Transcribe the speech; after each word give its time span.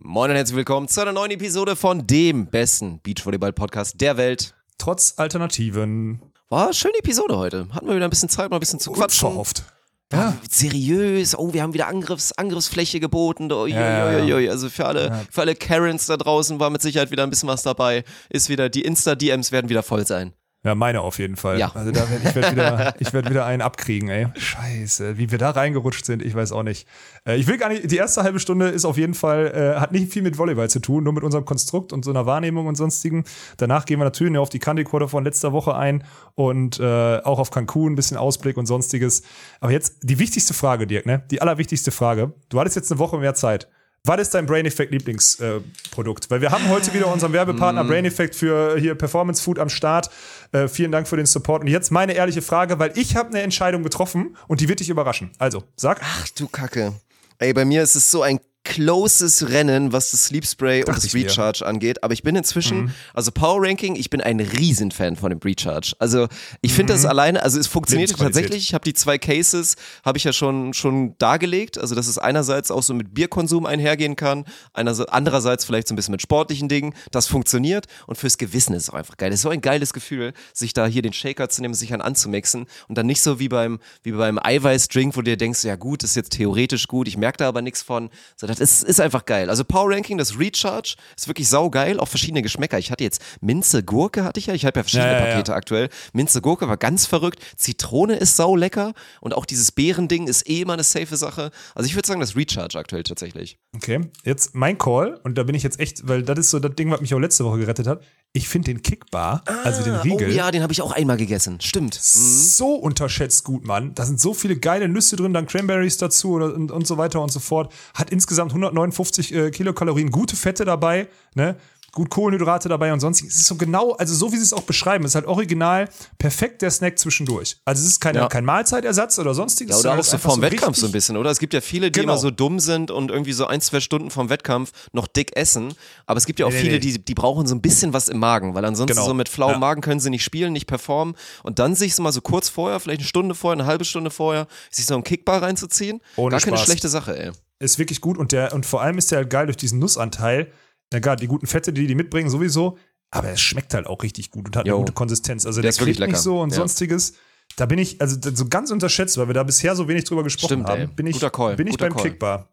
Moin 0.00 0.30
und 0.30 0.36
herzlich 0.36 0.56
willkommen 0.56 0.86
zu 0.86 1.00
einer 1.00 1.12
neuen 1.12 1.32
Episode 1.32 1.74
von 1.74 2.06
dem 2.06 2.46
besten 2.46 3.00
Beachvolleyball-Podcast 3.02 4.00
der 4.00 4.16
Welt. 4.16 4.54
Trotz 4.78 5.14
Alternativen. 5.16 6.22
War 6.48 6.66
eine 6.66 6.74
schöne 6.74 6.98
Episode 6.98 7.36
heute. 7.36 7.66
Hatten 7.72 7.88
wir 7.88 7.96
wieder 7.96 8.06
ein 8.06 8.10
bisschen 8.10 8.28
Zeit, 8.28 8.48
mal 8.50 8.56
ein 8.58 8.60
bisschen 8.60 8.78
zu 8.78 8.92
quatschen. 8.92 9.26
Unverhofft. 9.26 9.64
Ja. 10.12 10.36
Seriös. 10.48 11.36
Oh, 11.36 11.52
wir 11.52 11.62
haben 11.62 11.74
wieder 11.74 11.88
Angriffs, 11.88 12.32
Angriffsfläche 12.32 13.00
geboten. 13.00 13.50
Oh, 13.50 13.66
Ja, 13.66 14.18
ja, 14.20 14.38
ja. 14.38 14.50
Also 14.50 14.70
für 14.70 14.86
alle, 14.86 15.26
für 15.30 15.40
alle 15.40 15.56
Karens 15.56 16.06
da 16.06 16.16
draußen 16.16 16.60
war 16.60 16.70
mit 16.70 16.80
Sicherheit 16.80 17.10
wieder 17.10 17.24
ein 17.24 17.30
bisschen 17.30 17.48
was 17.48 17.64
dabei. 17.64 18.04
Ist 18.30 18.48
wieder, 18.48 18.68
die 18.68 18.82
Insta-DMs 18.82 19.50
werden 19.52 19.68
wieder 19.68 19.82
voll 19.82 20.06
sein. 20.06 20.32
Ja, 20.64 20.74
meine 20.74 21.02
auf 21.02 21.20
jeden 21.20 21.36
Fall. 21.36 21.58
Ja. 21.60 21.70
Also 21.72 21.92
da 21.92 22.10
werd, 22.10 22.24
ich 22.24 22.34
werde 22.34 22.50
wieder, 22.52 22.94
ich 22.98 23.12
werd 23.12 23.30
wieder 23.30 23.46
einen 23.46 23.62
abkriegen, 23.62 24.08
ey. 24.08 24.26
Scheiße, 24.36 25.16
wie 25.16 25.30
wir 25.30 25.38
da 25.38 25.50
reingerutscht 25.50 26.04
sind, 26.04 26.20
ich 26.20 26.34
weiß 26.34 26.50
auch 26.50 26.64
nicht. 26.64 26.88
Äh, 27.24 27.36
ich 27.36 27.46
will 27.46 27.58
gar 27.58 27.68
nicht, 27.68 27.88
die 27.88 27.96
erste 27.96 28.24
halbe 28.24 28.40
Stunde 28.40 28.68
ist 28.68 28.84
auf 28.84 28.96
jeden 28.96 29.14
Fall, 29.14 29.52
äh, 29.54 29.80
hat 29.80 29.92
nicht 29.92 30.12
viel 30.12 30.22
mit 30.22 30.36
Volleyball 30.36 30.68
zu 30.68 30.80
tun, 30.80 31.04
nur 31.04 31.12
mit 31.12 31.22
unserem 31.22 31.44
Konstrukt 31.44 31.92
und 31.92 32.04
so 32.04 32.10
einer 32.10 32.26
Wahrnehmung 32.26 32.66
und 32.66 32.74
sonstigen. 32.74 33.24
Danach 33.56 33.84
gehen 33.84 34.00
wir 34.00 34.04
natürlich 34.04 34.36
auf 34.36 34.48
die 34.48 34.58
Candy 34.58 34.82
Quarter 34.82 35.08
von 35.08 35.22
letzter 35.22 35.52
Woche 35.52 35.76
ein 35.76 36.02
und 36.34 36.80
äh, 36.80 37.18
auch 37.22 37.38
auf 37.38 37.52
Cancun, 37.52 37.92
ein 37.92 37.96
bisschen 37.96 38.16
Ausblick 38.16 38.56
und 38.56 38.66
sonstiges. 38.66 39.22
Aber 39.60 39.70
jetzt 39.70 39.98
die 40.02 40.18
wichtigste 40.18 40.54
Frage, 40.54 40.88
Dirk, 40.88 41.06
ne? 41.06 41.22
Die 41.30 41.40
allerwichtigste 41.40 41.92
Frage. 41.92 42.32
Du 42.48 42.58
hattest 42.58 42.74
jetzt 42.74 42.90
eine 42.90 42.98
Woche 42.98 43.16
mehr 43.18 43.34
Zeit. 43.34 43.68
Was 44.08 44.22
ist 44.22 44.32
dein 44.32 44.46
Brain 44.46 44.64
Effect 44.64 44.90
Lieblingsprodukt? 44.90 46.30
Weil 46.30 46.40
wir 46.40 46.50
haben 46.50 46.66
heute 46.70 46.94
wieder 46.94 47.12
unseren 47.12 47.34
Werbepartner 47.34 47.84
Brain 47.84 48.06
Effect 48.06 48.34
für 48.34 48.78
hier 48.78 48.94
Performance 48.94 49.42
Food 49.42 49.58
am 49.58 49.68
Start. 49.68 50.08
Äh, 50.50 50.66
vielen 50.66 50.90
Dank 50.90 51.06
für 51.06 51.18
den 51.18 51.26
Support. 51.26 51.60
Und 51.60 51.68
jetzt 51.68 51.90
meine 51.90 52.14
ehrliche 52.14 52.40
Frage, 52.40 52.78
weil 52.78 52.96
ich 52.96 53.16
habe 53.16 53.28
eine 53.28 53.42
Entscheidung 53.42 53.82
getroffen 53.82 54.34
und 54.46 54.62
die 54.62 54.68
wird 54.70 54.80
dich 54.80 54.88
überraschen. 54.88 55.30
Also, 55.36 55.62
sag. 55.76 56.00
Ach 56.02 56.26
du 56.30 56.48
Kacke. 56.48 56.94
Ey, 57.36 57.52
bei 57.52 57.66
mir 57.66 57.82
ist 57.82 57.96
es 57.96 58.10
so 58.10 58.22
ein 58.22 58.40
closes 58.68 59.48
Rennen, 59.48 59.92
was 59.92 60.10
das 60.10 60.26
Sleep 60.26 60.46
Spray 60.46 60.84
und 60.84 60.94
das 60.94 61.04
ich 61.04 61.14
mir. 61.14 61.24
Recharge 61.24 61.64
angeht. 61.64 62.04
Aber 62.04 62.12
ich 62.12 62.22
bin 62.22 62.36
inzwischen, 62.36 62.94
also 63.14 63.32
Power 63.32 63.66
Ranking, 63.66 63.96
ich 63.96 64.10
bin 64.10 64.20
ein 64.20 64.40
Riesenfan 64.40 65.16
von 65.16 65.30
dem 65.30 65.38
Recharge. 65.38 65.94
Also 65.98 66.28
ich 66.60 66.74
finde 66.74 66.92
das 66.92 67.06
alleine, 67.06 67.42
also 67.42 67.58
es 67.58 67.66
funktioniert 67.66 68.14
tatsächlich. 68.16 68.64
Ich 68.64 68.74
habe 68.74 68.84
die 68.84 68.92
zwei 68.92 69.16
Cases, 69.16 69.76
habe 70.04 70.18
ich 70.18 70.24
ja 70.24 70.34
schon, 70.34 70.74
schon 70.74 71.16
dargelegt. 71.16 71.78
Also 71.78 71.94
dass 71.94 72.06
es 72.06 72.18
einerseits 72.18 72.70
auch 72.70 72.82
so 72.82 72.92
mit 72.92 73.14
Bierkonsum 73.14 73.64
einhergehen 73.64 74.16
kann, 74.16 74.44
andererseits 74.74 75.64
vielleicht 75.64 75.88
so 75.88 75.94
ein 75.94 75.96
bisschen 75.96 76.12
mit 76.12 76.20
sportlichen 76.20 76.68
Dingen. 76.68 76.94
Das 77.10 77.26
funktioniert 77.26 77.86
und 78.06 78.18
fürs 78.18 78.36
Gewissen 78.36 78.74
ist 78.74 78.82
es 78.84 78.90
auch 78.90 78.94
einfach 78.94 79.16
geil. 79.16 79.30
Das 79.30 79.38
ist 79.38 79.44
so 79.44 79.48
ein 79.48 79.62
geiles 79.62 79.94
Gefühl, 79.94 80.34
sich 80.52 80.74
da 80.74 80.86
hier 80.86 81.00
den 81.00 81.14
Shaker 81.14 81.48
zu 81.48 81.62
nehmen, 81.62 81.72
sich 81.72 81.94
einen 81.94 82.02
anzumixen 82.02 82.66
und 82.88 82.98
dann 82.98 83.06
nicht 83.06 83.22
so 83.22 83.38
wie 83.38 83.48
beim, 83.48 83.78
wie 84.02 84.12
beim 84.12 84.38
Eiweißdrink, 84.38 85.16
wo 85.16 85.22
du 85.22 85.30
dir 85.30 85.38
denkst, 85.38 85.64
ja 85.64 85.76
gut, 85.76 86.02
das 86.02 86.10
ist 86.10 86.16
jetzt 86.16 86.32
theoretisch 86.32 86.86
gut, 86.86 87.08
ich 87.08 87.16
merke 87.16 87.38
da 87.38 87.48
aber 87.48 87.62
nichts 87.62 87.80
von. 87.80 88.10
So, 88.36 88.46
das 88.58 88.82
ist, 88.82 88.82
ist 88.84 89.00
einfach 89.00 89.24
geil. 89.24 89.50
Also 89.50 89.64
Power 89.64 89.90
Ranking, 89.90 90.18
das 90.18 90.38
Recharge 90.38 90.96
ist 91.16 91.28
wirklich 91.28 91.48
saugeil, 91.48 92.00
auch 92.00 92.08
verschiedene 92.08 92.42
Geschmäcker. 92.42 92.78
Ich 92.78 92.90
hatte 92.90 93.04
jetzt 93.04 93.22
Minze, 93.40 93.82
Gurke 93.82 94.24
hatte 94.24 94.40
ich 94.40 94.46
ja, 94.46 94.54
ich 94.54 94.64
habe 94.64 94.78
ja 94.78 94.82
verschiedene 94.82 95.12
Ja, 95.12 95.18
ja, 95.18 95.26
ja. 95.26 95.32
Pakete 95.32 95.54
aktuell. 95.54 95.88
Minze, 96.12 96.40
Gurke 96.40 96.68
war 96.68 96.76
ganz 96.76 97.06
verrückt, 97.06 97.40
Zitrone 97.56 98.16
ist 98.16 98.36
sau 98.36 98.56
lecker 98.56 98.92
und 99.20 99.34
auch 99.34 99.46
dieses 99.46 99.72
Beerending 99.72 100.26
ist 100.26 100.48
eh 100.48 100.62
immer 100.62 100.74
eine 100.74 100.84
safe 100.84 101.16
Sache. 101.16 101.50
Also 101.74 101.86
ich 101.86 101.94
würde 101.94 102.06
sagen, 102.06 102.20
das 102.20 102.36
Recharge 102.36 102.78
aktuell 102.78 103.02
tatsächlich. 103.02 103.58
Okay, 103.74 104.00
jetzt 104.24 104.54
mein 104.54 104.78
Call. 104.78 105.20
Und 105.22 105.38
da 105.38 105.42
bin 105.42 105.54
ich 105.54 105.62
jetzt 105.62 105.80
echt, 105.80 106.06
weil 106.08 106.22
das 106.22 106.38
ist 106.38 106.50
so 106.50 106.58
das 106.58 106.74
Ding, 106.74 106.90
was 106.90 107.00
mich 107.00 107.14
auch 107.14 107.18
letzte 107.18 107.44
Woche 107.44 107.58
gerettet 107.58 107.86
hat. 107.86 108.02
Ich 108.38 108.48
finde 108.48 108.72
den 108.72 108.82
Kickbar, 108.82 109.42
also 109.64 109.82
den 109.82 109.96
Riegel, 109.96 110.28
Oh 110.28 110.30
ja, 110.30 110.52
den 110.52 110.62
habe 110.62 110.72
ich 110.72 110.80
auch 110.80 110.92
einmal 110.92 111.16
gegessen. 111.16 111.60
Stimmt. 111.60 111.96
Mhm. 111.96 111.98
so 111.98 112.74
unterschätzt 112.74 113.42
gut, 113.42 113.64
Mann. 113.64 113.96
Da 113.96 114.06
sind 114.06 114.20
so 114.20 114.32
viele 114.32 114.56
geile 114.56 114.88
Nüsse 114.88 115.16
drin, 115.16 115.34
dann 115.34 115.46
Cranberries 115.46 115.96
dazu 115.96 116.34
und, 116.34 116.70
und 116.70 116.86
so 116.86 116.98
weiter 116.98 117.20
und 117.20 117.32
so 117.32 117.40
fort. 117.40 117.72
Hat 117.94 118.10
insgesamt 118.10 118.52
159 118.52 119.34
äh, 119.34 119.50
Kilokalorien, 119.50 120.12
gute 120.12 120.36
Fette 120.36 120.64
dabei, 120.64 121.08
ne? 121.34 121.56
Gut 121.92 122.10
Kohlenhydrate 122.10 122.68
dabei 122.68 122.92
und 122.92 123.00
sonstiges. 123.00 123.34
Es 123.34 123.40
ist 123.40 123.46
so 123.46 123.54
genau, 123.56 123.92
also 123.92 124.14
so 124.14 124.30
wie 124.30 124.36
sie 124.36 124.42
es 124.42 124.52
auch 124.52 124.62
beschreiben, 124.62 125.04
es 125.04 125.12
ist 125.12 125.14
halt 125.14 125.24
original 125.26 125.88
perfekt 126.18 126.60
der 126.62 126.70
Snack 126.70 126.98
zwischendurch. 126.98 127.56
Also 127.64 127.82
es 127.82 127.88
ist 127.88 128.00
keine, 128.00 128.18
Ja. 128.20 128.28
kein 128.28 128.44
Mahlzeitersatz 128.44 129.18
oder 129.18 129.32
sonstiges. 129.34 129.82
Ja, 129.82 129.92
oder 129.92 130.00
auch 130.00 130.04
so 130.04 130.18
vorm 130.18 130.42
Wettkampf 130.42 130.76
so 130.76 130.86
ein 130.86 130.92
bisschen, 130.92 131.16
oder? 131.16 131.30
Es 131.30 131.38
gibt 131.38 131.54
ja 131.54 131.60
viele, 131.62 131.90
die 131.90 132.00
Genau. 132.00 132.12
immer 132.12 132.20
so 132.20 132.30
dumm 132.30 132.60
sind 132.60 132.90
und 132.90 133.10
irgendwie 133.10 133.32
so 133.32 133.46
ein, 133.46 133.60
zwei 133.62 133.80
Stunden 133.80 134.10
vorm 134.10 134.28
Wettkampf 134.28 134.72
noch 134.92 135.06
dick 135.06 135.34
essen. 135.36 135.72
Aber 136.06 136.18
es 136.18 136.26
gibt 136.26 136.38
ja 136.40 136.46
auch 136.46 136.50
Nee, 136.50 136.56
nee, 136.56 136.62
viele, 136.62 136.74
nee. 136.74 136.80
die, 136.80 137.04
die 137.04 137.14
brauchen 137.14 137.46
so 137.46 137.54
ein 137.54 137.62
bisschen 137.62 137.92
was 137.94 138.08
im 138.10 138.18
Magen, 138.18 138.54
weil 138.54 138.64
ansonsten 138.66 138.94
Genau. 138.94 139.06
so 139.06 139.14
mit 139.14 139.28
flauem 139.30 139.52
Ja. 139.52 139.58
Magen 139.58 139.80
können 139.80 139.98
sie 140.00 140.10
nicht 140.10 140.22
spielen, 140.24 140.52
nicht 140.52 140.66
performen. 140.66 141.14
Und 141.42 141.58
dann 141.58 141.74
sich 141.74 141.94
so 141.94 142.02
mal 142.02 142.12
so 142.12 142.20
kurz 142.20 142.48
vorher, 142.50 142.80
vielleicht 142.80 143.00
eine 143.00 143.08
Stunde 143.08 143.34
vorher, 143.34 143.58
eine 143.58 143.66
halbe 143.66 143.86
Stunde 143.86 144.10
vorher, 144.10 144.46
sich 144.70 144.84
so 144.86 144.94
einen 144.94 145.04
Kickbar 145.04 145.42
reinzuziehen. 145.42 146.00
Ohne 146.16 146.32
Gar 146.32 146.40
keine 146.40 146.56
Spaß. 146.58 146.66
schlechte 146.66 146.88
Sache, 146.90 147.18
ey. 147.18 147.32
ist 147.60 147.78
wirklich 147.78 148.00
gut 148.02 148.18
und 148.18 148.30
der 148.32 148.52
und 148.52 148.66
vor 148.66 148.82
allem 148.82 148.98
ist 148.98 149.10
der 149.10 149.18
halt 149.18 149.30
geil 149.30 149.46
durch 149.46 149.56
diesen 149.56 149.78
Nussanteil. 149.78 150.52
Ja, 150.92 151.00
gar 151.00 151.16
die 151.16 151.26
guten 151.26 151.46
Fette, 151.46 151.72
die 151.72 151.86
die 151.86 151.94
mitbringen, 151.94 152.30
sowieso. 152.30 152.78
Aber 153.10 153.28
es 153.30 153.40
schmeckt 153.40 153.72
halt 153.74 153.86
auch 153.86 154.02
richtig 154.02 154.30
gut 154.30 154.46
und 154.46 154.56
hat 154.56 154.66
Jo. 154.66 154.74
eine 154.74 154.80
gute 154.84 154.92
Konsistenz. 154.92 155.46
Also 155.46 155.62
Der 155.62 155.72
der, 155.72 155.86
ist 155.88 155.98
nicht 156.00 156.16
so 156.16 156.40
und 156.40 156.50
Ja. 156.50 156.56
sonstiges. 156.56 157.14
Da 157.56 157.64
bin 157.66 157.78
ich, 157.78 158.00
also 158.00 158.16
so 158.34 158.46
ganz 158.48 158.70
unterschätzt, 158.70 159.16
weil 159.16 159.26
wir 159.28 159.34
da 159.34 159.42
bisher 159.42 159.74
so 159.74 159.88
wenig 159.88 160.04
drüber 160.04 160.22
gesprochen 160.22 160.46
Stimmt, 160.48 160.68
haben. 160.68 160.80
ey. 160.82 160.86
Bin 160.88 161.06
ich, 161.06 161.18
bin 161.18 161.66
ich 161.66 161.72
guter 161.72 161.86
beim 161.88 161.94
Call. 161.94 162.02
Kickbar. 162.02 162.48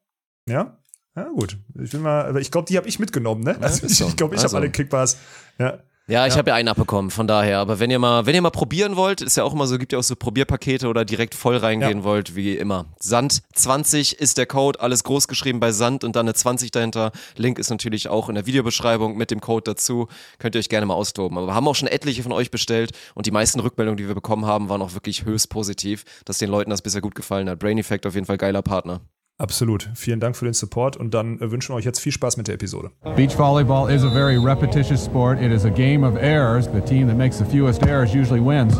Ja? 0.48 0.78
Ja, 1.18 1.30
gut. 1.30 1.58
Ich 1.82 1.92
will 1.94 2.00
mal, 2.02 2.36
ich 2.38 2.52
glaube, 2.52 2.68
die 2.68 2.78
habe 2.78 2.88
ich 2.88 3.00
mitgenommen, 3.00 3.44
ne? 3.44 3.58
Also 3.62 3.86
ist 3.86 3.92
ich 3.92 3.98
so. 3.98 4.08
glaube, 4.16 4.36
ich 4.36 4.42
Also. 4.42 4.56
habe 4.56 4.64
alle 4.66 4.72
Kickbars. 4.72 5.18
Ja. 5.60 5.80
Ja, 6.08 6.28
ich 6.28 6.38
habe 6.38 6.52
ja 6.52 6.56
einen 6.56 6.68
abbekommen, 6.68 7.10
von 7.10 7.26
daher. 7.26 7.58
Aber 7.58 7.80
wenn 7.80 7.90
ihr 7.90 7.98
mal, 7.98 8.28
wenn 8.28 8.36
ihr 8.36 8.42
mal 8.42 8.52
probieren 8.52 8.96
wollt, 8.96 9.22
ist 9.22 9.38
ja 9.38 9.44
auch 9.44 9.54
immer 9.54 9.66
so, 9.66 9.80
gibt 9.80 9.92
ja 9.92 9.98
auch 9.98 10.04
so 10.04 10.16
Probierpakete 10.16 10.88
oder 10.88 11.04
direkt 11.04 11.34
voll 11.34 11.58
reingehen 11.58 12.00
Ja. 12.00 12.04
wollt, 12.04 12.36
wie 12.36 12.56
immer. 12.56 12.86
Sand 13.00 13.42
20 13.54 14.20
ist 14.20 14.38
der 14.38 14.46
Code, 14.46 14.80
alles 14.82 15.04
groß 15.04 15.28
geschrieben 15.28 15.60
bei 15.60 15.72
Sand 15.72 16.04
und 16.04 16.16
dann 16.16 16.28
eine 16.28 16.36
20 16.36 16.70
dahinter. 16.70 17.12
Link 17.38 17.58
ist 17.58 17.72
natürlich 17.72 18.08
auch 18.08 18.30
in 18.30 18.36
der 18.36 18.46
Videobeschreibung 18.46 19.18
mit 19.18 19.32
dem 19.32 19.42
Code 19.42 19.64
dazu. 19.72 20.08
Könnt 20.38 20.56
ihr 20.56 20.60
euch 20.60 20.70
gerne 20.70 20.86
mal 20.86 20.94
austoben. 20.94 21.40
Aber 21.40 21.48
wir 21.48 21.56
haben 21.56 21.68
auch 21.68 21.76
schon 21.76 21.88
etliche 21.88 22.22
von 22.22 22.34
euch 22.34 22.52
bestellt 22.52 22.92
und 23.16 23.26
die 23.26 23.32
meisten 23.32 23.60
Rückmeldungen, 23.60 23.98
die 23.98 24.08
wir 24.08 24.14
bekommen 24.16 24.46
haben, 24.46 24.70
waren 24.70 24.84
auch 24.84 24.94
wirklich 24.94 25.26
höchst 25.26 25.50
positiv, 25.50 26.04
dass 26.26 26.38
den 26.38 26.52
Leuten 26.52 26.70
das 26.70 26.84
bisher 26.84 27.02
gut 27.02 27.16
gefallen 27.16 27.50
hat. 27.50 27.58
Brain 27.58 27.80
Effect 27.80 28.06
auf 28.06 28.14
jeden 28.14 28.28
Fall 28.28 28.38
geiler 28.38 28.62
Partner. 28.62 29.02
Absolut. 29.38 29.90
Vielen 29.96 30.22
Dank 30.22 30.38
für 30.38 30.46
den 30.46 30.54
Support 30.54 30.96
und 30.96 31.14
dann 31.14 31.40
äh, 31.42 31.52
wünschen 31.52 31.74
wir 31.74 31.78
euch 31.78 31.84
jetzt 31.84 32.00
viel 32.00 32.14
Spaß 32.14 32.38
mit 32.38 32.48
der 32.48 32.56
Episode. 32.56 32.92
Beach 33.18 33.38
volleyball 33.38 33.92
is 33.92 34.04
a 34.06 34.10
very 34.10 34.38
repetitious 34.38 35.04
sport. 35.04 35.42
It 35.42 35.52
is 35.52 35.66
a 35.66 35.70
game 35.70 36.06
of 36.06 36.16
errors. 36.16 36.68
The 36.68 36.80
team 36.80 37.08
that 37.08 37.18
makes 37.18 37.38
the 37.38 37.46
fewest 37.46 37.84
errors 37.84 38.14
usually 38.14 38.40
wins. 38.40 38.76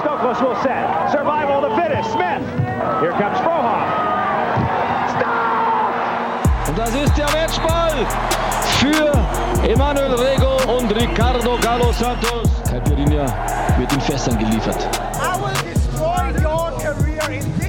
Stokos 0.00 0.40
will 0.40 0.54
set. 0.62 1.10
Survival 1.10 1.64
of 1.64 1.68
the 1.68 1.82
fittest. 1.82 2.12
Smith. 2.12 2.42
Here 3.00 3.10
comes 3.18 3.38
Frohoff. 3.40 3.90
Stop! 5.18 6.68
Und 6.68 6.78
das 6.78 6.94
ist 6.94 7.18
der 7.18 7.26
Matchball 7.32 8.06
für 8.78 9.68
Emanuel 9.68 10.14
Rego 10.14 10.78
und 10.78 10.94
Ricardo 10.94 11.58
Galo 11.60 11.92
Santos. 11.92 12.48
Caipirinha 12.70 13.26
wird 13.78 13.92
in 13.92 14.00
Fässern 14.00 14.38
geliefert. 14.38 14.88
I 15.14 15.36
will 15.40 15.74
destroy 15.74 16.30
your 16.40 16.70
career 16.78 17.30
in. 17.30 17.59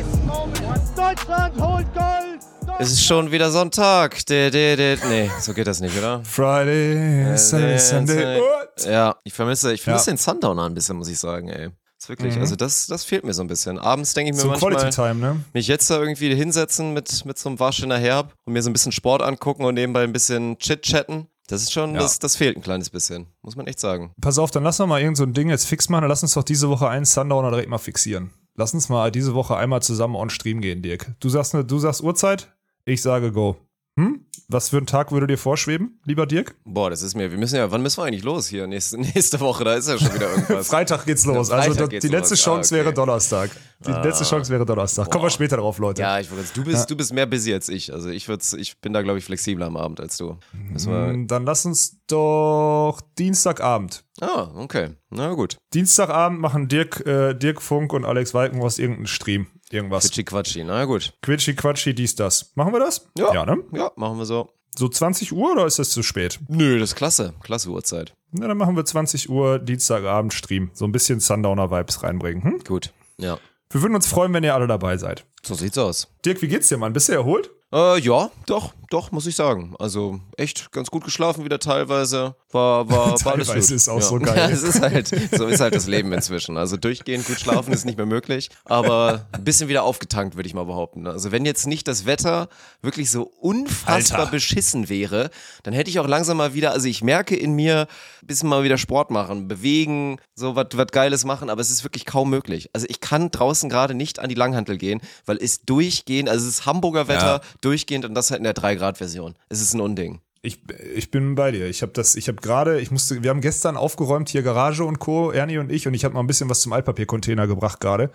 Deutschland 1.15 1.61
holt 1.61 1.93
Gold! 1.93 2.39
Es 2.79 2.89
ist 2.93 3.03
schon 3.03 3.31
wieder 3.31 3.51
Sonntag. 3.51 4.25
De, 4.27 4.49
de, 4.49 4.77
de. 4.77 4.97
Nee, 5.09 5.29
so 5.41 5.53
geht 5.53 5.67
das 5.67 5.81
nicht, 5.81 5.97
oder? 5.97 6.23
Friday, 6.23 7.37
Saturday, 7.37 7.79
Sunday. 7.79 8.39
What? 8.39 8.85
Ja, 8.85 9.17
ich 9.25 9.33
vermisse, 9.33 9.73
ich 9.73 9.81
vermisse 9.81 10.05
Ja. 10.11 10.13
den 10.13 10.17
Sundowner 10.17 10.63
ein 10.67 10.73
bisschen, 10.73 10.95
muss 10.95 11.09
ich 11.09 11.19
sagen, 11.19 11.49
ey. 11.49 11.69
Ist 11.99 12.07
wirklich, 12.07 12.37
also 12.37 12.55
das, 12.55 12.87
das 12.87 13.03
fehlt 13.03 13.25
mir 13.25 13.33
so 13.33 13.41
ein 13.43 13.47
bisschen. 13.47 13.77
Abends 13.77 14.13
denke 14.13 14.29
ich 14.31 14.37
mir 14.37 14.41
So 14.41 14.47
manchmal, 14.47 14.71
Quality 14.75 14.95
Time, 14.95 15.15
ne? 15.15 15.43
mich 15.51 15.67
jetzt 15.67 15.89
da 15.89 15.99
irgendwie 15.99 16.33
hinsetzen 16.33 16.93
mit, 16.93 17.25
mit 17.25 17.37
so 17.37 17.49
einem 17.49 17.59
Warsteiner 17.59 17.97
Herb 17.97 18.33
und 18.45 18.53
mir 18.53 18.63
so 18.63 18.69
ein 18.69 18.73
bisschen 18.73 18.93
Sport 18.93 19.21
angucken 19.21 19.65
und 19.65 19.73
nebenbei 19.73 20.03
ein 20.03 20.13
bisschen 20.13 20.57
Chit-Chatten. 20.59 21.27
Das 21.49 21.61
ist 21.61 21.73
schon, 21.73 21.93
Ja. 21.93 21.99
das, 21.99 22.19
das 22.19 22.37
fehlt 22.37 22.55
ein 22.55 22.61
kleines 22.63 22.89
bisschen. 22.89 23.27
Muss 23.41 23.57
man 23.57 23.67
echt 23.67 23.81
sagen. 23.81 24.13
Pass 24.21 24.39
auf, 24.39 24.49
dann 24.51 24.63
lass 24.63 24.79
noch 24.79 24.87
mal 24.87 25.01
irgend 25.01 25.17
so 25.17 25.23
ein 25.23 25.33
Ding 25.33 25.49
jetzt 25.49 25.65
fix 25.67 25.89
machen. 25.89 26.03
Dann 26.03 26.09
lass 26.09 26.23
uns 26.23 26.33
doch 26.35 26.43
diese 26.43 26.69
Woche 26.69 26.87
einen 26.87 27.03
Sundowner 27.03 27.49
direkt 27.51 27.69
mal 27.69 27.79
fixieren. 27.79 28.31
Lass 28.55 28.73
uns 28.73 28.89
mal 28.89 29.11
diese 29.11 29.33
Woche 29.33 29.55
einmal 29.55 29.81
zusammen 29.81 30.15
on 30.15 30.29
Stream 30.29 30.61
gehen, 30.61 30.81
Dirk. 30.81 31.15
Du 31.19 31.29
sagst, 31.29 31.53
du 31.53 31.79
sagst 31.79 32.01
Uhrzeit, 32.01 32.53
ich 32.85 33.01
sage 33.01 33.31
Go. 33.31 33.57
Hm? 33.99 34.25
Was 34.47 34.69
für 34.69 34.77
ein 34.77 34.85
Tag 34.85 35.11
würde 35.11 35.27
dir 35.27 35.37
vorschweben, 35.37 35.99
lieber 36.05 36.25
Dirk? 36.25 36.55
Boah, 36.65 36.89
das 36.89 37.01
ist 37.01 37.15
mir, 37.15 37.31
wir 37.31 37.37
müssen 37.37 37.55
ja, 37.55 37.71
wann 37.71 37.81
müssen 37.81 38.01
wir 38.01 38.05
eigentlich 38.05 38.23
los 38.23 38.47
hier? 38.47 38.67
Nächste, 38.67 38.97
nächste 39.01 39.39
Woche, 39.39 39.63
da 39.63 39.73
ist 39.75 39.87
ja 39.87 39.97
schon 39.97 40.13
wieder 40.13 40.29
irgendwas. 40.31 40.67
Freitag 40.67 41.05
geht's 41.05 41.25
los. 41.25 41.49
Ja, 41.49 41.55
also 41.55 41.69
Freitag 41.69 41.77
das, 41.77 41.89
geht's 41.89 42.05
die 42.05 42.11
letzte 42.11 42.33
los. 42.33 42.41
Ah, 42.41 42.45
Chance 42.51 42.75
okay. 42.75 42.83
wäre 42.83 42.93
Donnerstag. 42.93 43.49
Die 43.85 43.91
letzte 43.91 44.25
Chance 44.25 44.51
wäre 44.51 44.65
Donnerstag. 44.65 45.09
Kommen 45.09 45.25
wir 45.25 45.29
später 45.29 45.57
drauf, 45.57 45.77
Leute. 45.77 46.01
ja, 46.01 46.19
ich 46.19 46.29
du 46.53 46.63
bist, 46.63 46.89
du 46.89 46.95
bist 46.95 47.13
mehr 47.13 47.25
busy 47.25 47.53
als 47.53 47.67
ich. 47.67 47.91
Also 47.93 48.09
ich 48.09 48.27
würd's, 48.27 48.53
ich 48.53 48.79
bin 48.79 48.93
da, 48.93 49.01
glaube 49.01 49.19
ich, 49.19 49.25
flexibler 49.25 49.65
am 49.65 49.75
Abend 49.77 49.99
als 49.99 50.17
du. 50.17 50.37
Hm, 50.51 51.27
Dann 51.27 51.45
lass 51.45 51.65
uns 51.65 51.97
doch 52.07 52.99
Dienstagabend. 53.17 54.03
ah, 54.21 54.51
okay. 54.55 54.91
Na 55.09 55.33
gut. 55.33 55.57
Dienstagabend 55.73 56.39
machen 56.39 56.67
Dirk, 56.67 57.05
äh, 57.05 57.33
Dirk 57.33 57.61
Funk 57.61 57.93
und 57.93 58.05
Alex 58.05 58.33
Walkenhorst 58.33 58.79
irgendeinen 58.79 59.07
Stream. 59.07 59.47
Irgendwas. 59.71 60.03
Quitschi 60.05 60.23
Quatschi, 60.23 60.63
na 60.63 60.85
gut. 60.85 61.13
Quitschi, 61.21 61.55
Quatschi, 61.55 61.93
dies, 61.93 62.15
das. 62.15 62.51
Machen 62.55 62.73
wir 62.73 62.79
das? 62.79 63.09
Ja. 63.17 63.45
ne? 63.45 63.63
Ja, 63.73 63.91
machen 63.95 64.17
wir 64.17 64.25
so. 64.25 64.49
So 64.77 64.87
20 64.87 65.33
Uhr 65.33 65.51
oder 65.51 65.65
ist 65.65 65.79
das 65.79 65.89
zu 65.89 66.01
spät? 66.01 66.39
Nö, 66.47 66.79
das 66.79 66.91
ist 66.91 66.95
klasse. 66.95 67.33
Klasse 67.43 67.69
Uhrzeit. 67.69 68.13
Na, 68.31 68.47
dann 68.47 68.57
machen 68.57 68.75
wir 68.75 68.85
20 68.85 69.29
Uhr 69.29 69.59
Dienstagabend 69.59 70.33
Stream. 70.33 70.71
So 70.73 70.85
ein 70.85 70.93
bisschen 70.93 71.19
Sundowner-Vibes 71.19 72.03
reinbringen. 72.03 72.43
Hm? 72.43 72.59
Gut. 72.65 72.93
Ja. 73.17 73.37
Wir 73.69 73.81
würden 73.81 73.95
uns 73.95 74.07
freuen, 74.07 74.33
wenn 74.33 74.43
ihr 74.43 74.53
alle 74.53 74.67
dabei 74.67 74.97
seid. 74.97 75.25
So 75.43 75.55
sieht's 75.55 75.77
aus. 75.77 76.07
Dirk, 76.25 76.41
wie 76.41 76.47
geht's 76.47 76.69
dir, 76.69 76.77
Mann? 76.77 76.93
Bist 76.93 77.09
du 77.09 77.13
erholt? 77.13 77.51
Äh, 77.73 77.99
ja, 77.99 78.29
doch, 78.47 78.73
doch, 78.89 79.11
muss 79.11 79.25
ich 79.27 79.35
sagen. 79.35 79.75
Also 79.79 80.19
echt 80.35 80.71
ganz 80.73 80.91
gut 80.91 81.05
geschlafen 81.05 81.45
wieder 81.45 81.57
teilweise. 81.59 82.35
War, 82.51 82.89
war, 82.89 82.97
war 83.25 83.33
alles 83.33 83.47
Teilweise 83.47 83.67
gut. 83.69 83.75
ist 83.77 83.87
auch 83.87 83.95
ja. 83.95 84.01
so 84.01 84.19
geil. 84.19 84.37
Ja, 84.37 84.49
es 84.49 84.63
ist 84.63 84.81
halt, 84.81 85.07
so 85.31 85.47
ist 85.47 85.61
halt 85.61 85.73
das 85.73 85.87
Leben 85.87 86.11
inzwischen. 86.11 86.57
Also 86.57 86.75
durchgehend 86.75 87.25
gut 87.25 87.39
schlafen 87.39 87.71
ist 87.73 87.85
nicht 87.85 87.97
mehr 87.97 88.05
möglich, 88.05 88.49
aber 88.65 89.25
ein 89.31 89.45
bisschen 89.45 89.69
wieder 89.69 89.83
aufgetankt, 89.83 90.35
würde 90.35 90.47
ich 90.47 90.53
mal 90.53 90.65
behaupten. 90.65 91.07
Also 91.07 91.31
wenn 91.31 91.45
jetzt 91.45 91.65
nicht 91.65 91.87
das 91.87 92.05
Wetter 92.05 92.49
wirklich 92.81 93.09
so 93.09 93.23
unfassbar 93.23 94.19
Alter. 94.19 94.31
beschissen 94.31 94.89
wäre, 94.89 95.29
dann 95.63 95.73
hätte 95.73 95.89
ich 95.89 95.99
auch 95.99 96.07
langsam 96.07 96.35
mal 96.37 96.53
wieder, 96.53 96.71
also 96.71 96.87
ich 96.89 97.01
merke 97.01 97.35
in 97.37 97.53
mir, 97.53 97.87
ein 98.21 98.27
bisschen 98.27 98.49
mal 98.49 98.63
wieder 98.65 98.77
Sport 98.77 99.11
machen, 99.11 99.47
bewegen, 99.47 100.19
so 100.35 100.57
was 100.57 100.67
was 100.73 100.87
Geiles 100.87 101.23
machen, 101.23 101.49
aber 101.49 101.61
es 101.61 101.71
ist 101.71 101.83
wirklich 101.85 102.05
kaum 102.05 102.29
möglich. 102.29 102.69
Also 102.73 102.85
ich 102.89 102.99
kann 102.99 103.31
draußen 103.31 103.69
gerade 103.69 103.93
nicht 103.93 104.19
an 104.19 104.27
die 104.27 104.35
Langhantel 104.35 104.77
gehen, 104.77 104.99
weil 105.25 105.37
es 105.37 105.61
durchgehend, 105.63 106.27
also 106.27 106.45
es 106.45 106.55
ist 106.55 106.65
Hamburger 106.65 107.07
Wetter, 107.07 107.35
Ja. 107.35 107.41
Durchgehend 107.61 108.05
und 108.05 108.13
das 108.13 108.31
halt 108.31 108.39
in 108.39 108.43
der 108.43 108.55
3-Grad-Version. 108.55 109.35
Es 109.49 109.61
ist 109.61 109.73
ein 109.73 109.81
Unding. 109.81 110.21
Ich, 110.43 110.59
ich 110.95 111.11
bin 111.11 111.35
bei 111.35 111.51
dir. 111.51 111.67
Ich 111.67 111.83
habe 111.83 111.91
das, 111.91 112.15
ich 112.15 112.27
habe 112.27 112.41
gerade, 112.41 112.81
ich 112.81 112.89
musste, 112.89 113.21
wir 113.21 113.29
haben 113.29 113.41
gestern 113.41 113.77
aufgeräumt 113.77 114.27
hier 114.27 114.41
Garage 114.41 114.83
und 114.83 114.97
Co. 114.97 115.31
Ernie 115.31 115.59
und 115.59 115.71
ich 115.71 115.87
und 115.87 115.93
ich 115.93 116.03
habe 116.03 116.15
mal 116.15 116.19
ein 116.21 116.27
bisschen 116.27 116.49
was 116.49 116.61
zum 116.61 116.73
Altpapiercontainer 116.73 117.45
gebracht 117.45 117.79
gerade. 117.79 118.09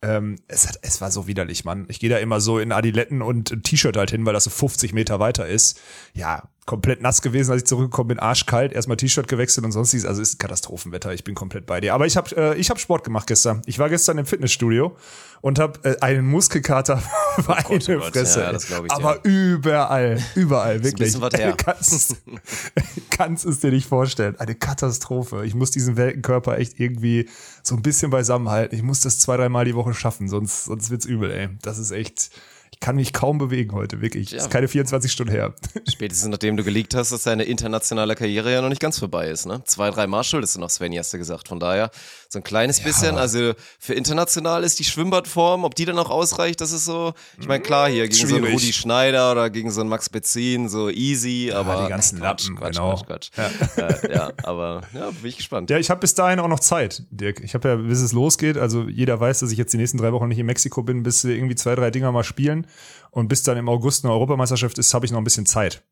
Ähm, 0.00 0.36
es 0.46 0.68
es 0.82 1.00
war 1.00 1.10
so 1.10 1.26
widerlich, 1.26 1.64
Mann. 1.64 1.86
Ich 1.88 1.98
gehe 1.98 2.08
da 2.08 2.18
immer 2.18 2.40
so 2.40 2.60
in 2.60 2.70
Adiletten 2.70 3.20
und 3.20 3.64
T-Shirt 3.64 3.96
halt 3.96 4.12
hin, 4.12 4.24
weil 4.24 4.32
das 4.32 4.44
so 4.44 4.50
50 4.50 4.92
Meter 4.92 5.18
weiter 5.18 5.48
ist. 5.48 5.80
Ja, 6.14 6.48
komplett 6.64 7.02
nass 7.02 7.22
gewesen, 7.22 7.50
als 7.50 7.62
ich 7.62 7.66
zurückgekommen 7.66 8.08
bin, 8.08 8.18
arschkalt. 8.20 8.72
Erstmal 8.72 8.96
T-Shirt 8.96 9.26
gewechselt 9.26 9.64
und 9.66 9.72
sonstiges. 9.72 10.06
Also 10.06 10.22
es 10.22 10.30
ist 10.30 10.34
ein 10.36 10.38
Katastrophenwetter. 10.38 11.12
Ich 11.12 11.24
bin 11.24 11.34
komplett 11.34 11.66
bei 11.66 11.80
dir. 11.80 11.92
Aber 11.92 12.06
ich 12.06 12.16
habe, 12.16 12.34
äh, 12.36 12.56
ich 12.56 12.70
habe 12.70 12.78
Sport 12.78 13.04
gemacht 13.04 13.26
gestern. 13.26 13.62
Ich 13.66 13.78
war 13.78 13.88
gestern 13.88 14.18
im 14.18 14.26
Fitnessstudio 14.26 14.96
und 15.40 15.58
habe 15.58 15.80
äh, 15.82 16.00
einen 16.00 16.26
Muskelkater 16.26 17.02
oh 17.38 17.42
Gott, 17.64 17.82
Fresse. 17.84 18.40
ja, 18.40 18.52
das 18.52 18.70
ich. 18.70 18.90
Aber 18.92 19.24
überall, 19.24 20.22
überall, 20.36 20.74
ein 20.76 20.84
wirklich. 20.84 21.12
bisschen 21.12 21.20
was 21.20 21.34
her. 21.34 21.54
Kannst, 21.56 22.16
kannst 23.10 23.44
es 23.44 23.58
dir 23.58 23.72
nicht 23.72 23.88
vorstellen. 23.88 24.38
Eine 24.38 24.54
Katastrophe. 24.54 25.44
Ich 25.44 25.54
muss 25.54 25.72
diesen 25.72 25.96
welken 25.96 26.22
Körper 26.22 26.58
echt 26.58 26.78
irgendwie 26.78 27.28
so 27.64 27.74
ein 27.74 27.82
bisschen 27.82 28.10
beisammen 28.10 28.48
halten. 28.48 28.74
Ich 28.74 28.82
muss 28.84 29.00
das 29.00 29.18
zwei, 29.18 29.36
dreimal 29.36 29.64
die 29.64 29.74
Woche 29.74 29.94
schaffen, 29.94 30.28
sonst, 30.28 30.66
sonst 30.66 30.90
wird's 30.90 31.06
übel, 31.06 31.32
ey. 31.32 31.48
Das 31.62 31.78
ist 31.78 31.90
echt. 31.90 32.30
Ich 32.82 32.84
kann 32.84 32.96
mich 32.96 33.12
kaum 33.12 33.38
bewegen 33.38 33.70
heute, 33.74 34.00
wirklich. 34.00 34.32
Ist 34.32 34.50
keine 34.50 34.66
24 34.66 35.12
Stunden 35.12 35.30
her. 35.30 35.54
Spätestens 35.88 36.28
nachdem 36.30 36.56
du 36.56 36.64
geleakt 36.64 36.96
hast, 36.96 37.12
dass 37.12 37.22
deine 37.22 37.44
internationale 37.44 38.16
Karriere 38.16 38.52
ja 38.52 38.60
noch 38.60 38.70
nicht 38.70 38.80
ganz 38.80 38.98
vorbei 38.98 39.28
ist, 39.28 39.46
ne? 39.46 39.62
Zwei, 39.66 39.92
drei 39.92 40.08
Mal 40.08 40.24
schuldest 40.24 40.56
du 40.56 40.58
noch 40.58 40.68
Svenny, 40.68 40.96
hast 40.96 41.14
du 41.14 41.18
gesagt. 41.18 41.46
Von 41.46 41.60
daher, 41.60 41.92
so 42.32 42.38
ein 42.38 42.42
kleines 42.42 42.80
bisschen, 42.80 43.18
also 43.18 43.52
für 43.78 43.92
international 43.92 44.64
ist 44.64 44.78
die 44.78 44.84
Schwimmbadform, 44.84 45.64
ob 45.64 45.74
die 45.74 45.84
dann 45.84 45.98
auch 45.98 46.08
ausreicht, 46.08 46.62
das 46.62 46.72
ist 46.72 46.86
so, 46.86 47.12
ich 47.38 47.46
meine, 47.46 47.62
klar, 47.62 47.90
hier 47.90 48.08
gegen 48.08 48.14
so 48.14 48.34
einen 48.34 48.44
Schwierig. 48.44 48.54
Rudi 48.54 48.72
Schneider 48.72 49.32
oder 49.32 49.50
gegen 49.50 49.70
so 49.70 49.82
einen 49.82 49.90
Max 49.90 50.08
Bezin, 50.08 50.70
so 50.70 50.88
easy, 50.88 51.52
aber. 51.52 51.82
die 51.82 51.90
ganzen 51.90 52.18
Quatsch, 52.20 52.48
Lappen, 52.48 52.56
Quatsch, 52.56 52.76
genau. 52.76 52.96
Quatsch, 52.96 53.30
Quatsch. 53.32 53.76
Ja. 53.76 53.86
Äh, 53.86 54.14
ja, 54.14 54.32
aber, 54.44 54.80
ja, 54.94 55.10
bin 55.10 55.26
ich 55.26 55.36
gespannt. 55.36 55.68
Ja, 55.68 55.78
ich 55.78 55.90
habe 55.90 56.00
bis 56.00 56.14
dahin 56.14 56.40
auch 56.40 56.48
noch 56.48 56.60
Zeit, 56.60 57.04
Dirk. 57.10 57.40
Ich 57.40 57.54
habe 57.54 57.68
ja, 57.68 57.76
bis 57.76 58.00
es 58.00 58.12
losgeht, 58.12 58.56
also 58.56 58.84
jeder 58.88 59.20
weiß, 59.20 59.40
dass 59.40 59.52
ich 59.52 59.58
jetzt 59.58 59.72
die 59.74 59.78
nächsten 59.78 59.98
drei 59.98 60.12
Wochen 60.12 60.28
nicht 60.28 60.38
in 60.38 60.46
Mexiko 60.46 60.82
bin, 60.82 61.02
bis 61.02 61.24
wir 61.24 61.34
irgendwie 61.34 61.54
zwei, 61.54 61.74
drei 61.74 61.90
Dinger 61.90 62.12
mal 62.12 62.24
spielen. 62.24 62.66
Und 63.10 63.28
bis 63.28 63.42
dann 63.42 63.58
im 63.58 63.68
August 63.68 64.04
eine 64.04 64.12
Europameisterschaft 64.14 64.78
ist, 64.78 64.94
habe 64.94 65.04
ich 65.04 65.12
noch 65.12 65.18
ein 65.18 65.24
bisschen 65.24 65.44
Zeit. 65.44 65.82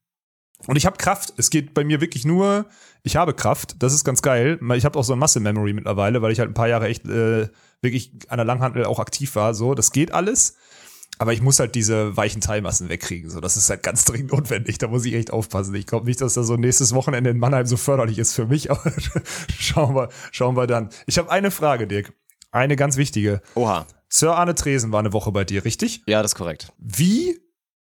Und 0.67 0.77
ich 0.77 0.87
habe 0.87 0.97
Kraft. 0.97 1.33
Es 1.37 1.51
geht 1.51 1.75
bei 1.75 1.85
mir 1.85 2.01
wirklich 2.01 2.25
nur, 2.25 2.67
ich 3.03 3.17
habe 3.17 3.35
Kraft. 3.35 3.83
Das 3.83 3.93
ist 3.93 4.05
ganz 4.05 4.23
geil. 4.23 4.59
Ich 4.75 4.85
habe 4.85 4.99
auch 4.99 5.05
so 5.05 5.13
ein 5.13 5.19
Muscle 5.19 5.41
Memory 5.41 5.73
mittlerweile, 5.73 6.23
weil 6.23 6.33
ich 6.33 6.39
halt 6.39 6.51
ein 6.51 6.55
paar 6.55 6.69
Jahre 6.69 6.89
echt 6.89 7.07
äh, 7.07 7.49
wirklich 7.81 8.13
an 8.29 8.39
der 8.39 8.45
Langhantel 8.45 8.85
auch 8.85 8.99
aktiv 8.99 9.35
war. 9.37 9.55
So, 9.55 9.75
das 9.75 9.93
geht 9.93 10.13
alles. 10.13 10.57
Aber 11.19 11.35
ich 11.35 11.43
muss 11.43 11.61
halt 11.61 11.75
diese 11.75 12.17
weichen 12.17 12.41
Teilmassen 12.41 12.89
wegkriegen. 12.89 13.31
So, 13.31 13.41
das 13.41 13.57
ist 13.59 13.69
halt 13.69 13.83
ganz 13.83 14.05
dringend 14.07 14.33
notwendig. 14.33 14.79
Da 14.79 14.89
muss 14.89 15.05
ich 15.05 15.15
echt 15.15 15.33
aufpassen. 15.33 15.75
Ich 15.75 15.87
glaube 15.87 16.07
nicht, 16.07 16.21
dass 16.21 16.35
das 16.35 16.47
so 16.47 16.57
nächstes 16.57 16.95
Wochenende 16.95 17.31
in 17.31 17.39
Mannheim 17.39 17.67
so 17.67 17.77
förderlich 17.77 18.19
ist 18.19 18.35
für 18.35 18.47
mich. 18.47 18.71
Aber 18.71 18.93
schauen 19.59 19.95
wir, 19.95 20.09
schauen 20.33 20.57
wir 20.57 20.67
dann. 20.67 20.91
Ich 21.07 21.19
habe 21.19 21.31
eine 21.31 21.51
Frage, 21.51 21.87
Dirk. 21.87 22.13
Eine 22.53 22.77
ganz 22.77 22.97
wichtige. 22.97 23.43
Oha. 23.55 23.87
Sir 24.09 24.35
Arne 24.35 24.57
Tresen 24.57 24.91
war 24.93 25.01
eine 25.01 25.13
Woche 25.13 25.31
bei 25.31 25.45
dir, 25.45 25.65
richtig? 25.65 26.03
Ja, 26.07 26.23
das 26.23 26.33
ist 26.33 26.37
korrekt. 26.37 26.73
Wie 26.79 27.39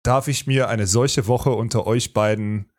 darf 0.04 0.28
ich 0.28 0.46
mir 0.46 0.68
eine 0.68 0.86
solche 0.86 1.26
Woche 1.26 1.50
unter 1.50 1.86
euch 1.86 2.12
beiden 2.12 2.70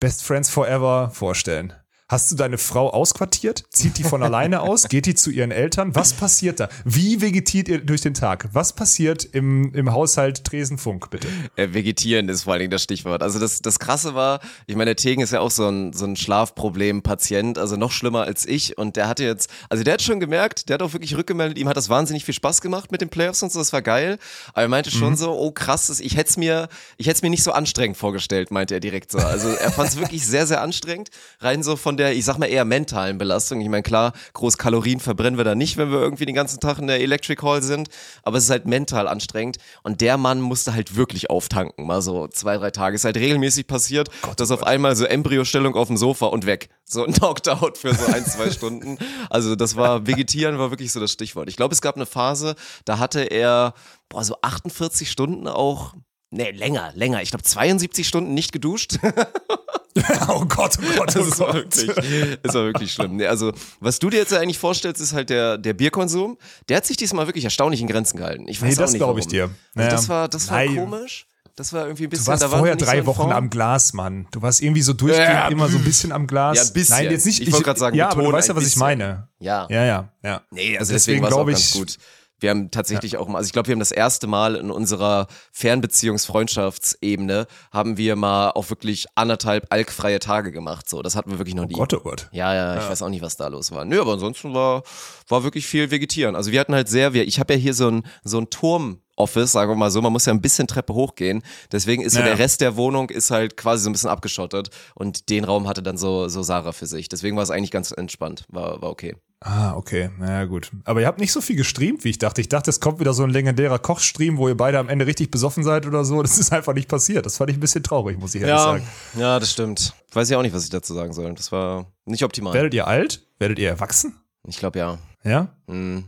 Best 0.00 0.24
Friends 0.24 0.48
Forever 0.48 1.10
vorstellen? 1.10 1.74
Hast 2.10 2.32
du 2.32 2.36
deine 2.36 2.56
Frau 2.56 2.88
ausquartiert? 2.88 3.64
Zieht 3.68 3.98
die 3.98 4.02
von 4.02 4.22
alleine 4.22 4.62
aus? 4.62 4.88
Geht 4.88 5.04
die 5.04 5.14
zu 5.14 5.30
ihren 5.30 5.50
Eltern? 5.50 5.94
Was 5.94 6.14
passiert 6.14 6.58
da? 6.58 6.70
Wie 6.86 7.20
vegetiert 7.20 7.68
ihr 7.68 7.84
durch 7.84 8.00
den 8.00 8.14
Tag? 8.14 8.48
Was 8.54 8.72
passiert 8.72 9.26
im, 9.26 9.74
im 9.74 9.92
Haushalt 9.92 10.42
Tresenfunk, 10.42 11.10
bitte? 11.10 11.28
Äh, 11.56 11.74
vegetieren 11.74 12.30
ist 12.30 12.44
vor 12.44 12.54
allen 12.54 12.60
Dingen 12.60 12.70
das 12.70 12.82
Stichwort. 12.82 13.22
Also 13.22 13.38
das, 13.38 13.60
das 13.60 13.78
Krasse 13.78 14.14
war, 14.14 14.40
ich 14.66 14.74
meine, 14.74 14.86
der 14.86 14.96
Tegen 14.96 15.20
ist 15.20 15.34
ja 15.34 15.40
auch 15.40 15.50
so 15.50 15.68
ein, 15.68 15.92
so 15.92 16.06
ein 16.06 16.16
Schlafproblem-Patient, 16.16 17.58
also 17.58 17.76
noch 17.76 17.92
schlimmer 17.92 18.22
als 18.22 18.46
ich. 18.46 18.78
Und 18.78 18.96
der 18.96 19.06
hatte 19.06 19.24
jetzt, 19.24 19.50
also 19.68 19.84
der 19.84 19.92
hat 19.92 20.00
schon 20.00 20.18
gemerkt, 20.18 20.70
der 20.70 20.74
hat 20.74 20.82
auch 20.82 20.94
wirklich 20.94 21.14
rückgemeldet, 21.14 21.58
ihm 21.58 21.68
hat 21.68 21.76
das 21.76 21.90
wahnsinnig 21.90 22.24
viel 22.24 22.32
Spaß 22.32 22.62
gemacht 22.62 22.90
mit 22.90 23.02
den 23.02 23.10
Playoffs 23.10 23.42
und 23.42 23.52
so, 23.52 23.58
das 23.58 23.74
war 23.74 23.82
geil. 23.82 24.18
Aber 24.54 24.62
er 24.62 24.68
meinte 24.68 24.90
schon 24.90 25.14
so, 25.14 25.38
oh 25.38 25.50
krass, 25.50 26.00
ich 26.00 26.16
hätte 26.16 26.30
es 26.30 26.36
mir, 26.38 26.70
ich 26.96 27.06
hätte 27.06 27.16
es 27.16 27.22
mir 27.22 27.28
nicht 27.28 27.42
so 27.42 27.52
anstrengend 27.52 27.98
vorgestellt, 27.98 28.50
meinte 28.50 28.72
er 28.72 28.80
direkt 28.80 29.12
so. 29.12 29.18
Also 29.18 29.48
er 29.48 29.70
fand 29.70 29.90
es 29.90 29.96
wirklich 29.98 30.26
sehr, 30.26 30.46
sehr 30.46 30.62
anstrengend. 30.62 31.10
Rein 31.40 31.62
so 31.62 31.76
von 31.76 31.97
der, 31.98 32.14
ich 32.14 32.24
sag 32.24 32.38
mal 32.38 32.46
eher 32.46 32.64
mentalen 32.64 33.18
Belastung. 33.18 33.60
Ich 33.60 33.68
meine, 33.68 33.82
klar, 33.82 34.12
groß 34.32 34.58
Kalorien 34.58 35.00
verbrennen 35.00 35.36
wir 35.36 35.44
da 35.44 35.54
nicht, 35.54 35.76
wenn 35.76 35.90
wir 35.90 36.00
irgendwie 36.00 36.26
den 36.26 36.34
ganzen 36.34 36.60
Tag 36.60 36.78
in 36.78 36.86
der 36.86 37.00
Electric 37.00 37.42
Hall 37.42 37.62
sind. 37.62 37.88
Aber 38.22 38.38
es 38.38 38.44
ist 38.44 38.50
halt 38.50 38.66
mental 38.66 39.08
anstrengend. 39.08 39.58
Und 39.82 40.00
der 40.00 40.16
Mann 40.16 40.40
musste 40.40 40.74
halt 40.74 40.96
wirklich 40.96 41.30
auftanken. 41.30 41.86
Mal 41.86 42.02
so 42.02 42.28
zwei, 42.28 42.56
drei 42.56 42.70
Tage. 42.70 42.96
Ist 42.96 43.04
halt 43.04 43.16
regelmäßig 43.16 43.66
passiert, 43.66 44.08
dass 44.36 44.50
auf 44.50 44.62
einmal 44.62 44.96
so 44.96 45.04
Embryostellung 45.04 45.74
auf 45.74 45.88
dem 45.88 45.96
Sofa 45.96 46.26
und 46.26 46.46
weg. 46.46 46.68
So 46.84 47.04
knocked 47.06 47.48
out 47.48 47.78
für 47.78 47.94
so 47.94 48.06
ein, 48.06 48.24
zwei 48.24 48.50
Stunden. 48.50 48.98
Also 49.28 49.56
das 49.56 49.76
war, 49.76 50.06
Vegetieren 50.06 50.58
war 50.58 50.70
wirklich 50.70 50.92
so 50.92 51.00
das 51.00 51.12
Stichwort. 51.12 51.48
Ich 51.48 51.56
glaube, 51.56 51.74
es 51.74 51.82
gab 51.82 51.96
eine 51.96 52.06
Phase, 52.06 52.54
da 52.84 52.98
hatte 52.98 53.20
er, 53.20 53.74
boah, 54.08 54.24
so 54.24 54.36
48 54.40 55.10
Stunden 55.10 55.48
auch, 55.48 55.94
nee, 56.30 56.50
länger, 56.50 56.92
länger. 56.94 57.22
Ich 57.22 57.30
glaube 57.30 57.44
72 57.44 58.06
Stunden 58.06 58.34
nicht 58.34 58.52
geduscht. 58.52 58.98
oh 60.28 60.44
Gott, 60.46 60.78
oh 60.78 60.96
Gott, 60.96 61.16
oh 61.16 61.20
Das 61.28 61.38
war 61.40 61.52
Gott. 61.54 61.76
wirklich, 61.76 62.38
das 62.42 62.54
war 62.54 62.64
wirklich 62.64 62.92
schlimm. 62.92 63.16
Nee, 63.16 63.26
also, 63.26 63.52
was 63.80 63.98
du 63.98 64.10
dir 64.10 64.18
jetzt 64.18 64.32
eigentlich 64.34 64.58
vorstellst, 64.58 65.00
ist 65.00 65.12
halt 65.12 65.30
der, 65.30 65.58
der 65.58 65.74
Bierkonsum. 65.74 66.38
Der 66.68 66.76
hat 66.78 66.86
sich 66.86 66.96
diesmal 66.96 67.26
wirklich 67.26 67.44
erstaunlich 67.44 67.80
in 67.80 67.86
Grenzen 67.88 68.18
gehalten. 68.18 68.46
Ich 68.48 68.60
weiß 68.62 68.70
Nee, 68.70 68.80
das 68.80 68.92
nicht, 68.92 69.00
glaub 69.00 69.18
ich 69.18 69.26
dir. 69.26 69.44
Also 69.44 69.54
Naja. 69.74 69.90
das 69.90 70.08
war, 70.08 70.28
das 70.28 70.50
war 70.50 70.58
Nein. 70.58 70.76
komisch. 70.76 71.26
Das 71.56 71.72
war 71.72 71.86
irgendwie 71.86 72.04
ein 72.04 72.10
bisschen. 72.10 72.26
Du 72.26 72.30
warst 72.30 72.44
vorher 72.44 72.76
nicht 72.76 72.86
drei 72.86 73.00
so 73.00 73.06
Wochen 73.06 73.32
am 73.32 73.50
Glas, 73.50 73.92
Mann. 73.92 74.28
Du 74.30 74.40
warst 74.42 74.62
irgendwie 74.62 74.82
so 74.82 74.92
durchgehend 74.92 75.28
Ja, 75.28 75.48
immer 75.48 75.68
so 75.68 75.76
ein 75.76 75.82
bisschen 75.82 76.12
am 76.12 76.28
Glas. 76.28 76.56
Ja, 76.56 76.62
ein 76.62 76.72
bisschen. 76.72 76.96
Nein, 76.96 77.10
jetzt 77.10 77.26
nicht. 77.26 77.40
Ich 77.40 77.50
wollte 77.50 77.64
gerade 77.64 77.80
sagen, 77.80 77.96
ja, 77.96 78.10
aber 78.10 78.22
du 78.22 78.30
weißt 78.30 78.48
ja, 78.48 78.54
was 78.54 78.62
ich 78.62 78.68
bisschen. 78.68 78.78
meine. 78.80 79.26
Ja. 79.40 79.66
Ja, 79.68 79.84
ja, 79.84 80.12
ja. 80.22 80.42
Nee, 80.52 80.78
also 80.78 80.92
Also 80.92 80.92
deswegen, 80.92 80.94
deswegen 80.94 81.22
war 81.22 81.30
glaube 81.30 81.50
ganz 81.50 81.74
ich- 81.74 81.80
gut. 81.80 81.96
Wir 82.40 82.50
haben 82.50 82.70
tatsächlich 82.70 83.16
auch 83.16 83.28
mal, 83.28 83.38
also 83.38 83.46
ich 83.48 83.52
glaube, 83.52 83.68
wir 83.68 83.72
haben 83.72 83.80
das 83.80 83.92
erste 83.92 84.26
Mal 84.26 84.54
in 84.56 84.70
unserer 84.70 85.26
Fernbeziehungs-Freundschaftsebene 85.52 87.46
haben 87.72 87.96
wir 87.96 88.16
mal 88.16 88.50
auch 88.50 88.70
wirklich 88.70 89.06
anderthalb 89.14 89.66
alkfreie 89.70 90.18
Tage 90.20 90.52
gemacht. 90.52 90.88
So, 90.88 91.02
das 91.02 91.16
hatten 91.16 91.30
wir 91.30 91.38
wirklich 91.38 91.54
noch 91.54 91.66
nie. 91.66 91.74
Gott, 91.74 91.94
oh 91.94 92.00
Gott. 92.00 92.28
Ja, 92.32 92.54
ja, 92.54 92.78
ich 92.78 92.88
weiß 92.88 93.02
auch 93.02 93.08
nicht, 93.08 93.22
was 93.22 93.36
da 93.36 93.48
los 93.48 93.72
war. 93.72 93.84
Nö, 93.84 94.00
aber 94.00 94.12
ansonsten 94.14 94.54
war, 94.54 94.82
war 95.28 95.42
wirklich 95.44 95.66
viel 95.66 95.90
Vegetieren. 95.90 96.36
Also 96.36 96.52
wir 96.52 96.60
hatten 96.60 96.74
halt 96.74 96.88
sehr, 96.88 97.12
wir, 97.12 97.26
ich 97.26 97.40
habe 97.40 97.54
ja 97.54 97.58
hier 97.58 97.74
so 97.74 97.88
ein, 97.90 98.02
so 98.24 98.38
ein 98.38 98.50
Turm. 98.50 99.00
Office, 99.16 99.50
sagen 99.50 99.68
wir 99.68 99.74
mal 99.74 99.90
so, 99.90 100.00
man 100.00 100.12
muss 100.12 100.26
ja 100.26 100.32
ein 100.32 100.40
bisschen 100.40 100.68
Treppe 100.68 100.94
hochgehen. 100.94 101.42
Deswegen 101.72 102.02
ist 102.04 102.12
so 102.12 102.20
Ja. 102.20 102.26
der 102.26 102.38
Rest 102.38 102.60
der 102.60 102.76
Wohnung 102.76 103.10
ist 103.10 103.32
halt 103.32 103.56
quasi 103.56 103.82
so 103.82 103.90
ein 103.90 103.92
bisschen 103.92 104.10
abgeschottet 104.10 104.70
und 104.94 105.28
den 105.28 105.42
Raum 105.42 105.66
hatte 105.66 105.82
dann 105.82 105.98
so, 105.98 106.28
so 106.28 106.44
Sarah 106.44 106.70
für 106.70 106.86
sich. 106.86 107.08
Deswegen 107.08 107.34
war 107.34 107.42
es 107.42 107.50
eigentlich 107.50 107.72
ganz 107.72 107.90
entspannt. 107.90 108.44
War, 108.48 108.80
war 108.80 108.90
okay. 108.90 109.16
Ah, 109.40 109.74
okay. 109.76 110.10
Na 110.18 110.40
ja, 110.40 110.44
gut. 110.46 110.70
Aber 110.84 111.00
ihr 111.00 111.06
habt 111.06 111.20
nicht 111.20 111.30
so 111.32 111.40
viel 111.40 111.54
gestreamt, 111.54 112.02
wie 112.02 112.10
ich 112.10 112.18
dachte. 112.18 112.40
Ich 112.40 112.48
dachte, 112.48 112.70
es 112.70 112.80
kommt 112.80 112.98
wieder 112.98 113.14
so 113.14 113.22
ein 113.22 113.30
legendärer 113.30 113.78
Kochstream, 113.78 114.36
wo 114.36 114.48
ihr 114.48 114.56
beide 114.56 114.78
am 114.80 114.88
Ende 114.88 115.06
richtig 115.06 115.30
besoffen 115.30 115.62
seid 115.62 115.86
oder 115.86 116.04
so. 116.04 116.20
Das 116.22 116.38
ist 116.38 116.52
einfach 116.52 116.74
nicht 116.74 116.88
passiert. 116.88 117.24
Das 117.24 117.36
fand 117.36 117.50
ich 117.50 117.56
ein 117.56 117.60
bisschen 117.60 117.84
traurig, 117.84 118.18
muss 118.18 118.34
ich 118.34 118.42
ehrlich 118.42 118.58
sagen. 118.58 118.86
ja, 119.16 119.38
das 119.38 119.52
stimmt. 119.52 119.94
Weiß 120.12 120.28
ich 120.28 120.34
auch 120.36 120.42
nicht, 120.42 120.54
was 120.54 120.64
ich 120.64 120.70
dazu 120.70 120.92
sagen 120.92 121.12
soll. 121.12 121.32
Das 121.34 121.52
war 121.52 121.86
nicht 122.04 122.24
optimal. 122.24 122.52
Werdet 122.52 122.74
ihr 122.74 122.88
alt? 122.88 123.22
Werdet 123.38 123.58
ihr 123.60 123.68
erwachsen? 123.68 124.16
Ich 124.46 124.58
glaube 124.58 124.78
ja. 124.80 124.98
Ja? 125.22 125.54
Mhm. 125.66 126.04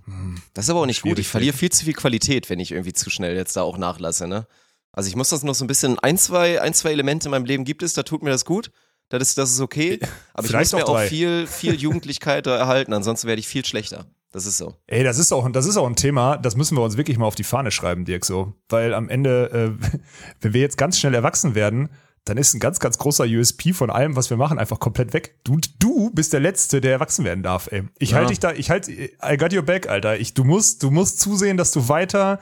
Das 0.55 0.65
ist 0.65 0.71
aber 0.71 0.81
auch 0.81 0.87
nicht 0.87 1.03
gut. 1.03 1.11
Schwierig, 1.11 1.27
Ich 1.27 1.29
verliere 1.29 1.57
viel 1.57 1.71
zu 1.71 1.85
viel 1.85 1.95
Qualität, 1.95 2.51
wenn 2.51 2.59
ich 2.59 2.73
irgendwie 2.73 2.93
zu 2.93 3.11
schnell 3.11 3.37
jetzt 3.37 3.57
da 3.57 3.63
auch 3.63 3.79
nachlasse, 3.79 4.27
ne? 4.27 4.47
Also 4.93 5.09
ich 5.09 5.15
muss 5.15 5.29
das 5.29 5.45
noch 5.45 5.55
so 5.55 5.65
ein 5.65 5.69
bisschen, 5.69 6.01
ein, 6.01 6.19
zwei, 6.19 6.61
ein, 6.61 6.75
zwei 6.75 6.91
Elemente 6.91 7.29
in 7.29 7.31
meinem 7.31 7.45
Leben 7.45 7.65
gibt 7.65 7.85
es, 7.85 7.93
da 7.95 8.03
tut 8.03 8.23
mir 8.25 8.31
das 8.31 8.45
gut. 8.45 8.73
Das 9.11 9.21
ist, 9.23 9.37
das 9.38 9.50
ist 9.50 9.61
okay. 9.61 10.00
Aber 10.33 10.45
ich 10.45 10.50
Vielleicht 10.50 10.73
muss 10.73 10.81
mir 10.83 10.88
auch 10.88 10.97
auch 10.97 11.02
viel, 11.02 11.47
viel 11.47 11.75
Jugendlichkeit 11.75 12.47
da 12.47 12.57
erhalten, 12.57 12.93
ansonsten 12.95 13.29
werde 13.29 13.40
ich 13.40 13.49
viel 13.49 13.64
schlechter. 13.64 14.07
Das 14.33 14.47
ist 14.47 14.59
so. 14.59 14.76
Ey, 14.87 15.02
das 15.02 15.19
ist 15.19 15.33
auch, 15.33 15.50
das 15.50 15.67
ist 15.67 15.76
auch 15.76 15.87
ein 15.88 15.97
Thema, 15.97 16.37
das 16.38 16.57
müssen 16.57 16.76
wir 16.76 16.83
uns 16.83 16.97
wirklich 16.97 17.19
mal 17.19 17.26
auf 17.26 17.35
die 17.35 17.43
Fahne 17.45 17.73
schreiben, 17.73 18.05
Dirk, 18.05 18.25
so. 18.25 18.55
Weil 18.69 18.95
am 18.95 19.09
Ende, 19.09 19.76
äh, 19.83 19.99
wenn 20.40 20.52
wir 20.55 20.61
jetzt 20.61 20.79
ganz 20.79 20.99
schnell 20.99 21.14
erwachsen 21.14 21.55
werden, 21.57 21.90
dann 22.25 22.37
ist 22.37 22.55
ein 22.55 22.61
ganz, 22.61 22.79
ganz 22.79 22.99
großer 22.99 23.25
USP 23.25 23.73
von 23.73 23.90
allem, 23.90 24.14
was 24.14 24.31
wir 24.31 24.37
machen, 24.37 24.59
einfach 24.59 24.79
komplett 24.79 25.12
weg. 25.14 25.40
Du, 25.43 25.59
du 25.81 26.11
bist 26.11 26.33
der 26.33 26.38
Letzte, 26.40 26.81
der 26.81 26.93
erwachsen 26.93 27.25
werden 27.25 27.43
darf, 27.43 27.69
ey. 27.73 27.83
Ich 27.99 28.11
Ja. 28.11 28.19
halte 28.19 28.29
dich 28.29 28.38
da, 28.38 28.52
ich 28.52 28.71
halte, 28.71 28.93
I 28.93 29.37
got 29.37 29.52
your 29.52 29.62
back, 29.62 29.88
Alter. 29.88 30.17
Ich, 30.21 30.35
du 30.35 30.45
musst, 30.45 30.85
du 30.85 30.90
musst 30.93 31.19
zusehen, 31.19 31.57
dass 31.57 31.73
du 31.73 31.88
weiter 31.88 32.38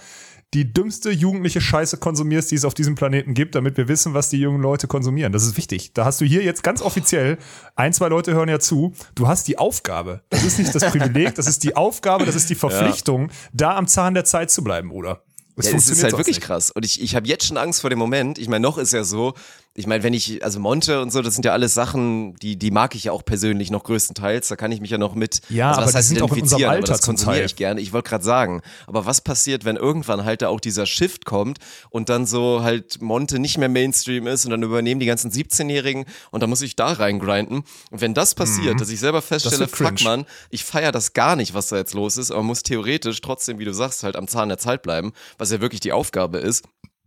die 0.55 0.73
dümmste 0.73 1.11
jugendliche 1.11 1.61
Scheiße 1.61 1.99
konsumierst, 1.99 2.51
die 2.51 2.55
es 2.55 2.65
auf 2.65 2.73
diesem 2.73 2.95
Planeten 2.95 3.35
gibt, 3.35 3.55
damit 3.55 3.77
wir 3.77 3.89
wissen, 3.89 4.15
was 4.15 4.31
die 4.31 4.39
jungen 4.39 4.63
Leute 4.63 4.87
konsumieren. 4.87 5.33
Das 5.33 5.45
ist 5.45 5.57
wichtig. 5.57 5.93
Da 5.93 6.07
hast 6.07 6.21
du 6.21 6.25
hier 6.25 6.43
jetzt 6.43 6.63
ganz 6.63 6.81
offiziell, 6.81 7.37
ein, 7.77 7.93
zwei 7.93 8.09
Leute 8.09 8.33
hören 8.33 8.49
ja 8.49 8.59
zu, 8.59 8.95
du 9.15 9.29
hast 9.29 9.47
die 9.49 9.59
Aufgabe. 9.59 10.23
Das 10.31 10.45
ist 10.45 10.59
nicht 10.59 10.75
das 10.75 10.85
Privileg, 10.91 11.35
das 11.35 11.47
ist 11.47 11.65
die 11.65 11.77
Aufgabe, 11.77 12.25
das 12.25 12.35
ist 12.35 12.49
die 12.49 12.55
Verpflichtung, 12.55 13.31
da 13.53 13.77
am 13.77 13.87
Zahn 13.87 14.15
der 14.15 14.25
Zeit 14.25 14.51
zu 14.51 14.65
bleiben, 14.65 14.89
Bruder. 14.89 15.23
Es 15.59 15.71
ja, 15.71 15.77
ist 15.77 16.03
halt 16.03 16.13
wirklich 16.13 16.37
nicht. 16.37 16.47
krass. 16.47 16.71
Und 16.71 16.85
ich, 16.85 17.03
ich 17.03 17.17
habe 17.17 17.27
jetzt 17.27 17.45
schon 17.45 17.57
Angst 17.57 17.81
vor 17.81 17.91
dem 17.91 17.99
Moment. 17.99 18.39
Ich 18.39 18.49
meine, 18.49 18.63
noch 18.63 18.79
ist 18.79 18.93
ja 18.93 19.03
so, 19.03 19.35
ich 19.75 19.87
meine, 19.87 20.03
wenn 20.03 20.13
ich, 20.13 20.43
also 20.43 20.59
Monte 20.59 21.01
und 21.01 21.13
so, 21.13 21.23
das 21.23 21.35
sind 21.35 21.45
ja 21.45 21.53
alles 21.53 21.73
Sachen, 21.73 22.35
die, 22.37 22.59
die 22.59 22.73
mag 22.73 22.97
ich 22.97 23.05
ja 23.05 23.13
auch 23.13 23.25
persönlich 23.25 23.71
noch 23.71 23.85
größtenteils. 23.85 24.49
Da 24.49 24.57
kann 24.57 24.73
ich 24.73 24.81
mich 24.81 24.91
ja 24.91 24.99
noch 24.99 25.15
mit, 25.15 25.41
ja, 25.49 25.69
also 25.69 25.83
was 25.83 25.89
aber 25.89 25.99
heißt 25.99 26.09
sind 26.09 26.23
auch 26.23 26.33
in 26.35 26.43
unserem 26.43 26.65
Alter 26.65 26.93
das 26.93 27.03
konsumiere 27.03 27.45
ich 27.45 27.55
gerne. 27.55 27.81
Ich 27.81 27.93
wollte 27.93 28.11
gerade 28.11 28.25
sagen, 28.25 28.63
aber 28.89 29.07
was 29.07 29.21
passiert, 29.21 29.65
wenn 29.65 29.77
irgendwann 29.77 30.25
halt 30.25 30.43
da 30.43 30.49
auch 30.49 30.59
dieser 30.59 30.85
Shift 30.85 31.25
kommt 31.27 31.59
und 31.91 32.09
dann 32.09 32.27
so 32.27 32.63
halt 32.63 33.01
Monte 33.01 33.39
nicht 33.39 33.57
mehr 33.57 33.69
Mainstream 33.69 34.27
ist 34.27 34.45
und 34.45 34.51
dann 34.51 34.65
übernehmen 34.65 34.99
die 34.99 35.07
ganzen 35.07 35.31
17-Jährigen 35.31 36.07
und 36.33 36.43
dann 36.43 36.51
muss 36.51 36.63
ich 36.63 36.75
da 36.75 36.89
reingrinden. 36.89 37.63
Und 37.91 38.01
wenn 38.01 38.15
das 38.15 38.35
passiert, 38.35 38.75
mhm. 38.75 38.79
dass 38.79 38.89
ich 38.91 38.99
selber 38.99 39.23
feststelle, 39.23 39.69
fuck 39.69 40.03
man, 40.03 40.27
ich 40.51 40.65
feiere 40.65 40.91
das 40.91 41.13
gar 41.13 41.37
nicht, 41.37 41.55
was 41.55 41.69
da 41.69 41.77
jetzt 41.77 41.95
los 41.95 42.17
ist, 42.17 42.33
aber 42.33 42.43
muss 42.43 42.65
theoretisch 42.65 43.21
trotzdem, 43.21 43.61
wie 43.61 43.65
du 43.65 43.73
sagst, 43.73 44.03
halt 44.03 44.17
am 44.17 44.27
Zahn 44.27 44.49
der 44.49 44.59
Zeit 44.59 44.83
bleiben, 44.83 45.13
was 45.39 45.53
ja 45.53 45.61
wirklich 45.61 45.81
die 45.81 45.93
Aufgabe 45.93 46.39
ist, 46.39 46.65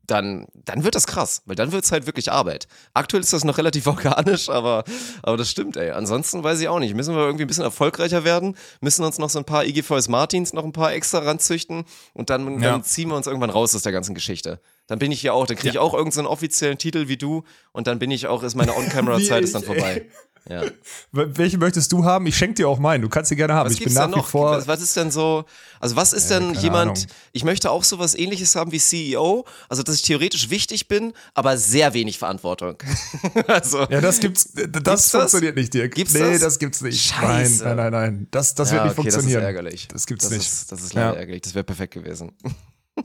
dann, 0.07 0.47
dann 0.53 0.83
wird 0.83 0.95
das 0.95 1.07
krass, 1.07 1.41
weil 1.45 1.55
dann 1.55 1.71
wird 1.71 1.83
es 1.83 1.91
halt 1.91 2.05
wirklich 2.05 2.31
Arbeit. 2.31 2.67
Aktuell 2.93 3.21
ist 3.21 3.33
das 3.33 3.43
noch 3.43 3.57
relativ 3.57 3.87
organisch, 3.87 4.49
aber, 4.49 4.83
aber 5.23 5.37
das 5.37 5.49
stimmt, 5.49 5.77
ey. 5.77 5.91
Ansonsten 5.91 6.43
weiß 6.43 6.59
ich 6.59 6.67
auch 6.67 6.79
nicht. 6.79 6.95
Müssen 6.95 7.15
wir 7.15 7.21
irgendwie 7.21 7.45
ein 7.45 7.47
bisschen 7.47 7.63
erfolgreicher 7.63 8.23
werden, 8.23 8.55
müssen 8.81 9.05
uns 9.05 9.19
noch 9.19 9.29
so 9.29 9.39
ein 9.39 9.45
paar 9.45 9.65
IGVS 9.65 10.09
Martins 10.09 10.53
noch 10.53 10.63
ein 10.63 10.73
paar 10.73 10.93
extra 10.93 11.19
ranzüchten 11.19 11.85
und 12.13 12.29
dann, 12.29 12.61
ja. 12.61 12.71
dann 12.71 12.83
ziehen 12.83 13.09
wir 13.09 13.15
uns 13.15 13.27
irgendwann 13.27 13.49
raus 13.49 13.75
aus 13.75 13.83
der 13.83 13.91
ganzen 13.91 14.15
Geschichte. 14.15 14.59
Dann 14.87 14.99
bin 14.99 15.11
ich 15.11 15.21
hier 15.21 15.33
auch, 15.33 15.45
dann 15.45 15.55
kriege 15.55 15.69
ich 15.69 15.75
ja. 15.75 15.81
auch 15.81 15.93
irgendeinen 15.93 16.25
so 16.25 16.31
offiziellen 16.31 16.77
Titel 16.77 17.07
wie 17.07 17.17
du 17.17 17.43
und 17.71 17.87
dann 17.87 17.99
bin 17.99 18.11
ich 18.11 18.27
auch, 18.27 18.43
ist 18.43 18.55
meine 18.55 18.75
On-Camera-Zeit 18.77 19.43
ist 19.43 19.55
dann 19.55 19.63
vorbei. 19.63 20.07
Ja. 20.49 20.63
Welche 21.11 21.57
möchtest 21.57 21.91
du 21.91 22.03
haben? 22.03 22.25
Ich 22.25 22.35
schenke 22.35 22.55
dir 22.55 22.67
auch 22.67 22.79
meinen. 22.79 23.01
Du 23.01 23.09
kannst 23.09 23.29
sie 23.29 23.35
gerne 23.35 23.53
haben. 23.53 23.67
Was 23.67 23.73
ich 23.73 23.83
bin 23.83 23.93
nach 23.93 24.15
wie 24.15 24.21
vor. 24.21 24.65
Was, 24.67 24.81
ist 24.81 24.95
denn 24.95 25.11
so? 25.11 25.45
Also 25.79 25.95
was 25.95 26.13
ist 26.13 26.29
ja, 26.31 26.39
denn 26.39 26.53
jemand? 26.55 26.97
Ahnung. 26.97 27.11
Ich 27.31 27.43
möchte 27.43 27.69
auch 27.69 27.83
so 27.83 27.99
was 27.99 28.15
Ähnliches 28.15 28.55
haben 28.55 28.71
wie 28.71 28.79
CEO. 28.79 29.45
Also 29.69 29.83
dass 29.83 29.95
ich 29.95 30.01
theoretisch 30.01 30.49
wichtig 30.49 30.87
bin, 30.87 31.13
aber 31.33 31.57
sehr 31.57 31.93
wenig 31.93 32.17
Verantwortung. 32.17 32.77
also, 33.47 33.85
ja, 33.89 34.01
das 34.01 34.19
gibt's. 34.19 34.51
Das 34.53 34.71
gibt's 34.71 35.11
funktioniert 35.11 35.57
das? 35.57 35.61
nicht, 35.61 35.73
Dirk. 35.73 35.95
Gibt's 35.95 36.13
nee, 36.13 36.19
das? 36.19 36.39
das 36.39 36.59
gibt's 36.59 36.81
nicht. 36.81 37.01
Scheiße. 37.01 37.63
Nein, 37.63 37.77
nein, 37.77 37.91
nein, 37.91 38.13
nein. 38.13 38.27
Das, 38.31 38.55
das 38.55 38.69
ja, 38.69 38.75
wird 38.75 38.83
nicht 38.85 38.91
okay, 38.93 39.11
funktionieren. 39.11 39.41
Das 39.41 39.43
ist 39.43 39.55
ärgerlich. 39.55 39.87
Das 39.89 40.05
gibt's 40.07 40.25
das 40.25 40.37
nicht. 40.37 40.47
Ist, 40.47 40.71
das 40.71 40.81
ist 40.81 40.93
leider 40.93 41.13
ja. 41.13 41.19
ärgerlich. 41.19 41.41
Das 41.41 41.53
wäre 41.55 41.63
perfekt 41.63 41.93
gewesen. 41.93 42.31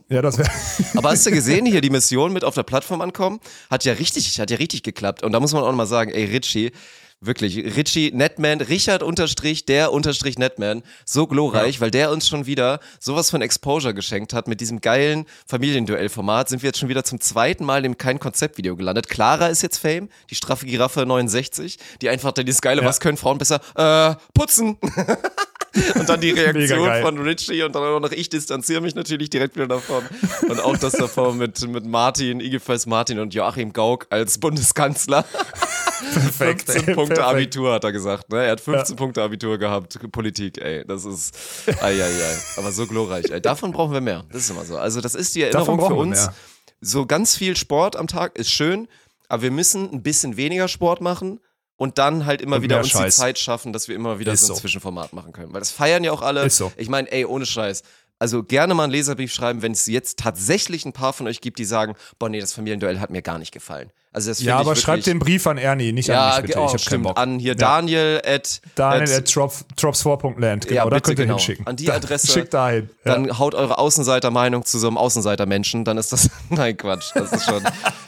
Ja, 0.08 0.20
das 0.20 0.36
wäre. 0.36 0.50
Aber 0.96 1.10
hast 1.10 1.24
du 1.26 1.30
gesehen, 1.30 1.64
hier 1.64 1.80
die 1.80 1.90
Mission 1.90 2.32
mit 2.32 2.44
auf 2.44 2.54
der 2.54 2.64
Plattform 2.64 3.00
ankommen? 3.00 3.40
Hat 3.70 3.84
ja 3.84 3.92
richtig, 3.94 4.38
hat 4.38 4.50
ja 4.50 4.56
richtig 4.56 4.82
geklappt. 4.82 5.22
Und 5.22 5.32
da 5.32 5.40
muss 5.40 5.52
man 5.52 5.62
auch 5.62 5.72
mal 5.72 5.86
sagen, 5.86 6.10
ey, 6.10 6.24
Richie, 6.24 6.72
Wirklich, 7.20 7.56
Richie 7.76 8.12
Netman, 8.12 8.61
Richard 8.61 9.02
unterstrich, 9.02 9.64
der 9.64 9.90
unterstrich 9.90 10.38
Netman, 10.38 10.82
so 11.06 11.26
glorreich, 11.26 11.76
ja. 11.76 11.80
weil 11.80 11.90
der 11.90 12.11
uns 12.11 12.28
schon 12.28 12.44
wieder 12.44 12.78
sowas 13.00 13.30
von 13.30 13.40
Exposure 13.40 13.94
geschenkt 13.94 14.35
hat 14.35 14.49
mit 14.49 14.61
diesem 14.61 14.82
geilen 14.82 15.25
Familienduell-Format. 15.46 16.50
Sind 16.50 16.62
wir 16.62 16.68
jetzt 16.68 16.78
schon 16.78 16.90
wieder 16.90 17.04
zum 17.04 17.18
zweiten 17.18 17.64
Mal 17.64 17.87
in 17.87 17.96
kein 17.96 18.18
Konzeptvideo 18.18 18.76
gelandet. 18.76 19.08
Clara 19.08 19.46
ist 19.46 19.62
jetzt 19.62 19.78
Fame, 19.78 20.11
die 20.28 20.35
straffe 20.35 20.66
Giraffe 20.66 21.06
69, 21.06 21.78
die 22.02 22.11
einfach 22.11 22.32
dann 22.32 22.44
dieses 22.44 22.61
geile, 22.61 22.82
ja. 22.82 22.87
was 22.87 23.00
können 23.00 23.16
Frauen 23.16 23.38
besser? 23.38 23.61
Äh, 23.76 24.16
putzen. 24.35 24.76
Und 25.95 26.09
dann 26.09 26.21
die 26.21 26.30
Reaktion 26.30 26.90
von 27.02 27.18
Richie 27.18 27.62
und 27.62 27.75
dann 27.75 27.83
auch 27.83 28.00
noch 28.00 28.12
ich 28.12 28.28
distanziere 28.28 28.80
mich 28.80 28.95
natürlich 28.95 29.30
direkt 29.30 29.56
wieder 29.56 29.66
davon. 29.66 30.04
Und 30.49 30.61
auch 30.61 30.76
das 30.76 30.92
davor 30.92 31.35
mit, 31.35 31.66
mit 31.68 31.85
Martin, 31.87 32.40
Igefels 32.40 32.87
Martin 32.87 33.18
und 33.18 33.35
Joachim 33.35 33.73
Gauck 33.73 34.06
als 34.11 34.38
Bundeskanzler. 34.38 35.25
Perfekt. 36.12 36.62
15 36.71 36.88
ey, 36.88 36.95
Punkte 36.95 37.14
perfekt. 37.14 37.37
Abitur 37.37 37.73
hat 37.73 37.85
er 37.85 37.92
gesagt. 37.92 38.30
Ne? 38.30 38.45
Er 38.45 38.52
hat 38.52 38.61
15 38.61 38.95
ja. 38.95 38.97
Punkte 38.97 39.23
Abitur 39.23 39.59
gehabt. 39.59 39.99
Politik, 40.12 40.59
ey. 40.59 40.85
Das 40.87 41.04
ist. 41.04 41.37
Ei, 41.80 41.95
ei, 41.95 42.02
ei. 42.02 42.37
Aber 42.59 42.73
so 42.73 42.87
glorreich, 42.87 43.30
ey. 43.30 43.40
Davon 43.40 43.73
brauchen 43.73 43.92
wir 43.92 44.00
mehr. 44.00 44.25
Das 44.30 44.42
ist 44.42 44.50
immer 44.50 44.64
so. 44.64 44.76
Also, 44.76 45.00
das 45.00 45.14
ist 45.14 45.35
die 45.35 45.42
Erinnerung 45.42 45.78
für 45.87 45.95
uns. 45.95 46.28
So 46.80 47.06
ganz 47.06 47.37
viel 47.37 47.56
Sport 47.56 47.97
am 47.97 48.06
Tag 48.06 48.38
ist 48.38 48.50
schön, 48.50 48.87
aber 49.28 49.42
wir 49.42 49.50
müssen 49.50 49.90
ein 49.90 50.02
bisschen 50.02 50.37
weniger 50.37 50.68
Sport 50.68 51.00
machen 51.00 51.40
und 51.76 51.99
dann 51.99 52.26
halt 52.26 52.40
immer 52.40 52.56
und 52.56 52.62
wieder 52.62 52.78
uns 52.78 52.88
Scheiß. 52.88 53.16
die 53.16 53.21
Zeit 53.21 53.38
schaffen, 53.38 53.73
dass 53.73 53.88
wir 53.88 53.95
immer 53.95 54.18
wieder 54.18 54.37
so 54.37 54.52
ein 54.52 54.56
so. 54.56 54.61
Zwischenformat 54.61 55.12
machen 55.12 55.33
können. 55.33 55.52
Weil 55.52 55.61
das 55.61 55.71
feiern 55.71 56.04
ja 56.04 56.12
auch 56.12 56.23
alle. 56.23 56.49
So. 56.50 56.73
Ich 56.76 56.88
meine, 56.88 57.11
ey, 57.12 57.25
ohne 57.25 57.47
Scheiß. 57.47 57.83
Also 58.18 58.42
gerne 58.42 58.73
mal 58.73 58.85
einen 58.85 58.92
Leserbrief 58.92 59.33
schreiben, 59.33 59.61
wenn 59.61 59.73
es 59.73 59.85
jetzt 59.87 60.18
tatsächlich 60.18 60.87
ein 60.87 60.95
paar 60.95 61.12
von 61.12 61.26
euch 61.26 61.42
gibt, 61.42 61.59
die 61.59 61.66
sagen, 61.66 61.95
boah, 62.18 62.30
nee, 62.30 62.40
das 62.40 62.54
Familienduell 62.54 62.99
hat 62.99 63.11
mir 63.11 63.21
gar 63.21 63.38
nicht 63.38 63.52
gefallen. 63.52 63.90
Also 64.16 64.30
das 64.30 64.40
ja, 64.40 64.56
aber 64.56 64.75
schreibt 64.76 65.06
den 65.06 65.18
Brief 65.18 65.46
an 65.46 65.58
Ernie, 65.58 65.92
nicht 65.92 66.08
ja, 66.08 66.30
an 66.30 66.37
mich 66.37 66.46
bitte. 66.46 66.58
Oh, 66.58 66.66
ich 66.68 66.73
hab 66.73 66.80
stimmt, 66.80 67.04
Bock. 67.04 67.18
an 67.18 67.38
hier 67.38 67.54
Daniel 67.54 68.23
ja. 68.25 68.32
at 68.32 68.62
Daniel 68.75 69.02
at, 69.02 69.18
at 69.18 69.28
drops4.land, 69.28 70.68
genau, 70.68 70.85
ja, 70.85 70.88
da 70.88 71.00
könnt 71.00 71.18
ihr 71.18 71.26
genau. 71.26 71.37
hinschicken. 71.37 71.66
An 71.66 71.76
die 71.76 71.92
Adresse. 71.92 72.32
Schickt 72.32 72.54
dahin. 72.54 72.88
Ja. 73.04 73.12
Dann 73.12 73.38
haut 73.38 73.54
eure 73.54 73.76
Außenseiter-Meinung 73.76 74.64
zu 74.64 74.78
so 74.78 74.87
einem 74.87 74.96
Außenseiter-Menschen, 74.96 75.85
dann 75.85 75.99
ist 75.99 76.14
das, 76.14 76.30
nein, 76.49 76.78
Quatsch, 76.78 77.11
das 77.14 77.30
ist 77.30 77.44
schon, 77.44 77.62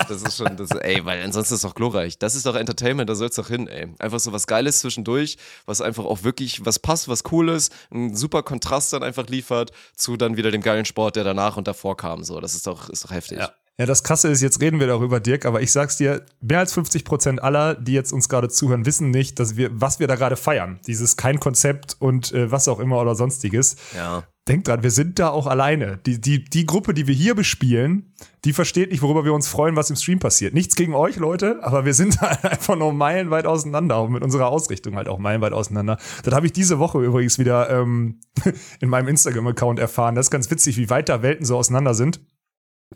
das 0.09 0.23
ist 0.23 0.38
schon, 0.38 0.57
das, 0.57 0.71
ey, 0.71 1.05
weil 1.05 1.23
ansonsten 1.23 1.53
ist 1.53 1.62
es 1.62 1.69
doch 1.69 1.75
glorreich. 1.75 2.19
Das 2.19 2.35
ist 2.35 2.47
doch 2.47 2.55
Entertainment, 2.55 3.11
da 3.11 3.15
soll's 3.15 3.37
doch 3.37 3.49
hin, 3.49 3.69
ey. 3.69 3.88
Einfach 3.99 4.19
so 4.19 4.33
was 4.33 4.47
Geiles 4.47 4.81
zwischendurch, 4.81 5.37
was 5.67 5.83
einfach 5.83 6.07
auch 6.07 6.23
wirklich 6.23 6.65
was 6.65 6.79
passt, 6.79 7.09
was 7.09 7.23
cool 7.33 7.50
ist, 7.50 7.71
ein 7.93 8.17
super 8.17 8.43
Kontrast 8.43 8.95
dann 8.95 9.03
einfach 9.03 9.27
liefert 9.27 9.73
zu 9.95 10.17
dann 10.17 10.38
wieder 10.38 10.50
dem 10.53 10.62
geilen 10.62 10.87
Sport, 10.87 11.17
der 11.17 11.25
danach 11.25 11.59
und 11.59 11.69
davor 11.69 11.99
kam, 11.99 12.25
so. 12.25 12.41
Das 12.41 12.55
ist 12.55 12.67
doch, 12.67 12.88
ist 12.88 13.05
doch 13.05 13.11
heftig. 13.11 13.41
Ja. 13.41 13.50
Ja, 13.80 13.87
das 13.87 14.02
Krasse 14.02 14.26
ist, 14.26 14.42
jetzt 14.42 14.61
reden 14.61 14.80
wir 14.80 14.88
darüber, 14.88 15.20
Dirk, 15.20 15.47
aber 15.47 15.62
ich 15.62 15.70
sag's 15.70 15.97
dir, 15.97 16.26
mehr 16.40 16.58
als 16.58 16.73
50 16.73 17.04
Prozent 17.04 17.40
aller, 17.40 17.76
die 17.76 17.92
jetzt 17.92 18.12
uns 18.12 18.28
gerade 18.28 18.49
zuhören, 18.49 18.87
wissen 18.87 19.11
nicht, 19.11 19.38
dass 19.38 19.56
wir, 19.56 19.70
was 19.73 20.00
wir 20.00 20.08
da 20.08 20.16
gerade 20.16 20.35
feiern. 20.35 20.80
Dieses 20.88 21.16
kein 21.16 21.38
Konzept 21.38 21.97
und 22.00 22.32
äh, 22.32 22.50
was 22.50 22.66
auch 22.66 22.80
immer 22.80 23.00
oder 23.00 23.14
sonstiges. 23.14 23.76
Ja. 23.94 24.25
Denkt 24.49 24.66
dran, 24.66 24.82
wir 24.82 24.90
sind 24.90 25.20
da 25.20 25.28
auch 25.28 25.47
alleine. 25.47 25.99
Die, 26.06 26.20
die, 26.20 26.42
die 26.42 26.66
Gruppe, 26.66 26.92
die 26.92 27.06
wir 27.06 27.14
hier 27.14 27.37
bespielen, 27.37 28.14
die 28.44 28.52
versteht 28.52 28.90
nicht, 28.90 29.02
worüber 29.02 29.25
wir 29.25 29.32
uns 29.32 29.47
freuen, 29.47 29.76
was 29.76 29.90
im 29.90 29.97
Stream 29.97 30.18
passiert. 30.18 30.54
Nichts 30.54 30.75
gegen 30.75 30.94
euch, 30.94 31.16
Leute, 31.16 31.61
aber 31.62 31.85
wir 31.85 31.94
sind 31.94 32.20
da 32.20 32.26
einfach 32.42 32.75
nur 32.75 32.92
meilenweit 32.92 33.47
auseinander 33.47 34.02
und 34.02 34.11
mit 34.11 34.25
unserer 34.25 34.49
Ausrichtung 34.49 34.97
halt 34.97 35.06
auch 35.06 35.18
meilenweit 35.18 35.52
auseinander. 35.52 35.99
Das 36.25 36.35
habe 36.35 36.47
ich 36.47 36.52
diese 36.52 36.80
Woche 36.80 36.99
übrigens 36.99 37.38
wieder 37.38 37.70
ähm, 37.70 38.18
in 38.80 38.88
meinem 38.88 39.06
Instagram-Account 39.06 39.78
erfahren. 39.78 40.16
Das 40.16 40.26
ist 40.26 40.30
ganz 40.32 40.50
witzig, 40.50 40.78
wie 40.78 40.90
weit 40.90 41.08
da 41.08 41.23
Welten 41.23 41.47
so 41.47 41.56
auseinander 41.56 41.94
sind. 41.94 42.18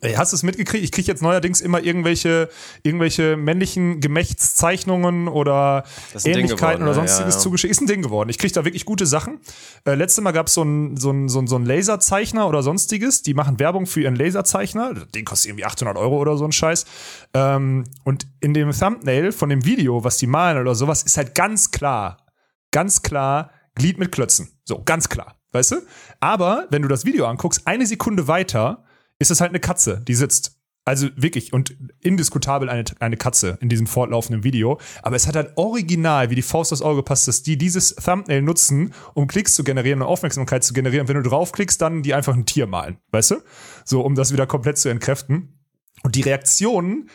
Ey, 0.00 0.14
hast 0.14 0.32
du 0.32 0.37
es 0.37 0.42
mitgekriegt? 0.42 0.82
Ich 0.82 0.90
kriege 0.90 1.06
jetzt 1.06 1.22
neuerdings 1.22 1.61
immer 1.61 1.82
irgendwelche, 1.82 2.49
irgendwelche 2.82 3.37
männlichen 3.37 4.00
Gemächtszeichnungen 4.00 5.28
oder 5.28 5.84
Ähnlichkeiten 6.25 6.56
geworden, 6.56 6.82
oder 6.82 6.94
sonstiges 6.94 7.34
ja, 7.34 7.38
ja. 7.38 7.42
zugeschickt. 7.42 7.70
Ist 7.70 7.82
ein 7.82 7.87
Ding 7.87 8.00
geworden. 8.00 8.30
Ich 8.30 8.38
kriege 8.38 8.52
da 8.54 8.64
wirklich 8.64 8.87
gute 8.87 9.04
Sachen. 9.04 9.40
Äh, 9.84 9.94
letztes 9.94 10.25
Mal 10.25 10.32
gab 10.32 10.46
es 10.46 10.54
so 10.54 10.62
einen 10.62 10.96
so 10.96 11.11
ein, 11.11 11.28
so 11.28 11.40
ein, 11.40 11.46
so 11.46 11.56
ein 11.56 11.66
Laserzeichner 11.66 12.49
oder 12.49 12.62
sonstiges. 12.62 13.22
Die 13.22 13.34
machen 13.34 13.61
Werbung 13.61 13.87
für 13.87 14.00
ihren 14.00 14.16
Laserzeichner. 14.16 14.94
Den 15.14 15.26
kostet 15.26 15.50
irgendwie 15.50 15.66
800 15.66 15.96
Euro 15.99 16.16
oder 16.16 16.38
so 16.38 16.46
ein 16.46 16.52
Scheiß. 16.52 16.87
Ähm, 17.34 17.84
und 18.02 18.26
in 18.40 18.54
dem 18.54 18.72
Thumbnail 18.72 19.30
von 19.30 19.50
dem 19.50 19.66
Video, 19.66 20.02
was 20.04 20.16
die 20.16 20.26
malen 20.26 20.58
oder 20.58 20.75
sowas, 20.75 21.02
ist 21.02 21.18
halt 21.18 21.34
ganz 21.34 21.70
klar, 21.70 22.16
ganz 22.70 23.02
klar 23.02 23.50
Glied 23.75 23.99
mit 23.99 24.11
Klötzen. 24.11 24.58
So, 24.64 24.82
ganz 24.82 25.11
klar. 25.11 25.37
Weißt 25.52 25.72
du? 25.72 25.76
Aber 26.18 26.66
wenn 26.70 26.80
du 26.80 26.88
das 26.88 27.04
Video 27.04 27.26
anguckst, 27.26 27.66
eine 27.66 27.87
Sekunde 27.87 28.26
weiter 28.26 28.84
ist 29.23 29.31
es 29.31 29.41
halt 29.41 29.50
eine 29.50 29.61
Katze, 29.61 30.02
die 30.07 30.14
sitzt. 30.14 30.59
Also 30.85 31.09
wirklich 31.14 31.52
und 31.52 31.76
indiskutabel 32.00 32.69
eine, 32.69 32.83
eine 32.99 33.17
Katze 33.17 33.57
in 33.61 33.69
diesem 33.69 33.87
fortlaufenden 33.87 34.43
Video. 34.43 34.81
Aber 35.02 35.14
es 35.14 35.29
hat 35.29 35.37
halt 35.37 35.52
original, 35.55 36.31
wie 36.31 36.35
die 36.35 36.43
Faust 36.43 36.73
aufs 36.73 36.83
Auge 36.83 37.05
passt, 37.05 37.29
dass 37.29 37.45
die 37.45 37.57
dieses 37.57 37.95
Thumbnail 37.95 38.43
nutzen, 38.43 38.93
um 39.14 39.29
Klicks 39.29 39.55
zu 39.55 39.62
generieren 39.62 40.02
und 40.02 40.09
Aufmerksamkeit 40.09 40.64
zu 40.64 40.75
generieren. 40.75 41.07
Wenn 41.07 41.23
du 41.23 41.23
draufklickst, 41.23 41.81
dann 41.81 42.02
die 42.02 42.14
einfach 42.14 42.35
ein 42.35 42.47
Tier 42.47 42.67
malen. 42.67 42.99
Weißt 43.12 43.31
du? 43.31 43.37
So, 43.85 44.00
um 44.00 44.17
das 44.17 44.33
wieder 44.33 44.49
komplett 44.49 44.76
zu 44.76 44.88
entkräften. 44.88 45.61
Und 46.02 46.17
die 46.17 46.23
Reaktionen 46.23 47.09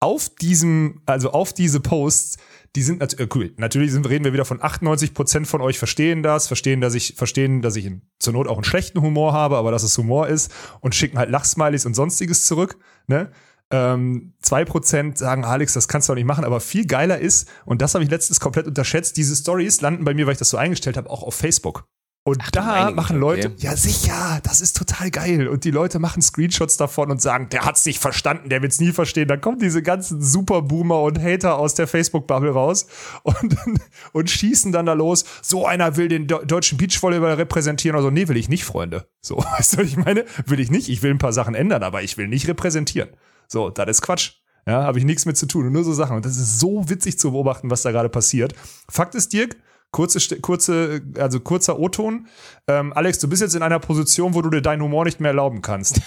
auf 0.00 0.28
diesem, 0.28 1.02
also 1.06 1.30
auf 1.30 1.52
diese 1.52 1.78
Posts 1.78 2.38
die 2.74 2.82
sind 2.82 3.00
nat 3.00 3.18
äh, 3.18 3.28
cool. 3.34 3.52
Natürlich 3.56 3.92
sind, 3.92 4.08
reden 4.08 4.24
wir 4.24 4.32
wieder 4.32 4.44
von 4.44 4.62
98 4.62 5.14
Prozent 5.14 5.46
von 5.46 5.60
euch 5.60 5.78
verstehen 5.78 6.22
das, 6.22 6.46
verstehen, 6.46 6.80
dass 6.80 6.94
ich, 6.94 7.14
verstehen, 7.16 7.62
dass 7.62 7.76
ich 7.76 7.90
zur 8.18 8.32
Not 8.32 8.48
auch 8.48 8.56
einen 8.56 8.64
schlechten 8.64 9.00
Humor 9.02 9.32
habe, 9.32 9.56
aber 9.56 9.70
dass 9.70 9.82
es 9.82 9.96
Humor 9.98 10.28
ist 10.28 10.52
und 10.80 10.94
schicken 10.94 11.18
halt 11.18 11.30
Lachsmilies 11.30 11.86
und 11.86 11.94
sonstiges 11.94 12.46
zurück, 12.46 12.78
ne? 13.06 13.30
Ähm, 13.70 14.34
2% 14.44 15.16
sagen, 15.16 15.46
Alex, 15.46 15.72
das 15.72 15.88
kannst 15.88 16.06
du 16.06 16.12
auch 16.12 16.16
nicht 16.16 16.26
machen, 16.26 16.44
aber 16.44 16.60
viel 16.60 16.86
geiler 16.86 17.18
ist, 17.18 17.48
und 17.64 17.80
das 17.80 17.94
habe 17.94 18.04
ich 18.04 18.10
letztens 18.10 18.38
komplett 18.38 18.66
unterschätzt, 18.66 19.16
diese 19.16 19.34
Stories 19.34 19.80
landen 19.80 20.04
bei 20.04 20.12
mir, 20.12 20.26
weil 20.26 20.34
ich 20.34 20.38
das 20.38 20.50
so 20.50 20.58
eingestellt 20.58 20.98
habe, 20.98 21.08
auch 21.08 21.22
auf 21.22 21.34
Facebook. 21.34 21.86
Und 22.24 22.40
da 22.52 22.62
meine 22.64 22.94
machen 22.94 23.18
Leute, 23.18 23.48
okay. 23.48 23.56
ja 23.58 23.76
sicher, 23.76 24.38
das 24.44 24.60
ist 24.60 24.76
total 24.76 25.10
geil. 25.10 25.48
Und 25.48 25.64
die 25.64 25.72
Leute 25.72 25.98
machen 25.98 26.22
Screenshots 26.22 26.76
davon 26.76 27.10
und 27.10 27.20
sagen, 27.20 27.48
der 27.50 27.64
hat's 27.64 27.84
nicht 27.84 27.98
verstanden, 27.98 28.48
der 28.48 28.62
wird's 28.62 28.78
nie 28.78 28.92
verstehen. 28.92 29.26
Dann 29.26 29.40
kommen 29.40 29.58
diese 29.58 29.82
ganzen 29.82 30.22
Superboomer 30.22 31.02
und 31.02 31.20
Hater 31.20 31.58
aus 31.58 31.74
der 31.74 31.88
Facebook-Bubble 31.88 32.52
raus 32.52 32.86
und, 33.24 33.56
und 34.12 34.30
schießen 34.30 34.70
dann 34.70 34.86
da 34.86 34.92
los. 34.92 35.24
So 35.42 35.66
einer 35.66 35.96
will 35.96 36.06
den 36.06 36.28
do- 36.28 36.44
deutschen 36.44 36.78
Beachvolleyball 36.78 37.34
repräsentieren. 37.34 37.96
Also, 37.96 38.10
nee, 38.10 38.28
will 38.28 38.36
ich 38.36 38.48
nicht, 38.48 38.64
Freunde. 38.64 39.08
So, 39.20 39.38
weißt 39.58 39.72
du, 39.72 39.78
was 39.78 39.86
ich 39.86 39.96
meine? 39.96 40.24
Will 40.46 40.60
ich 40.60 40.70
nicht. 40.70 40.88
Ich 40.88 41.02
will 41.02 41.10
ein 41.10 41.18
paar 41.18 41.32
Sachen 41.32 41.56
ändern, 41.56 41.82
aber 41.82 42.02
ich 42.04 42.18
will 42.18 42.28
nicht 42.28 42.46
repräsentieren. 42.46 43.08
So, 43.48 43.68
das 43.68 43.88
ist 43.88 44.02
Quatsch. 44.02 44.34
Ja, 44.64 44.84
habe 44.84 44.96
ich 45.00 45.04
nichts 45.04 45.26
mit 45.26 45.36
zu 45.36 45.46
tun 45.46 45.66
und 45.66 45.72
nur 45.72 45.82
so 45.82 45.92
Sachen. 45.92 46.14
Und 46.14 46.24
das 46.24 46.36
ist 46.36 46.60
so 46.60 46.88
witzig 46.88 47.18
zu 47.18 47.32
beobachten, 47.32 47.68
was 47.68 47.82
da 47.82 47.90
gerade 47.90 48.08
passiert. 48.08 48.54
Fakt 48.88 49.16
ist, 49.16 49.32
Dirk, 49.32 49.56
kurze, 49.92 50.40
kurze, 50.40 51.02
also 51.16 51.38
kurzer 51.38 51.78
O-Ton. 51.78 52.26
Ähm, 52.66 52.92
Alex, 52.92 53.20
du 53.20 53.28
bist 53.28 53.42
jetzt 53.42 53.54
in 53.54 53.62
einer 53.62 53.78
Position, 53.78 54.34
wo 54.34 54.42
du 54.42 54.50
dir 54.50 54.62
deinen 54.62 54.82
Humor 54.82 55.04
nicht 55.04 55.20
mehr 55.20 55.30
erlauben 55.30 55.62
kannst. 55.62 56.00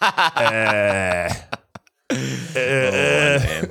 äh, 0.38 1.28
äh, 2.54 3.40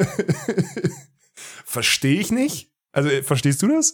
Verstehe 1.65 2.19
ich 2.19 2.31
nicht. 2.31 2.71
Also, 2.91 3.09
äh, 3.09 3.23
verstehst 3.23 3.61
du 3.61 3.67
das? 3.67 3.93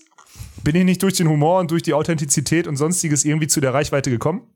Bin 0.63 0.75
ich 0.75 0.83
nicht 0.83 1.03
durch 1.03 1.15
den 1.15 1.27
Humor 1.27 1.59
und 1.59 1.71
durch 1.71 1.83
die 1.83 1.93
Authentizität 1.93 2.67
und 2.67 2.75
sonstiges 2.75 3.25
irgendwie 3.25 3.47
zu 3.47 3.59
der 3.59 3.73
Reichweite 3.73 4.09
gekommen? 4.09 4.47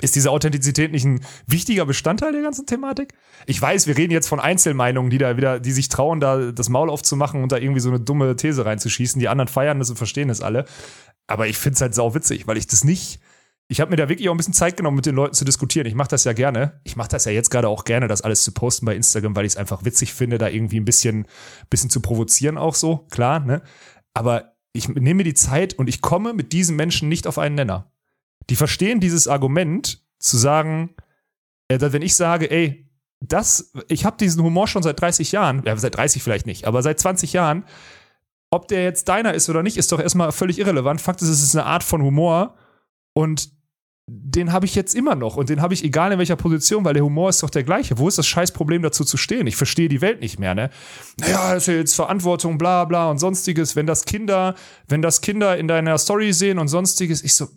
Ist 0.00 0.16
diese 0.16 0.30
Authentizität 0.30 0.90
nicht 0.90 1.04
ein 1.04 1.20
wichtiger 1.46 1.86
Bestandteil 1.86 2.32
der 2.32 2.42
ganzen 2.42 2.66
Thematik? 2.66 3.14
Ich 3.46 3.60
weiß, 3.60 3.86
wir 3.86 3.96
reden 3.96 4.12
jetzt 4.12 4.26
von 4.26 4.40
Einzelmeinungen, 4.40 5.10
die 5.10 5.18
da 5.18 5.36
wieder, 5.36 5.60
die 5.60 5.70
sich 5.70 5.88
trauen, 5.88 6.18
da 6.18 6.50
das 6.50 6.68
Maul 6.68 6.90
aufzumachen 6.90 7.42
und 7.42 7.52
da 7.52 7.58
irgendwie 7.58 7.80
so 7.80 7.88
eine 7.88 8.00
dumme 8.00 8.34
These 8.34 8.64
reinzuschießen. 8.64 9.20
Die 9.20 9.28
anderen 9.28 9.48
feiern 9.48 9.78
das 9.78 9.90
und 9.90 9.96
verstehen 9.96 10.28
das 10.28 10.40
alle. 10.40 10.64
Aber 11.26 11.46
ich 11.46 11.56
finde 11.56 11.74
es 11.76 11.80
halt 11.80 11.94
sau 11.94 12.14
witzig, 12.14 12.46
weil 12.46 12.56
ich 12.56 12.66
das 12.66 12.84
nicht. 12.84 13.20
Ich 13.68 13.80
habe 13.80 13.90
mir 13.90 13.96
da 13.96 14.08
wirklich 14.08 14.28
auch 14.28 14.34
ein 14.34 14.38
bisschen 14.38 14.54
Zeit 14.54 14.76
genommen, 14.76 14.96
mit 14.96 15.06
den 15.06 15.14
Leuten 15.14 15.34
zu 15.34 15.44
diskutieren. 15.44 15.86
Ich 15.86 15.94
mache 15.94 16.08
das 16.08 16.24
ja 16.24 16.32
gerne. 16.32 16.80
Ich 16.84 16.96
mache 16.96 17.08
das 17.08 17.24
ja 17.24 17.32
jetzt 17.32 17.50
gerade 17.50 17.68
auch 17.68 17.84
gerne, 17.84 18.08
das 18.08 18.22
alles 18.22 18.42
zu 18.42 18.52
posten 18.52 18.86
bei 18.86 18.96
Instagram, 18.96 19.36
weil 19.36 19.46
ich 19.46 19.52
es 19.52 19.56
einfach 19.56 19.84
witzig 19.84 20.14
finde, 20.14 20.38
da 20.38 20.48
irgendwie 20.48 20.80
ein 20.80 20.84
bisschen, 20.84 21.26
bisschen 21.70 21.90
zu 21.90 22.00
provozieren 22.00 22.58
auch 22.58 22.74
so, 22.74 23.06
klar, 23.10 23.40
ne? 23.40 23.62
Aber 24.14 24.56
ich 24.72 24.88
nehme 24.88 25.14
mir 25.14 25.24
die 25.24 25.34
Zeit 25.34 25.74
und 25.74 25.88
ich 25.88 26.00
komme 26.00 26.32
mit 26.32 26.52
diesen 26.52 26.76
Menschen 26.76 27.08
nicht 27.08 27.26
auf 27.26 27.38
einen 27.38 27.54
Nenner. 27.54 27.91
Die 28.50 28.56
verstehen 28.56 29.00
dieses 29.00 29.28
Argument 29.28 30.02
zu 30.18 30.36
sagen, 30.36 30.94
äh, 31.68 31.78
wenn 31.80 32.02
ich 32.02 32.14
sage, 32.14 32.50
ey, 32.50 32.88
das, 33.20 33.72
ich 33.88 34.04
habe 34.04 34.16
diesen 34.16 34.42
Humor 34.42 34.66
schon 34.66 34.82
seit 34.82 35.00
30 35.00 35.32
Jahren, 35.32 35.62
ja, 35.64 35.76
seit 35.76 35.96
30 35.96 36.22
vielleicht 36.22 36.46
nicht, 36.46 36.66
aber 36.66 36.82
seit 36.82 36.98
20 36.98 37.32
Jahren, 37.32 37.64
ob 38.50 38.68
der 38.68 38.84
jetzt 38.84 39.08
deiner 39.08 39.32
ist 39.32 39.48
oder 39.48 39.62
nicht, 39.62 39.76
ist 39.76 39.92
doch 39.92 40.00
erstmal 40.00 40.32
völlig 40.32 40.58
irrelevant. 40.58 41.00
Fakt 41.00 41.22
ist, 41.22 41.28
es 41.28 41.42
ist 41.42 41.56
eine 41.56 41.64
Art 41.64 41.84
von 41.84 42.02
Humor 42.02 42.56
und 43.14 43.50
den 44.06 44.52
habe 44.52 44.66
ich 44.66 44.74
jetzt 44.74 44.94
immer 44.94 45.14
noch 45.14 45.36
und 45.36 45.48
den 45.48 45.62
habe 45.62 45.72
ich 45.72 45.84
egal 45.84 46.12
in 46.12 46.18
welcher 46.18 46.36
Position, 46.36 46.84
weil 46.84 46.94
der 46.94 47.04
Humor 47.04 47.30
ist 47.30 47.42
doch 47.42 47.50
der 47.50 47.62
gleiche. 47.62 47.98
Wo 47.98 48.08
ist 48.08 48.18
das 48.18 48.26
Scheißproblem 48.26 48.82
dazu 48.82 49.04
zu 49.04 49.16
stehen? 49.16 49.46
Ich 49.46 49.56
verstehe 49.56 49.88
die 49.88 50.00
Welt 50.00 50.20
nicht 50.20 50.38
mehr, 50.38 50.54
ne? 50.54 50.70
Naja, 51.18 51.54
ist 51.54 51.68
ja 51.68 51.74
jetzt 51.74 51.94
Verantwortung, 51.94 52.58
bla 52.58 52.84
bla 52.84 53.10
und 53.10 53.18
sonstiges. 53.18 53.76
Wenn 53.76 53.86
das 53.86 54.04
Kinder, 54.04 54.54
wenn 54.88 55.00
das 55.00 55.20
Kinder 55.20 55.56
in 55.56 55.68
deiner 55.68 55.96
Story 55.98 56.32
sehen 56.32 56.58
und 56.58 56.68
sonstiges, 56.68 57.22
ich 57.22 57.34
so, 57.34 57.48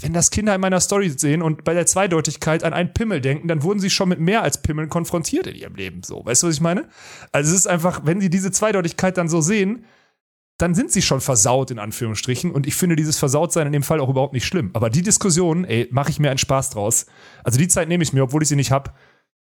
wenn 0.00 0.12
das 0.12 0.30
Kinder 0.30 0.54
in 0.54 0.60
meiner 0.60 0.80
Story 0.80 1.08
sehen 1.16 1.40
und 1.42 1.64
bei 1.64 1.72
der 1.74 1.86
Zweideutigkeit 1.86 2.64
an 2.64 2.72
einen 2.72 2.92
Pimmel 2.92 3.20
denken, 3.20 3.48
dann 3.48 3.62
wurden 3.62 3.78
sie 3.80 3.90
schon 3.90 4.08
mit 4.08 4.18
mehr 4.20 4.42
als 4.42 4.60
Pimmeln 4.60 4.88
konfrontiert 4.88 5.46
in 5.46 5.54
ihrem 5.54 5.74
Leben. 5.76 6.02
So, 6.02 6.24
weißt 6.24 6.42
du, 6.42 6.48
was 6.48 6.54
ich 6.56 6.60
meine? 6.60 6.88
Also 7.32 7.52
es 7.52 7.60
ist 7.60 7.66
einfach, 7.66 8.00
wenn 8.04 8.20
sie 8.20 8.28
diese 8.30 8.50
Zweideutigkeit 8.50 9.16
dann 9.16 9.28
so 9.28 9.40
sehen, 9.40 9.84
dann 10.58 10.74
sind 10.74 10.92
sie 10.92 11.02
schon 11.02 11.20
versaut, 11.20 11.70
in 11.70 11.78
Anführungsstrichen. 11.78 12.50
Und 12.52 12.66
ich 12.66 12.74
finde 12.74 12.96
dieses 12.96 13.18
Versautsein 13.18 13.66
in 13.66 13.72
dem 13.72 13.82
Fall 13.82 13.98
auch 14.00 14.08
überhaupt 14.08 14.34
nicht 14.34 14.46
schlimm. 14.46 14.70
Aber 14.72 14.88
die 14.90 15.02
Diskussion, 15.02 15.64
ey, 15.64 15.88
mache 15.90 16.10
ich 16.10 16.18
mir 16.20 16.30
einen 16.30 16.38
Spaß 16.38 16.70
draus. 16.70 17.06
Also 17.42 17.58
die 17.58 17.68
Zeit 17.68 17.88
nehme 17.88 18.02
ich 18.04 18.12
mir, 18.12 18.22
obwohl 18.22 18.42
ich 18.42 18.48
sie 18.48 18.56
nicht 18.56 18.70
hab. 18.70 18.96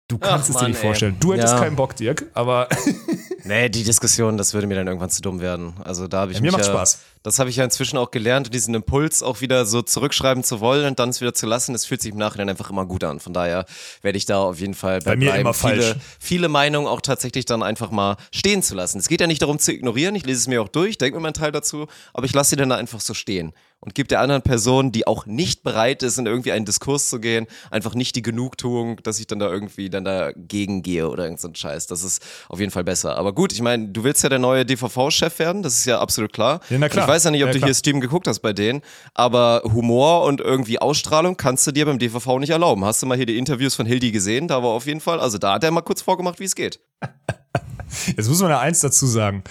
Du 0.10 0.18
kannst 0.18 0.50
es 0.50 0.56
dir 0.56 0.62
Mann, 0.64 0.72
nicht 0.72 0.80
ey. 0.82 0.86
vorstellen. 0.88 1.16
Du 1.20 1.34
hättest 1.34 1.54
Ja. 1.54 1.60
keinen 1.60 1.76
Bock, 1.76 1.96
Dirk, 1.96 2.26
aber 2.34 2.68
Nee, 3.48 3.70
die 3.70 3.84
Diskussion, 3.84 4.38
das 4.38 4.54
würde 4.54 4.68
mir 4.68 4.76
dann 4.76 4.88
irgendwann 4.88 5.10
zu 5.10 5.22
dumm 5.22 5.40
werden. 5.40 5.74
Also 5.84 6.08
da 6.08 6.20
habe 6.22 6.32
ich 6.32 6.38
Ja, 6.38 6.42
mir 6.42 6.48
mich 6.48 6.52
macht's 6.54 6.68
ja, 6.68 6.74
Spaß. 6.74 7.00
Das 7.24 7.40
habe 7.40 7.50
ich 7.50 7.56
ja 7.56 7.64
inzwischen 7.64 7.98
auch 7.98 8.12
gelernt, 8.12 8.54
diesen 8.54 8.74
Impuls 8.76 9.24
auch 9.24 9.42
wieder 9.42 9.66
so 9.66 9.82
zurückschreiben 9.82 10.44
zu 10.44 10.60
wollen 10.60 10.86
und 10.86 11.00
dann 11.00 11.10
es 11.10 11.22
wieder 11.22 11.34
zu 11.34 11.46
lassen. 11.46 11.74
Das 11.74 11.86
fühlt 11.86 12.02
sich 12.02 12.12
im 12.12 12.18
Nachhinein 12.18 12.50
einfach 12.50 12.70
immer 12.70 12.86
gut 12.86 13.04
an. 13.04 13.20
Von 13.20 13.34
daher 13.34 13.66
werde 14.02 14.18
ich 14.18 14.26
da 14.26 14.40
auf 14.40 14.60
jeden 14.60 14.74
Fall 14.74 15.00
bei, 15.00 15.12
Bei 15.12 15.16
mir 15.16 15.36
immer 15.36 15.54
viele, 15.54 15.82
falsch. 15.82 15.96
viele 16.20 16.50
Meinungen 16.50 16.88
auch 16.88 17.02
tatsächlich 17.02 17.46
dann 17.46 17.64
einfach 17.64 17.90
mal 17.92 18.18
stehen 18.34 18.62
zu 18.64 18.76
lassen. 18.76 19.00
Es 19.00 19.08
geht 19.08 19.22
ja 19.22 19.28
nicht 19.28 19.42
darum 19.42 19.60
zu 19.60 19.72
ignorieren. 19.74 20.16
Ich 20.16 20.26
lese 20.26 20.40
es 20.40 20.48
mir 20.48 20.62
auch 20.62 20.70
durch, 20.70 20.98
denke 20.98 21.18
mir 21.18 21.24
meinen 21.24 21.34
Teil 21.34 21.52
dazu, 21.52 21.88
aber 22.14 22.26
ich 22.26 22.34
lasse 22.34 22.52
sie 22.52 22.56
dann 22.58 22.70
da 22.70 22.76
einfach 22.76 23.02
so 23.02 23.14
stehen 23.14 23.54
und 23.80 23.94
gebe 23.94 24.08
der 24.08 24.22
anderen 24.22 24.42
Person, 24.42 24.92
die 24.92 25.06
auch 25.06 25.26
nicht 25.26 25.64
bereit 25.64 26.02
ist, 26.04 26.18
in 26.18 26.26
irgendwie 26.26 26.52
einen 26.52 26.66
Diskurs 26.66 27.10
zu 27.10 27.20
gehen, 27.20 27.46
einfach 27.70 27.94
nicht 27.94 28.16
die 28.16 28.22
Genugtuung, 28.24 28.98
dass 29.04 29.20
ich 29.20 29.28
dann 29.28 29.38
da 29.40 29.50
irgendwie 29.52 29.90
dann 29.90 30.04
dagegen 30.04 30.82
gehe 30.82 31.08
oder 31.10 31.26
irgend 31.26 31.40
so 31.40 31.50
Scheiß. 31.54 31.86
Das 31.88 32.04
ist 32.04 32.26
auf 32.50 32.60
jeden 32.60 32.72
Fall 32.72 32.84
besser. 32.84 33.16
Aber 33.18 33.34
gut, 33.34 33.54
ich 33.54 33.62
meine, 33.62 33.90
du 33.90 34.04
willst 34.04 34.24
ja 34.24 34.30
der 34.30 34.40
neue 34.40 34.66
DVV-Chef 34.66 35.38
werden, 35.40 35.62
das 35.64 35.78
ist 35.78 35.86
ja 35.86 36.00
absolut 36.00 36.34
klar. 36.34 36.60
Ja, 36.70 36.78
na 36.80 36.90
klar. 36.90 37.06
Ich 37.06 37.12
weiß 37.12 37.26
ja 37.26 37.32
nicht, 37.32 37.44
ob 37.44 37.48
Ja, 37.50 37.54
du 37.54 37.60
klar. 37.60 37.68
hier 37.70 37.76
Stream 37.76 38.02
geguckt 38.02 38.28
hast 38.28 38.40
bei 38.40 38.52
denen, 38.54 38.82
aber 39.14 39.62
Humor 39.64 40.24
und 40.24 40.42
irgendwie 40.42 40.80
Ausstrahlung 40.80 41.38
kannst 41.38 41.68
du 41.68 41.72
dir 41.72 41.86
beim 41.86 42.00
DVV 42.00 42.40
nicht 42.40 42.50
erlauben. 42.50 42.84
Hast 42.84 43.02
du 43.04 43.06
mal 43.06 43.16
hier 43.16 43.28
die 43.28 43.38
Interviews 43.38 43.76
von 43.76 43.86
Hildi 43.86 44.12
gesehen? 44.12 44.48
Da 44.48 44.64
war 44.64 44.70
auf 44.72 44.88
jeden 44.88 45.02
Fall, 45.02 45.20
also 45.20 45.38
da 45.38 45.54
hat 45.54 45.64
er 45.64 45.72
mal 45.72 45.82
kurz 45.82 46.02
vorgemacht, 46.02 46.40
wie 46.40 46.46
es 46.46 46.56
geht. 46.56 46.80
Jetzt 48.18 48.28
muss 48.28 48.42
man 48.42 48.50
ja 48.50 48.60
eins 48.60 48.80
dazu 48.82 49.06
sagen. 49.06 49.44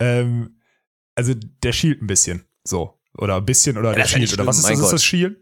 Ähm, 0.00 0.56
also 1.14 1.34
der 1.62 1.72
schielt 1.72 2.02
ein 2.02 2.06
bisschen. 2.06 2.44
So. 2.64 2.95
Oder 3.18 3.36
ein 3.36 3.44
bisschen 3.44 3.78
oder 3.78 3.92
der 3.92 4.00
ja 4.00 4.06
schielt. 4.06 4.22
nicht 4.22 4.34
Oder 4.34 4.46
was 4.46 4.58
ist 4.58 4.64
das? 4.68 4.76
mein 4.76 4.84
Ist 4.84 4.92
das 4.92 5.04
Schielen? 5.04 5.36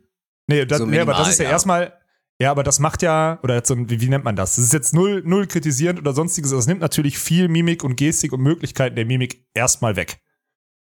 Nee, 0.47 0.67
das, 0.67 0.79
So 0.79 0.87
nee 0.87 0.99
aber 0.99 1.13
das 1.13 1.21
minimal, 1.21 1.33
ist 1.33 1.39
ja, 1.39 1.45
ja. 1.45 1.51
erstmal. 1.51 1.93
Ja, 2.41 2.51
aber 2.51 2.65
das 2.65 2.81
macht 2.81 3.03
ja, 3.03 3.39
oder 3.45 3.63
so, 3.65 3.77
wie, 3.79 4.01
wie 4.01 4.09
nennt 4.09 4.25
man 4.25 4.35
das? 4.35 4.57
Das 4.57 4.65
ist 4.65 4.73
jetzt 4.73 4.93
null, 4.93 5.23
null 5.25 5.47
kritisierend 5.47 6.01
oder 6.01 6.13
sonstiges. 6.13 6.51
Das 6.51 6.67
nimmt 6.67 6.81
natürlich 6.81 7.19
viel 7.19 7.49
Mimik 7.49 7.85
und 7.85 7.97
Gestik 7.97 8.33
und 8.33 8.41
Möglichkeiten 8.41 8.97
der 8.97 9.07
Mimik 9.07 9.47
erstmal 9.55 9.95
weg. 9.95 10.19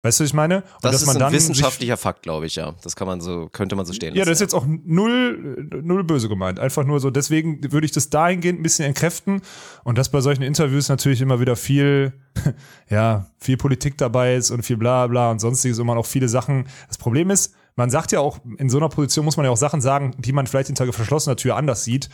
Weißt 0.04 0.20
du, 0.20 0.24
was 0.24 0.30
ich 0.30 0.34
meine? 0.36 0.58
Und 0.58 0.64
Das 0.84 0.92
dass 0.92 1.02
ist 1.02 1.08
man 1.08 1.16
ein 1.16 1.20
dann 1.20 1.30
sich- 1.32 1.40
wissenschaftlicher 1.42 1.98
Fakt, 1.98 2.22
glaube 2.22 2.46
ich, 2.46 2.56
ja. 2.56 2.76
Das 2.84 2.96
kann 2.96 3.08
man 3.08 3.20
so, 3.20 3.50
könnte 3.50 3.76
man 3.76 3.86
so 3.86 3.94
stehen 3.94 4.14
Ja, 4.14 4.20
lassen. 4.22 4.30
das 4.30 4.38
ist 4.38 4.42
jetzt 4.42 4.54
auch 4.54 4.66
null, 4.68 5.68
null 5.84 6.04
böse 6.04 6.30
gemeint. 6.30 6.60
Einfach 6.60 6.86
nur 6.86 7.00
so, 7.00 7.10
deswegen 7.10 7.72
würde 7.74 7.86
ich 7.86 7.92
das 7.92 8.10
dahingehend 8.12 8.60
ein 8.60 8.64
bisschen 8.64 8.86
entkräften 8.86 9.42
und 9.84 9.98
dass 9.98 10.10
bei 10.10 10.22
solchen 10.22 10.44
Interviews 10.44 10.88
natürlich 10.90 11.20
immer 11.20 11.40
wieder 11.40 11.56
viel, 11.56 12.14
ja, 12.90 13.26
viel 13.40 13.58
Politik 13.58 13.98
dabei 13.98 14.36
ist 14.36 14.52
und 14.52 14.64
viel 14.64 14.78
bla 14.78 15.08
bla 15.08 15.32
und 15.32 15.40
sonstiges 15.40 15.80
und 15.80 15.88
man 15.88 15.98
auch 15.98 16.06
viele 16.06 16.30
Sachen. 16.30 16.68
Das 16.88 16.98
Problem 17.00 17.32
ist, 17.32 17.56
man 17.76 17.90
sagt 17.90 18.12
ja 18.12 18.20
auch, 18.20 18.40
in 18.60 18.70
so 18.70 18.78
einer 18.78 18.90
Position 18.90 19.26
muss 19.26 19.36
man 19.36 19.46
ja 19.46 19.52
auch 19.52 19.58
Sachen 19.58 19.82
sagen, 19.82 20.14
die 20.20 20.32
man 20.32 20.46
vielleicht 20.48 20.68
hinter 20.68 20.92
verschlossener 20.94 21.36
Tür 21.38 21.56
anders 21.56 21.84
sieht. 21.84 22.10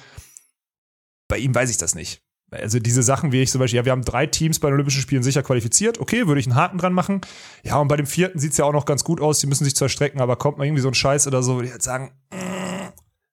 Bei 1.28 1.38
ihm 1.38 1.54
weiß 1.54 1.70
ich 1.70 1.78
das 1.78 1.96
nicht. 1.96 2.22
Also 2.54 2.80
diese 2.80 3.04
Sachen 3.04 3.32
wie 3.32 3.42
ich 3.42 3.52
zum 3.52 3.60
Beispiel, 3.60 3.78
ja, 3.78 3.86
wir 3.86 3.92
haben 3.92 4.04
drei 4.04 4.26
Teams 4.26 4.60
bei 4.60 4.70
den 4.70 4.76
Olympischen 4.76 5.02
Spielen 5.02 5.24
sicher 5.24 5.44
qualifiziert. 5.44 6.00
Okay, 6.00 6.28
würde 6.28 6.40
ich 6.40 6.48
einen 6.48 6.56
Haken 6.56 6.78
dran 6.78 6.94
machen. 6.94 7.22
Ja, 7.64 7.78
und 7.78 7.88
bei 7.88 7.98
dem 7.98 8.06
vierten 8.06 8.40
sieht's 8.40 8.58
ja 8.58 8.66
auch 8.66 8.74
noch 8.74 8.86
ganz 8.86 9.04
gut 9.04 9.22
aus. 9.22 9.40
Die 9.40 9.48
müssen 9.48 9.64
sich 9.64 9.76
zwar 9.76 9.90
strecken, 9.90 10.22
aber 10.22 10.36
kommt 10.36 10.58
mal 10.58 10.66
irgendwie 10.66 10.82
so 10.82 10.88
ein 10.88 10.94
Scheiß 10.94 11.28
oder 11.28 11.44
so, 11.44 11.56
würde 11.56 11.68
ich 11.68 11.72
halt 11.72 11.84
sagen, 11.84 12.12
mm, 12.32 12.90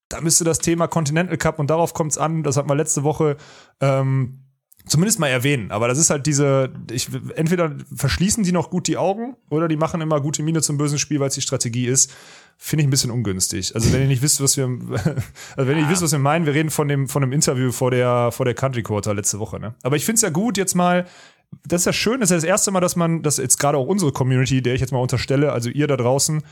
da 0.08 0.20
müsste 0.20 0.44
das 0.44 0.58
Thema 0.58 0.88
Continental 0.88 1.36
Cup 1.36 1.58
und 1.58 1.70
darauf 1.70 1.94
kommt's 1.94 2.18
an. 2.18 2.42
Das 2.42 2.56
hat 2.56 2.66
man 2.66 2.76
letzte 2.76 3.04
Woche 3.04 3.36
ähm, 3.80 4.49
zumindest 4.90 5.20
mal 5.20 5.28
erwähnen. 5.28 5.70
Aber 5.70 5.88
das 5.88 5.98
ist 5.98 6.10
halt 6.10 6.26
diese, 6.26 6.70
ich, 6.90 7.08
entweder 7.36 7.72
verschließen 7.94 8.42
die 8.42 8.52
noch 8.52 8.70
gut 8.70 8.88
die 8.88 8.96
Augen 8.96 9.36
oder 9.48 9.68
die 9.68 9.76
machen 9.76 10.00
immer 10.00 10.20
gute 10.20 10.42
Miene 10.42 10.60
zum 10.62 10.76
bösen 10.78 10.98
Spiel, 10.98 11.20
weil 11.20 11.28
es 11.28 11.34
die 11.34 11.40
Strategie 11.40 11.86
ist. 11.86 12.12
Finde 12.58 12.82
ich 12.82 12.88
ein 12.88 12.90
bisschen 12.90 13.10
ungünstig. 13.10 13.74
Also 13.74 13.92
wenn 13.92 14.02
ihr 14.02 14.08
nicht 14.08 14.20
wisst, 14.20 14.42
was 14.42 14.56
wir, 14.56 14.64
also 14.66 15.22
wenn 15.56 15.68
ihr 15.68 15.82
nicht 15.82 15.90
wisst, 15.90 16.02
was 16.02 16.12
wir 16.12 16.18
meinen, 16.18 16.44
wir 16.44 16.54
reden 16.54 16.70
von 16.70 16.88
dem, 16.88 17.08
von 17.08 17.22
dem 17.22 17.32
Interview 17.32 17.70
vor 17.70 17.90
der, 17.90 18.32
vor 18.32 18.44
der 18.44 18.54
Country 18.54 18.82
Quarter 18.82 19.14
letzte 19.14 19.38
Woche, 19.38 19.60
ne? 19.60 19.74
Aber 19.82 19.96
ich 19.96 20.04
finde 20.04 20.16
es 20.16 20.22
ja 20.22 20.30
gut, 20.30 20.58
jetzt 20.58 20.74
mal, 20.74 21.06
das 21.66 21.82
ist 21.82 21.86
ja 21.86 21.92
schön, 21.92 22.20
das 22.20 22.30
ist 22.30 22.32
ja 22.32 22.36
das 22.38 22.44
erste 22.44 22.70
Mal, 22.72 22.80
dass 22.80 22.96
man, 22.96 23.22
dass 23.22 23.36
jetzt 23.38 23.58
gerade 23.58 23.78
auch 23.78 23.86
unsere 23.86 24.12
Community, 24.12 24.60
der 24.60 24.74
ich 24.74 24.80
jetzt 24.80 24.92
mal 24.92 24.98
unterstelle, 24.98 25.52
also 25.52 25.70
ihr 25.70 25.86
da 25.86 25.96
draußen, 25.96 26.42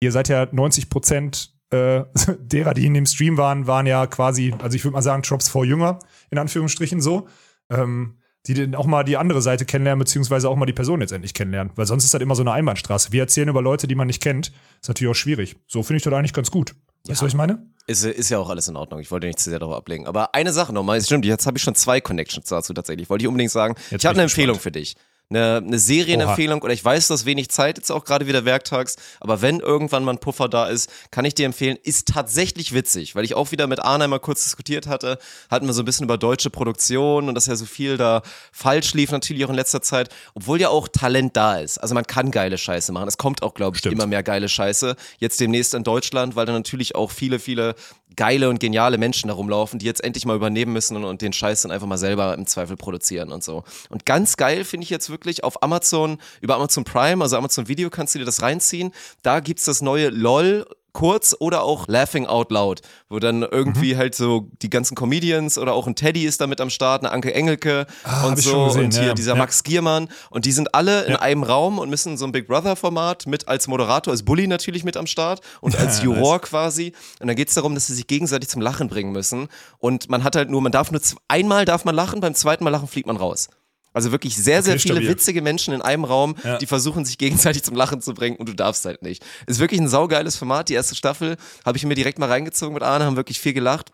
ihr 0.00 0.12
seid 0.12 0.28
ja 0.28 0.48
90 0.50 0.88
Prozent 0.88 1.52
äh, 1.70 2.04
derer, 2.38 2.74
die 2.74 2.86
in 2.86 2.94
dem 2.94 3.06
Stream 3.06 3.36
waren, 3.36 3.66
waren 3.66 3.86
ja 3.86 4.06
quasi, 4.06 4.54
also 4.62 4.76
ich 4.76 4.84
würde 4.84 4.94
mal 4.94 5.02
sagen, 5.02 5.22
Drops 5.22 5.48
vor 5.48 5.64
Jünger, 5.64 5.98
in 6.30 6.38
Anführungsstrichen 6.38 7.00
so, 7.00 7.28
ähm, 7.72 8.18
die 8.46 8.54
dann 8.54 8.74
auch 8.74 8.86
mal 8.86 9.04
die 9.04 9.16
andere 9.16 9.40
Seite 9.40 9.64
kennenlernen, 9.64 10.00
beziehungsweise 10.00 10.48
auch 10.48 10.56
mal 10.56 10.66
die 10.66 10.72
Person 10.72 11.00
jetzt 11.00 11.12
endlich 11.12 11.34
kennenlernen. 11.34 11.72
Weil 11.76 11.86
sonst 11.86 12.04
ist 12.04 12.14
das 12.14 12.20
immer 12.20 12.34
so 12.34 12.42
eine 12.42 12.52
Einbahnstraße. 12.52 13.12
Wir 13.12 13.22
erzählen 13.22 13.48
über 13.48 13.62
Leute, 13.62 13.86
die 13.86 13.94
man 13.94 14.08
nicht 14.08 14.22
kennt. 14.22 14.52
Ist 14.80 14.88
natürlich 14.88 15.10
auch 15.12 15.18
schwierig. 15.18 15.56
So 15.68 15.82
finde 15.82 15.98
ich 15.98 16.02
das 16.02 16.12
eigentlich 16.12 16.32
ganz 16.32 16.50
gut. 16.50 16.74
Weißt 17.06 17.20
du, 17.20 17.24
was 17.24 17.32
ich 17.32 17.36
meine? 17.36 17.66
Ist, 17.86 18.04
ist 18.04 18.30
ja 18.30 18.38
auch 18.38 18.48
alles 18.48 18.68
in 18.68 18.76
Ordnung. 18.76 19.00
Ich 19.00 19.10
wollte 19.10 19.26
nicht 19.26 19.38
zu 19.38 19.50
sehr 19.50 19.58
darauf 19.58 19.76
ablegen. 19.76 20.06
Aber 20.06 20.34
eine 20.34 20.52
Sache 20.52 20.72
nochmal, 20.72 21.00
stimmt, 21.02 21.24
jetzt 21.24 21.46
habe 21.46 21.58
ich 21.58 21.62
schon 21.62 21.74
zwei 21.74 22.00
Connections 22.00 22.46
dazu 22.48 22.72
tatsächlich. 22.74 23.10
Wollte 23.10 23.24
ich 23.24 23.28
unbedingt 23.28 23.50
sagen. 23.50 23.74
Jetzt 23.90 24.02
ich 24.02 24.06
habe 24.06 24.14
eine 24.14 24.22
Empfehlung 24.22 24.56
gespannt. 24.56 24.62
für 24.62 24.72
dich. 24.72 24.96
Eine, 25.34 25.56
eine 25.64 25.78
Serienempfehlung 25.78 26.62
oder 26.62 26.72
ich 26.72 26.84
weiß, 26.84 27.08
dass 27.08 27.24
wenig 27.24 27.50
Zeit 27.50 27.78
jetzt 27.78 27.90
auch 27.90 28.04
gerade 28.04 28.26
wieder 28.26 28.44
werktags, 28.44 28.96
aber 29.20 29.42
wenn 29.42 29.60
irgendwann 29.60 30.04
mal 30.04 30.12
ein 30.12 30.18
Puffer 30.18 30.48
da 30.48 30.66
ist, 30.66 30.90
kann 31.10 31.24
ich 31.24 31.34
dir 31.34 31.46
empfehlen, 31.46 31.78
ist 31.82 32.08
tatsächlich 32.08 32.72
witzig, 32.74 33.14
weil 33.14 33.24
ich 33.24 33.34
auch 33.34 33.52
wieder 33.52 33.66
mit 33.66 33.80
Arne 33.80 34.08
mal 34.08 34.18
kurz 34.18 34.44
diskutiert 34.44 34.86
hatte, 34.86 35.18
hatten 35.50 35.66
wir 35.66 35.72
so 35.72 35.82
ein 35.82 35.84
bisschen 35.84 36.04
über 36.04 36.18
deutsche 36.18 36.50
Produktion 36.50 37.28
und 37.28 37.34
dass 37.34 37.46
ja 37.46 37.56
so 37.56 37.64
viel 37.64 37.96
da 37.96 38.22
falsch 38.52 38.94
lief 38.94 39.10
natürlich 39.10 39.44
auch 39.44 39.50
in 39.50 39.56
letzter 39.56 39.82
Zeit, 39.82 40.08
obwohl 40.34 40.60
ja 40.60 40.68
auch 40.68 40.88
Talent 40.88 41.36
da 41.36 41.58
ist. 41.58 41.78
Also 41.78 41.94
man 41.94 42.06
kann 42.06 42.30
geile 42.30 42.58
Scheiße 42.58 42.92
machen. 42.92 43.08
Es 43.08 43.18
kommt 43.18 43.42
auch, 43.42 43.54
glaube 43.54 43.76
ich, 43.76 43.80
Stimmt. 43.80 43.94
immer 43.94 44.06
mehr 44.06 44.22
geile 44.22 44.48
Scheiße. 44.48 44.96
Jetzt 45.18 45.40
demnächst 45.40 45.74
in 45.74 45.84
Deutschland, 45.84 46.36
weil 46.36 46.46
da 46.46 46.52
natürlich 46.52 46.94
auch 46.94 47.10
viele, 47.10 47.38
viele 47.38 47.74
geile 48.16 48.48
und 48.48 48.60
geniale 48.60 48.98
Menschen 48.98 49.28
da 49.28 49.34
rumlaufen, 49.34 49.78
die 49.78 49.86
jetzt 49.86 50.02
endlich 50.02 50.24
mal 50.26 50.36
übernehmen 50.36 50.72
müssen 50.72 50.96
und, 50.96 51.04
und 51.04 51.22
den 51.22 51.32
Scheiß 51.32 51.62
dann 51.62 51.70
einfach 51.70 51.86
mal 51.86 51.98
selber 51.98 52.34
im 52.34 52.46
Zweifel 52.46 52.76
produzieren 52.76 53.32
und 53.32 53.42
so. 53.42 53.64
Und 53.88 54.06
ganz 54.06 54.36
geil 54.36 54.64
finde 54.64 54.84
ich 54.84 54.90
jetzt 54.90 55.10
wirklich 55.10 55.44
auf 55.44 55.62
Amazon, 55.62 56.18
über 56.40 56.56
Amazon 56.56 56.84
Prime, 56.84 57.22
also 57.22 57.36
Amazon 57.36 57.68
Video 57.68 57.90
kannst 57.90 58.14
du 58.14 58.18
dir 58.18 58.24
das 58.24 58.42
reinziehen. 58.42 58.92
Da 59.22 59.40
gibt's 59.40 59.64
das 59.64 59.82
neue 59.82 60.08
LOL 60.08 60.66
kurz 60.92 61.34
oder 61.38 61.62
auch 61.62 61.88
Laughing 61.88 62.26
Out 62.26 62.50
Loud, 62.50 62.80
wo 63.08 63.18
dann 63.18 63.40
Mhm. 63.40 63.48
irgendwie 63.50 63.96
halt 63.96 64.14
so 64.14 64.48
die 64.62 64.68
ganzen 64.70 64.94
Comedians 64.94 65.56
oder 65.58 65.72
auch 65.74 65.86
ein 65.86 65.94
Teddy 65.94 66.24
ist 66.24 66.40
da 66.40 66.46
mit 66.46 66.60
am 66.60 66.70
Start, 66.70 67.02
eine 67.02 67.12
Anke 67.12 67.32
Engelke 67.34 67.86
Ah, 68.04 68.26
und 68.26 68.38
so 68.38 68.66
gesehen, 68.66 68.84
und 68.84 68.94
hier 68.94 69.08
ja, 69.08 69.14
dieser 69.14 69.32
ja. 69.32 69.38
Max 69.38 69.62
Giermann 69.62 70.08
und 70.30 70.44
die 70.44 70.52
sind 70.52 70.74
alle 70.74 71.04
in 71.04 71.16
einem 71.16 71.42
Raum 71.42 71.78
und 71.78 71.88
müssen 71.90 72.16
so 72.16 72.24
ein 72.26 72.32
Big 72.32 72.46
Brother 72.46 72.76
Format 72.76 73.26
mit 73.26 73.48
als 73.48 73.68
Moderator, 73.68 74.12
als 74.12 74.22
Bully 74.22 74.46
natürlich 74.46 74.84
mit 74.84 74.96
am 74.96 75.06
Start 75.06 75.40
und 75.60 75.78
als 75.78 76.02
Juror 76.02 76.40
quasi 76.40 76.92
und 77.20 77.26
dann 77.28 77.36
geht's 77.36 77.54
darum, 77.54 77.74
dass 77.74 77.86
sie 77.86 77.94
sich 77.94 78.06
gegenseitig 78.06 78.48
zum 78.48 78.60
Lachen 78.60 78.88
bringen 78.88 79.12
müssen 79.12 79.48
und 79.78 80.10
man 80.10 80.24
hat 80.24 80.36
halt 80.36 80.50
nur, 80.50 80.60
man 80.60 80.72
darf 80.72 80.90
nur 80.90 81.00
einmal 81.28 81.64
darf 81.64 81.84
man 81.84 81.94
lachen, 81.94 82.20
beim 82.20 82.34
zweiten 82.34 82.64
Mal 82.64 82.70
lachen 82.70 82.88
fliegt 82.88 83.06
man 83.06 83.16
raus. 83.16 83.48
Also 83.92 84.10
wirklich 84.12 84.36
sehr, 84.36 84.62
sehr 84.62 84.74
Okay, 84.74 84.82
viele 84.82 84.94
stabil. 84.96 85.08
witzige 85.10 85.42
Menschen 85.42 85.74
in 85.74 85.82
einem 85.82 86.04
Raum, 86.04 86.34
Ja. 86.44 86.58
die 86.58 86.66
versuchen, 86.66 87.04
sich 87.04 87.18
gegenseitig 87.18 87.62
zum 87.62 87.76
Lachen 87.76 88.00
zu 88.00 88.14
bringen 88.14 88.36
und 88.36 88.48
du 88.48 88.54
darfst 88.54 88.84
halt 88.84 89.02
nicht. 89.02 89.24
Ist 89.46 89.60
wirklich 89.60 89.80
ein 89.80 89.88
saugeiles 89.88 90.36
Format. 90.36 90.68
Die 90.68 90.74
erste 90.74 90.94
Staffel 90.94 91.36
habe 91.64 91.76
ich 91.76 91.84
mir 91.84 91.94
direkt 91.94 92.18
mal 92.18 92.28
reingezogen 92.28 92.74
mit 92.74 92.82
Arne, 92.82 93.04
haben 93.04 93.16
wirklich 93.16 93.40
viel 93.40 93.52
gelacht. 93.52 93.90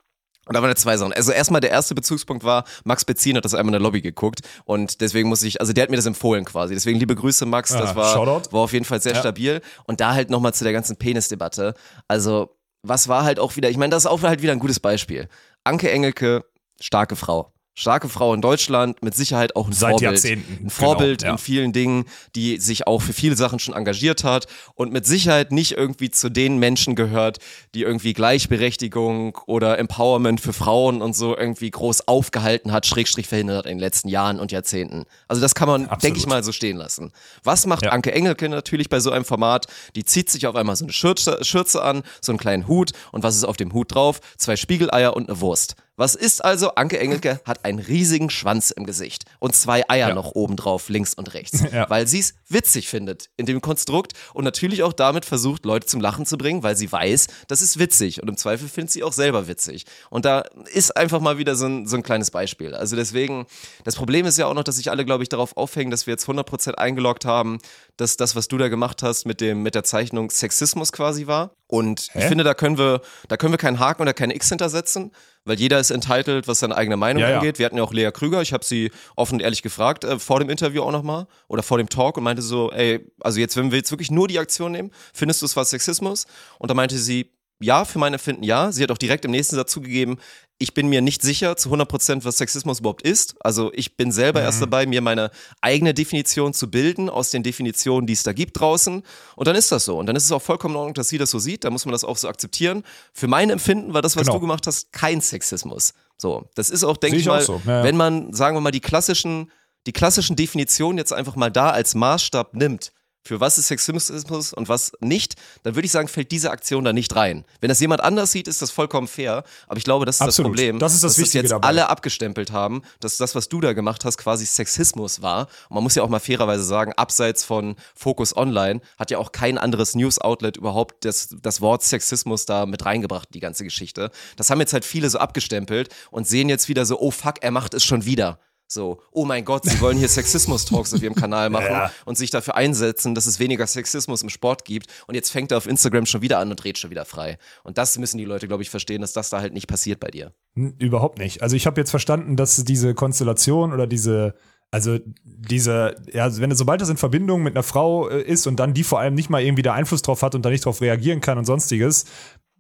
Und 0.47 0.55
da 0.55 0.63
waren 0.63 0.75
zwei 0.77 0.97
Sachen. 0.97 1.13
Also 1.13 1.31
erstmal 1.31 1.61
der 1.61 1.69
erste 1.71 1.95
Bezugspunkt 1.95 2.43
war, 2.43 2.65
Max 2.85 3.05
Bezin 3.05 3.37
hat 3.37 3.45
das 3.45 3.53
einmal 3.53 3.69
in 3.69 3.73
der 3.73 3.81
Lobby 3.83 4.01
geguckt 4.01 4.41
und 4.65 5.03
deswegen 5.03 5.29
muss 5.29 5.43
ich, 5.43 5.61
also 5.61 5.75
der 5.75 5.83
hat 5.83 5.91
mir 5.91 5.97
das 5.97 6.07
empfohlen 6.07 6.47
quasi. 6.47 6.73
Deswegen 6.73 6.99
liebe 6.99 7.15
Grüße 7.15 7.45
Max, 7.45 7.71
das 7.73 7.91
Ah, 7.91 7.97
war, 7.97 8.15
Shoutout. 8.15 8.51
war 8.53 8.61
auf 8.63 8.73
jeden 8.73 8.87
Fall 8.87 9.03
sehr 9.03 9.13
Ja. 9.13 9.21
stabil. 9.21 9.61
Und 9.85 10.01
da 10.01 10.15
halt 10.15 10.31
nochmal 10.31 10.55
zu 10.55 10.65
der 10.65 10.73
ganzen 10.73 10.97
Penis-Debatte. 10.97 11.75
Also 12.07 12.57
was 12.83 13.09
war 13.09 13.25
halt 13.25 13.41
auch 13.41 13.57
wieder, 13.57 13.69
ich 13.69 13.77
meine, 13.77 13.91
das 13.91 14.05
ist 14.05 14.07
auch 14.07 14.23
halt 14.23 14.41
wieder 14.41 14.53
ein 14.53 14.59
gutes 14.59 14.81
Beispiel. 14.81 15.29
Anke 15.65 15.91
Engelke, 15.91 16.45
starke 16.81 17.17
Frau. 17.17 17.53
Starke 17.79 18.09
Frau 18.09 18.35
in 18.35 18.41
Deutschland, 18.41 19.01
mit 19.05 19.15
Sicherheit 19.15 19.55
auch 19.55 19.69
ein 19.69 19.73
Seit 19.73 19.91
Vorbild. 19.91 20.03
Jahrzehnten, 20.11 20.53
Ein 20.53 20.59
genau, 20.59 20.71
Vorbild 20.71 21.23
ja. 21.23 21.31
in 21.31 21.39
vielen 21.39 21.73
Dingen, 21.73 22.07
die 22.35 22.59
sich 22.59 22.89
auch 22.89 23.01
für 23.01 23.13
viele 23.13 23.37
Sachen 23.37 23.61
schon 23.61 23.73
engagiert 23.73 24.25
hat 24.25 24.49
und 24.75 24.93
mit 24.93 25.07
Sicherheit 25.07 25.53
nicht 25.53 25.73
irgendwie 25.73 26.11
zu 26.11 26.29
den 26.29 26.59
Menschen 26.59 26.97
gehört, 26.97 27.39
die 27.77 27.83
irgendwie 27.83 28.15
Gleichberechtigung 28.15 29.39
oder 29.47 29.79
Empowerment 29.79 30.41
für 30.41 30.53
Frauen 30.53 31.01
und 31.01 31.15
so 31.15 31.37
irgendwie 31.37 31.71
groß 31.71 32.09
aufgehalten 32.09 32.73
hat, 32.73 32.85
schrägstrich 32.85 33.29
verhindert 33.29 33.59
hat 33.59 33.67
in 33.67 33.77
den 33.77 33.79
letzten 33.79 34.09
Jahren 34.09 34.41
und 34.41 34.51
Jahrzehnten. 34.51 35.05
Also 35.29 35.41
das 35.41 35.55
kann 35.55 35.69
man, 35.69 35.89
denke 36.03 36.19
ich 36.19 36.27
mal, 36.27 36.43
so 36.43 36.51
stehen 36.51 36.77
lassen. 36.77 37.13
Was 37.45 37.65
macht 37.65 37.85
Ja. 37.85 37.93
Anke 37.93 38.11
Engelke 38.11 38.49
natürlich 38.49 38.89
bei 38.89 38.99
so 38.99 39.13
einem 39.13 39.25
Format? 39.25 39.67
Die 39.95 40.05
zieht 40.05 40.31
sich 40.31 40.49
auf 40.49 40.57
einmal 40.57 40.75
so 40.75 40.85
eine 40.85 40.93
Schürze, 40.93 41.39
Schürze 41.43 41.81
an, 41.81 42.03
so 42.21 42.33
einen 42.33 42.41
kleinen 42.41 42.67
Hut 42.67 42.91
und 43.13 43.23
was 43.23 43.37
ist 43.37 43.45
auf 43.45 43.57
dem 43.57 43.73
Hut 43.73 43.95
drauf? 43.95 44.21
Zwei 44.37 44.57
Spiegeleier 44.57 45.15
und 45.15 45.29
eine 45.29 45.41
Wurst. 45.41 45.77
Was 45.99 46.15
ist 46.15 46.45
also? 46.45 46.71
Anke 46.77 46.99
Engelke 46.99 47.41
hat 47.45 47.65
einen 47.65 47.81
riesigen 47.81 48.31
Schwanz 48.31 48.71
im 48.71 48.87
Gesicht 48.87 49.25
und 49.41 49.55
zwei 49.55 49.83
Eier 49.91 50.09
Ja. 50.11 50.15
noch 50.15 50.33
oben 50.37 50.55
drauf, 50.57 50.89
links 50.89 51.13
und 51.13 51.35
rechts, 51.35 51.61
Ja. 51.73 51.91
weil 51.91 52.07
sie 52.07 52.21
es 52.21 52.35
witzig 52.49 52.89
findet 52.89 53.29
in 53.37 53.47
dem 53.47 53.61
Konstrukt 53.61 54.13
und 54.33 54.45
natürlich 54.45 54.85
auch 54.85 54.93
damit 54.93 55.25
versucht, 55.25 55.65
Leute 55.65 55.87
zum 55.89 56.01
Lachen 56.01 56.25
zu 56.25 56.39
bringen, 56.39 56.63
weil 56.63 56.77
sie 56.77 56.91
weiß, 56.91 57.27
das 57.49 57.63
ist 57.63 57.79
witzig 57.81 58.23
und 58.23 58.29
im 58.29 58.37
Zweifel 58.37 58.69
findet 58.69 58.93
sie 58.93 59.03
auch 59.03 59.13
selber 59.13 59.49
witzig. 59.49 59.87
Und 60.09 60.25
da 60.25 60.45
ist 60.73 60.97
einfach 60.97 61.21
mal 61.21 61.37
wieder 61.37 61.57
so 61.57 61.67
ein, 61.67 61.87
so 61.87 61.97
ein 61.97 62.05
kleines 62.05 62.31
Beispiel. 62.31 62.75
Also 62.75 62.95
deswegen, 62.95 63.47
das 63.83 63.97
Problem 63.97 64.25
ist 64.25 64.39
ja 64.39 64.47
auch 64.47 64.55
noch, 64.55 64.65
dass 64.65 64.77
sich 64.77 64.91
alle, 64.93 65.05
glaube 65.05 65.25
ich, 65.25 65.29
darauf 65.29 65.57
aufhängen, 65.57 65.91
dass 65.91 66.07
wir 66.07 66.13
jetzt 66.13 66.29
100% 66.29 66.75
eingeloggt 66.77 67.25
haben, 67.25 67.59
dass 67.99 68.17
das, 68.17 68.35
was 68.37 68.49
du 68.49 68.57
da 68.57 68.69
gemacht 68.69 69.03
hast 69.03 69.27
mit 69.27 69.41
dem, 69.41 69.63
mit 69.63 69.75
der 69.75 69.85
Zeichnung 69.85 70.31
Sexismus 70.31 70.93
quasi 70.93 71.27
war. 71.27 71.51
Und 71.67 72.09
ich 72.15 72.23
Hä? 72.23 72.29
finde, 72.29 72.45
da 72.45 72.55
können 72.55 72.79
wir, 72.79 73.03
da 73.29 73.37
können 73.37 73.53
wir 73.53 73.59
keinen 73.59 73.79
Haken 73.79 74.03
oder 74.03 74.15
kein 74.15 74.31
X 74.31 74.49
hintersetzen, 74.49 75.13
weil 75.45 75.59
jeder 75.59 75.81
ist 75.81 75.91
entitled, 75.91 76.49
was 76.49 76.61
seine 76.61 76.77
eigene 76.77 76.97
Meinung 76.97 77.21
Ja, 77.23 77.31
ja. 77.31 77.39
angeht. 77.39 77.59
Wir 77.59 77.67
hatten 77.67 77.77
ja 77.77 77.83
auch 77.83 77.93
Lea 77.93 78.11
Krüger, 78.13 78.41
ich 78.41 78.53
habe 78.53 78.65
sie 78.65 78.91
offen 79.17 79.35
und 79.35 79.41
ehrlich 79.41 79.63
gefragt, 79.63 80.05
äh, 80.05 80.19
vor 80.19 80.39
dem 80.39 80.49
Interview 80.49 80.83
auch 80.83 80.93
nochmal 80.93 81.27
oder 81.49 81.63
vor 81.63 81.77
dem 81.77 81.89
Talk 81.89 82.17
und 82.17 82.23
meinte 82.23 82.41
so, 82.41 82.71
ey, 82.71 83.05
also 83.21 83.41
jetzt, 83.41 83.57
wenn 83.57 83.71
wir 83.73 83.79
jetzt 83.79 83.91
wirklich 83.91 84.11
nur 84.11 84.29
die 84.29 84.39
Aktion 84.39 84.73
nehmen, 84.73 84.93
findest 85.13 85.43
du 85.43 85.47
es 85.47 85.57
was 85.57 85.71
Sexismus? 85.71 86.27
Und 86.59 86.71
da 86.71 86.75
meinte 86.75 86.97
sie, 86.97 87.33
ja, 87.61 87.85
für 87.85 87.99
mein 87.99 88.13
Empfinden 88.13 88.43
ja. 88.43 88.71
Sie 88.73 88.83
hat 88.83 88.91
auch 88.91 88.99
direkt 88.99 89.25
im 89.25 89.31
nächsten 89.31 89.57
Satz 89.57 89.73
zugegeben, 89.73 90.19
ich 90.61 90.75
bin 90.75 90.89
mir 90.89 91.01
nicht 91.01 91.23
sicher 91.23 91.57
zu 91.57 91.73
100%, 91.73 92.25
was 92.25 92.39
Sexismus 92.39 92.81
überhaupt 92.81 93.03
ist. 93.03 93.37
Also 93.41 93.71
ich 93.75 93.97
bin 93.97 94.11
selber 94.11 94.43
erst 94.43 94.61
dabei, 94.61 94.87
mir 94.87 95.01
meine 95.01 95.31
eigene 95.61 95.95
Definition 95.95 96.53
zu 96.53 96.69
bilden 96.69 97.09
aus 97.09 97.31
den 97.31 97.45
Definitionen, 97.45 98.09
die 98.09 98.13
es 98.15 98.25
da 98.25 98.33
gibt 98.33 98.59
draußen. 98.59 99.05
Und 99.37 99.47
dann 99.47 99.55
ist 99.55 99.71
das 99.71 99.85
so. 99.85 99.97
Und 99.99 100.07
dann 100.07 100.17
ist 100.17 100.25
es 100.25 100.33
auch 100.33 100.43
vollkommen 100.43 100.75
in 100.75 100.79
Ordnung, 100.79 100.95
dass 100.95 101.09
sie 101.11 101.19
das 101.19 101.31
so 101.31 101.39
sieht. 101.39 101.63
Da 101.63 101.71
muss 101.71 101.85
man 101.85 101.93
das 101.93 102.03
auch 102.03 102.17
so 102.17 102.29
akzeptieren. 102.29 102.83
Für 103.13 103.29
mein 103.29 103.51
Empfinden 103.51 103.95
war 103.95 104.03
das, 104.03 104.17
was 104.17 104.23
Genau. 104.25 104.35
du 104.35 104.41
gemacht 104.41 104.67
hast, 104.67 104.93
kein 104.93 105.21
Sexismus. 105.21 105.95
So, 106.17 106.51
das 106.57 106.71
ist 106.71 106.83
auch, 106.83 106.97
denke 106.97 107.19
ich 107.19 107.27
mal, 107.27 107.41
so. 107.41 107.63
Ja, 107.65 107.79
ja. 107.79 107.85
wenn 107.85 107.97
man, 107.97 108.33
sagen 108.33 108.57
wir 108.57 108.61
mal, 108.61 108.73
die 108.73 108.81
klassischen, 108.81 109.53
die 109.87 109.93
klassischen 109.93 110.35
Definitionen 110.35 110.99
jetzt 110.99 111.13
einfach 111.13 111.37
mal 111.37 111.51
da 111.51 111.71
als 111.71 111.95
Maßstab 111.95 112.55
nimmt, 112.55 112.91
für 113.25 113.41
was 113.41 113.59
ist 113.59 113.69
Sexismus 113.69 114.53
und 114.53 114.69
was 114.69 114.93
nicht, 115.01 115.35
dann 115.63 115.75
würde 115.75 115.87
ich 115.87 115.93
sagen, 115.93 116.09
fällt 116.09 116.31
diese 116.33 116.51
Aktion 116.51 116.85
da 116.85 116.93
nicht 116.93 117.15
rein. 117.15 117.45
Wenn 117.61 117.69
das 117.69 117.81
jemand 117.81 118.03
anders 118.03 118.33
sieht, 118.33 118.49
ist 118.49 118.63
das 118.63 118.71
vollkommen 118.71 119.07
fair. 119.07 119.45
Aber 119.67 119.77
ich 119.77 119.85
glaube, 119.85 120.07
das 120.07 120.17
ist 120.17 120.23
Absolut. 120.23 120.53
das 120.53 120.57
Problem. 120.57 120.79
Das 120.79 120.95
ist 120.95 121.05
das 121.05 121.13
dass 121.13 121.19
Wichtige 121.19 121.43
jetzt 121.43 121.51
dabei. 121.51 121.69
alle 121.69 121.89
abgestempelt 121.89 122.53
haben, 122.53 122.83
dass 123.01 123.19
das, 123.19 123.35
was 123.35 123.49
du 123.49 123.61
da 123.61 123.73
gemacht 123.75 124.05
hast, 124.05 124.19
quasi 124.19 124.47
Sexismus 124.47 125.21
war. 125.21 125.49
Und 125.69 125.75
man 125.75 125.83
muss 125.83 125.95
ja 125.95 126.03
auch 126.03 126.09
mal 126.09 126.21
fairerweise 126.21 126.65
sagen, 126.65 126.93
abseits 126.95 127.45
von 127.45 127.77
Focus 127.95 128.37
Online 128.37 128.81
hat 128.99 129.11
ja 129.11 129.19
auch 129.19 129.33
kein 129.33 129.59
anderes 129.59 129.95
News-Outlet 129.95 130.57
überhaupt 130.57 131.05
das, 131.05 131.37
das 131.43 131.61
Wort 131.61 131.83
Sexismus 131.83 132.47
da 132.47 132.67
mit 132.67 132.85
reingebracht, 132.85 133.29
die 133.35 133.41
ganze 133.41 133.65
Geschichte. 133.65 134.11
Das 134.37 134.51
haben 134.51 134.61
jetzt 134.61 134.73
halt 134.73 134.85
viele 134.85 135.11
so 135.11 135.19
abgestempelt 135.19 135.95
und 136.11 136.27
sehen 136.27 136.49
jetzt 136.49 136.69
wieder 136.69 136.87
so, 136.87 136.99
oh 136.99 137.11
fuck, 137.11 137.43
er 137.43 137.51
macht 137.51 137.75
es 137.75 137.85
schon 137.85 138.05
wieder. 138.05 138.39
So, 138.71 139.01
oh 139.13 139.25
mein 139.25 139.47
Gott, 139.47 139.65
sie 139.65 139.81
wollen 139.81 139.97
hier 139.97 140.11
Sexismus-Talks 140.11 140.93
auf 140.93 141.03
ihrem 141.03 141.15
Kanal 141.15 141.49
machen 141.51 141.67
Ja. 141.71 141.91
und 142.05 142.19
sich 142.19 142.31
dafür 142.31 142.55
einsetzen, 142.55 143.15
dass 143.15 143.25
es 143.27 143.41
weniger 143.41 143.67
Sexismus 143.67 144.23
im 144.23 144.29
Sport 144.29 144.67
gibt. 144.67 144.89
Und 145.07 145.15
jetzt 145.15 145.31
fängt 145.31 145.51
er 145.53 145.57
auf 145.57 145.67
Instagram 145.67 146.05
schon 146.05 146.21
wieder 146.21 146.39
an 146.39 146.51
und 146.51 146.63
dreht 146.63 146.77
schon 146.77 146.91
wieder 146.91 147.07
frei. 147.07 147.39
Und 147.65 147.79
das 147.79 147.97
müssen 147.97 148.19
die 148.19 148.27
Leute, 148.27 148.47
glaube 148.47 148.63
ich, 148.63 148.69
verstehen, 148.69 149.01
dass 149.01 149.15
das 149.15 149.31
da 149.31 149.41
halt 149.41 149.55
nicht 149.55 149.69
passiert 149.69 150.01
bei 150.01 150.09
dir. 150.09 150.33
Überhaupt 150.55 151.19
nicht. 151.19 151.43
Also 151.43 151.57
ich 151.57 151.67
habe 151.67 151.81
jetzt 151.81 151.91
verstanden, 151.91 152.37
dass 152.37 152.63
diese 152.63 152.93
Konstellation 152.95 153.73
oder 153.73 153.87
diese, 153.87 154.35
also 154.71 154.99
diese, 155.25 155.97
ja, 156.13 156.25
also 156.25 156.43
wenn 156.43 156.55
sobald 156.55 156.83
das 156.83 156.91
in 156.91 156.99
Verbindung 156.99 157.43
mit 157.43 157.55
einer 157.57 157.63
Frau 157.63 158.11
äh, 158.11 158.21
ist 158.21 158.47
und 158.47 158.57
dann 158.61 158.75
die 158.75 158.85
vor 158.85 159.01
allem 159.01 159.15
nicht 159.15 159.31
mal 159.31 159.41
irgendwie 159.43 159.63
da 159.63 159.73
Einfluss 159.73 160.03
drauf 160.03 160.21
hat 160.23 160.35
und 160.35 160.43
da 160.45 160.51
nicht 160.51 160.67
drauf 160.67 160.83
reagieren 160.83 161.23
kann 161.23 161.39
und 161.39 161.47
sonstiges, 161.47 162.05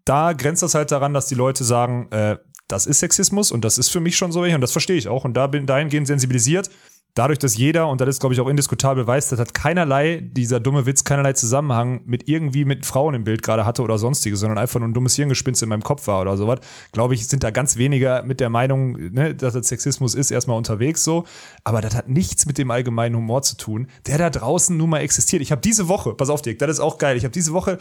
da 0.06 0.32
grenzt 0.32 0.62
das 0.62 0.74
halt 0.74 0.90
daran, 0.90 1.12
dass 1.12 1.26
die 1.26 1.34
Leute 1.34 1.64
sagen, 1.64 2.10
äh, 2.12 2.38
das 2.68 2.86
ist 2.86 3.00
Sexismus 3.00 3.50
und 3.50 3.64
das 3.64 3.78
ist 3.78 3.88
für 3.88 4.00
mich 4.00 4.16
schon 4.16 4.30
so 4.30 4.42
und 4.42 4.60
das 4.60 4.72
verstehe 4.72 4.96
ich 4.96 5.08
auch 5.08 5.24
und 5.24 5.34
da 5.34 5.46
bin 5.46 5.66
dahingehend 5.66 6.06
sensibilisiert. 6.06 6.70
Dadurch, 7.14 7.40
dass 7.40 7.56
jeder, 7.56 7.88
und 7.88 8.00
das 8.00 8.08
ist, 8.10 8.20
glaube 8.20 8.34
ich, 8.34 8.40
auch 8.40 8.46
indiskutabel 8.46 9.04
weiß, 9.04 9.30
das 9.30 9.40
hat 9.40 9.52
keinerlei, 9.52 10.20
dieser 10.22 10.60
dumme 10.60 10.86
Witz, 10.86 11.02
keinerlei 11.02 11.32
Zusammenhang 11.32 12.02
mit 12.04 12.28
irgendwie 12.28 12.64
mit 12.64 12.86
Frauen 12.86 13.14
im 13.14 13.24
Bild 13.24 13.42
gerade 13.42 13.66
hatte 13.66 13.82
oder 13.82 13.98
sonstiges, 13.98 14.38
sondern 14.38 14.56
einfach 14.56 14.78
nur 14.78 14.88
ein 14.88 14.94
dummes 14.94 15.16
Hirngespinst 15.16 15.60
in 15.64 15.68
meinem 15.68 15.82
Kopf 15.82 16.06
war 16.06 16.20
oder 16.20 16.36
sowas, 16.36 16.60
glaube 16.92 17.14
ich, 17.14 17.26
sind 17.26 17.42
da 17.42 17.50
ganz 17.50 17.76
weniger 17.76 18.22
mit 18.22 18.38
der 18.38 18.50
Meinung, 18.50 18.92
ne, 19.12 19.34
dass 19.34 19.54
das 19.54 19.66
Sexismus 19.66 20.14
ist, 20.14 20.30
erstmal 20.30 20.56
unterwegs 20.58 21.02
so. 21.02 21.24
Aber 21.64 21.80
das 21.80 21.96
hat 21.96 22.08
nichts 22.08 22.46
mit 22.46 22.56
dem 22.56 22.70
allgemeinen 22.70 23.16
Humor 23.16 23.42
zu 23.42 23.56
tun, 23.56 23.88
der 24.06 24.18
da 24.18 24.30
draußen 24.30 24.76
nun 24.76 24.90
mal 24.90 25.00
existiert. 25.00 25.42
Ich 25.42 25.50
habe 25.50 25.62
diese 25.62 25.88
Woche, 25.88 26.14
pass 26.14 26.30
auf, 26.30 26.42
Dirk, 26.42 26.58
das 26.58 26.70
ist 26.70 26.80
auch 26.80 26.98
geil, 26.98 27.16
ich 27.16 27.24
habe 27.24 27.32
diese 27.32 27.52
Woche 27.52 27.78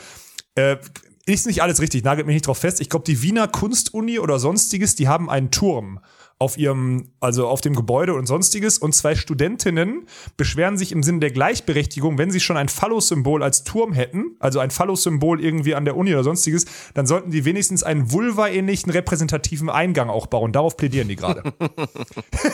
äh, 0.55 0.77
ist 1.27 1.45
nicht 1.45 1.61
alles 1.61 1.81
richtig, 1.81 2.03
nagelt 2.03 2.25
mich 2.25 2.35
nicht 2.35 2.47
drauf 2.47 2.57
fest. 2.57 2.79
Ich 2.81 2.89
glaube, 2.89 3.05
die 3.05 3.21
Wiener 3.21 3.47
Kunstuni 3.47 4.19
oder 4.19 4.39
sonstiges, 4.39 4.95
die 4.95 5.07
haben 5.07 5.29
einen 5.29 5.51
Turm 5.51 5.99
auf 6.39 6.57
ihrem, 6.57 7.09
also 7.19 7.47
auf 7.47 7.61
dem 7.61 7.75
Gebäude 7.75 8.13
und 8.13 8.27
sonstiges. 8.27 8.77
Und 8.77 8.93
zwei 8.93 9.15
Studentinnen 9.15 10.05
beschweren 10.37 10.77
sich 10.77 10.91
im 10.91 11.01
Sinne 11.01 11.19
der 11.19 11.31
Gleichberechtigung, 11.31 12.17
wenn 12.19 12.29
sie 12.29 12.39
schon 12.39 12.57
ein 12.57 12.69
Phallus-Symbol 12.69 13.41
als 13.41 13.63
Turm 13.63 13.91
hätten, 13.93 14.35
also 14.39 14.59
ein 14.59 14.69
Phallus-Symbol 14.69 15.43
irgendwie 15.43 15.73
an 15.73 15.83
der 15.85 15.97
Uni 15.97 16.13
oder 16.13 16.23
sonstiges, 16.23 16.65
dann 16.93 17.07
sollten 17.07 17.31
die 17.31 17.43
wenigstens 17.45 17.81
einen 17.81 18.11
vulva-ähnlichen 18.11 18.91
repräsentativen 18.91 19.69
Eingang 19.71 20.09
auch 20.11 20.27
bauen. 20.27 20.51
Darauf 20.51 20.77
plädieren 20.77 21.07
die 21.07 21.15
gerade. 21.15 21.43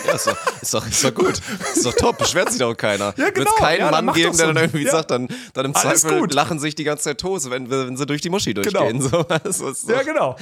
Ja, 0.07 0.13
ist 0.15 0.27
doch, 0.27 0.37
ist 0.61 0.73
doch, 0.73 0.87
ist 0.87 1.03
doch 1.03 1.13
gut. 1.13 1.41
Ist 1.73 1.85
doch 1.85 1.93
top. 1.93 2.17
Beschwert 2.17 2.49
sich 2.51 2.59
doch 2.59 2.75
keiner. 2.75 3.13
Ja, 3.17 3.25
Wird 3.25 3.35
genau. 3.35 3.49
es 3.51 3.55
keinen 3.57 3.79
Ja, 3.79 3.91
Mann 3.91 4.07
geben, 4.13 4.35
der 4.37 4.47
so. 4.47 4.53
dann 4.53 4.57
irgendwie 4.57 4.83
Ja. 4.85 4.91
sagt, 4.91 5.11
dann, 5.11 5.27
dann 5.53 5.65
im 5.65 5.73
Zweifel 5.73 6.19
gut. 6.21 6.33
lachen 6.33 6.59
sich 6.59 6.75
die 6.75 6.83
ganze 6.83 7.03
Zeit 7.05 7.19
Tose, 7.19 7.51
wenn, 7.51 7.69
wenn 7.69 7.97
sie 7.97 8.05
durch 8.05 8.21
die 8.21 8.29
Muschi 8.29 8.53
Genau. 8.53 8.69
durchgehen. 8.71 9.01
So, 9.01 9.23
das 9.43 9.59
ist 9.61 9.89
ja, 9.89 10.03
genau. 10.03 10.35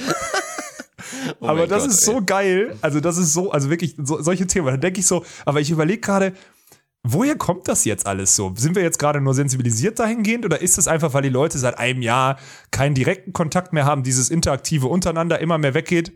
Oh 1.40 1.46
aber 1.46 1.66
das 1.66 1.84
Gott, 1.84 1.92
ist 1.92 2.08
ey. 2.08 2.14
so 2.14 2.22
geil. 2.24 2.76
Also, 2.80 3.00
das 3.00 3.18
ist 3.18 3.32
so, 3.32 3.50
also 3.50 3.70
wirklich 3.70 3.96
so, 4.02 4.22
solche 4.22 4.46
Themen. 4.46 4.66
Da 4.66 4.76
denke 4.76 5.00
ich 5.00 5.06
so, 5.06 5.24
aber 5.44 5.60
ich 5.60 5.70
überlege 5.70 6.00
gerade, 6.00 6.32
woher 7.02 7.36
kommt 7.36 7.68
das 7.68 7.84
jetzt 7.84 8.06
alles 8.06 8.36
so? 8.36 8.52
Sind 8.56 8.76
wir 8.76 8.82
jetzt 8.82 8.98
gerade 8.98 9.20
nur 9.20 9.34
sensibilisiert 9.34 9.98
dahingehend 9.98 10.44
oder 10.44 10.60
ist 10.60 10.78
es 10.78 10.88
einfach, 10.88 11.14
weil 11.14 11.22
die 11.22 11.28
Leute 11.28 11.58
seit 11.58 11.78
einem 11.78 12.02
Jahr 12.02 12.38
keinen 12.70 12.94
direkten 12.94 13.32
Kontakt 13.32 13.72
mehr 13.72 13.84
haben, 13.84 14.02
dieses 14.02 14.30
interaktive 14.30 14.86
untereinander 14.86 15.40
immer 15.40 15.58
mehr 15.58 15.74
weggeht? 15.74 16.12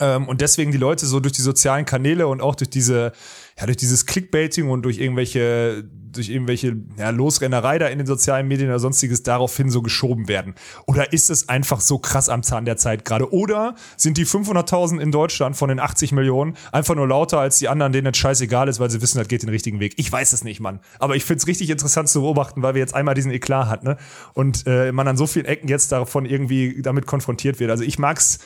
Ähm, 0.00 0.26
und 0.26 0.40
deswegen 0.40 0.72
die 0.72 0.78
Leute 0.78 1.06
so 1.06 1.20
durch 1.20 1.34
die 1.34 1.42
sozialen 1.42 1.84
Kanäle 1.84 2.26
und 2.26 2.40
auch 2.40 2.54
durch 2.54 2.70
diese, 2.70 3.12
ja, 3.58 3.66
durch 3.66 3.76
dieses 3.76 4.06
Clickbaiting 4.06 4.70
und 4.70 4.82
durch 4.82 4.98
irgendwelche, 4.98 5.84
durch 5.84 6.30
irgendwelche 6.30 6.76
ja, 6.96 7.10
Losrennerei 7.10 7.78
da 7.78 7.88
in 7.88 7.98
den 7.98 8.06
sozialen 8.06 8.48
Medien 8.48 8.70
oder 8.70 8.78
sonstiges 8.78 9.22
daraufhin 9.22 9.68
so 9.68 9.82
geschoben 9.82 10.28
werden? 10.28 10.54
Oder 10.86 11.12
ist 11.12 11.28
es 11.28 11.50
einfach 11.50 11.80
so 11.80 11.98
krass 11.98 12.30
am 12.30 12.42
Zahn 12.42 12.64
der 12.64 12.78
Zeit 12.78 13.04
gerade? 13.04 13.32
Oder 13.32 13.74
sind 13.98 14.16
die 14.16 14.26
500.000 14.26 14.98
in 14.98 15.12
Deutschland 15.12 15.56
von 15.56 15.68
den 15.68 15.78
80 15.78 16.12
Millionen 16.12 16.56
einfach 16.72 16.94
nur 16.94 17.06
lauter 17.06 17.40
als 17.40 17.58
die 17.58 17.68
anderen, 17.68 17.92
denen 17.92 18.06
es 18.08 18.16
scheißegal 18.16 18.68
ist, 18.68 18.80
weil 18.80 18.88
sie 18.88 19.02
wissen, 19.02 19.18
das 19.18 19.28
geht 19.28 19.42
den 19.42 19.50
richtigen 19.50 19.78
Weg? 19.78 19.94
Ich 19.98 20.10
weiß 20.10 20.32
es 20.32 20.42
nicht, 20.42 20.60
Mann. 20.60 20.80
Aber 20.98 21.16
ich 21.16 21.24
find's 21.24 21.46
richtig 21.46 21.68
interessant 21.68 22.08
zu 22.08 22.22
beobachten, 22.22 22.62
weil 22.62 22.74
wir 22.74 22.80
jetzt 22.80 22.94
einmal 22.94 23.14
diesen 23.14 23.30
Eklat 23.30 23.68
hatten, 23.68 23.86
ne? 23.86 23.96
Und 24.32 24.66
äh, 24.66 24.90
man 24.90 25.06
an 25.06 25.18
so 25.18 25.26
vielen 25.26 25.44
Ecken 25.44 25.68
jetzt 25.68 25.92
davon 25.92 26.24
irgendwie 26.24 26.80
damit 26.80 27.06
konfrontiert 27.06 27.60
wird. 27.60 27.70
Also 27.70 27.84
ich 27.84 27.98
mag's 27.98 28.38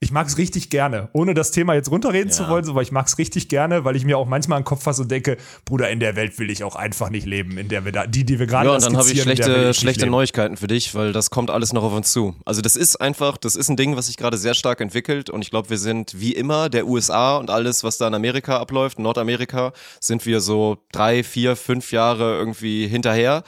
ich 0.00 0.12
mag 0.12 0.28
es 0.28 0.38
richtig 0.38 0.70
gerne, 0.70 1.08
ohne 1.12 1.34
das 1.34 1.50
Thema 1.50 1.74
jetzt 1.74 1.90
runterreden 1.90 2.28
ja. 2.28 2.34
zu 2.34 2.48
wollen, 2.48 2.64
weil 2.72 2.84
ich 2.84 2.92
mag 2.92 3.08
es 3.08 3.18
richtig 3.18 3.48
gerne, 3.48 3.84
weil 3.84 3.96
ich 3.96 4.04
mir 4.04 4.16
auch 4.16 4.26
manchmal 4.26 4.58
an 4.58 4.62
den 4.62 4.66
Kopf 4.66 4.84
fasse 4.84 5.02
und 5.02 5.10
denke, 5.10 5.36
Bruder, 5.64 5.90
in 5.90 5.98
der 5.98 6.14
Welt 6.14 6.38
will 6.38 6.50
ich 6.50 6.62
auch 6.62 6.76
einfach 6.76 7.10
nicht 7.10 7.26
leben, 7.26 7.58
in 7.58 7.68
der 7.68 7.84
wir 7.84 7.90
da, 7.90 8.06
die, 8.06 8.24
die 8.24 8.38
wir 8.38 8.46
gerade 8.46 8.68
Ja, 8.68 8.74
und 8.76 8.84
dann 8.84 8.96
habe 8.96 9.10
ich 9.10 9.20
schlechte, 9.20 9.70
ich 9.70 9.76
schlechte 9.76 10.06
Neuigkeiten 10.06 10.56
für 10.56 10.68
dich, 10.68 10.94
weil 10.94 11.12
das 11.12 11.30
kommt 11.30 11.50
alles 11.50 11.72
noch 11.72 11.82
auf 11.82 11.92
uns 11.92 12.12
zu. 12.12 12.36
Also 12.44 12.60
das 12.60 12.76
ist 12.76 13.00
einfach, 13.00 13.36
das 13.38 13.56
ist 13.56 13.68
ein 13.70 13.76
Ding, 13.76 13.96
was 13.96 14.06
sich 14.06 14.16
gerade 14.16 14.36
sehr 14.36 14.54
stark 14.54 14.80
entwickelt 14.80 15.30
und 15.30 15.42
ich 15.42 15.50
glaube, 15.50 15.68
wir 15.70 15.78
sind 15.78 16.20
wie 16.20 16.32
immer 16.32 16.68
der 16.68 16.86
USA 16.86 17.36
und 17.36 17.50
alles, 17.50 17.82
was 17.82 17.98
da 17.98 18.06
in 18.06 18.14
Amerika 18.14 18.58
abläuft, 18.58 19.00
Nordamerika, 19.00 19.72
sind 19.98 20.24
wir 20.26 20.40
so 20.40 20.78
drei, 20.92 21.24
vier, 21.24 21.56
fünf 21.56 21.90
Jahre 21.90 22.38
irgendwie 22.38 22.86
hinterher. 22.86 23.42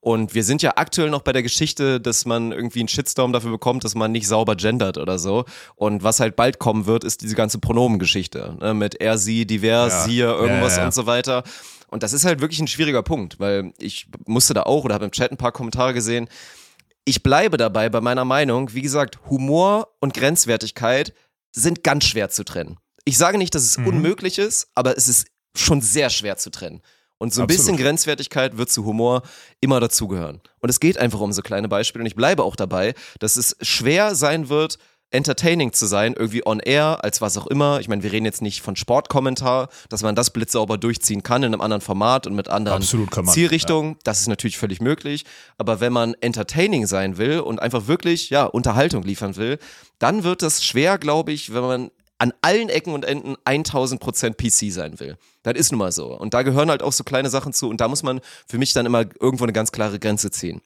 Und 0.00 0.34
wir 0.34 0.44
sind 0.44 0.62
ja 0.62 0.74
aktuell 0.76 1.10
noch 1.10 1.22
bei 1.22 1.32
der 1.32 1.42
Geschichte, 1.42 2.00
dass 2.00 2.26
man 2.26 2.52
irgendwie 2.52 2.80
einen 2.80 2.88
Shitstorm 2.88 3.32
dafür 3.32 3.50
bekommt, 3.50 3.82
dass 3.82 3.94
man 3.94 4.12
nicht 4.12 4.28
sauber 4.28 4.54
gendert 4.54 4.98
oder 4.98 5.18
so. 5.18 5.44
Und 5.74 6.04
was 6.04 6.20
halt 6.20 6.36
bald 6.36 6.58
kommen 6.58 6.86
wird, 6.86 7.02
ist 7.02 7.22
diese 7.22 7.34
ganze 7.34 7.58
Pronomengeschichte. 7.58 8.56
Ne? 8.60 8.74
Mit 8.74 9.00
er, 9.00 9.18
sie, 9.18 9.46
divers, 9.46 9.92
ja. 9.92 10.04
sie, 10.04 10.18
irgendwas 10.20 10.76
ja, 10.76 10.82
ja. 10.82 10.86
und 10.86 10.94
so 10.94 11.06
weiter. 11.06 11.42
Und 11.88 12.02
das 12.02 12.12
ist 12.12 12.24
halt 12.24 12.40
wirklich 12.40 12.60
ein 12.60 12.68
schwieriger 12.68 13.02
Punkt, 13.02 13.40
weil 13.40 13.72
ich 13.78 14.08
musste 14.26 14.54
da 14.54 14.62
auch 14.64 14.84
oder 14.84 14.94
habe 14.94 15.04
im 15.04 15.10
Chat 15.12 15.30
ein 15.30 15.36
paar 15.38 15.52
Kommentare 15.52 15.94
gesehen. 15.94 16.28
Ich 17.04 17.22
bleibe 17.22 17.56
dabei 17.56 17.88
bei 17.88 18.00
meiner 18.00 18.24
Meinung. 18.24 18.74
Wie 18.74 18.82
gesagt, 18.82 19.18
Humor 19.30 19.88
und 20.00 20.14
Grenzwertigkeit 20.14 21.14
sind 21.52 21.84
ganz 21.84 22.04
schwer 22.04 22.28
zu 22.28 22.44
trennen. 22.44 22.78
Ich 23.04 23.16
sage 23.18 23.38
nicht, 23.38 23.54
dass 23.54 23.62
es 23.62 23.78
mhm. 23.78 23.86
unmöglich 23.86 24.38
ist, 24.38 24.68
aber 24.74 24.96
es 24.96 25.08
ist 25.08 25.28
schon 25.54 25.80
sehr 25.80 26.10
schwer 26.10 26.36
zu 26.36 26.50
trennen. 26.50 26.82
Und 27.18 27.32
so 27.32 27.40
ein 27.40 27.44
Absolut. 27.44 27.48
bisschen 27.48 27.76
Grenzwertigkeit 27.76 28.58
wird 28.58 28.70
zu 28.70 28.84
Humor 28.84 29.22
immer 29.60 29.80
dazugehören. 29.80 30.40
Und 30.60 30.68
es 30.68 30.80
geht 30.80 30.98
einfach 30.98 31.20
um 31.20 31.32
so 31.32 31.42
kleine 31.42 31.68
Beispiele. 31.68 32.02
Und 32.02 32.06
ich 32.06 32.16
bleibe 32.16 32.42
auch 32.44 32.56
dabei, 32.56 32.94
dass 33.20 33.36
es 33.36 33.56
schwer 33.62 34.14
sein 34.14 34.48
wird, 34.48 34.78
entertaining 35.10 35.72
zu 35.72 35.86
sein, 35.86 36.14
irgendwie 36.14 36.44
on 36.46 36.60
air, 36.60 36.98
als 37.02 37.20
was 37.20 37.36
auch 37.38 37.46
immer. 37.46 37.80
Ich 37.80 37.88
meine, 37.88 38.02
wir 38.02 38.12
reden 38.12 38.26
jetzt 38.26 38.42
nicht 38.42 38.60
von 38.60 38.76
Sportkommentar, 38.76 39.68
dass 39.88 40.02
man 40.02 40.14
das 40.14 40.30
blitzsauber 40.30 40.78
durchziehen 40.78 41.22
kann 41.22 41.42
in 41.42 41.52
einem 41.52 41.60
anderen 41.60 41.80
Format 41.80 42.26
und 42.26 42.34
mit 42.34 42.48
anderen 42.48 42.82
Zielrichtungen. 42.82 43.92
Ja. 43.92 43.98
Das 44.04 44.20
ist 44.20 44.28
natürlich 44.28 44.58
völlig 44.58 44.80
möglich. 44.80 45.24
Aber 45.58 45.80
wenn 45.80 45.92
man 45.92 46.14
entertaining 46.20 46.86
sein 46.86 47.18
will 47.18 47.40
und 47.40 47.62
einfach 47.62 47.86
wirklich, 47.86 48.30
ja, 48.30 48.44
Unterhaltung 48.44 49.04
liefern 49.04 49.36
will, 49.36 49.58
dann 49.98 50.24
wird 50.24 50.42
es 50.42 50.64
schwer, 50.64 50.98
glaube 50.98 51.32
ich, 51.32 51.54
wenn 51.54 51.62
man 51.62 51.90
an 52.18 52.32
allen 52.40 52.68
Ecken 52.68 52.94
und 52.94 53.04
Enden 53.04 53.36
1000% 53.44 54.34
PC 54.34 54.72
sein 54.72 54.98
will. 55.00 55.16
Das 55.42 55.54
ist 55.54 55.72
nun 55.72 55.78
mal 55.78 55.92
so. 55.92 56.16
Und 56.18 56.34
da 56.34 56.42
gehören 56.42 56.70
halt 56.70 56.82
auch 56.82 56.92
so 56.92 57.04
kleine 57.04 57.28
Sachen 57.28 57.52
zu. 57.52 57.68
Und 57.68 57.80
da 57.80 57.88
muss 57.88 58.02
man 58.02 58.20
für 58.46 58.58
mich 58.58 58.72
dann 58.72 58.86
immer 58.86 59.04
irgendwo 59.20 59.44
eine 59.44 59.52
ganz 59.52 59.72
klare 59.72 59.98
Grenze 59.98 60.30
ziehen. 60.30 60.62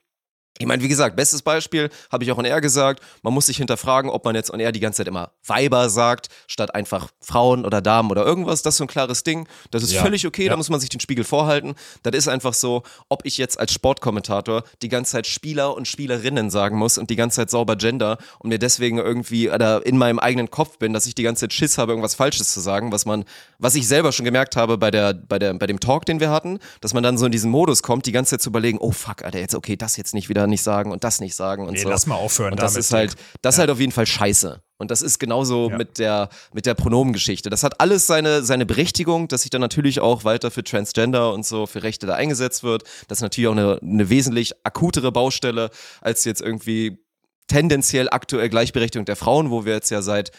Ich 0.59 0.67
meine, 0.67 0.83
wie 0.83 0.89
gesagt, 0.89 1.17
bestes 1.17 1.41
Beispiel, 1.41 1.89
habe 2.13 2.23
ich 2.23 2.31
auch 2.31 2.37
on 2.37 2.45
Air 2.45 2.61
gesagt, 2.61 3.03
man 3.23 3.33
muss 3.33 3.47
sich 3.47 3.57
hinterfragen, 3.57 4.11
ob 4.11 4.27
man 4.27 4.35
jetzt 4.35 4.53
on 4.53 4.61
Air 4.61 4.73
die 4.73 4.81
ganze 4.81 4.99
Zeit 4.99 5.09
immer 5.09 5.31
Weiber 5.47 5.89
sagt, 5.89 6.29
statt 6.47 6.75
einfach 6.75 7.09
Frauen 7.21 7.65
oder 7.65 7.81
Damen 7.81 8.11
oder 8.11 8.27
irgendwas. 8.27 8.61
Das 8.61 8.75
ist 8.75 8.79
so 8.79 8.85
ein 8.85 8.89
klares 8.89 9.23
Ding. 9.23 9.49
Das 9.71 9.83
ist 9.83 9.93
ja. 9.93 10.03
völlig 10.03 10.27
okay, 10.27 10.45
ja. 10.45 10.51
da 10.51 10.59
muss 10.59 10.69
man 10.69 10.79
sich 10.79 10.91
den 10.91 11.01
Spiegel 11.01 11.25
vorhalten. 11.25 11.75
Das 12.03 12.15
ist 12.15 12.29
einfach 12.29 12.53
so, 12.53 12.83
ob 13.09 13.25
ich 13.25 13.39
jetzt 13.39 13.59
als 13.59 13.73
Sportkommentator 13.73 14.65
die 14.83 14.91
ganze 14.91 15.13
Zeit 15.13 15.27
Spieler 15.27 15.75
und 15.75 15.89
Spielerinnen 15.89 16.51
sagen 16.51 16.77
muss 16.77 16.99
und 16.99 17.09
die 17.09 17.17
ganze 17.17 17.37
Zeit 17.37 17.49
sauber 17.49 17.77
Gender 17.77 18.19
und 18.39 18.51
mir 18.51 18.59
deswegen 18.59 18.99
irgendwie 18.99 19.51
oder 19.51 19.87
in 19.87 19.97
meinem 19.97 20.19
eigenen 20.19 20.51
Kopf 20.51 20.77
bin, 20.77 20.93
dass 20.93 21.07
ich 21.07 21.15
die 21.15 21.23
ganze 21.23 21.41
Zeit 21.43 21.55
Schiss 21.55 21.79
habe, 21.79 21.93
irgendwas 21.93 22.15
Falsches 22.15 22.53
zu 22.53 22.61
sagen, 22.61 22.93
was 22.93 23.07
man, 23.07 23.25
was 23.59 23.77
ich 23.77 23.89
selber 23.89 24.13
schon 24.13 24.27
gemerkt 24.27 24.57
habe 24.57 24.77
bei 24.77 24.91
der, 24.91 25.15
bei 25.15 25.39
der, 25.39 25.55
bei 25.55 25.67
dem 25.67 25.81
Talk, 25.81 26.05
den 26.05 26.21
wir 26.21 26.31
hatten, 26.31 26.59
dass 26.83 26.93
man 26.93 27.03
dann 27.03 27.17
so 27.17 27.25
in 27.25 27.33
diesen 27.33 27.51
Modus 27.51 27.83
kommt, 27.83 28.05
die 28.05 28.13
ganze 28.13 28.33
Zeit 28.33 28.43
zu 28.43 28.51
überlegen, 28.51 28.77
oh 28.79 28.91
fuck, 28.91 29.25
Alter, 29.25 29.39
jetzt 29.39 29.55
okay, 29.55 29.77
das 29.77 29.97
jetzt 29.97 30.13
nicht 30.13 30.29
wieder 30.29 30.40
nicht 30.47 30.63
sagen 30.63 30.93
und 30.93 31.05
das 31.05 31.21
nicht 31.21 31.35
sagen 31.35 31.67
und 31.67 31.75
nee, 31.75 31.81
so. 31.81 31.89
lass 31.89 32.07
mal 32.07 32.17
aufhören 32.17 32.53
und 32.53 32.61
das 32.61 32.73
damit. 32.73 32.85
ist 32.85 32.93
halt, 32.93 33.15
das 33.43 33.57
ja. 33.57 33.61
halt 33.61 33.71
auf 33.71 33.81
jeden 33.81 33.93
Fall 33.93 34.07
scheiße. 34.07 34.63
Und 34.79 34.91
das 34.91 35.03
ist 35.03 35.19
genauso 35.19 35.69
ja. 35.69 35.77
mit 35.77 35.99
der, 35.99 36.31
mit 36.55 36.65
der 36.65 36.73
Pronomengeschichte. 36.73 37.51
Das 37.51 37.63
hat 37.63 37.81
alles 37.81 38.07
seine, 38.07 38.43
seine 38.43 38.65
Berechtigung, 38.65 39.29
dass 39.29 39.43
sich 39.43 39.51
dann 39.51 39.61
natürlich 39.61 40.01
auch 40.01 40.25
weiter 40.25 40.51
für 40.51 40.65
Transgender 40.65 41.35
und 41.35 41.45
so, 41.45 41.67
für 41.67 41.83
Rechte 41.83 42.07
da 42.07 42.15
eingesetzt 42.15 42.63
wird. 42.63 42.85
Das 43.07 43.19
ist 43.19 43.23
natürlich 43.23 43.49
auch 43.49 43.53
eine, 43.53 43.79
eine 43.83 44.09
wesentlich 44.09 44.55
akutere 44.65 45.13
Baustelle 45.13 45.69
als 46.01 46.25
jetzt 46.25 46.41
irgendwie 46.41 46.99
tendenziell 47.47 48.09
aktuell 48.11 48.49
Gleichberechtigung 48.49 49.05
der 49.05 49.17
Frauen, 49.17 49.51
wo 49.51 49.67
wir 49.67 49.75
jetzt 49.75 49.91
ja 49.91 50.01
seit 50.01 50.31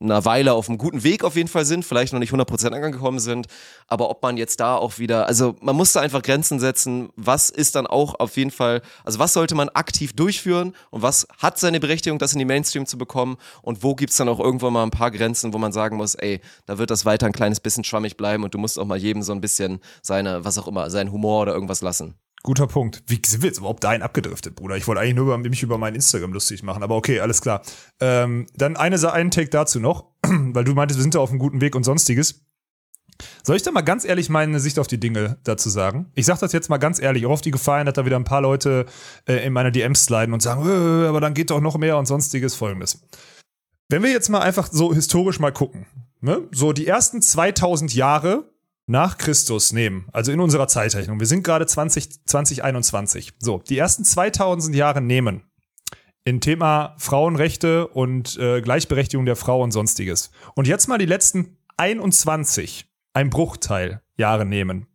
einer 0.00 0.24
Weile 0.24 0.54
auf 0.54 0.68
einem 0.68 0.78
guten 0.78 1.04
Weg 1.04 1.24
auf 1.24 1.36
jeden 1.36 1.48
Fall 1.48 1.64
sind, 1.64 1.84
vielleicht 1.84 2.12
noch 2.12 2.20
nicht 2.20 2.32
100% 2.32 2.70
angekommen 2.72 3.18
sind, 3.18 3.46
aber 3.86 4.10
ob 4.10 4.22
man 4.22 4.36
jetzt 4.36 4.60
da 4.60 4.76
auch 4.76 4.98
wieder, 4.98 5.26
also 5.26 5.56
man 5.60 5.76
muss 5.76 5.92
da 5.92 6.00
einfach 6.00 6.22
Grenzen 6.22 6.60
setzen, 6.60 7.10
was 7.16 7.50
ist 7.50 7.74
dann 7.74 7.86
auch 7.86 8.18
auf 8.18 8.36
jeden 8.36 8.50
Fall, 8.50 8.82
also 9.04 9.18
was 9.18 9.32
sollte 9.32 9.54
man 9.54 9.68
aktiv 9.70 10.14
durchführen 10.14 10.74
und 10.90 11.02
was 11.02 11.26
hat 11.38 11.58
seine 11.58 11.80
Berechtigung, 11.80 12.18
das 12.18 12.32
in 12.32 12.38
die 12.38 12.44
Mainstream 12.44 12.86
zu 12.86 12.98
bekommen 12.98 13.36
und 13.62 13.82
wo 13.82 13.94
gibt's 13.94 14.16
dann 14.16 14.28
auch 14.28 14.40
irgendwann 14.40 14.72
mal 14.72 14.82
ein 14.82 14.90
paar 14.90 15.10
Grenzen, 15.10 15.52
wo 15.52 15.58
man 15.58 15.72
sagen 15.72 15.96
muss, 15.96 16.14
ey, 16.14 16.40
da 16.66 16.78
wird 16.78 16.90
das 16.90 17.04
weiter 17.04 17.26
ein 17.26 17.32
kleines 17.32 17.60
bisschen 17.60 17.84
schwammig 17.84 18.16
bleiben 18.16 18.44
und 18.44 18.54
du 18.54 18.58
musst 18.58 18.78
auch 18.78 18.84
mal 18.84 18.98
jedem 18.98 19.22
so 19.22 19.32
ein 19.32 19.40
bisschen 19.40 19.80
seine, 20.02 20.44
was 20.44 20.58
auch 20.58 20.68
immer, 20.68 20.90
seinen 20.90 21.12
Humor 21.12 21.42
oder 21.42 21.54
irgendwas 21.54 21.82
lassen. 21.82 22.14
Guter 22.46 22.68
Punkt. 22.68 23.02
Wie 23.08 23.20
sind 23.26 23.42
wir 23.42 23.48
jetzt 23.48 23.58
überhaupt 23.58 23.82
dahin 23.82 24.02
abgedriftet, 24.02 24.54
Bruder? 24.54 24.76
Ich 24.76 24.86
wollte 24.86 25.00
eigentlich 25.00 25.16
nur 25.16 25.24
über, 25.26 25.36
mich 25.36 25.62
über 25.64 25.78
mein 25.78 25.96
Instagram 25.96 26.32
lustig 26.32 26.62
machen, 26.62 26.84
aber 26.84 26.94
okay, 26.94 27.18
alles 27.18 27.42
klar. 27.42 27.60
Ähm, 28.00 28.46
dann 28.54 28.76
eine, 28.76 29.12
einen 29.12 29.32
Take 29.32 29.50
dazu 29.50 29.80
noch, 29.80 30.12
weil 30.22 30.62
du 30.62 30.72
meintest, 30.72 30.98
wir 30.98 31.02
sind 31.02 31.16
da 31.16 31.18
auf 31.18 31.30
einem 31.30 31.40
guten 31.40 31.60
Weg 31.60 31.74
und 31.74 31.82
sonstiges. 31.82 32.46
Soll 33.42 33.56
ich 33.56 33.62
da 33.62 33.72
mal 33.72 33.80
ganz 33.80 34.04
ehrlich 34.04 34.28
meine 34.28 34.60
Sicht 34.60 34.78
auf 34.78 34.86
die 34.86 35.00
Dinge 35.00 35.38
dazu 35.42 35.68
sagen? 35.70 36.12
Ich 36.14 36.24
sag 36.26 36.38
das 36.38 36.52
jetzt 36.52 36.70
mal 36.70 36.78
ganz 36.78 37.00
ehrlich, 37.00 37.26
auch 37.26 37.32
auf 37.32 37.40
die 37.40 37.50
Gefahr 37.50 37.84
dass 37.84 37.94
da 37.94 38.06
wieder 38.06 38.16
ein 38.16 38.24
paar 38.24 38.42
Leute 38.42 38.86
äh, 39.26 39.44
in 39.44 39.52
meiner 39.52 39.72
DMs 39.72 40.04
sliden 40.04 40.32
und 40.32 40.40
sagen, 40.40 40.64
äh, 40.66 41.08
aber 41.08 41.20
dann 41.20 41.34
geht 41.34 41.50
doch 41.50 41.60
noch 41.60 41.76
mehr 41.78 41.98
und 41.98 42.06
sonstiges 42.06 42.54
folgendes. 42.54 43.02
Wenn 43.88 44.04
wir 44.04 44.10
jetzt 44.10 44.28
mal 44.28 44.40
einfach 44.40 44.68
so 44.70 44.94
historisch 44.94 45.40
mal 45.40 45.52
gucken, 45.52 45.86
ne? 46.20 46.46
so 46.52 46.72
die 46.72 46.86
ersten 46.86 47.20
2000 47.20 47.92
Jahre 47.92 48.52
nach 48.86 49.18
Christus 49.18 49.72
nehmen, 49.72 50.08
also 50.12 50.32
in 50.32 50.40
unserer 50.40 50.68
Zeitrechnung, 50.68 51.18
wir 51.18 51.26
sind 51.26 51.42
gerade 51.42 51.66
20, 51.66 52.24
2021, 52.26 53.34
so, 53.38 53.58
die 53.58 53.78
ersten 53.78 54.04
2000 54.04 54.74
Jahre 54.76 55.00
nehmen, 55.00 55.42
in 56.24 56.40
Thema 56.40 56.94
Frauenrechte 56.98 57.86
und 57.88 58.36
äh, 58.38 58.60
Gleichberechtigung 58.60 59.26
der 59.26 59.36
Frau 59.36 59.62
und 59.62 59.70
sonstiges. 59.70 60.30
Und 60.54 60.66
jetzt 60.66 60.88
mal 60.88 60.98
die 60.98 61.06
letzten 61.06 61.56
21, 61.76 62.86
ein 63.12 63.30
Bruchteil 63.30 64.02
Jahre 64.16 64.44
nehmen. 64.44 64.88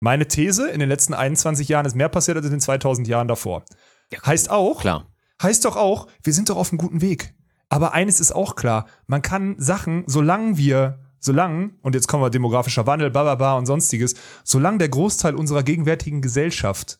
Meine 0.00 0.26
These, 0.26 0.70
in 0.70 0.80
den 0.80 0.88
letzten 0.88 1.14
21 1.14 1.68
Jahren 1.68 1.84
ist 1.84 1.94
mehr 1.94 2.08
passiert 2.08 2.36
als 2.38 2.46
in 2.46 2.52
den 2.52 2.60
2000 2.60 3.06
Jahren 3.06 3.28
davor. 3.28 3.64
Ja, 4.10 4.24
heißt 4.24 4.50
auch, 4.50 4.80
klar. 4.80 5.06
heißt 5.42 5.64
doch 5.64 5.76
auch, 5.76 6.06
wir 6.22 6.32
sind 6.32 6.48
doch 6.48 6.56
auf 6.56 6.70
einem 6.70 6.78
guten 6.78 7.02
Weg. 7.02 7.34
Aber 7.68 7.92
eines 7.92 8.18
ist 8.18 8.32
auch 8.32 8.56
klar, 8.56 8.86
man 9.06 9.22
kann 9.22 9.54
Sachen, 9.58 10.04
solange 10.06 10.56
wir 10.56 11.01
solange, 11.22 11.70
und 11.80 11.94
jetzt 11.94 12.08
kommen 12.08 12.22
wir 12.22 12.30
demografischer 12.30 12.86
Wandel, 12.86 13.10
bla 13.10 13.56
und 13.56 13.66
sonstiges, 13.66 14.14
solange 14.44 14.78
der 14.78 14.90
Großteil 14.90 15.34
unserer 15.34 15.62
gegenwärtigen 15.62 16.20
Gesellschaft 16.20 16.98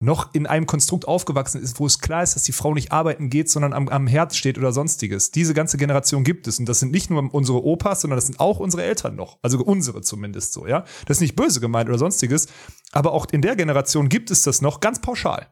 noch 0.00 0.34
in 0.34 0.46
einem 0.46 0.66
Konstrukt 0.66 1.08
aufgewachsen 1.08 1.62
ist, 1.62 1.80
wo 1.80 1.86
es 1.86 1.98
klar 1.98 2.22
ist, 2.22 2.34
dass 2.34 2.42
die 2.42 2.52
Frau 2.52 2.74
nicht 2.74 2.92
arbeiten 2.92 3.30
geht, 3.30 3.50
sondern 3.50 3.72
am, 3.72 3.88
am 3.88 4.06
Herz 4.06 4.36
steht 4.36 4.58
oder 4.58 4.72
sonstiges. 4.72 5.30
Diese 5.30 5.54
ganze 5.54 5.76
Generation 5.76 6.24
gibt 6.24 6.46
es. 6.46 6.58
Und 6.58 6.68
das 6.68 6.80
sind 6.80 6.92
nicht 6.92 7.10
nur 7.10 7.32
unsere 7.32 7.64
Opas, 7.64 8.02
sondern 8.02 8.16
das 8.16 8.26
sind 8.26 8.38
auch 8.38 8.58
unsere 8.58 8.82
Eltern 8.82 9.16
noch. 9.16 9.38
Also 9.42 9.58
unsere 9.64 10.02
zumindest 10.02 10.52
so, 10.52 10.66
ja. 10.66 10.84
Das 11.06 11.18
ist 11.18 11.20
nicht 11.22 11.36
böse 11.36 11.60
gemeint 11.60 11.88
oder 11.88 11.98
sonstiges. 11.98 12.48
Aber 12.92 13.12
auch 13.12 13.26
in 13.32 13.40
der 13.40 13.56
Generation 13.56 14.08
gibt 14.08 14.30
es 14.30 14.42
das 14.42 14.60
noch 14.60 14.80
ganz 14.80 15.00
pauschal. 15.00 15.48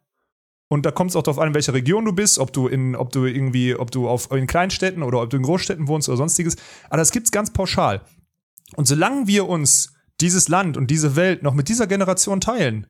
Und 0.73 0.87
da 0.87 0.91
kommt 0.91 1.11
es 1.11 1.17
auch 1.17 1.23
darauf 1.23 1.39
an, 1.39 1.49
in 1.49 1.55
welcher 1.55 1.75
Region 1.75 2.07
du 2.07 2.15
bist, 2.15 2.39
ob 2.39 2.51
du 2.51 2.67
in, 2.67 2.97
ob 2.97 3.13
du 3.13 3.27
irgendwie, 3.27 3.75
ob 3.77 3.91
du 3.91 4.09
auf, 4.09 4.31
in 4.33 4.47
Kleinstädten 4.47 5.03
oder 5.03 5.21
ob 5.21 5.29
du 5.29 5.37
in 5.37 5.43
Großstädten 5.43 5.87
wohnst 5.87 6.09
oder 6.09 6.17
sonstiges. 6.17 6.57
Aber 6.89 6.97
das 6.97 7.11
gibt's 7.11 7.31
ganz 7.31 7.53
pauschal. 7.53 8.01
Und 8.77 8.89
solange 8.89 9.27
wir 9.27 9.51
uns 9.51 9.93
dieses 10.23 10.49
Land 10.49 10.79
und 10.79 10.91
diese 10.91 11.15
Welt 11.15 11.43
noch 11.43 11.53
mit 11.53 11.69
dieser 11.69 11.87
Generation 11.87 12.41
teilen, 12.41 12.87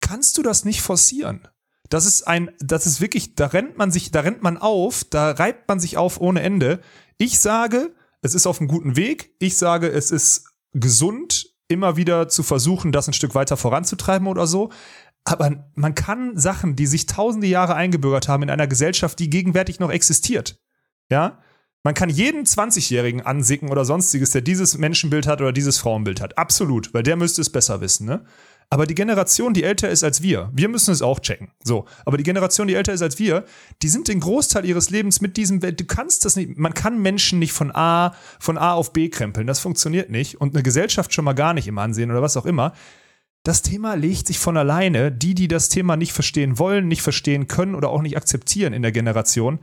kannst 0.00 0.38
du 0.38 0.42
das 0.42 0.64
nicht 0.64 0.80
forcieren. 0.80 1.46
Das 1.90 2.06
ist 2.06 2.26
ein, 2.26 2.50
das 2.60 2.86
ist 2.86 3.02
wirklich, 3.02 3.34
da 3.34 3.48
rennt 3.48 3.76
man 3.76 3.90
sich, 3.90 4.10
da 4.10 4.20
rennt 4.20 4.42
man 4.42 4.56
auf, 4.56 5.04
da 5.04 5.32
reibt 5.32 5.68
man 5.68 5.80
sich 5.80 5.98
auf 5.98 6.22
ohne 6.22 6.40
Ende. 6.40 6.80
Ich 7.18 7.40
sage, 7.40 7.94
es 8.22 8.34
ist 8.34 8.46
auf 8.46 8.58
einem 8.58 8.68
guten 8.68 8.96
Weg. 8.96 9.34
Ich 9.38 9.58
sage, 9.58 9.88
es 9.88 10.12
ist 10.12 10.46
gesund 10.72 11.58
immer 11.68 11.96
wieder 11.96 12.28
zu 12.28 12.42
versuchen, 12.42 12.90
das 12.90 13.06
ein 13.06 13.12
Stück 13.12 13.34
weiter 13.34 13.58
voranzutreiben 13.58 14.26
oder 14.26 14.46
so. 14.46 14.70
Aber 15.28 15.70
man 15.74 15.94
kann 15.94 16.38
Sachen, 16.38 16.74
die 16.74 16.86
sich 16.86 17.04
tausende 17.04 17.46
Jahre 17.46 17.74
eingebürgert 17.74 18.28
haben 18.28 18.42
in 18.42 18.50
einer 18.50 18.66
Gesellschaft, 18.66 19.18
die 19.18 19.28
gegenwärtig 19.28 19.78
noch 19.78 19.90
existiert, 19.90 20.58
ja, 21.10 21.38
man 21.84 21.94
kann 21.94 22.10
jeden 22.10 22.44
20-Jährigen 22.44 23.22
ansicken 23.22 23.68
oder 23.68 23.84
sonstiges, 23.84 24.30
der 24.30 24.40
dieses 24.40 24.78
Menschenbild 24.78 25.26
hat 25.26 25.40
oder 25.40 25.52
dieses 25.52 25.78
Frauenbild 25.78 26.20
hat. 26.20 26.36
Absolut, 26.36 26.92
weil 26.92 27.02
der 27.02 27.16
müsste 27.16 27.40
es 27.40 27.50
besser 27.50 27.80
wissen, 27.80 28.06
ne? 28.06 28.24
Aber 28.70 28.86
die 28.86 28.94
Generation, 28.94 29.54
die 29.54 29.62
älter 29.62 29.88
ist 29.88 30.04
als 30.04 30.20
wir, 30.20 30.50
wir 30.52 30.68
müssen 30.68 30.92
es 30.92 31.00
auch 31.00 31.20
checken. 31.20 31.50
So. 31.64 31.86
Aber 32.04 32.18
die 32.18 32.22
Generation, 32.22 32.68
die 32.68 32.74
älter 32.74 32.92
ist 32.92 33.00
als 33.00 33.18
wir, 33.18 33.44
die 33.80 33.88
sind 33.88 34.08
den 34.08 34.20
Großteil 34.20 34.66
ihres 34.66 34.90
Lebens 34.90 35.22
mit 35.22 35.38
diesem 35.38 35.62
Welt. 35.62 35.80
Du 35.80 35.86
kannst 35.86 36.26
das 36.26 36.36
nicht, 36.36 36.58
man 36.58 36.74
kann 36.74 37.00
Menschen 37.00 37.38
nicht 37.38 37.52
von 37.52 37.74
A, 37.74 38.14
von 38.38 38.58
A 38.58 38.74
auf 38.74 38.92
B 38.92 39.08
krempeln. 39.08 39.46
Das 39.46 39.60
funktioniert 39.60 40.10
nicht. 40.10 40.38
Und 40.38 40.54
eine 40.54 40.62
Gesellschaft 40.62 41.14
schon 41.14 41.24
mal 41.24 41.32
gar 41.32 41.54
nicht 41.54 41.66
im 41.66 41.78
Ansehen 41.78 42.10
oder 42.10 42.20
was 42.20 42.36
auch 42.36 42.44
immer. 42.44 42.74
Das 43.48 43.62
Thema 43.62 43.94
legt 43.94 44.26
sich 44.26 44.38
von 44.38 44.58
alleine. 44.58 45.10
Die, 45.10 45.34
die 45.34 45.48
das 45.48 45.70
Thema 45.70 45.96
nicht 45.96 46.12
verstehen 46.12 46.58
wollen, 46.58 46.86
nicht 46.86 47.00
verstehen 47.00 47.48
können 47.48 47.74
oder 47.74 47.88
auch 47.88 48.02
nicht 48.02 48.18
akzeptieren 48.18 48.74
in 48.74 48.82
der 48.82 48.92
Generation, 48.92 49.60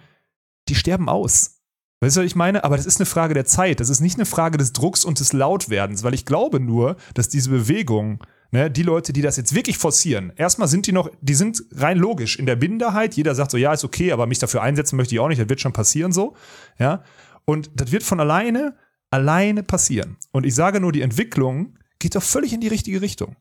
die 0.69 0.73
sterben 0.73 1.07
aus. 1.07 1.61
Weißt 1.99 2.17
du, 2.17 2.21
was 2.21 2.25
ich 2.25 2.35
meine? 2.35 2.63
Aber 2.63 2.77
das 2.77 2.87
ist 2.87 2.99
eine 2.99 3.05
Frage 3.05 3.35
der 3.35 3.45
Zeit. 3.45 3.79
Das 3.79 3.89
ist 3.89 3.99
nicht 3.99 4.15
eine 4.15 4.25
Frage 4.25 4.57
des 4.57 4.73
Drucks 4.73 5.05
und 5.05 5.19
des 5.19 5.33
Lautwerdens, 5.33 6.01
weil 6.01 6.15
ich 6.15 6.25
glaube 6.25 6.59
nur, 6.59 6.95
dass 7.13 7.29
diese 7.29 7.51
Bewegung, 7.51 8.23
ne, 8.49 8.71
die 8.71 8.81
Leute, 8.81 9.13
die 9.13 9.21
das 9.21 9.37
jetzt 9.37 9.53
wirklich 9.53 9.77
forcieren, 9.77 10.33
erstmal 10.35 10.67
sind 10.67 10.87
die 10.87 10.91
noch, 10.91 11.11
die 11.21 11.35
sind 11.35 11.63
rein 11.73 11.99
logisch 11.99 12.39
in 12.39 12.47
der 12.47 12.57
Minderheit. 12.57 13.13
Jeder 13.13 13.35
sagt 13.35 13.51
so, 13.51 13.57
ja, 13.57 13.71
ist 13.71 13.83
okay, 13.83 14.11
aber 14.11 14.25
mich 14.25 14.39
dafür 14.39 14.63
einsetzen 14.63 14.95
möchte 14.95 15.13
ich 15.13 15.19
auch 15.19 15.27
nicht, 15.27 15.39
das 15.39 15.49
wird 15.49 15.61
schon 15.61 15.73
passieren 15.73 16.11
so. 16.11 16.35
Ja. 16.79 17.03
Und 17.45 17.69
das 17.75 17.91
wird 17.91 18.01
von 18.01 18.19
alleine, 18.19 18.75
alleine 19.11 19.61
passieren. 19.61 20.17
Und 20.31 20.43
ich 20.43 20.55
sage 20.55 20.79
nur, 20.79 20.91
die 20.91 21.01
Entwicklung 21.01 21.77
geht 21.99 22.15
doch 22.15 22.23
völlig 22.23 22.51
in 22.51 22.61
die 22.61 22.67
richtige 22.67 23.01
Richtung. 23.01 23.35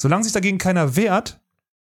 Solange 0.00 0.24
sich 0.24 0.32
dagegen 0.32 0.56
keiner 0.56 0.96
wehrt, 0.96 1.40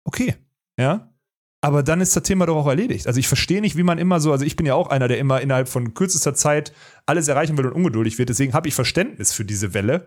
okay. 0.05 0.35
Ja. 0.79 1.13
Aber 1.61 1.83
dann 1.83 2.01
ist 2.01 2.17
das 2.17 2.23
Thema 2.23 2.47
doch 2.47 2.57
auch 2.57 2.67
erledigt. 2.67 3.07
Also 3.07 3.21
ich 3.21 3.29
verstehe 3.29 3.61
nicht, 3.61 3.77
wie 3.77 3.83
man 3.83 3.99
immer 3.99 4.21
so, 4.21 4.33
also 4.33 4.47
ich 4.47 4.57
bin 4.57 4.65
ja 4.65 4.75
auch 4.75 4.89
einer, 4.89 5.07
der 5.07 5.19
immer 5.19 5.43
innerhalb 5.43 5.69
von 5.69 5.93
kürzester 5.93 6.35
Zeit 6.35 6.73
alles 7.05 7.29
erreichen 7.29 7.59
will 7.59 7.67
und 7.67 7.75
ungeduldig 7.75 8.17
wird. 8.17 8.31
Deswegen 8.31 8.55
habe 8.55 8.69
ich 8.69 8.75
Verständnis 8.75 9.35
für 9.35 9.45
diese 9.45 9.75
Welle. 9.75 10.07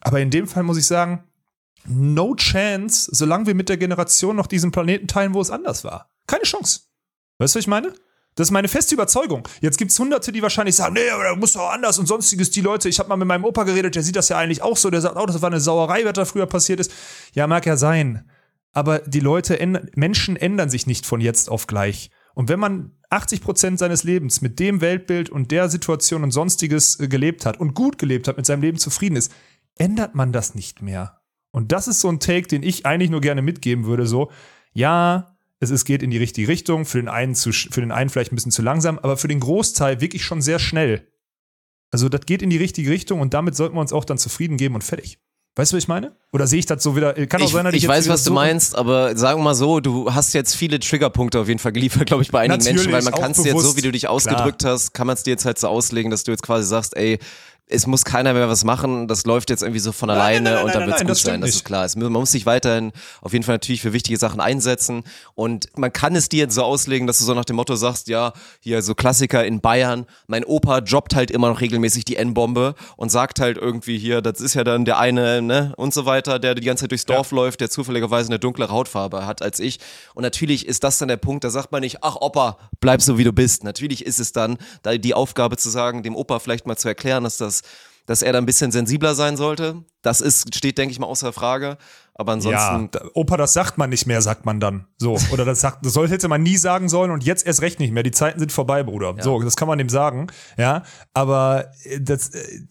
Aber 0.00 0.18
in 0.18 0.30
dem 0.30 0.48
Fall 0.48 0.62
muss 0.62 0.78
ich 0.78 0.86
sagen, 0.86 1.24
no 1.84 2.34
chance, 2.36 3.10
solange 3.12 3.46
wir 3.48 3.54
mit 3.54 3.68
der 3.68 3.76
Generation 3.76 4.34
noch 4.34 4.46
diesen 4.46 4.70
Planeten 4.70 5.06
teilen, 5.06 5.34
wo 5.34 5.42
es 5.42 5.50
anders 5.50 5.84
war. 5.84 6.08
Keine 6.26 6.44
Chance. 6.44 6.80
Weißt 7.36 7.54
du, 7.54 7.58
was 7.58 7.64
ich 7.64 7.68
meine? 7.68 7.92
Das 8.36 8.46
ist 8.48 8.52
meine 8.52 8.68
feste 8.68 8.94
Überzeugung. 8.94 9.48
Jetzt 9.60 9.78
gibt's 9.78 9.98
Hunderte, 9.98 10.30
die 10.30 10.42
wahrscheinlich 10.42 10.76
sagen, 10.76 10.94
nee, 10.94 11.10
aber 11.10 11.24
da 11.24 11.34
muss 11.34 11.54
doch 11.54 11.70
anders 11.70 11.98
und 11.98 12.06
sonstiges. 12.06 12.50
Die 12.52 12.60
Leute, 12.60 12.88
ich 12.88 13.00
habe 13.00 13.08
mal 13.08 13.16
mit 13.16 13.26
meinem 13.26 13.44
Opa 13.44 13.64
geredet, 13.64 13.96
der 13.96 14.02
sieht 14.04 14.16
das 14.16 14.28
ja 14.28 14.38
eigentlich 14.38 14.62
auch 14.62 14.76
so. 14.76 14.90
Der 14.90 15.00
sagt, 15.00 15.16
oh, 15.16 15.26
das 15.26 15.42
war 15.42 15.50
eine 15.50 15.60
Sauerei, 15.60 16.04
was 16.04 16.12
da 16.12 16.24
früher 16.24 16.46
passiert 16.46 16.78
ist. 16.78 16.92
Ja, 17.34 17.48
mag 17.48 17.66
ja 17.66 17.76
sein 17.76 18.24
aber 18.76 18.98
die 18.98 19.20
Leute, 19.20 19.58
Menschen 19.94 20.36
ändern 20.36 20.68
sich 20.68 20.86
nicht 20.86 21.06
von 21.06 21.22
jetzt 21.22 21.48
auf 21.48 21.66
gleich. 21.66 22.10
Und 22.34 22.50
wenn 22.50 22.60
man 22.60 22.92
80 23.08 23.40
Prozent 23.40 23.78
seines 23.78 24.04
Lebens 24.04 24.42
mit 24.42 24.58
dem 24.60 24.82
Weltbild 24.82 25.30
und 25.30 25.50
der 25.50 25.70
Situation 25.70 26.22
und 26.22 26.30
sonstiges 26.30 27.00
äh, 27.00 27.08
gelebt 27.08 27.46
hat 27.46 27.58
und 27.58 27.72
gut 27.72 27.96
gelebt 27.96 28.28
hat, 28.28 28.36
mit 28.36 28.44
seinem 28.44 28.60
Leben 28.60 28.76
zufrieden 28.76 29.16
ist, 29.16 29.32
ändert 29.76 30.14
man 30.14 30.30
das 30.30 30.54
nicht 30.54 30.82
mehr. 30.82 31.22
Und 31.52 31.72
das 31.72 31.88
ist 31.88 32.02
so 32.02 32.10
ein 32.10 32.20
Take, 32.20 32.48
den 32.48 32.62
ich 32.62 32.84
eigentlich 32.84 33.08
nur 33.08 33.22
gerne 33.22 33.40
mitgeben 33.40 33.86
würde, 33.86 34.06
so, 34.06 34.30
ja, 34.74 35.35
es, 35.60 35.70
es 35.70 35.84
geht 35.84 36.02
in 36.02 36.10
die 36.10 36.18
richtige 36.18 36.48
Richtung, 36.48 36.84
für 36.84 36.98
den 36.98 37.08
einen 37.08 37.34
zu, 37.34 37.52
für 37.52 37.80
den 37.80 37.92
einen 37.92 38.10
vielleicht 38.10 38.32
ein 38.32 38.36
bisschen 38.36 38.52
zu 38.52 38.62
langsam, 38.62 38.98
aber 38.98 39.16
für 39.16 39.28
den 39.28 39.40
Großteil 39.40 40.00
wirklich 40.00 40.24
schon 40.24 40.42
sehr 40.42 40.58
schnell. 40.58 41.06
Also 41.90 42.08
das 42.08 42.26
geht 42.26 42.42
in 42.42 42.50
die 42.50 42.56
richtige 42.56 42.90
Richtung 42.90 43.20
und 43.20 43.32
damit 43.32 43.54
sollten 43.56 43.76
wir 43.76 43.80
uns 43.80 43.92
auch 43.92 44.04
dann 44.04 44.18
zufrieden 44.18 44.56
geben 44.56 44.74
und 44.74 44.84
fertig. 44.84 45.18
Weißt 45.58 45.72
du, 45.72 45.76
was 45.76 45.84
ich 45.84 45.88
meine? 45.88 46.14
Oder 46.32 46.46
sehe 46.46 46.58
ich 46.58 46.66
das 46.66 46.82
so 46.82 46.96
wieder? 46.96 47.14
Kann 47.26 47.40
auch 47.40 47.46
ich, 47.46 47.52
sein, 47.52 47.64
dass 47.64 47.74
ich, 47.74 47.84
ich 47.84 47.88
weiß, 47.88 48.10
was 48.10 48.24
du 48.24 48.32
meinst, 48.32 48.76
aber 48.76 49.16
sagen 49.16 49.40
wir 49.40 49.44
mal 49.44 49.54
so, 49.54 49.80
du 49.80 50.12
hast 50.12 50.34
jetzt 50.34 50.54
viele 50.54 50.78
Triggerpunkte 50.78 51.40
auf 51.40 51.48
jeden 51.48 51.60
Fall 51.60 51.72
geliefert, 51.72 52.04
glaube 52.06 52.22
ich, 52.22 52.30
bei 52.30 52.40
einigen 52.40 52.58
Natürlich, 52.58 52.88
Menschen, 52.88 52.92
weil 52.92 53.02
man 53.02 53.14
kann 53.14 53.30
es 53.30 53.42
jetzt 53.42 53.58
so, 53.58 53.74
wie 53.74 53.80
du 53.80 53.90
dich 53.90 54.06
ausgedrückt 54.06 54.64
hast, 54.66 54.92
kann 54.92 55.06
man 55.06 55.14
es 55.14 55.22
dir 55.22 55.30
jetzt 55.30 55.46
halt 55.46 55.58
so 55.58 55.68
auslegen, 55.68 56.10
dass 56.10 56.24
du 56.24 56.30
jetzt 56.30 56.42
quasi 56.42 56.68
sagst, 56.68 56.94
ey, 56.94 57.18
es 57.68 57.86
muss 57.86 58.04
keiner 58.04 58.32
mehr 58.32 58.48
was 58.48 58.62
machen, 58.62 59.08
das 59.08 59.26
läuft 59.26 59.50
jetzt 59.50 59.62
irgendwie 59.62 59.80
so 59.80 59.90
von 59.90 60.08
Nein, 60.08 60.18
alleine 60.18 60.40
nein, 60.40 60.54
nein, 60.54 60.64
und 60.64 60.74
dann 60.74 60.86
wird's 60.86 61.00
gut 61.00 61.10
das 61.10 61.22
sein, 61.22 61.40
das 61.40 61.50
ist 61.50 61.64
klar. 61.64 61.84
Es, 61.84 61.96
man 61.96 62.12
muss 62.12 62.30
sich 62.30 62.46
weiterhin 62.46 62.92
auf 63.22 63.32
jeden 63.32 63.44
Fall 63.44 63.56
natürlich 63.56 63.82
für 63.82 63.92
wichtige 63.92 64.16
Sachen 64.18 64.40
einsetzen 64.40 65.02
und 65.34 65.66
man 65.76 65.92
kann 65.92 66.14
es 66.14 66.28
dir 66.28 66.38
jetzt 66.38 66.54
so 66.54 66.62
auslegen, 66.62 67.08
dass 67.08 67.18
du 67.18 67.24
so 67.24 67.34
nach 67.34 67.44
dem 67.44 67.56
Motto 67.56 67.74
sagst, 67.74 68.06
ja, 68.06 68.32
hier 68.60 68.82
so 68.82 68.94
Klassiker 68.94 69.44
in 69.44 69.60
Bayern, 69.60 70.06
mein 70.28 70.44
Opa 70.44 70.78
jobbt 70.78 71.16
halt 71.16 71.32
immer 71.32 71.48
noch 71.48 71.60
regelmäßig 71.60 72.04
die 72.04 72.16
N-Bombe 72.16 72.76
und 72.96 73.10
sagt 73.10 73.40
halt 73.40 73.58
irgendwie 73.58 73.98
hier, 73.98 74.22
das 74.22 74.40
ist 74.40 74.54
ja 74.54 74.62
dann 74.62 74.84
der 74.84 74.98
eine, 74.98 75.42
ne, 75.42 75.72
und 75.76 75.92
so 75.92 76.06
weiter, 76.06 76.38
der 76.38 76.54
die 76.54 76.62
ganze 76.62 76.84
Zeit 76.84 76.92
durchs 76.92 77.06
Dorf 77.06 77.32
läuft, 77.32 77.60
der 77.60 77.70
zufälligerweise 77.70 78.28
eine 78.28 78.38
dunklere 78.38 78.70
Hautfarbe 78.70 79.26
hat 79.26 79.42
als 79.42 79.58
ich. 79.58 79.80
Und 80.14 80.22
natürlich 80.22 80.66
ist 80.66 80.84
das 80.84 80.98
dann 80.98 81.08
der 81.08 81.16
Punkt, 81.16 81.42
da 81.42 81.50
sagt 81.50 81.72
man 81.72 81.80
nicht, 81.80 81.98
ach 82.02 82.16
Opa, 82.16 82.58
bleib 82.78 83.02
so 83.02 83.18
wie 83.18 83.24
du 83.24 83.32
bist. 83.32 83.64
Natürlich 83.64 84.06
ist 84.06 84.20
es 84.20 84.32
dann 84.32 84.56
da 84.82 84.96
die 84.96 85.14
Aufgabe 85.14 85.56
zu 85.56 85.68
sagen, 85.68 86.04
dem 86.04 86.14
Opa 86.14 86.38
vielleicht 86.38 86.66
mal 86.66 86.76
zu 86.76 86.86
erklären, 86.86 87.24
dass 87.24 87.38
das 87.38 87.55
dass 88.06 88.22
er 88.22 88.32
da 88.32 88.38
ein 88.38 88.46
bisschen 88.46 88.72
sensibler 88.72 89.14
sein 89.14 89.36
sollte. 89.36 89.84
Das 90.02 90.20
ist, 90.20 90.54
steht, 90.54 90.78
denke 90.78 90.92
ich 90.92 90.98
mal, 90.98 91.06
außer 91.06 91.32
Frage. 91.32 91.76
Aber 92.18 92.32
Ja, 92.38 92.70
ansonsten, 92.72 92.88
da, 92.92 93.10
Opa, 93.12 93.36
das 93.36 93.52
sagt 93.52 93.76
man 93.76 93.90
nicht 93.90 94.06
mehr, 94.06 94.22
sagt 94.22 94.46
man 94.46 94.58
dann. 94.58 94.86
So. 94.96 95.18
Oder 95.32 95.44
das 95.44 95.60
sagt, 95.60 95.84
das 95.84 95.92
sollte 95.92 96.14
hätte 96.14 96.28
man 96.28 96.42
nie 96.42 96.56
sagen 96.56 96.88
sollen 96.88 97.10
und 97.10 97.24
jetzt 97.24 97.46
erst 97.46 97.60
recht 97.60 97.78
nicht 97.78 97.92
mehr. 97.92 98.02
Die 98.02 98.10
Zeiten 98.10 98.38
sind 98.38 98.52
vorbei, 98.52 98.82
Bruder. 98.82 99.14
So, 99.20 99.42
das 99.42 99.54
kann 99.56 99.68
man 99.68 99.76
dem 99.76 99.90
sagen. 99.90 100.28
Ja. 100.56 100.82
Aber 101.12 101.66
äh, 101.84 102.00
das, 102.00 102.30
äh, 102.30 102.62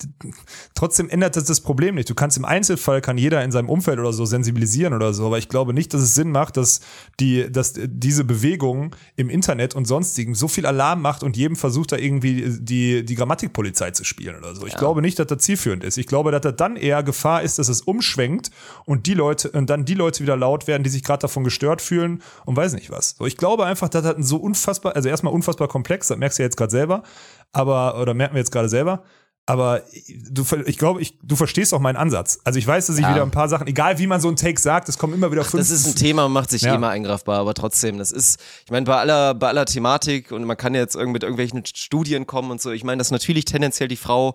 trotzdem 0.73 1.09
ändert 1.09 1.35
das 1.35 1.43
das 1.43 1.61
Problem 1.61 1.93
nicht. 1.95 2.09
Du 2.09 2.15
kannst 2.15 2.37
im 2.37 2.45
Einzelfall 2.45 3.01
kann 3.01 3.19
jeder 3.19 3.43
in 3.43 3.51
seinem 3.51 3.69
Umfeld 3.69 3.99
oder 3.99 4.13
so 4.13 4.25
sensibilisieren 4.25 4.93
oder 4.93 5.13
so. 5.13 5.27
Aber 5.27 5.37
ich 5.37 5.47
glaube 5.47 5.73
nicht, 5.73 5.93
dass 5.93 6.01
es 6.01 6.15
Sinn 6.15 6.31
macht, 6.31 6.57
dass 6.57 6.81
die, 7.19 7.51
dass 7.51 7.73
diese 7.75 8.23
Bewegung 8.23 8.95
im 9.15 9.29
Internet 9.29 9.75
und 9.75 9.85
sonstigen 9.85 10.33
so 10.33 10.47
viel 10.47 10.65
Alarm 10.65 11.01
macht 11.01 11.21
und 11.21 11.37
jedem 11.37 11.55
versucht, 11.55 11.91
da 11.91 11.97
irgendwie 11.97 12.45
die, 12.59 13.05
die 13.05 13.15
Grammatikpolizei 13.15 13.91
zu 13.91 14.03
spielen 14.03 14.35
oder 14.37 14.55
so. 14.55 14.65
Ich 14.65 14.75
glaube 14.75 15.03
nicht, 15.03 15.19
dass 15.19 15.27
das 15.27 15.43
zielführend 15.43 15.83
ist. 15.83 15.97
Ich 15.97 16.07
glaube, 16.07 16.31
dass 16.31 16.41
das 16.41 16.55
dann 16.55 16.77
eher 16.77 17.03
Gefahr 17.03 17.43
ist, 17.43 17.59
dass 17.59 17.69
es 17.69 17.81
umschwenkt 17.81 18.49
und 18.85 19.05
die 19.05 19.13
Leute, 19.13 19.34
und 19.43 19.69
dann 19.69 19.83
die 19.85 19.95
Leute 19.95 20.21
wieder 20.23 20.37
laut 20.37 20.67
werden, 20.67 20.83
die 20.83 20.89
sich 20.89 21.03
gerade 21.03 21.19
davon 21.21 21.43
gestört 21.43 21.81
fühlen 21.81 22.21
und 22.45 22.55
weiß 22.55 22.73
nicht 22.73 22.89
was. 22.91 23.15
So, 23.17 23.25
ich 23.25 23.35
glaube 23.35 23.65
einfach, 23.65 23.89
das 23.89 24.05
ein 24.05 24.23
so 24.23 24.37
unfassbar, 24.37 24.95
also 24.95 25.09
erstmal 25.09 25.33
unfassbar 25.33 25.67
komplex, 25.67 26.07
das 26.07 26.17
merkst 26.17 26.39
du 26.39 26.43
ja 26.43 26.45
jetzt 26.47 26.57
gerade 26.57 26.71
selber, 26.71 27.03
aber, 27.51 27.99
oder 27.99 28.13
merken 28.13 28.35
wir 28.35 28.39
jetzt 28.39 28.51
gerade 28.51 28.69
selber. 28.69 29.03
Aber 29.47 29.83
du, 30.31 30.43
ich 30.65 30.79
glaube, 30.79 31.03
ich, 31.03 31.19
du 31.21 31.35
verstehst 31.35 31.71
auch 31.75 31.79
meinen 31.79 31.97
Ansatz. 31.97 32.39
Also 32.45 32.57
ich 32.57 32.65
weiß, 32.65 32.87
dass 32.87 32.97
ich 32.97 33.03
Ja. 33.03 33.11
wieder 33.11 33.21
ein 33.21 33.29
paar 33.29 33.47
Sachen, 33.47 33.67
egal 33.67 33.99
wie 33.99 34.07
man 34.07 34.19
so 34.19 34.27
einen 34.27 34.37
Take 34.37 34.59
sagt, 34.59 34.89
es 34.89 34.97
kommen 34.97 35.13
immer 35.13 35.31
wieder 35.31 35.43
fünf. 35.43 35.61
das 35.61 35.69
ist 35.69 35.85
ein 35.85 35.95
Thema, 35.95 36.27
macht 36.29 36.49
sich 36.49 36.63
Ja. 36.63 36.73
immer 36.73 36.89
eingreifbar, 36.89 37.37
aber 37.41 37.53
trotzdem, 37.53 37.99
das 37.99 38.11
ist, 38.11 38.39
ich 38.65 38.71
meine, 38.71 38.87
bei 38.87 38.95
aller, 38.95 39.35
bei 39.35 39.47
aller 39.49 39.67
Thematik 39.67 40.31
und 40.31 40.45
man 40.45 40.57
kann 40.57 40.73
jetzt 40.73 40.95
irgend 40.95 41.13
mit 41.13 41.21
irgendwelchen 41.21 41.63
Studien 41.63 42.25
kommen 42.25 42.49
und 42.49 42.59
so, 42.59 42.71
ich 42.71 42.83
meine, 42.83 42.97
dass 42.97 43.11
natürlich 43.11 43.45
tendenziell 43.45 43.87
die 43.87 43.97
Frau 43.97 44.33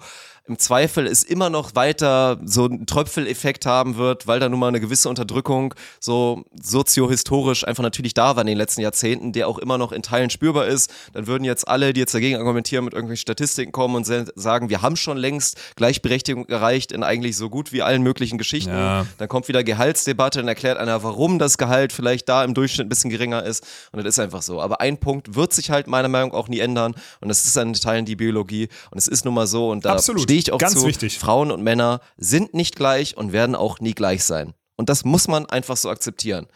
im 0.51 0.59
Zweifel 0.59 1.07
es 1.07 1.23
immer 1.23 1.49
noch 1.49 1.77
weiter 1.77 2.41
so 2.45 2.65
einen 2.65 2.85
Tröpfeleffekt 2.85 3.67
haben 3.67 3.97
wird, 3.97 4.27
weil 4.27 4.41
da 4.41 4.49
nun 4.49 4.59
mal 4.59 4.67
eine 4.67 4.81
gewisse 4.81 5.09
Unterdrückung 5.09 5.75
so 6.01 6.45
soziohistorisch 6.61 7.65
einfach 7.67 7.85
natürlich 7.85 8.15
da 8.15 8.35
war 8.35 8.41
in 8.41 8.49
den 8.49 8.59
letzten 8.59 8.81
Jahrzehnten, 8.81 9.33
der 9.33 9.47
auch 9.47 9.59
immer 9.59 9.79
noch 9.79 9.93
in 9.93 10.03
Teilen 10.03 10.29
spürbar 10.29 10.67
ist. 10.67 10.93
Dann 11.13 11.29
würden 11.29 11.45
jetzt 11.45 11.69
alle, 11.69 11.93
die 11.93 12.01
jetzt 12.01 12.15
dagegen 12.15 12.37
argumentieren, 12.37 12.85
mit 12.85 12.95
irgendwelchen 12.95 13.23
Statistiken 13.23 13.71
kommen 13.71 13.95
und 13.95 14.05
sagen, 14.05 14.71
wir 14.71 14.83
haben 14.83 14.97
schon 14.97 15.19
längst 15.19 15.57
Gleichberechtigung 15.77 16.49
erreicht 16.49 16.91
in 16.91 17.05
eigentlich 17.05 17.37
so 17.37 17.49
gut 17.49 17.73
wie 17.73 17.83
allen 17.83 18.03
möglichen 18.03 18.37
Geschichten. 18.37 18.71
Ja. 18.71 19.07
Dann 19.19 19.29
kommt 19.29 19.47
wieder 19.47 19.63
Gehaltsdebatte, 19.63 20.41
dann 20.41 20.49
erklärt 20.49 20.79
einer, 20.79 21.05
warum 21.05 21.39
das 21.39 21.59
Gehalt 21.59 21.93
vielleicht 21.93 22.29
da 22.29 22.43
im 22.43 22.55
Durchschnitt 22.55 22.87
ein 22.87 22.89
bisschen 22.89 23.11
geringer 23.11 23.45
ist. 23.45 23.65
Und 23.93 24.05
das 24.05 24.15
ist 24.15 24.19
einfach 24.19 24.43
so. 24.43 24.61
Aber 24.61 24.81
ein 24.81 24.99
Punkt 24.99 25.37
wird 25.37 25.53
sich 25.53 25.71
halt 25.71 25.87
meiner 25.87 26.09
Meinung 26.09 26.31
nach 26.31 26.37
auch 26.37 26.49
nie 26.49 26.59
ändern. 26.59 26.97
Und 27.21 27.29
das 27.29 27.45
ist 27.45 27.57
an 27.57 27.73
Teilen 27.73 28.05
die 28.05 28.17
Biologie. 28.17 28.69
Und 28.91 28.99
es 28.99 29.07
ist 29.07 29.25
nun 29.25 29.35
mal 29.35 29.47
so. 29.47 29.71
Und 29.71 29.85
da 29.85 29.97
stehe 30.01 30.40
ich 30.41 30.53
auch 30.53 30.59
Ganz 30.59 30.75
zu. 30.75 30.87
wichtig. 30.87 31.19
Frauen 31.19 31.51
und 31.51 31.63
Männer 31.63 32.01
sind 32.17 32.55
nicht 32.55 32.77
gleich 32.77 33.17
und 33.17 33.33
werden 33.33 33.55
auch 33.55 33.81
nie 33.81 33.95
gleich 33.95 34.25
sein. 34.25 34.55
Und 34.77 34.89
das 34.89 35.05
muss 35.05 35.29
man 35.29 35.47
einfach 35.47 35.77
so 35.77 35.91
akzeptieren. 35.91 36.47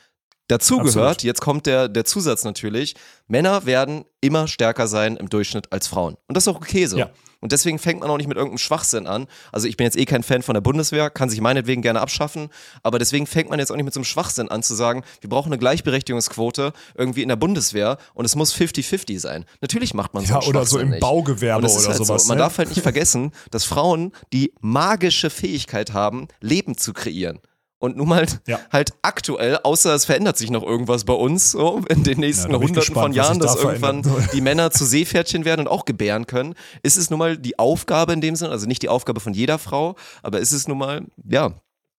Dazu 0.49 0.75
Absolut. 0.75 0.94
gehört, 0.94 1.23
jetzt 1.23 1.40
kommt 1.40 1.66
der, 1.66 1.88
der 1.88 2.05
Zusatz 2.05 2.44
natürlich, 2.44 2.94
Männer 3.27 3.64
werden 3.64 4.05
immer 4.20 4.47
stärker 4.47 4.88
sein 4.88 5.16
im 5.16 5.31
Durchschnitt 5.31 5.73
als 5.73 5.87
Frauen. 5.87 6.16
Und 6.27 6.37
das 6.37 6.47
ist 6.47 6.49
auch 6.49 6.57
okay 6.57 6.87
so. 6.87 6.99
Ja. 6.99 7.11
Und 7.44 7.52
deswegen 7.52 7.78
fängt 7.78 8.00
man 8.00 8.09
auch 8.09 8.16
nicht 8.16 8.26
mit 8.26 8.38
irgendeinem 8.38 8.57
Schwachsinn 8.57 9.07
an. 9.07 9.26
Also 9.52 9.68
ich 9.68 9.76
bin 9.76 9.85
jetzt 9.85 9.98
eh 9.98 10.07
kein 10.07 10.22
Fan 10.22 10.40
von 10.40 10.54
der 10.54 10.62
Bundeswehr, 10.62 11.11
kann 11.11 11.28
sich 11.28 11.42
meinetwegen 11.42 11.83
gerne 11.83 12.00
abschaffen, 12.00 12.48
aber 12.83 12.98
deswegen 12.98 13.26
fängt 13.26 13.50
man 13.50 13.59
jetzt 13.59 13.70
auch 13.70 13.76
nicht 13.76 13.85
mit 13.85 13.92
so 13.92 14.00
einem 14.00 14.07
Schwachsinn 14.07 14.48
an 14.48 14.62
zu 14.62 14.74
sagen, 14.74 15.02
wir 15.20 15.28
brauchen 15.28 15.52
eine 15.52 15.59
Gleichberechtigungsquote 15.59 16.72
irgendwie 16.94 17.20
in 17.20 17.28
der 17.28 17.37
Bundeswehr 17.37 17.98
und 18.14 18.24
es 18.24 18.35
muss 18.35 18.54
50-50 18.54 19.20
sein. 19.20 19.44
Natürlich 19.61 19.92
macht 19.92 20.14
man 20.14 20.24
so 20.24 20.33
Ja, 20.33 20.42
oder 20.44 20.64
so 20.64 20.78
im 20.78 20.88
nicht. 20.88 21.00
Baugewerbe 21.00 21.66
oder 21.66 21.74
halt 21.74 21.96
sowas, 21.96 22.22
So. 22.22 22.28
Man 22.28 22.38
ne? 22.38 22.44
darf 22.44 22.57
halt 22.57 22.70
nicht 22.70 22.80
vergessen, 22.80 23.33
dass 23.50 23.64
Frauen 23.64 24.12
die 24.33 24.54
magische 24.62 25.28
Fähigkeit 25.28 25.92
haben, 25.92 26.28
Leben 26.40 26.78
zu 26.78 26.94
kreieren. 26.94 27.40
Und 27.85 27.99
nun 27.99 28.09
mal 28.09 28.27
Ja. 28.47 28.61
halt 28.73 28.94
aktuell, 29.03 29.59
außer 29.62 29.94
es 29.94 30.07
verändert 30.07 30.38
sich 30.38 30.51
noch 30.51 30.62
irgendwas 30.62 31.05
bei 31.05 31.12
uns 31.12 31.51
so 31.51 31.83
in 31.90 32.03
den 32.03 32.18
nächsten 32.18 32.51
ich 32.51 32.57
Hunderten 32.57 32.75
gespannt, 32.77 33.05
von 33.05 33.12
Jahren, 33.12 33.38
dass 33.38 33.57
da 33.57 33.62
irgendwann 33.62 34.03
die 34.33 34.40
Männer 34.40 34.70
zu 34.70 34.87
Seepferdchen 34.87 35.44
werden 35.44 35.62
und 35.62 35.68
auch 35.68 35.85
gebären 35.85 36.27
können, 36.27 36.55
ist 36.83 36.97
es 36.97 37.11
nun 37.11 37.18
mal 37.18 37.37
die 37.37 37.59
Aufgabe 37.59 38.14
in 38.14 38.23
dem 38.23 38.37
Sinne, 38.37 38.53
also 38.53 38.66
nicht 38.66 38.81
die 38.81 38.88
Aufgabe 38.88 39.20
von 39.20 39.35
jeder 39.35 39.59
Frau, 39.59 39.97
aber 40.22 40.39
ist 40.41 40.53
es 40.53 40.66
nun 40.66 40.78
mal, 40.78 41.03
ja, 41.28 41.53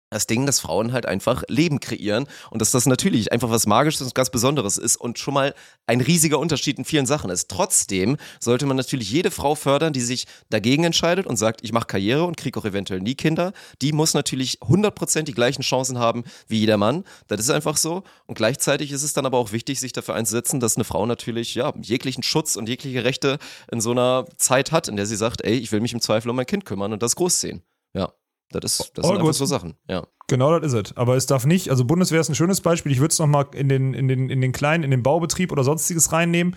das 0.10 0.28
Ding, 0.28 0.46
dass 0.46 0.60
Frauen 0.60 0.94
halt 0.94 1.06
einfach 1.06 1.44
Leben 1.48 1.80
kreieren 1.80 2.28
und 2.50 2.62
dass 2.62 2.72
das 2.72 2.86
natürlich 2.86 3.32
einfach 3.32 3.50
was 3.50 3.66
Magisches 3.66 4.02
und 4.02 4.16
ganz 4.16 4.30
Besonderes 4.30 4.78
ist 4.78 4.96
und 4.98 5.20
schon 5.20 5.34
mal 5.34 5.54
ein 5.88 6.02
riesiger 6.02 6.40
Unterschied 6.40 6.78
in 6.78 6.86
vielen 6.86 7.06
Sachen 7.06 7.30
ist. 7.30 7.50
Trotzdem 7.50 8.18
sollte 8.40 8.66
man 8.66 8.78
natürlich 8.78 9.12
jede 9.12 9.32
Frau 9.32 9.56
fördern, 9.56 9.94
die 9.94 10.02
sich 10.02 10.26
dagegen 10.50 10.84
entscheidet 10.84 11.28
und 11.28 11.38
sagt, 11.38 11.62
ich 11.64 11.74
mache 11.74 11.88
Karriere 11.88 12.24
und 12.24 12.38
kriege 12.38 12.60
auch 12.60 12.66
eventuell 12.66 13.02
nie 13.02 13.16
Kinder. 13.16 13.52
Die 13.82 13.92
muss 13.92 14.14
natürlich 14.14 14.60
100% 14.60 15.24
die 15.24 15.34
gleichen 15.34 15.64
Chancen 15.64 16.00
haben 16.00 16.24
wie 16.48 16.60
jeder 16.60 16.78
Mann. 16.78 17.04
Das 17.28 17.40
ist 17.40 17.50
einfach 17.50 17.78
so. 17.78 18.04
Und 18.26 18.36
gleichzeitig 18.36 18.92
ist 18.92 19.04
es 19.04 19.14
dann 19.14 19.26
aber 19.26 19.38
auch 19.38 19.52
wichtig, 19.52 19.80
sich 19.80 19.94
dafür 19.94 20.16
einzusetzen, 20.16 20.60
dass 20.60 20.76
eine 20.76 20.86
Frau 20.86 21.06
natürlich 21.06 21.56
ja, 21.56 21.74
jeglichen 21.82 22.24
Schutz 22.24 22.56
und 22.56 22.70
jegliche 22.70 23.04
Rechte 23.04 23.38
in 23.72 23.82
so 23.82 23.92
einer 23.92 24.26
Zeit 24.38 24.72
hat, 24.72 24.88
in 24.88 24.96
der 24.96 25.06
sie 25.06 25.16
sagt, 25.16 25.44
ey, 25.44 25.56
ich 25.56 25.72
will 25.72 25.82
mich 25.82 25.94
im 25.94 26.02
Zweifel 26.02 26.30
um 26.30 26.36
mein 26.36 26.46
Kind 26.46 26.66
kümmern 26.66 26.94
und 26.94 27.04
das 27.04 27.16
großziehen. 27.16 27.64
Ja. 28.56 28.60
Das, 28.60 28.80
ist, 28.80 28.92
das 28.98 29.06
All 29.06 29.12
sind 29.12 29.20
einfach 29.20 29.34
so 29.34 29.46
Sachen, 29.46 29.76
ja. 29.88 30.06
Genau, 30.28 30.58
das 30.58 30.74
ist 30.74 30.90
es. 30.92 30.98
Aber 30.98 31.16
es 31.16 31.26
darf 31.28 31.46
nicht, 31.46 31.70
also 31.70 31.86
Bundeswehr 31.86 32.20
ist 32.20 32.30
ein 32.30 32.36
schönes 32.36 32.62
Beispiel. 32.62 32.92
Ich 32.92 33.00
würde 33.00 33.12
es 33.12 33.20
nochmal 33.20 33.46
in 33.54 33.70
den, 33.70 33.94
in, 33.94 34.08
den, 34.08 34.30
in 34.30 34.42
den 34.42 34.52
kleinen, 34.52 34.84
in 34.84 34.92
den 34.92 35.04
Baubetrieb 35.04 35.52
oder 35.52 35.64
sonstiges 35.64 36.12
reinnehmen. 36.12 36.56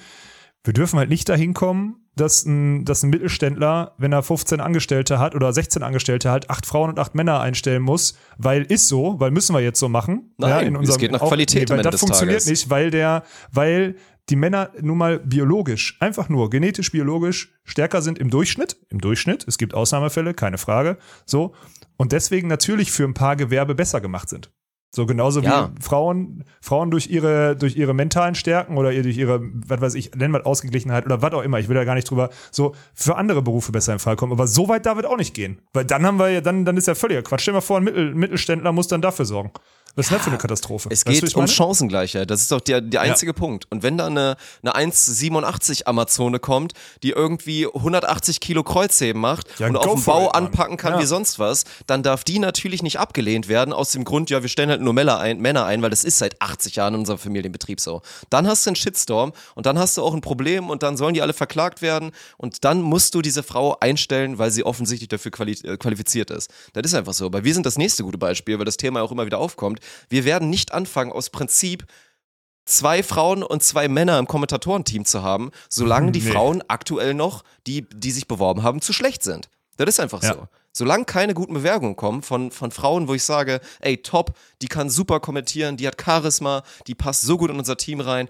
Wir 0.64 0.72
dürfen 0.72 0.99
halt 0.99 1.11
nicht 1.11 1.28
dahin 1.28 1.55
kommen, 1.55 2.09
dass 2.16 2.44
ein, 2.44 2.84
dass 2.84 3.03
ein 3.03 3.11
Mittelständler, 3.11 3.94
wenn 3.99 4.12
er 4.12 4.22
15 4.22 4.61
Angestellte 4.61 5.18
hat 5.18 5.34
oder 5.34 5.53
16 5.53 5.82
Angestellte 5.82 6.30
hat, 6.30 6.51
acht 6.51 6.66
Frauen 6.66 6.90
und 6.90 6.99
acht 6.99 7.14
Männer 7.14 7.40
einstellen 7.40 7.82
muss, 7.82 8.18
weil 8.38 8.62
ist 8.62 8.88
so, 8.88 9.20
weil 9.20 9.30
müssen 9.30 9.55
wir 9.55 9.61
jetzt 9.61 9.78
so 9.78 9.88
machen. 9.88 10.34
Nein, 10.38 10.74
es 10.76 10.99
geht 10.99 11.12
nach 11.12 11.20
Qualität 11.20 11.70
am 11.70 11.76
weil 11.76 11.84
Ende 11.84 11.90
das 11.90 12.01
funktioniert 12.01 12.40
Tages. 12.40 12.51
nicht, 12.51 12.70
weil 12.70 12.90
der, 12.90 13.22
weil 13.53 13.96
die 14.29 14.37
Männer 14.37 14.70
nun 14.81 14.99
mal 14.99 15.18
biologisch, 15.18 15.97
einfach 16.01 16.29
nur 16.29 16.51
genetisch 16.51 16.93
biologisch 16.93 17.53
stärker 17.64 18.03
sind 18.03 18.18
im 18.18 18.31
Durchschnitt. 18.31 18.76
Im 18.91 19.01
Durchschnitt. 19.01 19.47
Es 19.49 19.59
gibt 19.59 19.74
Ausnahmefälle, 19.74 20.35
keine 20.35 20.59
Frage. 20.59 20.99
So. 21.24 21.55
Und 21.97 22.12
deswegen 22.12 22.49
natürlich 22.49 22.93
für 22.93 23.05
ein 23.05 23.14
paar 23.14 23.37
Gewerbe 23.37 23.74
besser 23.74 24.01
gemacht 24.01 24.29
sind. 24.29 24.51
So 24.91 25.05
genauso 25.05 25.41
Ja. 25.41 25.70
wie 25.76 25.83
Frauen, 25.83 26.45
Frauen 26.62 26.91
durch 26.91 27.09
ihre, 27.09 27.57
durch 27.57 27.76
ihre 27.76 27.93
mentalen 27.93 28.35
Stärken 28.35 28.79
oder 28.79 28.91
ihr 28.91 29.03
durch 29.03 29.18
ihre, 29.18 29.41
was 29.43 29.81
weiß 29.83 29.95
ich, 29.95 30.14
nennen 30.14 30.33
wir 30.33 30.47
Ausgeglichenheit 30.47 31.05
oder 31.05 31.20
was 31.20 31.33
auch 31.35 31.43
immer, 31.43 31.59
ich 31.59 31.68
will 31.68 31.74
da 31.74 31.85
gar 31.85 31.95
nicht 31.95 32.09
drüber, 32.09 32.31
so 32.51 32.74
für 32.95 33.16
andere 33.16 33.43
Berufe 33.43 33.70
besser 33.70 33.93
in 33.93 33.99
Fall 33.99 34.16
kommen. 34.16 34.33
Aber 34.33 34.47
so 34.47 34.68
weit 34.68 34.87
darf 34.87 34.99
es 34.99 35.05
auch 35.05 35.18
nicht 35.18 35.35
gehen. 35.35 35.61
Weil 35.74 35.85
dann 35.85 36.07
haben 36.07 36.18
wir 36.18 36.31
ja, 36.31 36.41
dann, 36.41 36.64
dann 36.64 36.79
ist 36.79 36.89
ja 36.89 36.95
völliger 36.95 37.22
Quatsch. 37.22 37.43
Stell 37.43 37.53
dir 37.53 37.57
mal 37.59 37.61
vor, 37.61 37.79
ein 37.79 37.85
Mittel, 37.85 38.14
Mittelständler 38.14 38.72
muss 38.72 38.89
dann 38.89 39.03
dafür 39.03 39.26
sorgen. 39.26 39.51
Was 39.99 40.07
ist 40.07 40.12
das 40.12 40.22
für 40.22 40.30
eine 40.30 40.38
Katastrophe? 40.38 40.88
Es 40.92 41.05
Weißt 41.05 41.22
geht 41.22 41.34
um? 41.34 41.49
Chancengleichheit. 41.49 42.30
Das 42.30 42.40
ist 42.40 42.53
doch 42.53 42.61
der, 42.61 42.80
der 42.80 43.01
einzige 43.01 43.34
Punkt. 43.34 43.66
Und 43.70 43.82
wenn 43.82 43.99
da 43.99 44.07
eine, 44.07 44.36
eine 44.62 44.92
1,87 44.92 45.86
Amazone 45.86 46.38
kommt, 46.38 46.72
die 47.03 47.11
irgendwie 47.11 47.66
180 47.66 48.38
Kilo 48.38 48.62
Kreuzheben 48.62 49.20
macht 49.20 49.49
Ja, 49.59 49.66
und 49.66 49.76
auf 49.76 49.94
dem 49.94 50.05
Bau 50.05 50.28
it, 50.28 50.34
anpacken 50.36 50.76
kann 50.76 50.94
Ja. 50.94 51.01
wie 51.01 51.07
sonst 51.07 51.40
was, 51.40 51.64
dann 51.88 52.05
darf 52.05 52.22
die 52.22 52.38
natürlich 52.38 52.84
nicht 52.84 53.01
abgelehnt 53.01 53.49
werden 53.49 53.74
aus 53.74 53.90
dem 53.90 54.05
Grund, 54.05 54.30
ja, 54.30 54.40
wir 54.42 54.49
stellen 54.49 54.70
halt 54.70 54.80
nur 54.80 54.92
Männer 54.92 55.18
ein, 55.18 55.40
Männer 55.40 55.64
ein, 55.64 55.82
weil 55.82 55.90
das 55.90 56.05
ist 56.05 56.18
seit 56.18 56.40
80 56.40 56.76
Jahren 56.76 56.94
in 56.94 57.01
unserem 57.01 57.18
Familienbetrieb 57.18 57.80
so. 57.80 58.03
Dann 58.30 58.46
hast 58.46 58.66
du 58.66 58.70
einen 58.70 58.76
Shitstorm 58.76 59.32
und 59.57 59.66
dann 59.66 59.80
hast 59.80 59.96
du 59.96 60.05
auch 60.05 60.14
ein 60.14 60.20
Problem 60.20 60.70
und 60.70 60.84
dann 60.84 60.96
sollen 60.96 61.14
die 61.14 61.22
alle 61.22 61.32
verklagt 61.32 61.82
werden 61.82 62.12
und 62.36 62.64
dann 62.64 62.82
musst 62.82 63.16
du 63.16 63.22
diese 63.22 63.42
Frau 63.42 63.76
einstellen, 63.80 64.38
weil 64.38 64.53
sie 64.53 64.62
offensichtlich 64.64 65.09
dafür 65.09 65.32
äh, 65.40 65.76
qualifiziert 65.76 66.30
ist. 66.30 66.51
Das 66.72 66.84
ist 66.84 66.94
einfach 66.94 67.14
so. 67.14 67.26
Aber 67.26 67.42
wir 67.42 67.53
sind 67.53 67.66
das 67.66 67.78
nächste 67.78 68.05
gute 68.05 68.18
Beispiel, 68.18 68.59
weil 68.59 68.64
das 68.64 68.76
Thema 68.76 69.03
auch 69.03 69.11
immer 69.11 69.26
wieder 69.26 69.38
aufkommt. 69.38 69.80
Wir 70.09 70.24
werden 70.24 70.51
nicht 70.51 70.72
anfangen, 70.72 71.12
aus 71.12 71.30
Prinzip 71.30 71.84
zwei 72.64 73.03
Frauen 73.03 73.43
und 73.43 73.62
zwei 73.62 73.89
Männer 73.89 74.18
im 74.18 74.26
Kommentatorenteam 74.26 75.05
zu 75.05 75.22
haben, 75.22 75.51
solange 75.70 76.12
die 76.12 76.20
Nee. 76.20 76.30
Frauen 76.32 76.62
aktuell 76.68 77.14
noch, 77.14 77.43
die, 77.66 77.89
die 77.89 78.11
sich 78.11 78.28
beworben 78.28 78.62
haben, 78.62 78.82
zu 78.82 78.93
schlecht 78.93 79.22
sind. 79.22 79.49
Das 79.76 79.89
ist 79.89 80.01
einfach 80.01 80.22
Ja. 80.22 80.34
so. 80.34 80.49
Solange 80.72 81.07
keine 81.07 81.34
guten 81.34 81.55
Bewerbungen 81.55 81.97
kommen 81.97 82.22
von, 82.22 82.53
von 82.53 82.70
Frauen, 82.70 83.09
wo 83.09 83.14
ich 83.14 83.24
sage, 83.24 83.61
ey, 83.80 83.97
top, 83.97 84.36
die 84.62 84.68
kann 84.68 84.91
super 84.91 85.18
kommentieren, 85.18 85.76
die 85.76 85.89
hat 85.89 86.01
Charisma, 86.01 86.62
die 86.86 86.95
passt 86.95 87.22
so 87.22 87.36
gut 87.39 87.51
in 87.51 87.59
unser 87.59 87.76
Team 87.76 88.01
rein, 88.01 88.28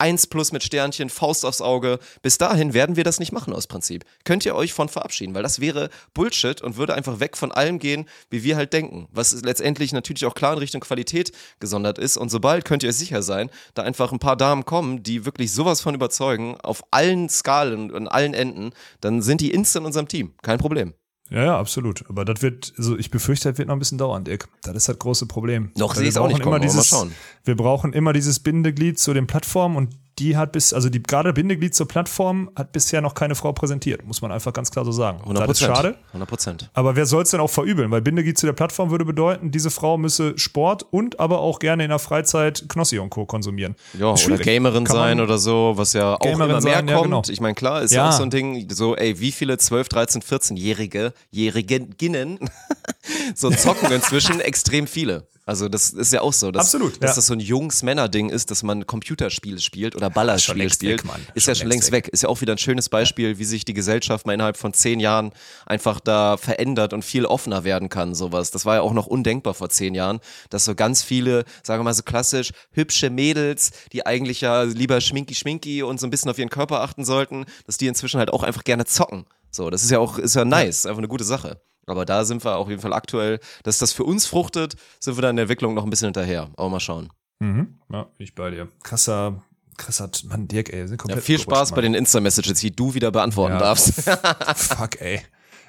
eins 0.00 0.26
plus 0.26 0.52
mit 0.52 0.62
Sternchen, 0.62 1.10
Faust 1.10 1.44
aufs 1.44 1.60
Auge, 1.60 1.98
bis 2.22 2.38
dahin 2.38 2.74
werden 2.74 2.96
wir 2.96 3.04
das 3.04 3.20
nicht 3.20 3.32
machen 3.32 3.52
aus 3.52 3.66
Prinzip. 3.66 4.04
Könnt 4.24 4.44
ihr 4.46 4.54
euch 4.54 4.72
von 4.72 4.88
verabschieden, 4.88 5.34
weil 5.34 5.42
das 5.42 5.60
wäre 5.60 5.90
Bullshit 6.14 6.62
und 6.62 6.76
würde 6.76 6.94
einfach 6.94 7.20
weg 7.20 7.36
von 7.36 7.52
allem 7.52 7.78
gehen, 7.78 8.08
wie 8.30 8.42
wir 8.42 8.56
halt 8.56 8.72
denken. 8.72 9.08
Was 9.12 9.32
letztendlich 9.42 9.92
natürlich 9.92 10.26
auch 10.26 10.34
klar 10.34 10.54
in 10.54 10.58
Richtung 10.58 10.80
Qualität 10.80 11.32
gesondert 11.60 11.98
ist. 11.98 12.16
Und 12.16 12.30
sobald 12.30 12.64
könnt 12.64 12.82
ihr 12.82 12.88
euch 12.88 12.96
sicher 12.96 13.22
sein, 13.22 13.50
da 13.74 13.82
einfach 13.82 14.12
ein 14.12 14.18
paar 14.18 14.36
Damen 14.36 14.64
kommen, 14.64 15.02
die 15.02 15.24
wirklich 15.24 15.52
sowas 15.52 15.80
von 15.80 15.94
überzeugen, 15.94 16.56
auf 16.62 16.82
allen 16.90 17.28
Skalen 17.28 17.90
und 17.90 18.08
allen 18.08 18.34
Enden, 18.34 18.70
dann 19.00 19.22
sind 19.22 19.40
die 19.40 19.52
instant 19.52 19.84
in 19.84 19.86
unserem 19.86 20.08
Team. 20.08 20.34
Kein 20.42 20.58
Problem. 20.58 20.94
Ja, 21.30 21.44
ja, 21.44 21.58
absolut. 21.58 22.04
Aber 22.08 22.24
das 22.24 22.42
wird, 22.42 22.72
also 22.76 22.98
ich 22.98 23.10
befürchte, 23.10 23.48
das 23.48 23.58
wird 23.58 23.68
noch 23.68 23.76
ein 23.76 23.78
bisschen 23.78 23.98
dauern, 23.98 24.24
Dick. 24.24 24.48
Das 24.62 24.74
ist 24.74 24.88
das 24.88 24.98
große 24.98 25.26
Problem. 25.26 25.70
Noch 25.76 25.94
sehe 25.94 26.02
wir 26.02 26.08
ich's 26.08 26.16
auch 26.16 26.26
nicht 26.26 26.42
kommen, 26.42 26.54
aber 26.54 26.64
mal 26.64 26.66
dieses, 26.66 26.88
schauen. 26.88 27.12
Wir 27.44 27.56
brauchen 27.56 27.92
immer 27.92 28.12
dieses 28.12 28.40
Bindeglied 28.40 28.98
zu 28.98 29.14
den 29.14 29.28
Plattformen 29.28 29.76
und 29.76 29.90
die 30.20 30.36
hat 30.36 30.52
bis, 30.52 30.72
also 30.72 30.88
die 30.90 31.02
gerade 31.02 31.32
Bindeglied 31.32 31.74
zur 31.74 31.88
Plattform 31.88 32.50
hat 32.54 32.72
bisher 32.72 33.00
noch 33.00 33.14
keine 33.14 33.34
Frau 33.34 33.52
präsentiert, 33.52 34.04
muss 34.04 34.20
man 34.22 34.30
einfach 34.30 34.52
ganz 34.52 34.70
klar 34.70 34.84
so 34.84 34.92
sagen. 34.92 35.18
100 35.20 35.48
Das 35.48 35.60
ist 35.60 35.66
schade. 35.66 35.96
100 36.08 36.28
Prozent. 36.28 36.70
Aber 36.74 36.94
wer 36.94 37.06
soll 37.06 37.22
es 37.22 37.30
denn 37.30 37.40
auch 37.40 37.50
verübeln? 37.50 37.90
Weil 37.90 38.02
Bindeglied 38.02 38.38
zu 38.38 38.46
der 38.46 38.52
Plattform 38.52 38.90
würde 38.90 39.04
bedeuten, 39.04 39.50
diese 39.50 39.70
Frau 39.70 39.96
müsse 39.98 40.38
Sport 40.38 40.84
und 40.90 41.18
aber 41.18 41.40
auch 41.40 41.58
gerne 41.58 41.84
in 41.84 41.88
der 41.88 41.98
Freizeit 41.98 42.66
Knossi 42.68 42.98
und 42.98 43.10
Co. 43.10 43.24
konsumieren. 43.26 43.74
Ja, 43.98 44.08
oder. 44.12 44.38
Gamerin 44.38 44.84
Kann 44.84 44.96
sein 44.96 45.20
oder 45.20 45.38
so, 45.38 45.72
was 45.76 45.94
ja 45.94 46.14
auch 46.14 46.20
Gamerin 46.20 46.50
immer 46.50 46.60
mehr 46.60 46.60
sein, 46.60 46.88
ja, 46.88 46.94
kommt. 46.96 47.04
genau. 47.06 47.22
Ich 47.28 47.40
meine, 47.40 47.54
klar, 47.54 47.82
ist 47.82 47.92
Ja. 47.92 48.04
ja 48.04 48.08
auch 48.10 48.12
so 48.12 48.22
ein 48.22 48.30
Ding, 48.30 48.68
so, 48.70 48.94
ey, 48.96 49.18
wie 49.20 49.32
viele 49.32 49.56
12, 49.58 49.88
13, 49.88 50.22
14-Jährige, 50.22 51.14
Jähriginnen, 51.30 52.38
so 53.34 53.50
zocken 53.50 53.90
inzwischen 53.92 54.40
extrem 54.40 54.86
viele. 54.86 55.26
Also 55.46 55.68
das 55.68 55.90
ist 55.90 56.12
ja 56.12 56.20
auch 56.20 56.32
so, 56.32 56.52
dass, 56.52 56.66
Absolut, 56.66 57.02
dass 57.02 57.10
ja. 57.10 57.14
das 57.16 57.26
so 57.26 57.32
ein 57.32 57.40
Jungs-Männer-Ding 57.40 58.28
ist, 58.28 58.50
dass 58.52 58.62
man 58.62 58.86
Computerspiele 58.86 59.58
spielt 59.58 59.96
oder 59.96 60.09
Ballerspiele 60.12 60.58
längst 60.58 60.76
spielt. 60.76 61.04
weg. 61.04 61.12
Ist 61.34 61.44
Schon 61.44 61.52
ja 61.52 61.54
schon 61.54 61.68
längst 61.68 61.90
längst 61.90 61.92
weg. 61.92 62.08
Ist 62.08 62.22
ja 62.22 62.28
auch 62.28 62.40
wieder 62.40 62.54
ein 62.54 62.58
schönes 62.58 62.88
Beispiel, 62.88 63.38
wie 63.38 63.44
sich 63.44 63.64
die 63.64 63.74
Gesellschaft 63.74 64.26
mal 64.26 64.32
innerhalb 64.34 64.56
von 64.56 64.72
zehn 64.72 65.00
Jahren 65.00 65.32
einfach 65.66 66.00
da 66.00 66.36
verändert 66.36 66.92
und 66.92 67.04
viel 67.04 67.24
offener 67.26 67.64
werden 67.64 67.88
kann, 67.88 68.14
sowas. 68.14 68.50
Das 68.50 68.64
war 68.66 68.76
ja 68.76 68.80
auch 68.82 68.92
noch 68.92 69.06
undenkbar 69.06 69.54
vor 69.54 69.68
zehn 69.70 69.94
Jahren, 69.94 70.20
dass 70.50 70.64
so 70.64 70.74
ganz 70.74 71.02
viele, 71.02 71.44
sagen 71.62 71.80
wir 71.80 71.84
mal 71.84 71.94
so 71.94 72.02
klassisch, 72.02 72.50
hübsche 72.72 73.10
Mädels, 73.10 73.70
die 73.92 74.06
eigentlich 74.06 74.40
ja 74.40 74.62
lieber 74.62 75.00
schminki-schminki 75.00 75.82
und 75.82 76.00
so 76.00 76.06
ein 76.06 76.10
bisschen 76.10 76.30
auf 76.30 76.38
ihren 76.38 76.50
Körper 76.50 76.80
achten 76.80 77.04
sollten, 77.04 77.44
dass 77.66 77.76
die 77.76 77.86
inzwischen 77.86 78.18
halt 78.18 78.32
auch 78.32 78.42
einfach 78.42 78.64
gerne 78.64 78.84
zocken. 78.84 79.24
So, 79.50 79.70
das 79.70 79.82
ist 79.82 79.90
ja 79.90 79.98
auch, 79.98 80.18
ist 80.18 80.34
ja 80.36 80.44
nice, 80.44 80.86
einfach 80.86 80.98
eine 80.98 81.08
gute 81.08 81.24
Sache. 81.24 81.60
Aber 81.86 82.04
da 82.04 82.24
sind 82.24 82.44
wir 82.44 82.56
auf 82.56 82.68
jeden 82.68 82.80
Fall 82.80 82.92
aktuell, 82.92 83.40
dass 83.64 83.78
das 83.78 83.92
für 83.92 84.04
uns 84.04 84.26
fruchtet, 84.26 84.76
sind 85.00 85.16
wir 85.16 85.22
da 85.22 85.30
in 85.30 85.36
der 85.36 85.44
Entwicklung 85.44 85.74
noch 85.74 85.82
ein 85.82 85.90
bisschen 85.90 86.06
hinterher. 86.06 86.50
Aber 86.56 86.68
mal 86.68 86.78
schauen. 86.78 87.08
Mhm. 87.40 87.80
Ja, 87.90 88.04
bin 88.04 88.24
ich 88.24 88.34
bei 88.34 88.50
dir. 88.50 88.68
Krasser, 88.84 89.42
krasser, 89.80 90.08
Mann, 90.28 90.46
Dirk, 90.48 90.72
ey. 90.72 90.86
Ja, 91.08 91.16
viel 91.16 91.38
Spaß 91.40 91.72
bei 91.72 91.80
den 91.80 91.94
Insta-Messages, 91.94 92.60
die 92.60 92.70
du 92.70 92.94
wieder 92.94 93.10
beantworten 93.10 93.54
Ja. 93.54 93.58
darfst. 93.60 93.92
Fuck, 94.56 95.00
ey. 95.00 95.20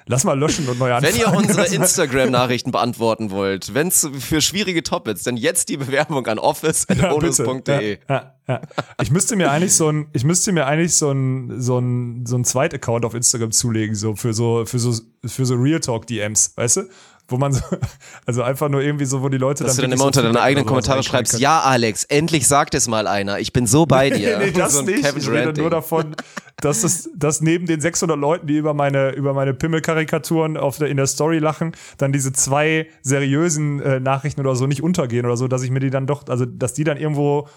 Lass 0.06 0.24
mal 0.24 0.36
löschen 0.36 0.68
und 0.68 0.80
neu 0.80 0.86
Wenn 0.88 0.94
anfangen. 0.96 1.16
ihr 1.16 1.32
unsere 1.32 1.66
Instagram-Nachrichten 1.74 2.72
beantworten 2.72 3.30
wollt, 3.30 3.72
wenn 3.72 3.86
es 3.86 4.08
für 4.18 4.40
schwierige 4.40 4.82
Topics, 4.82 5.22
dann 5.22 5.36
jetzt 5.36 5.68
die 5.68 5.76
Bewerbung 5.76 6.26
an 6.26 6.40
office.bonus.de. 6.40 7.98
Ja, 8.08 8.14
ja, 8.14 8.34
ja. 8.48 8.60
Ich 9.00 9.10
müsste 9.12 9.36
mir 9.36 9.50
eigentlich 9.52 9.74
so 9.74 9.88
ein, 9.90 10.08
ich 10.12 10.24
müsste 10.24 10.50
mir 10.52 10.66
eigentlich 10.66 10.94
so 10.96 11.12
ein, 11.12 11.60
so 11.60 11.78
ein, 11.78 12.26
so 12.26 12.36
ein 12.36 12.44
Zweit-Account 12.44 13.04
auf 13.04 13.14
Instagram 13.14 13.52
zulegen, 13.52 13.94
so 13.94 14.16
für 14.16 14.34
so, 14.34 14.64
für 14.66 14.78
so, 14.80 14.92
für 15.24 15.46
so 15.46 15.54
Real 15.54 15.80
Talk 15.80 16.06
DMs, 16.08 16.52
weißt 16.56 16.78
du? 16.78 16.82
Wo 17.28 17.38
man 17.38 17.52
so, 17.52 17.62
also 18.26 18.42
einfach 18.42 18.68
nur 18.68 18.82
irgendwie 18.82 19.04
so, 19.04 19.22
wo 19.22 19.28
die 19.28 19.38
Leute 19.38 19.64
Dass 19.64 19.76
du 19.76 19.82
dann 19.82 19.92
immer 19.92 20.00
so 20.00 20.06
unter 20.06 20.22
deine 20.22 20.40
eigenen 20.40 20.66
Kommentare 20.66 21.02
schreibst, 21.02 21.38
ja 21.38 21.60
Alex, 21.60 22.04
endlich 22.04 22.46
sagt 22.46 22.74
es 22.74 22.88
mal 22.88 23.06
einer, 23.06 23.38
ich 23.38 23.52
bin 23.52 23.66
so 23.66 23.86
bei 23.86 24.10
dir. 24.10 24.38
nee, 24.38 24.50
das 24.50 24.74
so 24.74 24.82
nicht. 24.82 25.02
Kevin 25.02 25.22
ich 25.22 25.28
rede 25.28 25.60
nur 25.60 25.70
davon, 25.70 26.14
dass 26.60 26.84
es, 26.84 27.10
dass 27.16 27.40
neben 27.40 27.66
den 27.66 27.80
600 27.80 28.18
Leuten, 28.18 28.46
die 28.46 28.56
über 28.56 28.74
meine, 28.74 29.10
über 29.10 29.34
meine 29.34 29.54
Pimmelkarikaturen 29.54 30.56
auf 30.56 30.78
der, 30.78 30.88
in 30.88 30.96
der 30.96 31.06
Story 31.06 31.38
lachen, 31.38 31.72
dann 31.98 32.12
diese 32.12 32.32
zwei 32.32 32.88
seriösen 33.02 33.80
äh, 33.80 34.00
Nachrichten 34.00 34.40
oder 34.40 34.54
so 34.54 34.66
nicht 34.66 34.82
untergehen 34.82 35.26
oder 35.26 35.36
so, 35.36 35.48
dass 35.48 35.62
ich 35.62 35.70
mir 35.70 35.80
die 35.80 35.90
dann 35.90 36.06
doch, 36.06 36.28
also, 36.28 36.44
dass 36.44 36.74
die 36.74 36.84
dann 36.84 36.96
irgendwo 36.96 37.48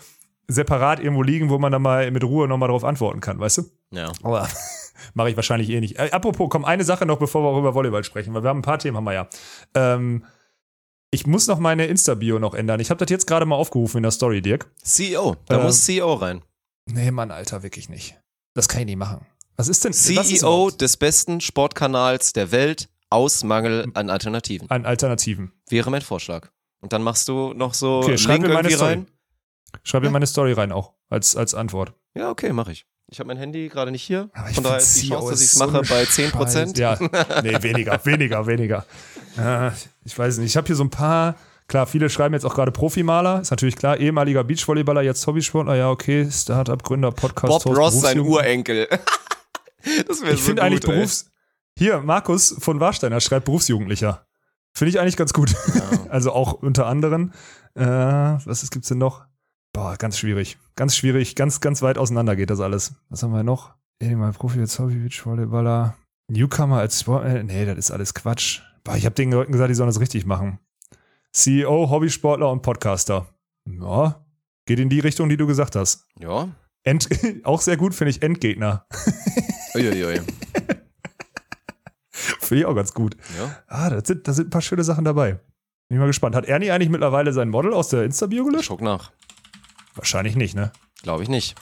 separat 0.48 1.00
irgendwo 1.00 1.24
liegen, 1.24 1.50
wo 1.50 1.58
man 1.58 1.72
dann 1.72 1.82
mal 1.82 2.10
mit 2.12 2.24
Ruhe 2.24 2.48
nochmal 2.48 2.70
drauf 2.70 2.84
antworten 2.84 3.20
kann, 3.20 3.40
weißt 3.40 3.58
du? 3.60 3.64
Ja. 3.92 4.12
Aber 4.24 4.48
mache 5.14 5.30
ich 5.30 5.36
wahrscheinlich 5.36 5.70
eh 5.70 5.80
nicht. 5.80 5.98
Äh, 6.00 6.10
apropos, 6.12 6.50
komm, 6.50 6.66
eine 6.66 6.84
Sache 6.84 7.06
noch, 7.06 7.20
bevor 7.20 7.44
wir 7.44 7.50
auch 7.50 7.60
über 7.60 7.74
Volleyball 7.76 8.04
sprechen, 8.04 8.34
weil 8.34 8.44
wir 8.44 8.50
haben 8.50 8.60
ein 8.60 8.64
paar 8.64 8.80
Themen, 8.80 8.98
haben 8.98 9.04
wir 9.06 9.14
ja. 9.14 9.28
Ähm, 9.74 10.26
ich 11.12 11.26
muss 11.28 11.48
noch 11.48 11.60
meine 11.60 11.86
Insta-Bio 11.86 12.40
noch 12.40 12.54
ändern. 12.54 12.80
Ich 12.80 12.90
habe 12.90 12.98
das 13.04 13.10
jetzt 13.10 13.26
gerade 13.28 13.46
mal 13.46 13.56
aufgerufen 13.56 13.98
in 13.98 14.04
der 14.04 14.12
Story, 14.12 14.42
Dirk. 14.42 14.70
CEO, 14.84 15.36
da 15.48 15.58
Ähm, 15.58 15.64
muss 15.64 15.86
CEO 15.86 16.14
rein. 16.16 16.42
Nee, 16.88 17.12
Mann, 17.12 17.32
Alter, 17.32 17.64
wirklich 17.64 17.88
nicht. 17.90 18.20
Das 18.54 18.68
kann 18.68 18.82
ich 18.82 18.86
nicht 18.88 18.98
machen. 18.98 19.26
Was 19.56 19.68
ist 19.70 19.86
denn 19.86 19.92
was 19.94 19.98
ist 20.10 20.18
CEO 20.40 20.40
überhaupt 20.40 20.82
des 20.82 20.98
besten 20.98 21.40
Sportkanals 21.42 22.34
der 22.34 22.52
Welt 22.52 22.90
aus 23.10 23.44
Mangel 23.44 23.88
an 23.94 24.10
Alternativen. 24.10 24.70
an 24.70 24.86
Alternativen? 24.86 25.54
Wäre 25.70 25.90
mein 25.90 26.02
Vorschlag. 26.02 26.50
Und 26.82 26.92
dann 26.92 27.02
machst 27.02 27.28
du 27.30 27.54
noch 27.54 27.74
so 27.74 28.00
Okay, 28.00 28.18
schreib 28.18 28.40
Link 28.42 28.48
mir 28.50 28.54
meine 28.54 28.70
Story. 28.72 28.90
rein. 28.92 29.08
Schreib 29.84 30.04
mir 30.04 30.10
meine 30.10 30.28
Story 30.28 30.52
rein 30.54 30.72
auch 30.72 30.94
als, 31.10 31.36
als 31.36 31.54
Antwort. 31.56 31.94
Ja, 32.16 32.30
okay, 32.30 32.52
mache 32.52 32.74
ich. 32.74 32.86
Ich 33.08 33.20
habe 33.20 33.28
mein 33.28 33.38
Handy 33.38 33.70
gerade 33.70 33.92
nicht 33.92 34.04
hier. 34.04 34.30
Von 34.54 34.64
daher 34.64 34.78
ist 34.80 35.02
die 35.02 35.10
Chance, 35.10 35.32
dass 35.32 35.42
ich 35.42 35.48
es 35.48 35.56
so 35.56 35.68
mache, 35.68 35.82
bei 35.84 36.04
10%. 36.04 36.32
Scheiße. 36.32 36.74
Ja, 36.82 36.98
nee, 37.44 37.62
weniger, 37.62 38.04
weniger, 38.04 38.48
weniger. 38.48 38.86
Ja, 39.38 39.74
ich 40.04 40.18
weiß 40.18 40.40
nicht. 40.40 40.52
Ich 40.52 40.58
habe 40.58 40.68
hier 40.68 40.76
so 40.76 40.84
ein 40.84 40.90
paar. 40.90 41.36
Klar, 41.68 41.88
viele 41.88 42.10
schreiben 42.10 42.34
jetzt 42.36 42.46
auch 42.46 42.54
gerade 42.54 42.72
Profimaler. 42.72 43.42
Ist 43.42 43.52
natürlich 43.52 43.76
klar. 43.76 43.98
Ehemaliger 43.98 44.44
Beachvolleyballer, 44.44 45.02
jetzt 45.02 45.26
Hobbysportler. 45.26 45.76
Ja, 45.76 45.90
okay. 45.90 46.30
Startup-Gründer, 46.30 47.12
Podcast. 47.12 47.48
Bob 47.52 47.66
Host, 47.66 47.78
Ross, 47.78 48.02
sein. 48.02 48.20
Urenkel. 48.20 48.88
das 50.08 50.22
wäre 50.22 50.34
Ich 50.34 50.42
so 50.42 50.48
finde 50.48 50.64
eigentlich 50.64 50.84
ey. 50.84 50.96
Berufs. 50.96 51.32
Hier, 51.78 52.02
Markus 52.02 52.56
von 52.60 52.80
Warsteiner 52.80 53.20
schreibt 53.20 53.46
Berufsjugendlicher. 53.46 54.26
Finde 54.74 54.90
ich 54.90 55.00
eigentlich 55.00 55.18
ganz 55.18 55.34
gut. 55.34 55.56
also 56.10 56.32
auch 56.32 56.54
unter 56.54 56.86
anderem. 56.86 57.34
Äh, 57.76 57.84
was 57.84 58.64
ist, 58.64 58.72
gibt's 58.72 58.90
denn 58.90 59.00
noch? 59.00 59.26
Boah, 59.76 59.98
ganz 59.98 60.18
schwierig. 60.18 60.58
Ganz 60.78 60.96
schwierig. 60.96 61.36
Ganz, 61.36 61.60
ganz 61.60 61.82
weit 61.82 61.98
auseinander 61.98 62.38
geht 62.38 62.50
das 62.50 62.62
alles. 62.62 62.96
Was 63.10 63.24
haben 63.24 63.34
wir 63.34 63.44
noch? 63.44 63.74
Ehemaliger 64.00 64.40
Profi 64.40 64.62
als 64.62 64.80
Hobby, 64.80 64.96
Beachvolleyballer. 64.96 65.98
Newcomer 66.32 66.80
als 66.80 67.02
Sport. 67.02 67.26
Äh, 67.26 67.44
nee, 67.44 67.66
das 67.66 67.78
ist 67.78 67.92
alles 67.92 68.14
Quatsch. 68.14 68.62
Boah, 68.86 68.96
ich 68.96 69.04
habe 69.06 69.16
den 69.16 69.34
Leuten 69.34 69.52
gesagt, 69.52 69.70
die 69.70 69.76
sollen 69.76 69.90
das 69.90 70.00
richtig 70.00 70.26
machen. 70.26 70.60
CEO, 71.34 71.90
Hobbysportler 71.90 72.50
und 72.50 72.62
Podcaster. 72.62 73.28
Ja, 73.70 74.26
geht 74.66 74.80
in 74.80 74.88
die 74.88 75.02
Richtung, 75.02 75.28
die 75.28 75.36
du 75.36 75.46
gesagt 75.46 75.76
hast. 75.76 76.08
Ja. 76.22 76.48
End, 76.84 77.10
auch 77.44 77.60
sehr 77.60 77.76
gut 77.76 77.94
finde 77.94 78.12
ich 78.12 78.22
Endgegner. 78.22 78.88
Uiuiui. 79.76 80.22
Finde 82.14 82.62
ich 82.62 82.66
auch 82.66 82.76
ganz 82.76 82.94
gut. 82.94 83.18
Ja. 83.38 83.58
Ah, 83.68 83.90
da 83.90 84.00
sind, 84.06 84.26
da 84.26 84.32
sind 84.32 84.48
ein 84.48 84.52
paar 84.52 84.62
schöne 84.62 84.86
Sachen 84.86 85.04
dabei. 85.04 85.34
Bin 85.34 85.98
ich 85.98 86.00
mal 86.00 86.08
gespannt. 86.08 86.34
Hat 86.34 86.46
Ernie 86.46 86.72
eigentlich 86.72 86.90
mittlerweile 86.90 87.34
sein 87.34 87.50
Model 87.50 87.74
aus 87.74 87.90
der 87.90 88.06
Insta-Bio 88.06 88.46
gelöscht? 88.46 88.68
Schock 88.68 88.80
nach. 88.82 89.12
Wahrscheinlich 89.96 90.36
nicht, 90.36 90.56
ne? 90.56 90.72
Glaube 91.04 91.24
ich 91.24 91.30
nicht. 91.30 91.56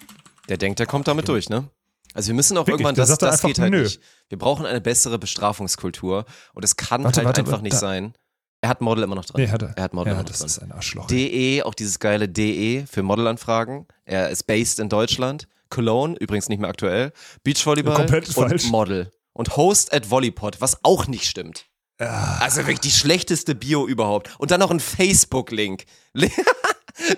Der 0.49 0.57
denkt, 0.57 0.79
der 0.79 0.85
kommt 0.87 1.07
damit 1.07 1.27
durch, 1.27 1.49
ne? 1.49 1.69
Also 2.13 2.27
wir 2.27 2.35
müssen 2.35 2.57
auch 2.57 2.67
Wirklich, 2.67 2.85
irgendwann, 2.85 2.95
das, 2.95 3.17
das 3.17 3.31
einfach, 3.33 3.47
geht 3.47 3.59
halt 3.59 3.71
nö. 3.71 3.83
nicht. 3.83 3.99
Wir 4.29 4.37
brauchen 4.37 4.65
eine 4.65 4.81
bessere 4.81 5.17
Bestrafungskultur 5.17 6.25
und 6.53 6.63
es 6.63 6.75
kann 6.75 7.03
Warte, 7.03 7.17
halt 7.17 7.27
warte, 7.27 7.39
einfach 7.41 7.51
warte, 7.53 7.63
nicht 7.63 7.73
da- 7.73 7.79
sein. 7.79 8.13
Er 8.61 8.69
hat 8.69 8.79
Model 8.81 9.03
immer 9.03 9.15
noch 9.15 9.25
dran. 9.25 9.41
Nee, 9.41 9.49
hat 9.49 9.61
er. 9.61 9.73
Er 9.75 9.83
hat 9.83 9.93
Model 9.93 10.13
ja, 10.13 10.13
immer 10.13 10.23
noch 10.23 10.29
das 10.29 10.39
dran. 10.39 10.47
ist 10.47 10.59
ein 10.59 10.71
Arschloch. 10.71 11.07
DE, 11.07 11.63
auch 11.63 11.73
dieses 11.73 11.99
geile 11.99 12.29
DE 12.29 12.85
für 12.89 13.03
Modelanfragen. 13.03 13.87
Er 14.05 14.29
ist 14.29 14.43
based 14.43 14.79
in 14.79 14.87
Deutschland. 14.89 15.47
Cologne, 15.69 16.15
übrigens 16.19 16.47
nicht 16.49 16.59
mehr 16.59 16.69
aktuell. 16.69 17.11
Beachvolleyball 17.43 17.95
Komplett 17.95 18.27
und 18.37 18.49
falsch. 18.49 18.65
Model. 18.69 19.11
Und 19.33 19.57
Host 19.57 19.91
at 19.91 20.09
Volleypod, 20.09 20.61
was 20.61 20.77
auch 20.83 21.07
nicht 21.07 21.25
stimmt. 21.25 21.65
Also 21.97 22.61
wirklich 22.61 22.79
die 22.79 22.91
schlechteste 22.91 23.53
Bio 23.55 23.85
überhaupt. 23.87 24.29
Und 24.39 24.51
dann 24.51 24.59
noch 24.59 24.71
ein 24.71 24.79
Facebook-Link. 24.79 25.85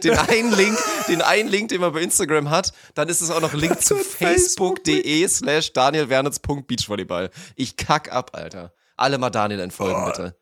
Den 0.03 0.17
einen 0.17 0.51
Link, 0.53 0.77
den 1.07 1.21
einen 1.21 1.49
Link, 1.49 1.69
den 1.69 1.81
man 1.81 1.93
bei 1.93 2.01
Instagram 2.01 2.49
hat, 2.49 2.73
dann 2.93 3.09
ist 3.09 3.21
es 3.21 3.31
auch 3.31 3.41
noch 3.41 3.53
ein 3.53 3.59
Link 3.59 3.81
zu 3.81 3.95
facebook.de 3.95 5.27
slash 5.27 5.73
danielwernitz.beachvolleyball. 5.73 7.29
Ich 7.55 7.77
kack 7.77 8.11
ab, 8.11 8.31
Alter. 8.33 8.73
Alle 8.97 9.17
mal 9.17 9.29
Daniel 9.29 9.59
entfolgen, 9.59 10.05
bitte. 10.05 10.35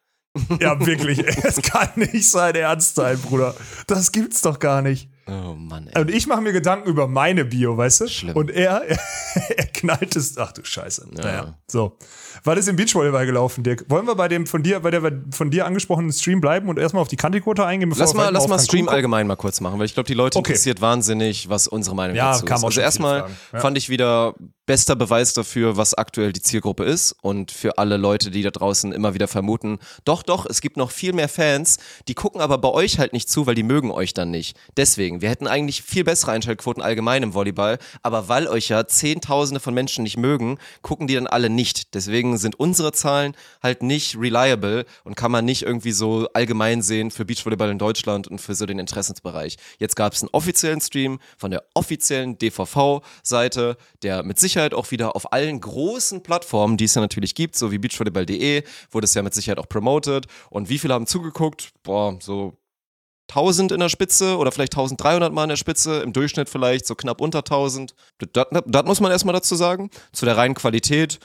Ja, 0.59 0.83
wirklich. 0.85 1.19
Es 1.43 1.61
kann 1.61 1.89
nicht 1.95 2.29
sein 2.29 2.55
Ernst 2.55 2.95
sein, 2.95 3.19
Bruder. 3.19 3.55
Das 3.87 4.11
gibt's 4.11 4.41
doch 4.41 4.59
gar 4.59 4.81
nicht. 4.81 5.09
Oh 5.27 5.53
Mann, 5.55 5.87
ey. 5.87 6.01
Und 6.01 6.09
ich 6.11 6.27
mache 6.27 6.41
mir 6.41 6.51
Gedanken 6.53 6.89
über 6.89 7.07
meine 7.07 7.45
Bio, 7.45 7.77
weißt 7.77 8.01
du? 8.01 8.07
Schlimm. 8.07 8.35
Und 8.35 8.51
er, 8.51 8.81
er 9.83 9.97
knallt 9.97 10.15
es. 10.15 10.37
Ach 10.37 10.51
du 10.51 10.63
Scheiße. 10.63 11.07
Naja. 11.11 11.55
So. 11.67 11.97
Was 12.43 12.57
ist 12.59 12.67
im 12.67 12.75
Beachvolleyball 12.75 13.25
gelaufen, 13.25 13.63
Dirk? 13.63 13.85
Wollen 13.89 14.07
wir 14.07 14.15
bei 14.15 14.27
dem 14.27 14.47
von 14.47 14.63
dir, 14.63 14.79
bei 14.79 14.91
der 14.91 15.01
von 15.31 15.51
dir 15.51 15.65
angesprochenen 15.65 16.11
Stream 16.11 16.41
bleiben 16.41 16.67
und 16.69 16.77
erstmal 16.79 17.01
auf 17.01 17.07
die 17.07 17.15
Kantiquote 17.15 17.65
eingehen, 17.65 17.89
bevor 17.89 18.05
Lass 18.05 18.13
mal, 18.13 18.29
lass 18.31 18.47
mal 18.47 18.59
Stream 18.59 18.85
kommen? 18.85 18.95
allgemein 18.95 19.27
mal 19.27 19.35
kurz 19.35 19.61
machen, 19.61 19.79
weil 19.79 19.85
ich 19.85 19.93
glaube, 19.93 20.07
die 20.07 20.13
Leute 20.13 20.37
Okay. 20.39 20.51
interessiert 20.51 20.81
wahnsinnig, 20.81 21.49
was 21.49 21.67
unsere 21.67 21.95
Meinung 21.95 22.15
Ja, 22.15 22.31
dazu 22.33 22.45
kam 22.45 22.57
ist. 22.57 22.63
auch 22.63 22.67
Also 22.67 22.81
erstmal. 22.81 23.25
Ja. 23.53 23.59
fand 23.59 23.77
ich 23.77 23.89
wieder 23.89 24.33
bester 24.65 24.95
Beweis 24.95 25.33
dafür, 25.33 25.75
was 25.75 25.93
aktuell 25.93 26.31
die 26.31 26.41
Zielgruppe 26.41 26.85
ist 26.85 27.13
und 27.21 27.51
für 27.51 27.77
alle 27.77 27.97
Leute, 27.97 28.31
die 28.31 28.43
da 28.43 28.49
draußen 28.51 28.93
immer 28.93 29.13
wieder 29.13 29.27
vermuten, 29.27 29.77
doch, 30.05 30.23
doch, 30.23 30.45
es 30.45 30.61
gibt 30.61 30.77
noch 30.77 30.89
viel 30.89 31.11
mehr 31.11 31.27
Fans, 31.27 31.79
die 32.07 32.13
gucken 32.13 32.39
aber 32.39 32.57
bei 32.57 32.69
euch 32.69 32.97
halt 32.97 33.11
nicht 33.11 33.29
zu, 33.29 33.45
weil 33.45 33.55
die 33.55 33.63
mögen 33.63 33.91
euch 33.91 34.13
dann 34.13 34.31
nicht. 34.31 34.57
Deswegen, 34.77 35.21
wir 35.21 35.29
hätten 35.29 35.47
eigentlich 35.47 35.81
viel 35.83 36.05
bessere 36.05 36.31
Einschaltquoten 36.31 36.81
allgemein 36.81 37.23
im 37.23 37.33
Volleyball, 37.33 37.77
aber 38.03 38.29
weil 38.29 38.47
euch 38.47 38.69
ja 38.69 38.87
Zehntausende 38.87 39.59
von 39.59 39.72
Menschen 39.73 40.03
nicht 40.03 40.17
mögen, 40.17 40.57
gucken 40.81 41.07
die 41.07 41.15
dann 41.15 41.27
alle 41.27 41.49
nicht. 41.49 41.93
Deswegen 41.93 42.37
sind 42.37 42.59
unsere 42.59 42.91
Zahlen 42.91 43.35
halt 43.61 43.83
nicht 43.83 44.17
reliable 44.17 44.85
und 45.03 45.15
kann 45.15 45.31
man 45.31 45.45
nicht 45.45 45.63
irgendwie 45.63 45.91
so 45.91 46.27
allgemein 46.33 46.81
sehen 46.81 47.11
für 47.11 47.25
Beachvolleyball 47.25 47.69
in 47.69 47.79
Deutschland 47.79 48.27
und 48.27 48.39
für 48.39 48.55
so 48.55 48.65
den 48.65 48.79
Interessensbereich. 48.79 49.57
Jetzt 49.79 49.95
gab 49.95 50.13
es 50.13 50.21
einen 50.21 50.29
offiziellen 50.31 50.81
Stream 50.81 51.19
von 51.37 51.51
der 51.51 51.63
offiziellen 51.73 52.37
DVV-Seite, 52.37 53.77
der 54.01 54.23
mit 54.23 54.39
Sicherheit 54.39 54.73
auch 54.73 54.91
wieder 54.91 55.15
auf 55.15 55.33
allen 55.33 55.59
großen 55.59 56.23
Plattformen, 56.23 56.77
die 56.77 56.85
es 56.85 56.95
ja 56.95 57.01
natürlich 57.01 57.35
gibt, 57.35 57.55
so 57.55 57.71
wie 57.71 57.77
beachvolleyball.de, 57.77 58.63
wurde 58.91 59.05
es 59.05 59.13
ja 59.13 59.21
mit 59.21 59.33
Sicherheit 59.33 59.59
auch 59.59 59.69
promoted. 59.69 60.27
Und 60.49 60.69
wie 60.69 60.79
viele 60.79 60.93
haben 60.93 61.07
zugeguckt? 61.07 61.69
Boah, 61.83 62.17
so 62.21 62.57
1000 63.29 63.71
in 63.71 63.79
der 63.79 63.89
Spitze 63.89 64.37
oder 64.37 64.51
vielleicht 64.51 64.73
1300 64.73 65.33
Mal 65.33 65.43
in 65.43 65.49
der 65.49 65.55
Spitze, 65.55 66.01
im 66.01 66.13
Durchschnitt 66.13 66.49
vielleicht 66.49 66.85
so 66.85 66.95
knapp 66.95 67.21
unter 67.21 67.39
1000. 67.39 67.95
Das, 68.31 68.47
das, 68.65 68.85
muss 68.85 68.99
man 68.99 69.11
erstmal 69.11 69.33
dazu 69.33 69.55
sagen. 69.55 69.89
Zu 70.11 70.25
der 70.25 70.37
reinen 70.37 70.55
Qualität. 70.55 71.19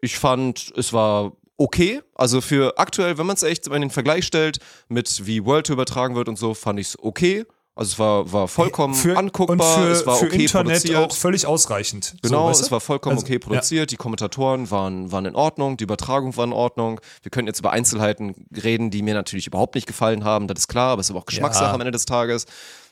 Ich 0.00 0.18
fand, 0.18 0.72
es 0.76 0.92
war 0.92 1.32
okay. 1.56 2.02
Also 2.14 2.40
für 2.40 2.78
aktuell, 2.78 3.18
wenn 3.18 3.26
man 3.26 3.36
es 3.36 3.42
echt 3.42 3.66
in 3.66 3.80
den 3.80 3.90
Vergleich 3.90 4.26
stellt 4.26 4.58
mit 4.88 5.26
wie 5.26 5.44
World 5.44 5.68
übertragen 5.68 6.14
wird 6.14 6.28
und 6.28 6.36
so, 6.36 6.54
fand 6.54 6.80
ich 6.80 6.88
es 6.88 6.98
okay. 6.98 7.44
Also 7.76 7.92
es 7.94 7.98
war, 7.98 8.32
war 8.32 8.46
vollkommen 8.46 8.94
Für, 8.94 9.16
anguckbar, 9.16 9.78
und 9.78 9.82
für, 9.84 9.90
es 9.90 10.06
war 10.06 10.16
für 10.16 10.26
okay 10.26 10.42
Internet 10.44 10.82
produziert. 10.84 10.96
auch 11.10 11.16
völlig 11.16 11.46
ausreichend. 11.46 12.14
Genau, 12.22 12.44
so, 12.44 12.50
weißt 12.50 12.60
es 12.60 12.66
du? 12.68 12.72
war 12.72 12.80
vollkommen 12.80 13.16
Also, 13.16 13.26
okay 13.26 13.40
produziert, 13.40 13.90
die 13.90 13.96
Kommentatoren 13.96 14.70
waren, 14.70 15.10
waren 15.10 15.24
in 15.26 15.34
Ordnung, 15.34 15.76
die 15.76 15.82
Übertragung 15.84 16.36
war 16.36 16.44
in 16.44 16.52
Ordnung. 16.52 17.00
Wir 17.22 17.30
können 17.30 17.48
jetzt 17.48 17.58
über 17.58 17.72
Einzelheiten 17.72 18.46
reden, 18.62 18.90
die 18.90 19.02
mir 19.02 19.14
natürlich 19.14 19.48
überhaupt 19.48 19.74
nicht 19.74 19.88
gefallen 19.88 20.22
haben, 20.24 20.46
das 20.46 20.60
ist 20.60 20.68
klar, 20.68 20.90
aber 20.92 21.00
es 21.00 21.06
ist 21.06 21.10
aber 21.10 21.20
auch 21.20 21.26
Geschmackssache 21.26 21.64
Ja. 21.66 21.72
am 21.74 21.80
Ende 21.80 21.90
des 21.90 22.04
Tages. 22.06 22.46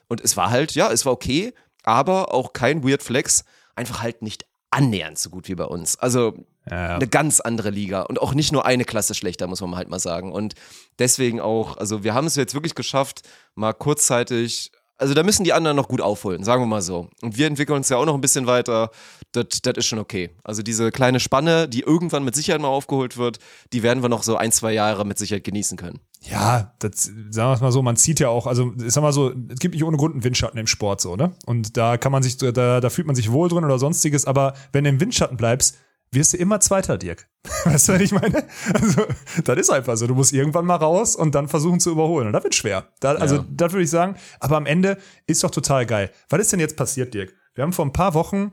Und 0.09 0.20
es 0.20 0.37
war 0.37 0.51
halt, 0.51 0.74
ja, 0.74 0.91
es 0.91 1.07
war 1.07 1.12
okay, 1.12 1.55
aber 1.85 2.35
auch 2.35 2.53
kein 2.53 2.83
Weird 2.83 3.05
Flex, 3.05 3.45
einfach 3.76 4.03
halt 4.03 4.22
nicht 4.22 4.47
annähernd 4.70 5.16
so 5.18 5.30
gut 5.30 5.49
wie 5.49 5.55
bei 5.55 5.64
uns. 5.64 5.97
Also 5.97 6.35
Ja. 6.70 6.96
eine 6.96 7.08
ganz 7.08 7.40
andere 7.40 7.70
Liga 7.70 8.02
und 8.02 8.20
auch 8.20 8.34
nicht 8.34 8.52
nur 8.52 8.64
eine 8.64 8.84
Klasse 8.84 9.14
schlechter, 9.14 9.48
muss 9.48 9.60
man 9.60 9.74
halt 9.74 9.88
mal 9.88 9.98
sagen. 9.98 10.30
Und 10.30 10.54
deswegen 10.98 11.40
auch, 11.40 11.76
also 11.76 12.04
wir 12.04 12.14
haben 12.14 12.26
es 12.26 12.36
jetzt 12.36 12.54
wirklich 12.54 12.74
geschafft, 12.76 13.22
mal 13.56 13.72
kurzzeitig, 13.72 14.70
also 15.02 15.14
da 15.14 15.24
müssen 15.24 15.42
die 15.42 15.52
anderen 15.52 15.76
noch 15.76 15.88
gut 15.88 16.00
aufholen, 16.00 16.44
sagen 16.44 16.62
wir 16.62 16.66
mal 16.66 16.80
so. 16.80 17.08
Und 17.22 17.36
wir 17.36 17.48
entwickeln 17.48 17.76
uns 17.76 17.88
ja 17.88 17.96
auch 17.96 18.06
noch 18.06 18.14
ein 18.14 18.20
bisschen 18.20 18.46
weiter. 18.46 18.90
Das 19.32 19.46
das 19.62 19.74
ist 19.78 19.86
schon 19.86 19.98
okay. 19.98 20.30
Also 20.44 20.62
diese 20.62 20.92
kleine 20.92 21.18
Spanne, 21.18 21.68
die 21.68 21.80
irgendwann 21.80 22.22
mit 22.22 22.36
Sicherheit 22.36 22.60
mal 22.60 22.68
aufgeholt 22.68 23.16
wird, 23.16 23.38
die 23.72 23.82
werden 23.82 24.02
wir 24.02 24.08
noch 24.08 24.22
so 24.22 24.36
ein, 24.36 24.52
zwei 24.52 24.72
Jahre 24.72 25.04
mit 25.04 25.18
Sicherheit 25.18 25.42
genießen 25.42 25.76
können. 25.76 25.98
Ja, 26.20 26.72
das, 26.78 27.04
sagen 27.30 27.50
wir 27.50 27.54
es 27.54 27.60
mal 27.60 27.72
so, 27.72 27.82
man 27.82 27.96
zieht 27.96 28.20
ja 28.20 28.28
auch, 28.28 28.46
also 28.46 28.72
ich 28.78 28.92
sag 28.92 29.02
mal 29.02 29.12
so, 29.12 29.32
es 29.48 29.58
gibt 29.58 29.74
nicht 29.74 29.82
ohne 29.82 29.96
Grund 29.96 30.14
einen 30.14 30.22
Windschatten 30.22 30.58
im 30.60 30.68
Sport 30.68 31.00
so, 31.00 31.16
ne? 31.16 31.32
Und 31.46 31.76
da 31.76 31.96
kann 31.96 32.12
man 32.12 32.22
sich, 32.22 32.36
da, 32.36 32.52
da 32.80 32.90
fühlt 32.90 33.08
man 33.08 33.16
sich 33.16 33.32
wohl 33.32 33.48
drin 33.48 33.64
oder 33.64 33.80
sonstiges, 33.80 34.24
aber 34.24 34.54
wenn 34.70 34.84
du 34.84 34.90
im 34.90 35.00
Windschatten 35.00 35.36
bleibst, 35.36 35.78
wirst 36.12 36.32
du 36.32 36.36
immer 36.36 36.60
Zweiter, 36.60 36.98
Dirk. 36.98 37.28
Weißt 37.64 37.88
du, 37.88 37.94
was 37.94 38.00
ich 38.00 38.12
meine? 38.12 38.44
Also, 38.74 39.02
das 39.44 39.58
ist 39.58 39.70
einfach 39.70 39.96
so. 39.96 40.06
Du 40.06 40.14
musst 40.14 40.32
irgendwann 40.32 40.64
mal 40.66 40.76
raus 40.76 41.16
und 41.16 41.34
dann 41.34 41.48
versuchen 41.48 41.80
zu 41.80 41.90
überholen. 41.90 42.26
Und 42.28 42.32
das 42.32 42.44
wird 42.44 42.54
schwer. 42.54 42.88
Da, 43.00 43.14
also, 43.14 43.36
Ja. 43.36 43.44
das 43.50 43.72
würde 43.72 43.84
ich 43.84 43.90
sagen. 43.90 44.16
Aber 44.40 44.56
am 44.56 44.66
Ende 44.66 44.98
ist 45.26 45.42
doch 45.42 45.50
total 45.50 45.86
geil. 45.86 46.10
Was 46.28 46.40
ist 46.40 46.52
denn 46.52 46.60
jetzt 46.60 46.76
passiert, 46.76 47.14
Dirk? 47.14 47.34
Wir 47.54 47.62
haben 47.64 47.72
vor 47.72 47.84
ein 47.84 47.92
paar 47.92 48.14
Wochen 48.14 48.52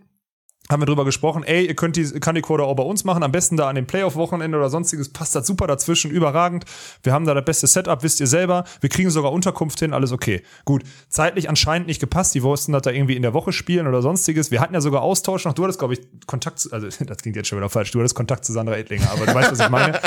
haben 0.71 0.81
wir 0.83 0.85
drüber 0.85 1.03
gesprochen, 1.03 1.43
ey, 1.43 1.65
ihr 1.65 1.75
könnt 1.75 1.95
die 1.95 2.05
Candy-Coder 2.05 2.63
auch 2.63 2.75
bei 2.75 2.83
uns 2.83 3.03
machen, 3.03 3.23
am 3.23 3.31
besten 3.31 3.57
da 3.57 3.67
an 3.67 3.75
dem 3.75 3.87
Playoff-Wochenende 3.87 4.55
oder 4.55 4.69
sonstiges, 4.69 5.09
passt 5.09 5.35
das 5.35 5.47
super 5.47 5.65
dazwischen, 5.65 6.11
überragend. 6.11 6.65
Wir 7.01 7.11
haben 7.11 7.25
da 7.25 7.33
das 7.33 7.43
beste 7.43 7.65
Setup, 7.65 8.03
wisst 8.03 8.19
ihr 8.19 8.27
selber. 8.27 8.65
Wir 8.79 8.89
kriegen 8.89 9.09
sogar 9.09 9.31
Unterkunft 9.31 9.79
hin, 9.79 9.93
alles 9.93 10.11
okay. 10.11 10.43
Gut, 10.65 10.83
zeitlich 11.07 11.49
anscheinend 11.49 11.87
nicht 11.87 11.99
gepasst, 11.99 12.35
die 12.35 12.43
wussten, 12.43 12.71
dass 12.71 12.83
da 12.83 12.91
irgendwie 12.91 13.15
in 13.15 13.23
der 13.23 13.33
Woche 13.33 13.51
spielen 13.51 13.87
oder 13.87 14.03
sonstiges. 14.03 14.51
Wir 14.51 14.61
hatten 14.61 14.75
ja 14.75 14.81
sogar 14.81 15.01
Austausch 15.01 15.45
noch, 15.45 15.53
du 15.53 15.63
hattest, 15.63 15.79
glaube 15.79 15.95
ich, 15.95 16.01
Kontakt 16.27 16.59
zu, 16.59 16.71
also 16.71 16.87
das 17.05 17.17
klingt 17.17 17.35
jetzt 17.35 17.47
schon 17.47 17.57
wieder 17.57 17.69
falsch, 17.69 17.89
du 17.89 17.99
hattest 17.99 18.13
Kontakt 18.13 18.45
zu 18.45 18.53
Sandra 18.53 18.77
Edlinger, 18.77 19.09
aber 19.11 19.25
du 19.25 19.33
weißt, 19.33 19.51
was 19.51 19.59
ich 19.59 19.69
meine. 19.69 19.99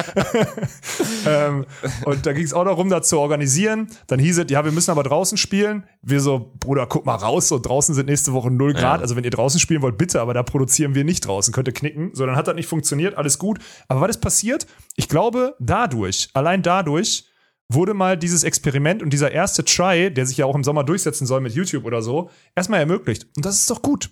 ähm, 1.26 1.66
und 2.04 2.24
da 2.24 2.32
ging 2.32 2.44
es 2.44 2.54
auch 2.54 2.64
darum, 2.64 2.88
das 2.88 3.08
zu 3.08 3.18
organisieren. 3.18 3.88
Dann 4.06 4.20
hieß 4.20 4.38
es, 4.38 4.50
ja, 4.50 4.64
wir 4.64 4.70
müssen 4.70 4.92
aber 4.92 5.02
draußen 5.02 5.38
spielen. 5.38 5.84
Wir 6.02 6.20
so, 6.20 6.52
Bruder, 6.60 6.86
guck 6.86 7.04
mal 7.04 7.16
raus, 7.16 7.48
so 7.48 7.58
draußen 7.58 7.96
sind 7.96 8.06
nächste 8.06 8.32
Woche 8.32 8.50
0 8.50 8.74
Grad. 8.74 9.00
Also 9.00 9.16
wenn 9.16 9.24
ihr 9.24 9.30
draußen 9.30 9.58
spielen 9.58 9.82
wollt, 9.82 9.98
bitte, 9.98 10.20
aber 10.20 10.34
da 10.34 10.42
produzieren 10.52 10.94
wir 10.94 11.02
nicht 11.02 11.26
draußen. 11.26 11.52
Könnt 11.52 11.66
ihr 11.66 11.74
knicken. 11.74 12.10
So, 12.14 12.24
dann 12.26 12.36
hat 12.36 12.46
das 12.46 12.54
nicht 12.54 12.68
funktioniert, 12.68 13.16
alles 13.16 13.38
gut. 13.38 13.58
Aber 13.88 14.02
was 14.02 14.10
ist 14.10 14.20
passiert? 14.20 14.66
Ich 14.94 15.08
glaube, 15.08 15.56
dadurch, 15.58 16.28
allein 16.34 16.62
dadurch, 16.62 17.24
wurde 17.68 17.94
mal 17.94 18.18
dieses 18.18 18.44
Experiment 18.44 19.02
und 19.02 19.14
dieser 19.14 19.32
erste 19.32 19.64
Try, 19.64 20.12
der 20.12 20.26
sich 20.26 20.36
ja 20.36 20.44
auch 20.44 20.54
im 20.54 20.62
Sommer 20.62 20.84
durchsetzen 20.84 21.26
soll 21.26 21.40
mit 21.40 21.54
YouTube 21.54 21.86
oder 21.86 22.02
so, 22.02 22.28
erstmal 22.54 22.80
ermöglicht. 22.80 23.26
Und 23.34 23.46
das 23.46 23.56
ist 23.56 23.70
doch 23.70 23.80
gut. 23.80 24.10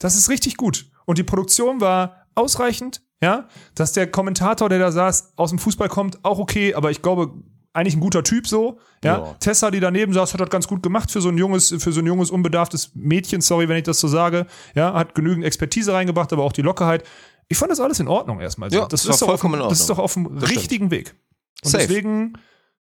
Das 0.00 0.16
ist 0.16 0.28
richtig 0.28 0.56
gut. 0.56 0.90
Und 1.06 1.18
die 1.18 1.22
Produktion 1.22 1.80
war 1.80 2.26
ausreichend, 2.34 3.00
ja. 3.22 3.48
Dass 3.76 3.92
der 3.92 4.10
Kommentator, 4.10 4.68
der 4.68 4.80
da 4.80 4.90
saß, 4.90 5.34
aus 5.36 5.50
dem 5.50 5.60
Fußball 5.60 5.88
kommt, 5.88 6.24
auch 6.24 6.40
okay, 6.40 6.74
aber 6.74 6.90
ich 6.90 7.00
glaube, 7.00 7.32
eigentlich 7.74 7.94
ein 7.96 8.00
guter 8.00 8.22
Typ 8.24 8.46
so. 8.46 8.78
Ja. 9.04 9.18
Ja. 9.18 9.36
Tessa, 9.40 9.70
die 9.70 9.80
daneben 9.80 10.12
saß, 10.14 10.32
hat 10.32 10.40
das 10.40 10.48
ganz 10.48 10.66
gut 10.68 10.82
gemacht 10.82 11.10
für 11.10 11.20
so 11.20 11.28
ein 11.28 11.36
junges, 11.36 11.74
für 11.78 11.92
so 11.92 12.00
ein 12.00 12.06
junges, 12.06 12.30
unbedarftes 12.30 12.92
Mädchen, 12.94 13.40
sorry, 13.42 13.68
wenn 13.68 13.76
ich 13.76 13.82
das 13.82 14.00
so 14.00 14.08
sage. 14.08 14.46
Ja, 14.74 14.94
hat 14.94 15.14
genügend 15.14 15.44
Expertise 15.44 15.92
reingebracht, 15.92 16.32
aber 16.32 16.44
auch 16.44 16.52
die 16.52 16.62
Lockerheit. 16.62 17.04
Ich 17.48 17.58
fand 17.58 17.70
das 17.70 17.80
alles 17.80 18.00
in 18.00 18.08
Ordnung 18.08 18.40
erstmal. 18.40 18.70
So. 18.70 18.78
Ja, 18.78 18.86
das 18.86 19.04
war 19.06 19.12
ist 19.12 19.20
doch 19.20 19.26
auf, 19.28 19.40
vollkommen 19.40 19.54
dem- 19.60 19.64
in 19.64 19.68
Das 19.68 19.80
ist 19.80 19.90
Ordnung. 19.90 19.96
doch 19.98 20.04
auf 20.04 20.14
dem 20.14 20.24
Das 20.36 20.44
stimmt. 20.44 20.60
richtigen 20.60 20.90
Weg. 20.90 21.14
Und 21.62 21.70
Safe. 21.70 21.86
deswegen 21.86 22.32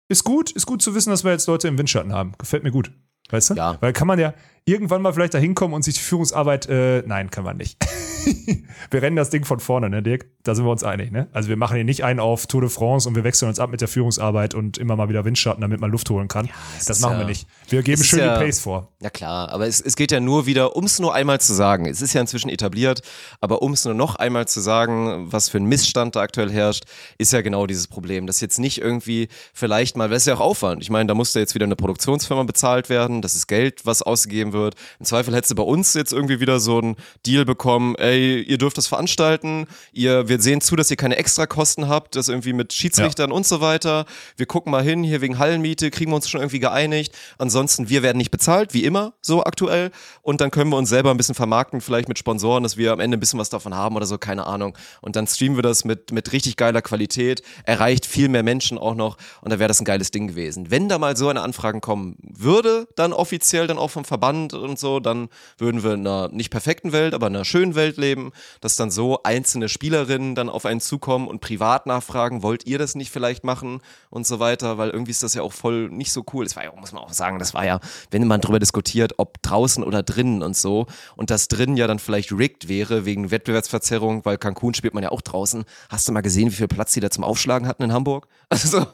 ist 0.07 0.23
gut, 0.23 0.51
ist 0.51 0.65
gut 0.65 0.81
zu 0.81 0.95
wissen, 0.95 1.09
dass 1.09 1.23
wir 1.23 1.31
jetzt 1.31 1.47
Leute 1.47 1.67
im 1.67 1.77
Windschatten 1.77 2.13
haben. 2.13 2.33
Gefällt 2.37 2.63
mir 2.63 2.71
gut. 2.71 2.91
Weißt 3.31 3.49
du? 3.49 3.53
Ja. 3.55 3.77
Weil 3.81 3.91
kann 3.91 4.07
man 4.07 4.19
ja 4.19 4.33
irgendwann 4.65 5.01
mal 5.01 5.13
vielleicht 5.13 5.33
da 5.33 5.37
hinkommen 5.37 5.75
und 5.75 5.83
sich 5.83 5.93
die 5.95 6.01
Führungsarbeit, 6.01 6.67
äh, 6.67 7.03
nein, 7.05 7.29
kann 7.29 7.43
man 7.43 7.57
nicht. 7.57 7.77
wir 8.91 9.01
rennen 9.01 9.15
das 9.15 9.29
Ding 9.29 9.45
von 9.45 9.59
vorne, 9.59 9.89
ne, 9.89 10.01
Dirk? 10.01 10.25
Da 10.43 10.55
sind 10.55 10.65
wir 10.65 10.71
uns 10.71 10.83
einig, 10.83 11.11
ne? 11.11 11.27
Also 11.31 11.49
wir 11.49 11.57
machen 11.57 11.75
hier 11.75 11.83
nicht 11.83 12.03
einen 12.03 12.19
auf 12.19 12.47
Tour 12.47 12.61
de 12.61 12.69
France 12.69 13.07
und 13.07 13.15
wir 13.15 13.23
wechseln 13.23 13.47
uns 13.49 13.59
ab 13.59 13.69
mit 13.69 13.81
der 13.81 13.87
Führungsarbeit 13.87 14.53
und 14.55 14.77
immer 14.77 14.95
mal 14.95 15.09
wieder 15.09 15.25
Windschatten, 15.25 15.61
damit 15.61 15.79
man 15.79 15.91
Luft 15.91 16.09
holen 16.09 16.27
kann. 16.27 16.49
es 16.79 16.85
das 16.85 16.99
machen 16.99 17.13
ja- 17.13 17.19
wir 17.19 17.25
nicht. 17.25 17.47
Wir 17.69 17.83
geben 17.83 18.03
schön 18.03 18.19
ja- 18.19 18.39
die 18.39 18.45
Pace 18.45 18.59
vor. 18.59 18.91
Ja 19.01 19.09
klar, 19.11 19.49
aber 19.49 19.67
es, 19.67 19.79
es 19.81 19.95
geht 19.95 20.11
ja 20.11 20.19
nur 20.19 20.45
wieder, 20.47 20.75
um 20.75 20.85
es 20.85 20.97
nur 20.99 21.13
einmal 21.13 21.39
zu 21.39 21.53
sagen, 21.53 21.85
es 21.85 22.01
ist 22.01 22.13
ja 22.13 22.21
inzwischen 22.21 22.49
etabliert, 22.49 23.01
aber 23.41 23.61
um 23.61 23.73
es 23.73 23.85
nur 23.85 23.93
noch 23.93 24.15
einmal 24.15 24.47
zu 24.47 24.59
sagen, 24.61 25.31
was 25.31 25.49
für 25.49 25.57
ein 25.57 25.65
Missstand 25.65 26.15
da 26.15 26.21
aktuell 26.21 26.51
herrscht, 26.51 26.85
ist 27.19 27.33
ja 27.33 27.41
genau 27.41 27.67
dieses 27.67 27.87
Problem. 27.87 28.25
Das 28.27 28.41
jetzt 28.41 28.59
nicht 28.59 28.79
irgendwie 28.81 29.27
vielleicht 29.53 29.97
mal, 29.97 30.09
das 30.09 30.23
ist 30.23 30.27
ja 30.27 30.35
auch 30.35 30.39
Aufwand. 30.41 30.81
Ich 30.81 30.89
meine, 30.89 31.07
da 31.07 31.13
musste 31.13 31.39
jetzt 31.39 31.53
wieder 31.53 31.65
eine 31.65 31.75
Produktionsfirma 31.75 32.43
bezahlt 32.43 32.89
werden, 32.89 33.21
das 33.21 33.35
ist 33.35 33.47
Geld, 33.47 33.85
was 33.85 34.01
ausgegeben 34.01 34.53
wird. 34.55 34.75
Im 34.99 35.05
Zweifel 35.05 35.35
hättest 35.35 35.51
du 35.51 35.55
bei 35.55 35.63
uns 35.63 35.93
jetzt 35.93 36.13
irgendwie 36.13 36.39
wieder 36.39 36.59
so 36.59 36.79
einen 36.79 36.95
Deal 37.25 37.45
bekommen, 37.45 37.95
ey, 37.95 38.41
ihr 38.41 38.57
dürft 38.57 38.77
das 38.77 38.87
veranstalten, 38.87 39.67
ihr, 39.93 40.27
wir 40.27 40.41
sehen 40.41 40.61
zu, 40.61 40.75
dass 40.75 40.89
ihr 40.89 40.97
keine 40.97 41.17
Extrakosten 41.17 41.87
habt, 41.87 42.15
das 42.15 42.29
irgendwie 42.29 42.53
mit 42.53 42.73
Schiedsrichtern 42.73 43.31
und 43.31 43.45
so 43.45 43.61
weiter. 43.61 44.05
Wir 44.37 44.45
gucken 44.45 44.71
mal 44.71 44.83
hin, 44.83 45.03
hier 45.03 45.21
wegen 45.21 45.37
Hallenmiete, 45.37 45.91
kriegen 45.91 46.11
wir 46.11 46.15
uns 46.15 46.29
schon 46.29 46.41
irgendwie 46.41 46.59
geeinigt. 46.59 47.13
Ansonsten, 47.37 47.89
wir 47.89 48.01
werden 48.01 48.17
nicht 48.17 48.31
bezahlt, 48.31 48.73
wie 48.73 48.83
immer, 48.83 49.13
so 49.21 49.43
aktuell. 49.43 49.91
Und 50.21 50.41
dann 50.41 50.51
können 50.51 50.71
wir 50.71 50.77
uns 50.77 50.89
selber 50.89 51.11
ein 51.11 51.17
bisschen 51.17 51.35
vermarkten, 51.35 51.81
vielleicht 51.81 52.07
mit 52.07 52.17
Sponsoren, 52.17 52.63
dass 52.63 52.77
wir 52.77 52.91
am 52.91 52.99
Ende 52.99 53.17
ein 53.17 53.19
bisschen 53.19 53.39
was 53.39 53.49
davon 53.49 53.75
haben 53.75 53.95
oder 53.95 54.05
so, 54.05 54.17
keine 54.17 54.47
Ahnung. 54.47 54.77
Und 55.01 55.15
dann 55.15 55.27
streamen 55.27 55.57
wir 55.57 55.63
das 55.63 55.85
mit, 55.85 56.11
mit 56.11 56.31
richtig 56.31 56.57
geiler 56.57 56.81
Qualität, 56.81 57.43
erreicht 57.65 58.05
viel 58.05 58.29
mehr 58.29 58.43
Menschen 58.43 58.77
auch 58.77 58.95
noch 58.95 59.17
und 59.41 59.51
da 59.51 59.59
wäre 59.59 59.67
das 59.67 59.81
ein 59.81 59.85
geiles 59.85 60.11
Ding 60.11 60.27
gewesen. 60.27 60.71
Wenn 60.71 60.89
da 60.89 60.97
mal 60.97 61.17
so 61.17 61.27
eine 61.29 61.41
Anfragen 61.41 61.81
kommen 61.81 62.17
würde, 62.21 62.87
dann 62.95 63.13
offiziell 63.13 63.67
dann 63.67 63.77
auch 63.77 63.89
vom 63.89 64.05
Verband 64.05 64.44
und 64.53 64.77
so, 64.79 64.99
dann 64.99 65.29
würden 65.57 65.83
wir 65.83 65.93
in 65.93 66.07
einer 66.07 66.29
nicht 66.29 66.49
perfekten 66.49 66.91
Welt, 66.91 67.13
aber 67.13 67.27
in 67.27 67.35
einer 67.35 67.45
schönen 67.45 67.75
Welt 67.75 67.97
leben, 67.97 68.31
dass 68.61 68.75
dann 68.75 68.91
so 68.91 69.21
einzelne 69.23 69.69
Spielerinnen 69.69 70.35
dann 70.35 70.49
auf 70.49 70.65
einen 70.65 70.81
zukommen 70.81 71.27
und 71.27 71.41
privat 71.41 71.85
nachfragen, 71.85 72.43
wollt 72.43 72.65
ihr 72.65 72.77
das 72.77 72.95
nicht 72.95 73.11
vielleicht 73.11 73.43
machen 73.43 73.81
und 74.09 74.27
so 74.27 74.39
weiter, 74.39 74.77
weil 74.77 74.89
irgendwie 74.89 75.11
ist 75.11 75.23
das 75.23 75.33
ja 75.33 75.41
auch 75.41 75.53
voll 75.53 75.89
nicht 75.89 76.11
so 76.11 76.23
cool. 76.33 76.45
Das 76.45 76.55
war 76.55 76.63
ja, 76.63 76.71
muss 76.75 76.91
man 76.91 77.01
auch 77.03 77.13
sagen, 77.13 77.39
das 77.39 77.53
war 77.53 77.65
ja, 77.65 77.79
wenn 78.11 78.25
man 78.27 78.41
drüber 78.41 78.59
diskutiert, 78.59 79.13
ob 79.17 79.41
draußen 79.41 79.83
oder 79.83 80.03
drinnen 80.03 80.41
und 80.43 80.55
so 80.55 80.87
und 81.15 81.29
das 81.29 81.47
drinnen 81.47 81.77
ja 81.77 81.87
dann 81.87 81.99
vielleicht 81.99 82.31
rigged 82.31 82.67
wäre 82.69 83.05
wegen 83.05 83.31
Wettbewerbsverzerrung, 83.31 84.25
weil 84.25 84.37
Cancun 84.37 84.73
spielt 84.73 84.93
man 84.93 85.03
ja 85.03 85.11
auch 85.11 85.21
draußen. 85.21 85.63
Hast 85.89 86.07
du 86.07 86.11
mal 86.11 86.21
gesehen, 86.21 86.51
wie 86.51 86.55
viel 86.55 86.67
Platz 86.67 86.93
die 86.93 86.99
da 86.99 87.09
zum 87.09 87.23
Aufschlagen 87.23 87.67
hatten 87.67 87.83
in 87.83 87.93
Hamburg? 87.93 88.27
Also, 88.47 88.85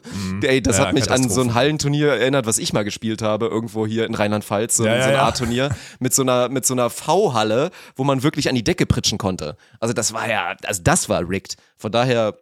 ey, 0.42 0.60
das 0.62 0.78
Ja, 0.78 0.86
hat 0.86 0.94
mich 0.94 1.10
an 1.10 1.28
so 1.28 1.40
ein. 1.40 1.54
Hallenturnier 1.54 2.08
erinnert, 2.08 2.46
was 2.46 2.58
ich 2.58 2.72
mal 2.72 2.82
gespielt 2.84 3.22
habe, 3.22 3.46
irgendwo 3.46 3.86
hier 3.86 4.06
in 4.06 4.14
Rheinland-Pfalz, 4.14 4.76
so, 4.76 4.84
Ja, 4.86 5.02
so 5.04 5.10
ja, 5.10 5.14
ein 5.14 5.20
ja. 5.50 5.66
A-Turnier 5.66 5.76
mit 6.00 6.14
so 6.14 6.22
einer, 6.22 6.48
mit 6.48 6.66
so 6.66 6.74
einer 6.74 6.90
V-Halle, 6.90 7.70
wo 7.96 8.04
man 8.04 8.22
wirklich 8.22 8.48
an 8.48 8.54
die 8.54 8.64
Decke 8.64 8.86
pritschen 8.86 9.18
konnte. 9.18 9.56
Also 9.80 9.94
das 9.94 10.12
war 10.12 10.28
ja, 10.28 10.56
also 10.64 10.82
das 10.82 11.08
war 11.08 11.28
rigged. 11.28 11.56
Von 11.76 11.92
daher, 11.92 12.36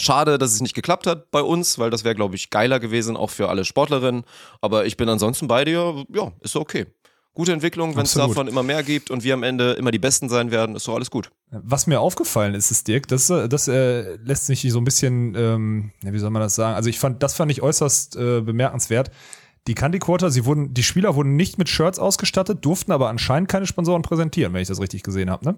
Schade, 0.00 0.38
dass 0.38 0.52
es 0.52 0.60
nicht 0.60 0.76
geklappt 0.76 1.08
hat 1.08 1.32
bei 1.32 1.40
uns, 1.40 1.76
weil 1.80 1.90
das 1.90 2.04
wäre, 2.04 2.14
glaube 2.14 2.36
ich, 2.36 2.50
geiler 2.50 2.78
gewesen, 2.78 3.16
auch 3.16 3.30
für 3.30 3.48
alle 3.48 3.64
Sportlerinnen. 3.64 4.22
Aber 4.60 4.86
ich 4.86 4.96
bin 4.96 5.08
ansonsten 5.08 5.48
bei 5.48 5.64
dir, 5.64 6.04
ja, 6.14 6.30
ist 6.40 6.54
okay. 6.54 6.86
Gute 7.34 7.52
Entwicklung, 7.52 7.96
wenn 7.96 8.04
es 8.04 8.14
davon 8.14 8.46
immer 8.48 8.62
mehr 8.62 8.82
gibt 8.84 9.10
und 9.10 9.24
wir 9.24 9.34
am 9.34 9.42
Ende 9.42 9.72
immer 9.72 9.90
die 9.90 9.98
Besten 9.98 10.28
sein 10.28 10.50
werden, 10.50 10.76
ist 10.76 10.86
doch 10.86 10.94
alles 10.94 11.10
gut. 11.10 11.30
Was 11.50 11.86
mir 11.86 12.00
aufgefallen 12.00 12.54
ist, 12.54 12.70
ist 12.70 12.86
Dirk, 12.88 13.08
das, 13.08 13.26
das 13.26 13.68
äh, 13.68 14.16
lässt 14.16 14.46
sich 14.46 14.62
so 14.70 14.78
ein 14.78 14.84
bisschen, 14.84 15.34
ähm, 15.36 15.92
wie 16.02 16.18
soll 16.18 16.30
man 16.30 16.42
das 16.42 16.54
sagen? 16.54 16.74
Also 16.74 16.90
ich 16.90 16.98
fand, 16.98 17.22
das 17.22 17.34
fand 17.34 17.50
ich 17.50 17.62
äußerst 17.62 18.16
äh, 18.16 18.40
bemerkenswert. 18.40 19.10
Die 19.68 19.74
Candy 19.74 19.98
Quarter, 19.98 20.30
sie 20.30 20.46
wurden, 20.46 20.72
die 20.72 20.82
Spieler 20.82 21.14
wurden 21.14 21.36
nicht 21.36 21.58
mit 21.58 21.68
Shirts 21.68 21.98
ausgestattet, 21.98 22.64
durften 22.64 22.90
aber 22.90 23.10
anscheinend 23.10 23.50
keine 23.50 23.66
Sponsoren 23.66 24.00
präsentieren, 24.00 24.54
wenn 24.54 24.62
ich 24.62 24.68
das 24.68 24.80
richtig 24.80 25.02
gesehen 25.02 25.30
habe, 25.30 25.44
ne? 25.44 25.56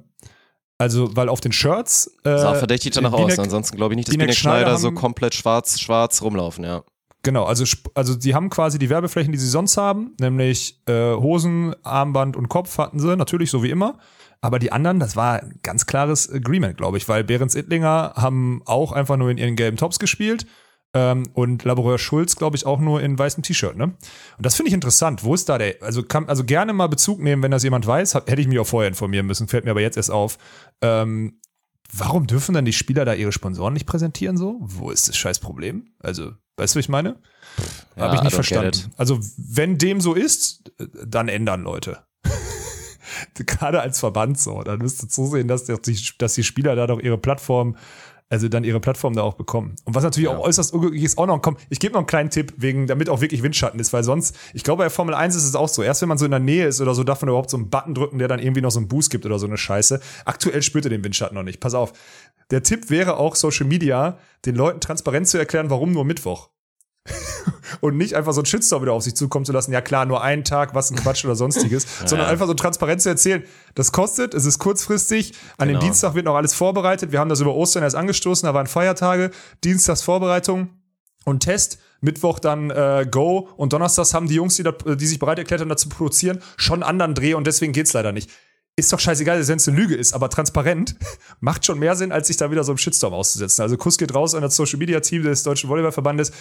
Also, 0.79 1.15
weil 1.15 1.29
auf 1.29 1.41
den 1.41 1.53
Shirts. 1.53 2.19
Äh, 2.25 2.39
Sah 2.39 2.55
verdächtig 2.55 2.93
danach 2.93 3.13
aus. 3.13 3.39
Ansonsten 3.39 3.77
glaube 3.77 3.95
ich 3.95 3.97
nicht, 3.97 4.09
dass 4.09 4.15
Binek 4.15 4.29
Binek 4.29 4.37
Schneider, 4.37 4.61
Schneider 4.63 4.79
so 4.79 4.93
komplett 4.93 5.35
schwarz, 5.35 5.79
schwarz 5.79 6.23
rumlaufen, 6.23 6.65
ja. 6.65 6.83
Genau, 7.23 7.45
also, 7.45 7.65
also 7.95 8.17
die 8.17 8.35
haben 8.35 8.51
quasi 8.51 8.79
die 8.79 8.91
Werbeflächen, 8.91 9.31
die 9.31 9.39
sie 9.39 9.49
sonst 9.49 9.77
haben, 9.77 10.17
nämlich 10.19 10.81
äh, 10.87 11.15
Hosen, 11.15 11.77
Armband 11.85 12.35
und 12.35 12.49
Kopf 12.49 12.79
hatten 12.79 12.99
sie, 12.99 13.15
natürlich 13.17 13.51
so 13.51 13.63
wie 13.63 13.71
immer. 13.71 13.99
Aber 14.41 14.59
die 14.59 14.73
anderen, 14.73 14.99
das 14.99 15.17
war 15.17 15.43
ein 15.43 15.61
ganz 15.63 15.85
klares 15.87 16.33
Agreement, 16.33 16.79
glaube 16.79 16.97
ich, 16.97 17.07
weil 17.09 17.23
Behrens 17.23 17.55
Ittlinger 17.55 18.15
haben 18.17 18.63
auch 18.65 18.93
einfach 18.93 19.19
nur 19.19 19.31
in 19.31 19.37
ihren 19.37 19.55
gelben 19.55 19.77
Tops 19.77 19.99
gespielt 19.99 20.47
ähm, 20.93 21.29
und 21.35 21.65
Laboureur 21.65 21.99
Schulz, 21.99 22.37
glaube 22.37 22.57
ich, 22.57 22.67
auch 22.67 22.81
nur 22.81 23.01
in 23.01 23.19
weißem 23.19 23.43
T-Shirt. 23.43 23.77
Ne? 23.77 23.85
Und 23.85 23.97
das 24.39 24.57
finde 24.57 24.69
ich 24.69 24.75
interessant. 24.75 25.23
Wo 25.23 25.35
ist 25.35 25.49
da 25.49 25.59
der? 25.59 25.77
Also 25.83 26.03
kann 26.03 26.29
also 26.29 26.45
gerne 26.45 26.73
mal 26.73 26.89
Bezug 26.89 27.21
nehmen, 27.21 27.43
wenn 27.43 27.51
das 27.51 27.63
jemand 27.63 27.87
weiß. 27.87 28.15
Hab, 28.15 28.29
hätte 28.29 28.41
ich 28.41 28.49
mich 28.49 28.59
auch 28.59 28.67
vorher 28.67 28.89
informieren 28.89 29.27
müssen, 29.27 29.49
fällt 29.49 29.65
mir 29.65 29.71
aber 29.71 29.81
jetzt 29.81 29.97
erst 29.97 30.11
auf. 30.11 30.39
Ähm, 30.83 31.41
warum 31.93 32.27
dürfen 32.27 32.55
dann 32.55 32.65
die 32.65 32.73
Spieler 32.73 33.05
da 33.05 33.15
ihre 33.15 33.33
Sponsoren 33.33 33.75
nicht 33.75 33.87
präsentieren 33.87 34.37
so? 34.37 34.57
Wo 34.61 34.91
ist 34.91 35.09
das 35.09 35.17
scheiß 35.17 35.39
Problem? 35.39 35.93
Also, 36.01 36.33
weißt 36.57 36.75
du, 36.75 36.79
was 36.79 36.85
ich 36.85 36.89
meine? 36.89 37.21
Ja, 37.97 38.05
Habe 38.05 38.17
ich 38.17 38.23
nicht 38.23 38.35
verstanden. 38.35 38.93
Also, 38.97 39.21
wenn 39.37 39.79
dem 39.79 40.01
so 40.01 40.15
ist, 40.15 40.73
dann 41.07 41.29
ändern 41.29 41.63
Leute. 41.63 42.05
Gerade 43.35 43.81
als 43.81 44.01
Verband 44.01 44.39
so. 44.41 44.63
Dann 44.63 44.79
müsst 44.79 45.03
ihr 45.03 45.09
zusehen, 45.09 45.49
dass 45.49 45.65
die, 45.65 45.99
dass 46.19 46.35
die 46.35 46.45
Spieler 46.45 46.75
da 46.75 46.87
doch 46.87 47.01
ihre 47.01 47.19
Plattform, 47.19 47.77
also 48.31 48.49
dann 48.49 48.65
ihre 48.65 48.81
Plattform 48.81 49.15
da 49.15 49.23
auch 49.23 49.35
bekommen. 49.35 49.75
Und 49.85 49.95
was 49.95 50.05
natürlich 50.05 50.29
auch 50.29 50.39
äußerst 50.39 50.73
unglücklich 50.73 51.03
ist, 51.03 51.19
auch 51.19 51.27
noch, 51.27 51.43
komm, 51.43 51.57
ich 51.69 51.81
gebe 51.81 51.93
noch 51.93 52.01
einen 52.01 52.07
kleinen 52.07 52.31
Tipp, 52.31 52.55
wegen, 52.57 52.87
damit 52.87 53.09
auch 53.09 53.21
wirklich 53.21 53.43
Windschatten 53.43 53.79
ist, 53.81 53.93
weil 53.93 54.05
sonst, 54.05 54.37
ich 54.55 54.63
glaube, 54.63 54.85
bei 54.85 54.91
Formel 54.91 55.15
1 55.15 55.35
ist 55.35 55.45
es 55.45 55.57
auch 55.57 55.69
so. 55.69 55.83
Erst 55.83 56.01
wenn 56.01 56.09
man 56.09 56.17
so 56.17 56.25
in 56.25 56.31
der 56.31 56.41
Nähe 56.41 56.67
ist 56.67 56.81
oder 56.81 56.95
so, 56.95 57.05
darf 57.05 57.21
man 57.21 57.29
überhaupt 57.29 57.51
so 57.51 57.57
einen 57.57 57.69
Button 57.69 57.95
drücken, 57.95 58.19
der 58.19 58.29
dann 58.29 58.39
irgendwie 58.39 58.61
noch 58.63 58.71
so 58.71 58.79
einen 58.79 58.89
Boost 58.89 59.11
gibt 59.11 59.27
oder 59.27 59.39
so 59.39 59.47
eine 59.47 59.59
Scheiße. 59.59 60.01
Aktuell 60.25 60.63
spürt 60.63 60.85
ihr 60.87 60.91
den 60.91 61.05
Windschatten 61.05 61.35
noch 61.35 61.43
nicht. 61.43 61.61
Pass 61.61 61.75
auf. 61.75 61.93
Der 62.51 62.63
Tipp 62.63 62.89
wäre 62.89 63.17
auch 63.17 63.35
Social 63.35 63.67
Media, 63.67 64.19
den 64.47 64.55
Leuten 64.55 64.81
transparent 64.81 65.29
zu 65.29 65.37
erklären, 65.37 65.69
warum 65.69 65.93
nur 65.93 66.05
Mittwoch 66.05 66.51
und 67.81 67.97
nicht 67.97 68.15
einfach 68.15 68.33
so 68.33 68.43
ein 68.43 68.47
Shitstorm 68.47 68.83
wieder 68.83 68.93
auf 68.93 69.03
sich 69.03 69.15
zukommen 69.15 69.45
zu 69.45 69.53
lassen. 69.53 69.73
Ja 69.73 69.81
klar, 69.81 70.07
nur 70.07 70.23
einen 70.23 70.45
Tag, 70.45 70.75
was 70.75 70.91
ein 70.91 70.97
Quatsch 70.97 71.25
oder 71.25 71.35
sonstiges, 71.35 71.87
sondern 72.05 72.29
einfach 72.29 72.47
so 72.47 72.55
transparent 72.55 73.03
zu 73.03 73.09
erzählen. 73.09 73.43
Das 73.75 73.93
kostet, 73.93 74.35
es 74.35 74.45
ist 74.45 74.59
kurzfristig. 74.59 75.33
An 75.57 75.69
dem 75.69 75.75
Genau. 75.75 75.87
Dienstag 75.87 76.15
wird 76.15 76.27
noch 76.27 76.37
alles 76.37 76.55
vorbereitet. 76.55 77.13
Wir 77.13 77.19
haben 77.19 77.29
das 77.31 77.41
über 77.41 77.55
Ostern 77.55 77.83
erst 77.83 77.97
angestoßen, 77.97 78.47
da 78.47 78.55
waren 78.55 78.67
Feiertage, 78.67 79.31
Dienstags 79.65 80.03
Vorbereitung 80.03 80.71
und 81.25 81.41
Test. 81.41 81.79
Mittwoch 82.03 82.39
dann 82.39 82.71
äh, 82.71 83.07
Go 83.11 83.49
und 83.57 83.75
Donnerstags 83.75 84.15
haben 84.15 84.27
die 84.27 84.35
Jungs, 84.35 84.57
die, 84.57 84.63
da, 84.63 84.73
die 84.73 85.07
sich 85.07 85.19
bereit 85.19 85.39
erklärt 85.39 85.61
haben, 85.61 85.69
dazu 85.69 85.89
produzieren, 85.91 86.41
schon 86.57 86.83
einen 86.83 86.91
anderen 86.91 87.15
Dreh 87.15 87.35
und 87.35 87.47
deswegen 87.47 87.73
geht's 87.75 87.93
leider 87.93 88.13
nicht. 88.13 88.31
Ist 88.77 88.91
doch 88.93 89.01
scheißegal, 89.01 89.47
wenn 89.47 89.57
es 89.59 89.69
eine 89.69 89.77
Lüge 89.77 89.95
ist, 89.97 90.15
aber 90.15 90.31
transparent 90.31 90.97
macht 91.41 91.67
schon 91.67 91.79
mehr 91.79 91.97
Sinn, 91.97 92.13
als 92.13 92.29
sich 92.29 92.39
da 92.39 92.51
wieder 92.51 92.65
so 92.65 92.73
einem 92.73 92.79
Shitstorm 92.79 93.13
auszusetzen. 93.13 93.61
Also 93.61 93.77
Kuss 93.77 93.99
geht 93.99 94.15
raus 94.15 94.35
an 94.35 94.41
das 94.41 94.57
Social 94.57 94.79
Media 94.79 95.01
Team 95.01 95.23
des 95.23 95.43
Deutschen 95.43 95.69
Volleyballverbandes. 95.69 96.33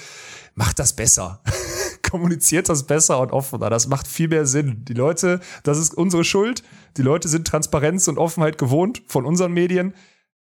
Macht 0.55 0.79
das 0.79 0.95
besser. 0.95 1.41
Kommuniziert 2.09 2.69
das 2.69 2.87
besser 2.87 3.19
und 3.19 3.31
offener. 3.31 3.69
Das 3.69 3.87
macht 3.87 4.07
viel 4.07 4.27
mehr 4.27 4.45
Sinn. 4.45 4.83
Die 4.85 4.93
Leute, 4.93 5.39
das 5.63 5.77
ist 5.77 5.93
unsere 5.93 6.23
Schuld. 6.23 6.63
Die 6.97 7.01
Leute 7.01 7.27
sind 7.27 7.47
Transparenz 7.47 8.07
und 8.07 8.17
Offenheit 8.17 8.57
gewohnt 8.57 9.03
von 9.07 9.25
unseren 9.25 9.53
Medien. 9.53 9.93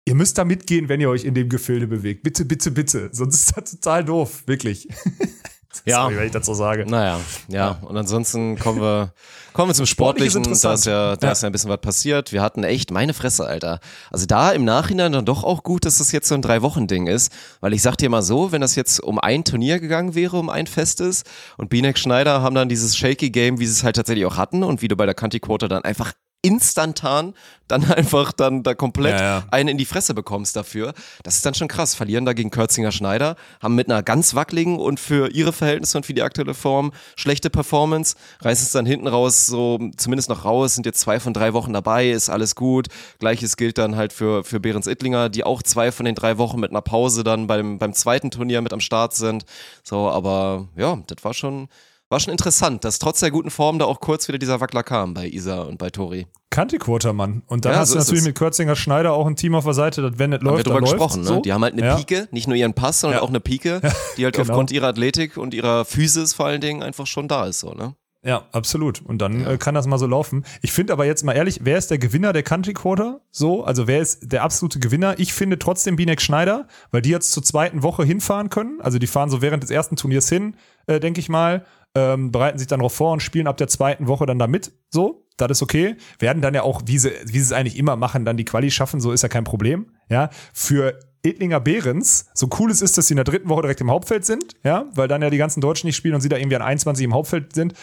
Ihr 0.05 0.15
müsst 0.15 0.37
da 0.37 0.45
mitgehen, 0.45 0.89
wenn 0.89 0.99
ihr 0.99 1.09
euch 1.09 1.25
in 1.25 1.35
dem 1.35 1.49
Gefilde 1.49 1.87
bewegt. 1.87 2.23
Bitte, 2.23 2.45
bitte, 2.45 2.71
bitte. 2.71 3.09
Sonst 3.11 3.35
ist 3.35 3.57
das 3.57 3.71
total 3.71 4.03
doof. 4.03 4.43
Wirklich. 4.47 4.87
Ja. 5.85 6.03
Sorry, 6.03 6.17
wenn 6.17 6.27
ich 6.27 6.45
so 6.45 6.53
sage. 6.53 6.85
Naja, 6.85 7.19
ja. 7.47 7.77
Und 7.81 7.97
ansonstens 7.97 8.59
kommen 8.59 8.81
wir, 8.81 9.13
kommen 9.53 9.69
wir 9.69 9.73
zum 9.73 9.85
Sportlichen. 9.85 10.43
Da 10.61 10.73
ist 10.73 10.85
ja, 10.85 11.15
da 11.15 11.27
Ja. 11.27 11.31
ist 11.31 11.41
ja 11.41 11.49
ein 11.49 11.51
bisschen 11.51 11.69
was 11.69 11.79
passiert. 11.81 12.31
Wir 12.31 12.41
hatten 12.41 12.63
echt, 12.63 12.91
meine 12.91 13.13
Fresse, 13.13 13.45
Alter. 13.45 13.79
Also 14.11 14.25
da 14.25 14.51
im 14.51 14.63
Nachhinein 14.65 15.11
dann 15.11 15.25
doch 15.25 15.43
auch 15.43 15.63
gut, 15.63 15.85
dass 15.85 15.97
das 15.97 16.11
jetzt 16.11 16.27
so 16.27 16.35
ein 16.35 16.41
Drei-Wochen-Ding 16.41 17.07
ist. 17.07 17.31
Weil 17.61 17.73
ich 17.73 17.81
sag 17.81 17.95
dir 17.95 18.09
mal 18.09 18.21
so, 18.21 18.51
wenn 18.51 18.61
das 18.61 18.75
jetzt 18.75 19.01
um 19.01 19.17
ein 19.17 19.43
Turnier 19.43 19.79
gegangen 19.79 20.13
wäre, 20.13 20.37
um 20.37 20.49
ein 20.49 20.67
Festes 20.67 21.23
und 21.57 21.69
Binek 21.69 21.97
Schneider 21.97 22.41
haben 22.41 22.53
dann 22.55 22.69
dieses 22.69 22.95
Shaky 22.95 23.29
Game, 23.31 23.59
wie 23.59 23.65
sie 23.65 23.73
es 23.73 23.83
halt 23.83 23.95
tatsächlich 23.95 24.25
auch 24.25 24.37
hatten 24.37 24.63
und 24.63 24.81
wie 24.81 24.87
du 24.87 24.95
bei 24.95 25.05
der 25.05 25.15
Kanti 25.15 25.39
Quarter 25.39 25.67
dann 25.67 25.83
einfach 25.83 26.13
instantan 26.41 27.33
dann 27.67 27.83
einfach 27.91 28.31
dann 28.31 28.63
da 28.63 28.73
komplett 28.73 29.19
Ja, 29.19 29.39
ja. 29.39 29.43
einen 29.51 29.69
in 29.69 29.77
die 29.77 29.85
Fresse 29.85 30.13
bekommst 30.13 30.55
dafür. 30.55 30.93
Das 31.23 31.35
ist 31.35 31.45
dann 31.45 31.53
schon 31.53 31.67
krass. 31.67 31.95
Verlieren 31.95 32.25
da 32.25 32.33
gegen 32.33 32.49
Kürzinger 32.49 32.91
Schneider, 32.91 33.35
haben 33.61 33.75
mit 33.75 33.89
einer 33.89 34.03
ganz 34.03 34.35
wackeligen 34.35 34.77
und 34.77 34.99
für 34.99 35.31
ihre 35.31 35.53
Verhältnisse 35.53 35.97
und 35.97 36.05
für 36.05 36.13
die 36.13 36.21
aktuelle 36.21 36.53
Form 36.53 36.91
schlechte 37.15 37.49
Performance, 37.49 38.15
reißen 38.41 38.65
es 38.65 38.71
dann 38.71 38.85
hinten 38.85 39.07
raus, 39.07 39.45
so 39.45 39.79
zumindest 39.97 40.29
noch 40.29 40.45
raus, 40.45 40.75
sind 40.75 40.85
jetzt 40.85 40.99
zwei 40.99 41.19
von 41.19 41.33
drei 41.33 41.53
Wochen 41.53 41.73
dabei, 41.73 42.09
ist 42.09 42.29
alles 42.29 42.55
gut. 42.55 42.87
Gleiches 43.19 43.57
gilt 43.57 43.77
dann 43.77 43.95
halt 43.95 44.13
für, 44.13 44.43
für 44.43 44.59
Behrens 44.59 44.87
Ittlinger, 44.87 45.29
die 45.29 45.43
auch 45.43 45.63
zwei 45.63 45.91
von 45.91 46.05
den 46.05 46.15
drei 46.15 46.37
Wochen 46.37 46.59
mit 46.59 46.71
einer 46.71 46.81
Pause 46.81 47.23
dann 47.23 47.47
beim, 47.47 47.77
beim 47.79 47.93
zweiten 47.93 48.31
Turnier 48.31 48.61
mit 48.61 48.73
am 48.73 48.81
Start 48.81 49.13
sind. 49.13 49.45
So, 49.83 50.09
aber 50.09 50.67
ja, 50.75 50.99
das 51.07 51.23
war 51.23 51.33
schon, 51.33 51.69
war 52.11 52.19
schon 52.19 52.31
interessant, 52.31 52.83
dass 52.83 52.99
trotz 52.99 53.21
der 53.21 53.31
guten 53.31 53.49
Form 53.49 53.79
da 53.79 53.85
auch 53.85 53.99
kurz 53.99 54.27
wieder 54.27 54.37
dieser 54.37 54.59
Wackler 54.61 54.83
kam 54.83 55.13
bei 55.13 55.27
Isa 55.27 55.61
und 55.61 55.77
bei 55.77 55.89
Tori. 55.89 56.27
Kanti-Quarter, 56.49 57.13
Mann. 57.13 57.43
Und 57.47 57.63
dann 57.63 57.71
Ja, 57.73 57.79
hast 57.79 57.89
so 57.89 57.95
du 57.95 57.99
natürlich 57.99 58.19
es. 58.21 58.27
mit 58.27 58.35
Kürzinger 58.37 58.75
Schneider 58.75 59.13
auch 59.13 59.25
ein 59.25 59.37
Team 59.37 59.55
auf 59.55 59.63
der 59.63 59.73
Seite, 59.73 60.01
das 60.01 60.19
wenn 60.19 60.31
wir 60.31 60.39
läuft, 60.39 60.67
dann 60.67 60.73
drüber 60.73 60.81
gesprochen, 60.81 61.21
ne? 61.21 61.27
so. 61.27 61.39
Die 61.41 61.53
haben 61.53 61.63
halt 61.63 61.73
eine 61.73 61.85
Ja. 61.85 61.95
Pike, 61.95 62.27
nicht 62.31 62.47
nur 62.47 62.57
ihren 62.57 62.73
Pass, 62.73 62.99
sondern 62.99 63.19
Ja. 63.19 63.23
auch 63.23 63.29
eine 63.29 63.39
Pike, 63.39 63.79
die 64.17 64.25
halt 64.25 64.35
genau. 64.35 64.49
aufgrund 64.49 64.71
ihrer 64.71 64.87
Athletik 64.87 65.37
und 65.37 65.53
ihrer 65.53 65.85
Physis 65.85 66.33
vor 66.33 66.47
allen 66.47 66.59
Dingen 66.61 66.83
einfach 66.83 67.07
schon 67.07 67.29
da 67.29 67.45
ist, 67.45 67.59
so, 67.61 67.73
ne? 67.73 67.95
Ja, 68.23 68.43
absolut. 68.51 69.01
Und 69.03 69.19
dann 69.19 69.43
äh, 69.47 69.57
kann 69.57 69.73
das 69.73 69.87
mal 69.87 69.97
so 69.97 70.05
laufen. 70.05 70.45
Ich 70.61 70.71
finde 70.71 70.93
aber 70.93 71.05
jetzt 71.05 71.23
mal 71.23 71.33
ehrlich, 71.33 71.61
wer 71.63 71.79
ist 71.79 71.89
der 71.89 71.97
Gewinner 71.97 72.33
der 72.33 72.43
Country 72.43 72.73
Quarter? 72.73 73.21
So, 73.31 73.63
also 73.63 73.87
wer 73.87 73.99
ist 73.99 74.31
der 74.31 74.43
absolute 74.43 74.77
Gewinner? 74.79 75.15
Ich 75.17 75.33
finde 75.33 75.57
trotzdem 75.57 75.95
Binek 75.95 76.21
Schneider, 76.21 76.67
weil 76.91 77.01
die 77.01 77.09
jetzt 77.09 77.31
zur 77.31 77.41
zweiten 77.41 77.81
Woche 77.81 78.03
hinfahren 78.03 78.49
können. 78.51 78.79
Also 78.79 78.99
die 78.99 79.07
fahren 79.07 79.31
so 79.31 79.41
während 79.41 79.63
des 79.63 79.71
ersten 79.71 79.95
Turniers 79.95 80.29
hin, 80.29 80.55
äh, 80.85 80.99
denke 80.99 81.19
ich 81.19 81.29
mal, 81.29 81.65
ähm, 81.95 82.31
bereiten 82.31 82.57
sich 82.57 82.67
dann 82.67 82.79
darauf 82.79 82.93
vor 82.93 83.11
und 83.13 83.21
spielen 83.21 83.47
ab 83.47 83.57
der 83.57 83.67
zweiten 83.67 84.07
Woche 84.07 84.25
dann 84.25 84.39
da 84.39 84.47
mit. 84.47 84.71
So, 84.89 85.27
das 85.37 85.51
ist 85.51 85.61
okay. 85.61 85.95
Werden 86.19 86.41
dann 86.41 86.53
ja 86.53 86.63
auch, 86.63 86.81
wie 86.85 86.97
sie, 86.97 87.11
wie 87.25 87.33
sie 87.33 87.39
es 87.39 87.51
eigentlich 87.51 87.77
immer 87.77 87.95
machen, 87.95 88.25
dann 88.25 88.37
die 88.37 88.45
Quali 88.45 88.71
schaffen, 88.71 89.01
so 89.01 89.11
ist 89.11 89.23
ja 89.23 89.29
kein 89.29 89.43
Problem. 89.43 89.87
Ja, 90.09 90.29
für 90.53 90.97
Edlinger 91.23 91.59
Behrens, 91.59 92.25
so 92.33 92.49
cool 92.59 92.71
es 92.71 92.81
ist, 92.81 92.97
dass 92.97 93.07
sie 93.07 93.13
in 93.13 93.17
der 93.17 93.25
dritten 93.25 93.49
Woche 93.49 93.61
direkt 93.61 93.81
im 93.81 93.91
Hauptfeld 93.91 94.25
sind, 94.25 94.55
ja, 94.63 94.85
weil 94.95 95.07
dann 95.07 95.21
ja 95.21 95.29
die 95.29 95.37
ganzen 95.37 95.61
Deutschen 95.61 95.87
nicht 95.87 95.95
spielen 95.95 96.15
und 96.15 96.21
sie 96.21 96.29
da 96.29 96.37
irgendwie 96.37 96.55
an 96.55 96.61
21 96.63 97.03
im 97.03 97.13
Hauptfeld 97.13 97.53
sind. 97.53 97.73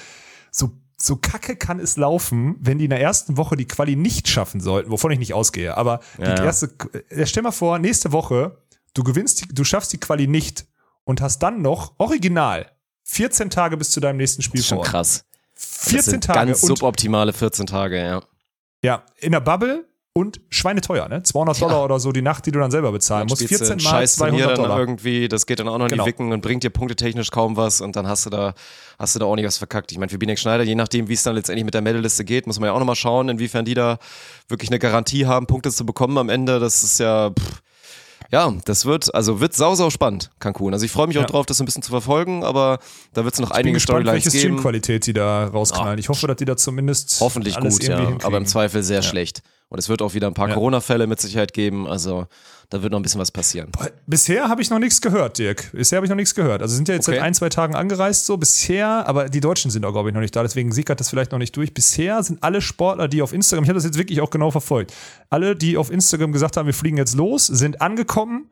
So, 0.50 0.70
so 1.00 1.16
kacke 1.16 1.54
kann 1.56 1.78
es 1.78 1.96
laufen, 1.96 2.56
wenn 2.60 2.78
die 2.78 2.84
in 2.84 2.90
der 2.90 3.00
ersten 3.00 3.36
Woche 3.36 3.56
die 3.56 3.66
Quali 3.68 3.94
nicht 3.94 4.26
schaffen 4.28 4.60
sollten, 4.60 4.90
wovon 4.90 5.12
ich 5.12 5.18
nicht 5.20 5.34
ausgehe. 5.34 5.76
Aber 5.76 6.00
die 6.16 6.22
Ja. 6.22 6.44
erste, 6.44 6.70
äh, 7.10 7.26
stell 7.26 7.42
mal 7.44 7.52
vor, 7.52 7.78
nächste 7.78 8.10
Woche, 8.10 8.58
du 8.94 9.04
gewinnst, 9.04 9.44
du 9.52 9.62
schaffst 9.64 9.92
die 9.92 10.00
Quali 10.00 10.26
nicht 10.26 10.66
und 11.04 11.20
hast 11.20 11.38
dann 11.40 11.62
noch 11.62 11.94
original 11.98 12.66
14 13.10 13.50
Tage 13.50 13.76
bis 13.76 13.90
zu 13.90 14.00
deinem 14.00 14.16
nächsten 14.18 14.42
Spiel 14.42 14.58
Das 14.58 14.64
ist 14.64 14.68
schon 14.68 14.78
vor. 14.78 14.84
krass. 14.84 15.24
Das 15.54 15.88
14 15.90 16.02
sind 16.10 16.24
Tage 16.24 16.46
ganz 16.46 16.60
suboptimale 16.60 17.32
14 17.32 17.66
Tage, 17.66 17.98
ja. 17.98 18.20
ja, 18.84 19.02
in 19.18 19.32
der 19.32 19.40
Bubble 19.40 19.84
und 20.12 20.40
schweineteuer, 20.50 21.08
ne? 21.08 21.22
200 21.22 21.58
Ja. 21.58 21.68
Dollar 21.68 21.84
oder 21.84 22.00
so 22.00 22.12
die 22.12 22.22
Nacht, 22.22 22.44
die 22.46 22.50
du 22.50 22.58
dann 22.58 22.70
selber 22.70 22.92
bezahlen 22.92 23.22
Dann 23.22 23.28
musst. 23.28 23.42
spielst 23.42 23.62
du 23.62 23.66
14 23.66 23.78
ein 23.78 23.84
mal 23.84 23.90
scheiß 24.00 24.16
Turnier 24.16 24.38
200 24.44 24.58
dann 24.58 24.64
Dollar. 24.64 24.78
irgendwie, 24.80 25.28
das 25.28 25.46
geht 25.46 25.58
dann 25.60 25.68
auch 25.68 25.78
noch 25.78 25.86
in 25.86 25.90
Genau. 25.92 26.04
die 26.04 26.08
Wicken 26.08 26.32
und 26.32 26.40
bringt 26.42 26.62
dir 26.64 26.70
punktetechnisch 26.70 27.30
kaum 27.30 27.56
was 27.56 27.80
und 27.80 27.96
dann 27.96 28.06
hast 28.08 28.26
du 28.26 28.30
da, 28.30 28.54
hast 28.98 29.14
du 29.14 29.20
da 29.20 29.26
ordentlich 29.26 29.46
was 29.46 29.58
verkackt. 29.58 29.90
Ich 29.92 29.98
meine, 29.98 30.10
für 30.10 30.18
Binek 30.18 30.38
Schneider, 30.38 30.64
je 30.64 30.74
nachdem, 30.74 31.08
wie 31.08 31.14
es 31.14 31.22
dann 31.22 31.34
letztendlich 31.34 31.64
mit 31.64 31.74
der 31.74 31.82
Medalliste 31.82 32.24
geht, 32.24 32.46
muss 32.46 32.58
man 32.60 32.66
ja 32.68 32.72
auch 32.72 32.78
nochmal 32.78 32.96
schauen, 32.96 33.28
inwiefern 33.28 33.64
die 33.64 33.74
da 33.74 33.98
wirklich 34.48 34.70
eine 34.70 34.78
Garantie 34.80 35.26
haben, 35.26 35.46
Punkte 35.46 35.70
zu 35.70 35.86
bekommen 35.86 36.18
am 36.18 36.28
Ende. 36.28 36.58
Das 36.60 36.82
ist 36.82 36.98
ja, 37.00 37.30
pff, 37.30 37.62
ja, 38.30 38.52
das 38.64 38.84
wird, 38.84 39.14
also 39.14 39.40
wird 39.40 39.54
sau, 39.54 39.74
sau 39.74 39.90
spannend, 39.90 40.30
Cancun. 40.38 40.72
Also 40.72 40.84
ich 40.84 40.92
freue 40.92 41.06
mich 41.06 41.16
Ja. 41.16 41.22
auch 41.22 41.26
drauf, 41.26 41.46
das 41.46 41.60
ein 41.60 41.64
bisschen 41.66 41.82
zu 41.82 41.90
verfolgen, 41.90 42.44
aber 42.44 42.78
da 43.14 43.24
wird 43.24 43.34
es 43.34 43.40
noch 43.40 43.50
Ich 43.50 43.56
einige 43.56 43.80
Storylines 43.80 44.12
welche 44.24 44.30
geben. 44.30 44.40
Streamqualität 44.54 45.06
die 45.06 45.12
da 45.12 45.46
rausknallen. 45.46 45.98
Ich 45.98 46.08
hoffe, 46.08 46.26
dass 46.26 46.36
die 46.36 46.44
da 46.44 46.56
zumindest 46.56 47.20
Hoffentlich 47.20 47.58
gut, 47.58 47.82
ja, 47.84 48.16
aber 48.22 48.36
im 48.36 48.46
Zweifel 48.46 48.82
sehr 48.82 49.02
schlecht. 49.02 49.42
Und 49.70 49.78
es 49.78 49.88
wird 49.88 50.00
auch 50.00 50.14
wieder 50.14 50.26
ein 50.28 50.34
paar 50.34 50.48
Ja. 50.48 50.54
Corona-Fälle 50.54 51.06
mit 51.06 51.20
Sicherheit 51.20 51.52
geben, 51.52 51.86
also 51.86 52.26
da 52.70 52.82
wird 52.82 52.92
noch 52.92 52.98
ein 52.98 53.02
bisschen 53.02 53.20
was 53.20 53.30
passieren. 53.30 53.70
Bisher 54.06 54.48
habe 54.48 54.60
ich 54.62 54.70
noch 54.70 54.78
nichts 54.78 55.00
gehört, 55.00 55.38
Dirk. 55.38 55.70
Bisher 55.72 55.96
habe 55.96 56.06
ich 56.06 56.10
noch 56.10 56.16
nichts 56.16 56.34
gehört. 56.34 56.60
Also 56.62 56.74
sind 56.76 56.88
ja 56.88 56.94
jetzt 56.94 57.08
Okay. 57.08 57.16
seit 57.16 57.24
ein, 57.24 57.34
zwei 57.34 57.48
Tagen 57.48 57.74
angereist 57.74 58.26
so. 58.26 58.36
Bisher, 58.36 59.06
aber 59.08 59.28
die 59.28 59.40
Deutschen 59.40 59.70
sind 59.70 59.84
auch, 59.86 59.92
glaube 59.92 60.08
ich, 60.10 60.14
noch 60.14 60.20
nicht 60.20 60.34
da. 60.36 60.42
Deswegen 60.42 60.72
sickert 60.72 61.00
das 61.00 61.08
vielleicht 61.10 61.32
noch 61.32 61.38
nicht 61.38 61.56
durch. 61.56 61.72
Bisher 61.72 62.22
sind 62.22 62.42
alle 62.42 62.60
Sportler, 62.60 63.08
die 63.08 63.22
auf 63.22 63.32
Instagram, 63.32 63.64
ich 63.64 63.68
habe 63.70 63.76
das 63.78 63.84
jetzt 63.84 63.98
wirklich 63.98 64.20
auch 64.20 64.30
genau 64.30 64.50
verfolgt, 64.50 64.92
alle, 65.30 65.56
die 65.56 65.76
auf 65.78 65.90
Instagram 65.90 66.32
gesagt 66.32 66.56
haben, 66.56 66.66
wir 66.66 66.74
fliegen 66.74 66.96
jetzt 66.98 67.14
los, 67.14 67.46
sind 67.46 67.80
angekommen 67.80 68.50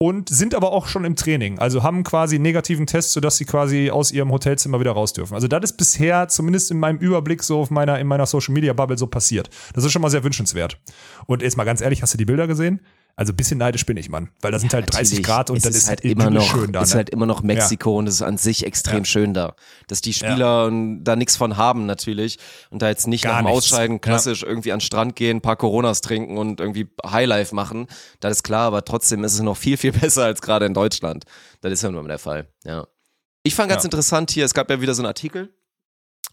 und 0.00 0.28
sind 0.28 0.54
aber 0.54 0.72
auch 0.72 0.86
schon 0.86 1.04
im 1.04 1.16
Training. 1.16 1.58
Also 1.58 1.82
haben 1.82 2.04
quasi 2.04 2.36
einen 2.36 2.44
negativen 2.44 2.86
Test, 2.86 3.12
sodass 3.12 3.36
sie 3.36 3.44
quasi 3.44 3.90
aus 3.90 4.12
ihrem 4.12 4.30
Hotelzimmer 4.30 4.78
wieder 4.78 4.92
raus 4.92 5.12
dürfen. 5.12 5.34
Also 5.34 5.48
das 5.48 5.64
ist 5.64 5.76
bisher 5.76 6.28
zumindest 6.28 6.70
in 6.70 6.78
meinem 6.78 6.98
Überblick 6.98 7.42
so 7.42 7.60
auf 7.60 7.70
meiner, 7.70 7.98
in 7.98 8.06
meiner 8.06 8.26
Social 8.26 8.54
Media 8.54 8.72
Bubble 8.72 8.96
so 8.96 9.08
passiert. 9.08 9.50
Das 9.74 9.84
ist 9.84 9.90
schon 9.90 10.02
mal 10.02 10.10
sehr 10.10 10.22
wünschenswert. 10.22 10.78
Und 11.26 11.42
jetzt 11.42 11.56
mal 11.56 11.64
ganz 11.64 11.80
ehrlich, 11.80 12.00
hast 12.02 12.14
du 12.14 12.18
die 12.18 12.24
Bilder 12.24 12.46
gesehen? 12.46 12.80
Also 13.18 13.32
ein 13.32 13.36
bisschen 13.36 13.58
neidisch 13.58 13.84
bin 13.84 13.96
ich, 13.96 14.08
Mann. 14.08 14.30
Weil 14.42 14.52
das 14.52 14.60
sind 14.60 14.72
halt 14.72 14.86
30 14.94 15.18
Natürlich, 15.18 15.26
Grad 15.26 15.50
und 15.50 15.56
es 15.56 15.64
das 15.64 15.74
ist 15.74 15.82
ist 15.82 15.88
halt 15.88 16.02
immer 16.02 16.30
noch, 16.30 16.52
schön 16.54 16.72
da. 16.72 16.82
ist 16.82 16.90
ne? 16.90 16.98
halt 16.98 17.10
immer 17.10 17.26
noch 17.26 17.42
Mexiko 17.42 17.98
und 17.98 18.06
es 18.06 18.14
ist 18.14 18.22
an 18.22 18.38
sich 18.38 18.64
extrem 18.64 18.98
Ja. 18.98 19.04
schön 19.04 19.34
da. 19.34 19.56
Dass 19.88 20.00
die 20.00 20.14
Spieler 20.14 20.70
da 21.00 21.16
nichts 21.16 21.36
von 21.36 21.56
haben 21.56 21.84
natürlich 21.86 22.38
und 22.70 22.80
da 22.80 22.88
jetzt 22.88 23.08
nicht 23.08 23.24
Gar 23.24 23.32
nach 23.32 23.38
dem 23.40 23.46
nichts. 23.46 23.72
Ausscheiden 23.72 24.00
klassisch 24.00 24.44
irgendwie 24.44 24.70
an 24.70 24.78
den 24.78 24.82
Strand 24.84 25.16
gehen, 25.16 25.38
ein 25.38 25.40
paar 25.40 25.56
Coronas 25.56 26.00
trinken 26.00 26.38
und 26.38 26.60
irgendwie 26.60 26.88
Highlife 27.04 27.56
machen. 27.56 27.88
Das 28.20 28.36
ist 28.36 28.42
klar, 28.44 28.68
aber 28.68 28.84
trotzdem 28.84 29.24
ist 29.24 29.34
es 29.34 29.40
noch 29.40 29.56
viel, 29.56 29.76
viel 29.76 29.90
besser 30.00 30.22
als 30.22 30.40
gerade 30.40 30.66
in 30.66 30.72
Deutschland. 30.74 31.24
Das 31.60 31.72
ist 31.72 31.82
ja 31.82 31.90
nur 31.90 32.06
der 32.06 32.20
Fall, 32.20 32.46
ja. 32.64 32.86
Ich 33.42 33.56
fand 33.56 33.68
ganz 33.68 33.82
Ja. 33.82 33.88
interessant 33.88 34.30
hier, 34.30 34.44
es 34.44 34.54
gab 34.54 34.70
ja 34.70 34.80
wieder 34.80 34.94
so 34.94 35.02
einen 35.02 35.08
Artikel 35.08 35.52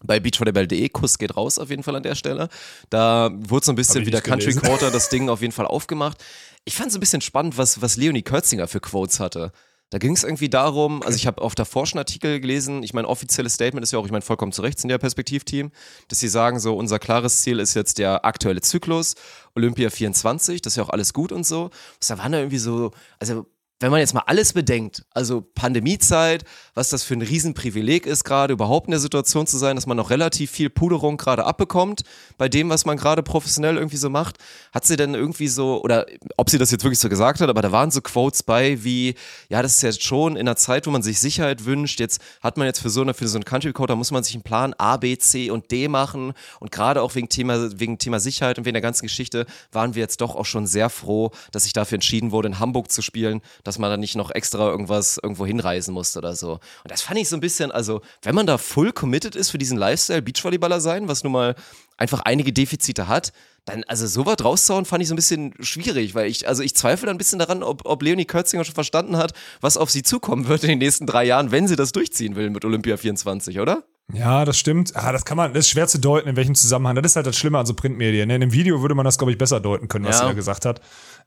bei 0.04 0.20
beachvolleyball.de, 0.20 0.88
Kuss 0.90 1.18
geht 1.18 1.36
raus 1.36 1.58
auf 1.58 1.70
jeden 1.70 1.82
Fall 1.82 1.96
an 1.96 2.02
der 2.02 2.14
Stelle. 2.14 2.48
Da 2.90 3.30
wurde 3.32 3.64
so 3.66 3.72
ein 3.72 3.76
bisschen 3.76 4.04
wieder 4.06 4.20
Country. 4.20 4.54
Quarter 4.54 4.90
das 4.90 5.08
Ding 5.08 5.28
auf 5.30 5.40
jeden 5.40 5.52
Fall 5.52 5.66
aufgemacht. 5.66 6.22
Ich 6.68 6.74
fand 6.76 6.90
es 6.90 6.96
ein 6.96 7.00
bisschen 7.00 7.20
spannend, 7.20 7.56
was, 7.56 7.80
was 7.80 7.96
Leonie 7.96 8.22
Kürzinger 8.22 8.66
für 8.66 8.80
Quotes 8.80 9.20
hatte. 9.20 9.52
Da 9.90 9.98
ging 9.98 10.14
es 10.16 10.24
irgendwie 10.24 10.48
darum, 10.48 11.00
also 11.04 11.14
ich 11.14 11.28
habe 11.28 11.40
auf 11.40 11.54
davor 11.54 11.86
schon 11.86 11.98
Artikel 11.98 12.40
gelesen, 12.40 12.82
ich 12.82 12.92
meine, 12.92 13.06
offizielles 13.06 13.54
Statement 13.54 13.84
ist 13.84 13.92
ja 13.92 14.00
auch, 14.00 14.04
ich 14.04 14.10
meine, 14.10 14.22
vollkommen 14.22 14.50
zu 14.50 14.62
Recht 14.62 14.80
sind 14.80 14.90
ja 14.90 14.98
Perspektivteam, 14.98 15.70
dass 16.08 16.18
sie 16.18 16.26
sagen 16.26 16.58
so, 16.58 16.76
unser 16.76 16.98
klares 16.98 17.42
Ziel 17.42 17.60
ist 17.60 17.74
jetzt 17.74 17.98
der 17.98 18.24
aktuelle 18.24 18.62
Zyklus, 18.62 19.14
Olympia 19.54 19.88
24, 19.90 20.60
das 20.60 20.72
ist 20.72 20.76
ja 20.78 20.82
auch 20.82 20.88
alles 20.88 21.12
gut 21.12 21.30
und 21.30 21.46
so. 21.46 21.70
Da 22.08 22.18
waren 22.18 22.32
da 22.32 22.38
irgendwie 22.38 22.58
so, 22.58 22.90
also 23.20 23.46
wenn 23.78 23.90
man 23.90 24.00
jetzt 24.00 24.14
mal 24.14 24.22
alles 24.26 24.54
bedenkt, 24.54 25.04
also 25.12 25.42
Pandemiezeit, 25.54 26.44
was 26.74 26.88
das 26.88 27.02
für 27.02 27.14
ein 27.14 27.22
Riesenprivileg 27.22 28.06
ist, 28.06 28.24
gerade 28.24 28.54
überhaupt 28.54 28.86
in 28.86 28.92
der 28.92 29.00
Situation 29.00 29.46
zu 29.46 29.58
sein, 29.58 29.76
dass 29.76 29.86
man 29.86 29.98
noch 29.98 30.08
relativ 30.08 30.50
viel 30.50 30.70
Puderung 30.70 31.18
gerade 31.18 31.44
abbekommt 31.44 32.02
bei 32.38 32.48
dem, 32.48 32.70
was 32.70 32.86
man 32.86 32.96
gerade 32.96 33.22
professionell 33.22 33.76
irgendwie 33.76 33.98
so 33.98 34.08
macht, 34.08 34.38
hat 34.72 34.86
sie 34.86 34.96
denn 34.96 35.14
irgendwie 35.14 35.48
so, 35.48 35.82
oder 35.82 36.06
ob 36.38 36.48
sie 36.48 36.56
das 36.56 36.70
jetzt 36.70 36.84
wirklich 36.84 37.00
so 37.00 37.10
gesagt 37.10 37.40
hat, 37.40 37.50
aber 37.50 37.60
da 37.60 37.70
waren 37.70 37.90
so 37.90 38.00
Quotes 38.00 38.42
bei 38.42 38.82
wie, 38.82 39.14
ja, 39.50 39.60
das 39.60 39.76
ist 39.76 39.82
jetzt 39.82 40.02
schon 40.02 40.36
in 40.36 40.48
einer 40.48 40.56
Zeit, 40.56 40.86
wo 40.86 40.90
man 40.90 41.02
sich 41.02 41.20
Sicherheit 41.20 41.66
wünscht, 41.66 42.00
jetzt 42.00 42.20
hat 42.40 42.56
man 42.56 42.66
jetzt 42.66 42.80
für 42.80 42.90
so 42.90 43.02
eine, 43.02 43.12
für 43.12 43.28
so 43.28 43.36
einen 43.36 43.44
Country 43.44 43.72
Code, 43.72 43.88
da 43.88 43.96
muss 43.96 44.10
man 44.10 44.24
sich 44.24 44.34
einen 44.34 44.42
Plan 44.42 44.74
A, 44.78 44.96
B, 44.96 45.18
C 45.18 45.50
und 45.50 45.70
D 45.70 45.88
machen. 45.88 46.32
Und 46.60 46.70
gerade 46.70 47.02
auch 47.02 47.14
wegen 47.14 47.28
Thema, 47.28 47.78
wegen 47.78 47.98
Thema 47.98 48.20
Sicherheit 48.20 48.58
und 48.58 48.64
wegen 48.64 48.74
der 48.74 48.82
ganzen 48.82 49.06
Geschichte 49.06 49.46
waren 49.72 49.94
wir 49.94 50.00
jetzt 50.00 50.20
doch 50.20 50.34
auch 50.34 50.46
schon 50.46 50.66
sehr 50.66 50.88
froh, 50.88 51.30
dass 51.52 51.64
sich 51.64 51.72
dafür 51.72 51.96
entschieden 51.96 52.30
wurde, 52.30 52.48
in 52.48 52.58
Hamburg 52.58 52.90
zu 52.90 53.02
spielen, 53.02 53.42
dass 53.66 53.78
man 53.78 53.90
da 53.90 53.96
nicht 53.96 54.14
noch 54.16 54.30
extra 54.30 54.68
irgendwas 54.70 55.18
irgendwo 55.22 55.44
hinreisen 55.44 55.92
musste 55.92 56.18
oder 56.20 56.36
so. 56.36 56.52
Und 56.52 56.60
das 56.90 57.02
fand 57.02 57.18
ich 57.18 57.28
so 57.28 57.36
ein 57.36 57.40
bisschen, 57.40 57.72
also, 57.72 58.00
wenn 58.22 58.34
man 58.34 58.46
da 58.46 58.58
full 58.58 58.92
committed 58.92 59.34
ist 59.34 59.50
für 59.50 59.58
diesen 59.58 59.76
Lifestyle 59.76 60.22
Beachvolleyballer 60.22 60.80
sein, 60.80 61.08
was 61.08 61.24
nun 61.24 61.32
mal 61.32 61.54
einfach 61.96 62.20
einige 62.20 62.52
Defizite 62.52 63.08
hat, 63.08 63.32
dann, 63.64 63.82
also 63.88 64.06
so 64.06 64.26
weit 64.26 64.44
rauszuhauen, 64.44 64.84
fand 64.84 65.02
ich 65.02 65.08
so 65.08 65.14
ein 65.14 65.16
bisschen 65.16 65.54
schwierig, 65.60 66.14
weil 66.14 66.26
ich, 66.30 66.46
also 66.46 66.62
ich 66.62 66.76
zweifle 66.76 67.10
ein 67.10 67.18
bisschen 67.18 67.38
daran, 67.40 67.62
ob, 67.64 67.84
ob 67.84 68.02
Leonie 68.02 68.24
Kürzinger 68.24 68.64
schon 68.64 68.74
verstanden 68.74 69.16
hat, 69.16 69.32
was 69.60 69.76
auf 69.76 69.90
sie 69.90 70.02
zukommen 70.04 70.46
wird 70.46 70.62
in 70.62 70.68
den 70.68 70.78
nächsten 70.78 71.06
drei 71.06 71.24
Jahren, 71.24 71.50
wenn 71.50 71.66
sie 71.66 71.74
das 71.74 71.90
durchziehen 71.92 72.36
will 72.36 72.50
mit 72.50 72.64
Olympia 72.64 72.96
24, 72.96 73.58
oder? 73.58 73.82
Ja, 74.12 74.44
das 74.44 74.56
stimmt. 74.56 74.94
Ah, 74.94 75.10
das 75.10 75.24
kann 75.24 75.36
man, 75.36 75.52
das 75.52 75.64
ist 75.66 75.70
schwer 75.70 75.88
zu 75.88 75.98
deuten, 75.98 76.28
in 76.28 76.36
welchem 76.36 76.54
Zusammenhang. 76.54 76.94
Das 76.94 77.06
ist 77.06 77.16
halt 77.16 77.26
das 77.26 77.36
Schlimme 77.36 77.58
an 77.58 77.66
so 77.66 77.74
Printmedien. 77.74 78.28
Ne? 78.28 78.36
In 78.36 78.40
dem 78.42 78.52
Video 78.52 78.80
würde 78.82 78.94
man 78.94 79.04
das, 79.04 79.18
glaube 79.18 79.32
ich, 79.32 79.38
besser 79.38 79.58
deuten 79.58 79.88
können, 79.88 80.04
was 80.04 80.16
Ja. 80.16 80.22
sie 80.22 80.28
da 80.28 80.32
gesagt 80.34 80.64
hat. 80.64 80.80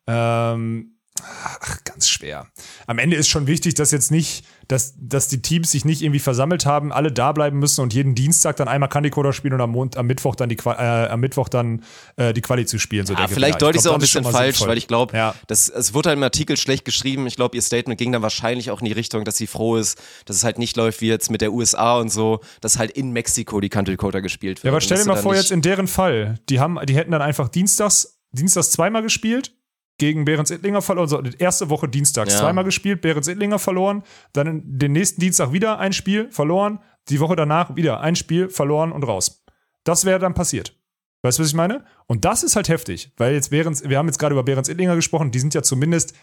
Ähm, 0.08 0.96
ach, 1.24 1.84
ganz 1.84 2.08
schwer. 2.10 2.48
Am 2.88 2.98
Ende 3.00 3.16
ist 3.16 3.28
schon 3.28 3.48
wichtig, 3.48 3.74
dass 3.76 3.92
jetzt 3.92 4.12
nicht, 4.12 4.46
dass, 4.68 4.94
dass 4.98 5.28
die 5.28 5.42
Teams 5.42 5.72
sich 5.72 5.86
nicht 5.86 6.02
irgendwie 6.02 6.20
versammelt 6.20 6.66
haben, 6.66 6.92
alle 6.94 7.12
da 7.12 7.32
bleiben 7.32 7.60
müssen 7.60 7.82
und 7.82 7.94
jeden 7.94 8.16
Dienstag 8.16 8.56
dann 8.58 8.68
einmal 8.68 8.90
Candy 8.90 9.10
Coder 9.10 9.34
spielen 9.34 9.54
und 9.56 9.62
am, 9.62 9.72
Mond, 9.72 9.98
am 9.98 10.08
Mittwoch 10.08 10.36
dann 10.36 10.50
die 10.50 10.56
Qua- 10.56 10.78
äh, 11.06 11.10
am 11.10 11.20
Mittwoch 11.20 11.50
dann 11.50 11.84
äh, 12.18 12.34
die 12.34 12.42
Quali 12.42 12.66
zu 12.66 12.78
spielen. 12.80 13.06
So 13.06 13.14
Ja, 13.14 13.20
denke 13.22 13.34
vielleicht 13.34 13.56
ich 13.56 13.60
deute 13.60 13.78
ich 13.78 13.82
es 13.84 13.88
auch 13.88 13.94
ein 13.96 14.00
bisschen 14.00 14.24
falsch, 14.24 14.58
sinnvoll. 14.58 14.68
weil 14.70 14.78
ich 14.78 14.88
glaube, 14.88 15.16
Ja. 15.18 15.36
das 15.48 15.70
es 15.70 15.94
wurde 15.94 16.10
halt 16.10 16.18
im 16.18 16.24
Artikel 16.24 16.58
schlecht 16.58 16.86
geschrieben. 16.86 17.26
Ich 17.28 17.36
glaube, 17.36 17.56
ihr 17.56 17.62
Statement 17.62 17.98
ging 17.98 18.12
dann 18.12 18.22
wahrscheinlich 18.22 18.70
auch 18.72 18.80
in 18.82 18.86
die 18.86 18.92
Richtung, 18.94 19.26
dass 19.26 19.38
sie 19.38 19.48
froh 19.48 19.76
ist, 19.78 19.98
dass 20.26 20.36
es 20.36 20.44
halt 20.44 20.58
nicht 20.60 20.78
läuft 20.78 21.02
wie 21.02 21.08
jetzt 21.08 21.32
mit 21.32 21.42
der 21.42 21.52
USA 21.54 21.98
und 21.98 22.10
so, 22.12 22.40
dass 22.62 22.78
halt 22.78 22.92
in 22.92 23.12
Mexiko 23.12 23.60
die 23.60 23.70
Country 23.70 23.98
Coder 23.98 24.22
gespielt 24.22 24.58
wird. 24.60 24.66
Ja, 24.66 24.72
aber 24.72 24.82
stell 24.82 24.98
dir 25.00 25.06
mal 25.06 25.16
vor, 25.18 25.36
jetzt 25.36 25.52
in 25.52 25.62
deren 25.62 25.88
Fall, 25.88 26.40
die 26.50 26.60
haben, 26.60 26.78
die 26.86 26.96
hätten 26.96 27.12
dann 27.12 27.22
einfach 27.22 27.50
dienstags, 27.50 28.20
dienstags 28.32 28.72
zweimal 28.72 29.02
gespielt, 29.02 29.54
gegen 30.00 30.26
Behrens 30.26 30.50
Ittlinger 30.50 30.82
verloren, 30.82 31.06
also 31.06 31.22
die 31.22 31.38
erste 31.38 31.70
Woche 31.70 31.88
dienstags 31.88 32.34
Ja. 32.34 32.40
zweimal 32.40 32.64
gespielt, 32.64 33.02
Behrens 33.02 33.28
Ittlinger 33.28 33.60
verloren, 33.60 34.04
dann 34.34 34.62
den 34.66 34.94
nächsten 34.94 35.22
Dienstag 35.22 35.54
wieder 35.54 35.80
ein 35.80 35.94
Spiel 35.94 36.32
verloren, 36.32 36.80
die 37.10 37.20
Woche 37.20 37.36
danach 37.36 37.76
wieder 37.76 38.02
ein 38.02 38.16
Spiel 38.16 38.50
verloren 38.50 38.92
und 38.92 39.04
raus. 39.04 39.44
Das 39.84 40.06
wäre 40.06 40.20
dann 40.20 40.34
passiert. 40.34 40.76
Weißt 41.22 41.38
du, 41.38 41.44
was 41.44 41.50
ich 41.50 41.56
meine? 41.56 41.84
Und 42.08 42.26
das 42.26 42.44
ist 42.44 42.56
halt 42.56 42.70
heftig, 42.70 43.12
weil 43.18 43.34
jetzt 43.34 43.50
Behrens, 43.50 43.88
wir 43.88 43.98
haben 43.98 44.08
jetzt 44.08 44.20
gerade 44.20 44.34
über 44.34 44.44
Behrens 44.44 44.70
Ittlinger 44.70 44.96
gesprochen, 44.96 45.32
die 45.32 45.40
sind 45.40 45.54
ja 45.54 45.62
zumindest 45.62 46.14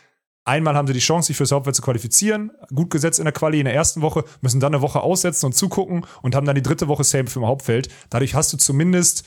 Einmal 0.49 0.77
haben 0.77 0.87
sie 0.87 0.93
die 0.93 1.01
Chance, 1.01 1.27
sich 1.27 1.37
fürs 1.37 1.51
Hauptfeld 1.51 1.75
zu 1.75 1.83
qualifizieren, 1.83 2.53
gut 2.73 2.89
gesetzt 2.91 3.19
in 3.19 3.25
der 3.25 3.33
Quali 3.33 3.59
in 3.59 3.65
der 3.65 3.75
ersten 3.75 4.01
Woche, 4.01 4.23
müssen 4.43 4.61
dann 4.61 4.73
eine 4.73 4.81
Woche 4.81 5.01
aussetzen 5.01 5.47
und 5.47 5.55
zugucken 5.55 6.07
und 6.23 6.37
haben 6.37 6.47
dann 6.47 6.55
die 6.55 6.63
dritte 6.63 6.87
Woche 6.87 7.03
Same 7.03 7.27
für 7.27 7.41
im 7.41 7.47
Hauptfeld. 7.47 7.89
Dadurch 8.11 8.37
hast 8.37 8.53
du 8.53 8.57
zumindest 8.57 9.25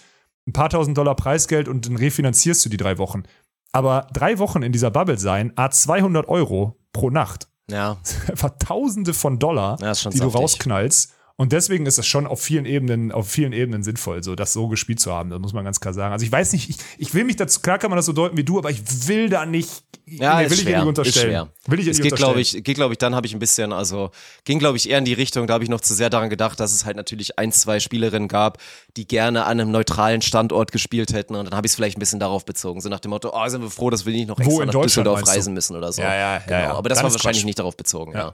ein 0.48 0.54
paar 0.54 0.70
tausend 0.70 0.98
Dollar 0.98 1.16
Preisgeld 1.18 1.68
und 1.68 1.86
dann 1.86 1.98
refinanzierst 1.98 2.64
du 2.64 2.70
die 2.70 2.78
drei 2.78 2.98
Wochen. 2.98 3.24
Aber 3.72 4.08
drei 4.14 4.40
Wochen 4.40 4.64
in 4.64 4.72
dieser 4.72 4.92
Bubble 4.92 5.18
sein, 5.20 5.54
a 5.56 5.70
200 5.70 6.28
Euro 6.28 6.78
pro 6.94 7.10
Nacht, 7.10 7.48
Ja, 7.70 7.98
einfach 8.28 8.52
Tausende 8.60 9.14
von 9.14 9.38
Dollar, 9.40 9.78
Ja, 9.82 9.94
die 9.94 10.10
du 10.10 10.30
saftig. 10.30 10.36
rausknallst. 10.36 11.14
Und 11.40 11.54
deswegen 11.54 11.86
ist 11.86 11.98
es 11.98 12.06
schon 12.06 12.28
auf 12.28 12.42
vielen 12.42 12.66
Ebenen, 12.66 13.14
auf 13.14 13.30
vielen 13.30 13.54
Ebenen 13.54 13.82
sinnvoll, 13.82 14.22
so 14.24 14.36
das 14.36 14.52
so 14.52 14.68
gespielt 14.68 15.00
zu 15.00 15.14
haben. 15.14 15.30
Das 15.30 15.40
muss 15.40 15.54
man 15.54 15.64
ganz 15.64 15.80
klar 15.80 15.94
sagen. 15.94 16.12
Also 16.12 16.26
ich 16.26 16.32
weiß 16.34 16.52
nicht, 16.52 16.70
ich, 16.70 16.76
ich 16.98 17.14
will 17.14 17.24
mich 17.24 17.38
dazu, 17.38 17.62
klar 17.62 17.78
kann 17.78 17.90
man 17.90 17.96
das 17.96 18.08
so 18.08 18.12
deuten 18.12 18.36
wie 18.36 18.44
du, 18.44 18.58
aber 18.58 18.72
ich 18.72 18.82
will 19.08 19.30
da 19.30 19.46
nicht, 19.46 19.86
Ja, 20.06 20.40
nee, 20.40 20.44
ist 20.44 20.52
will 20.52 20.58
ich 20.58 20.64
schwer, 20.66 20.86
unterstellen. 20.86 21.28
Ist 21.28 21.32
schwer. 21.32 21.50
Will 21.68 21.80
ich 21.80 21.88
es 21.88 21.98
nicht 21.98 22.10
geht, 22.10 22.18
glaube 22.18 22.42
ich, 22.42 22.62
geht, 22.62 22.76
glaube 22.76 22.94
ich, 22.94 22.98
dann 22.98 23.16
habe 23.16 23.26
ich 23.26 23.32
ein 23.32 23.40
bisschen, 23.40 23.72
also 23.72 24.12
ging, 24.44 24.60
glaube 24.60 24.76
ich, 24.76 24.90
eher 24.90 24.98
in 24.98 25.06
die 25.06 25.14
Richtung, 25.14 25.48
da 25.48 25.54
habe 25.54 25.64
ich 25.64 25.70
noch 25.70 25.80
zu 25.80 25.94
sehr 25.94 26.10
daran 26.10 26.30
gedacht, 26.30 26.60
dass 26.60 26.74
es 26.74 26.84
halt 26.84 26.98
natürlich 26.98 27.40
ein, 27.40 27.54
zwei 27.54 27.80
Spielerinnen 27.80 28.28
gab, 28.28 28.58
die 28.98 29.08
gerne 29.08 29.46
an 29.46 29.62
einem 29.62 29.72
neutralen 29.72 30.22
Standort 30.22 30.74
gespielt 30.74 31.14
hätten 31.14 31.36
und 31.36 31.46
dann 31.46 31.56
habe 31.56 31.66
ich 31.66 31.72
es 31.72 31.76
vielleicht 31.78 31.96
ein 31.96 32.02
bisschen 32.02 32.20
darauf 32.20 32.44
bezogen, 32.44 32.82
so 32.82 32.90
nach 32.90 33.00
dem 33.00 33.12
Motto, 33.12 33.32
oh, 33.34 33.48
sind 33.48 33.62
wir 33.62 33.70
froh, 33.70 33.90
dass 33.90 34.06
wir 34.06 34.12
nicht 34.12 34.28
noch 34.28 34.40
extra 34.40 34.64
in 34.64 34.68
nach 34.68 34.74
Deutschland 34.74 35.08
Düsseldorf 35.08 35.26
reisen 35.26 35.54
müssen 35.54 35.78
oder 35.78 35.94
so. 35.94 36.02
Ja, 36.02 36.14
ja, 36.14 36.34
ja, 36.34 36.40
genau. 36.40 36.60
ja. 36.60 36.74
Aber 36.74 36.90
das 36.90 36.98
Dann 36.98 37.04
war 37.04 37.08
ist 37.08 37.14
wahrscheinlich 37.14 37.44
Quatsch. 37.44 37.46
nicht 37.46 37.60
darauf 37.60 37.78
bezogen, 37.78 38.12
ja. 38.12 38.20
Ja. 38.20 38.34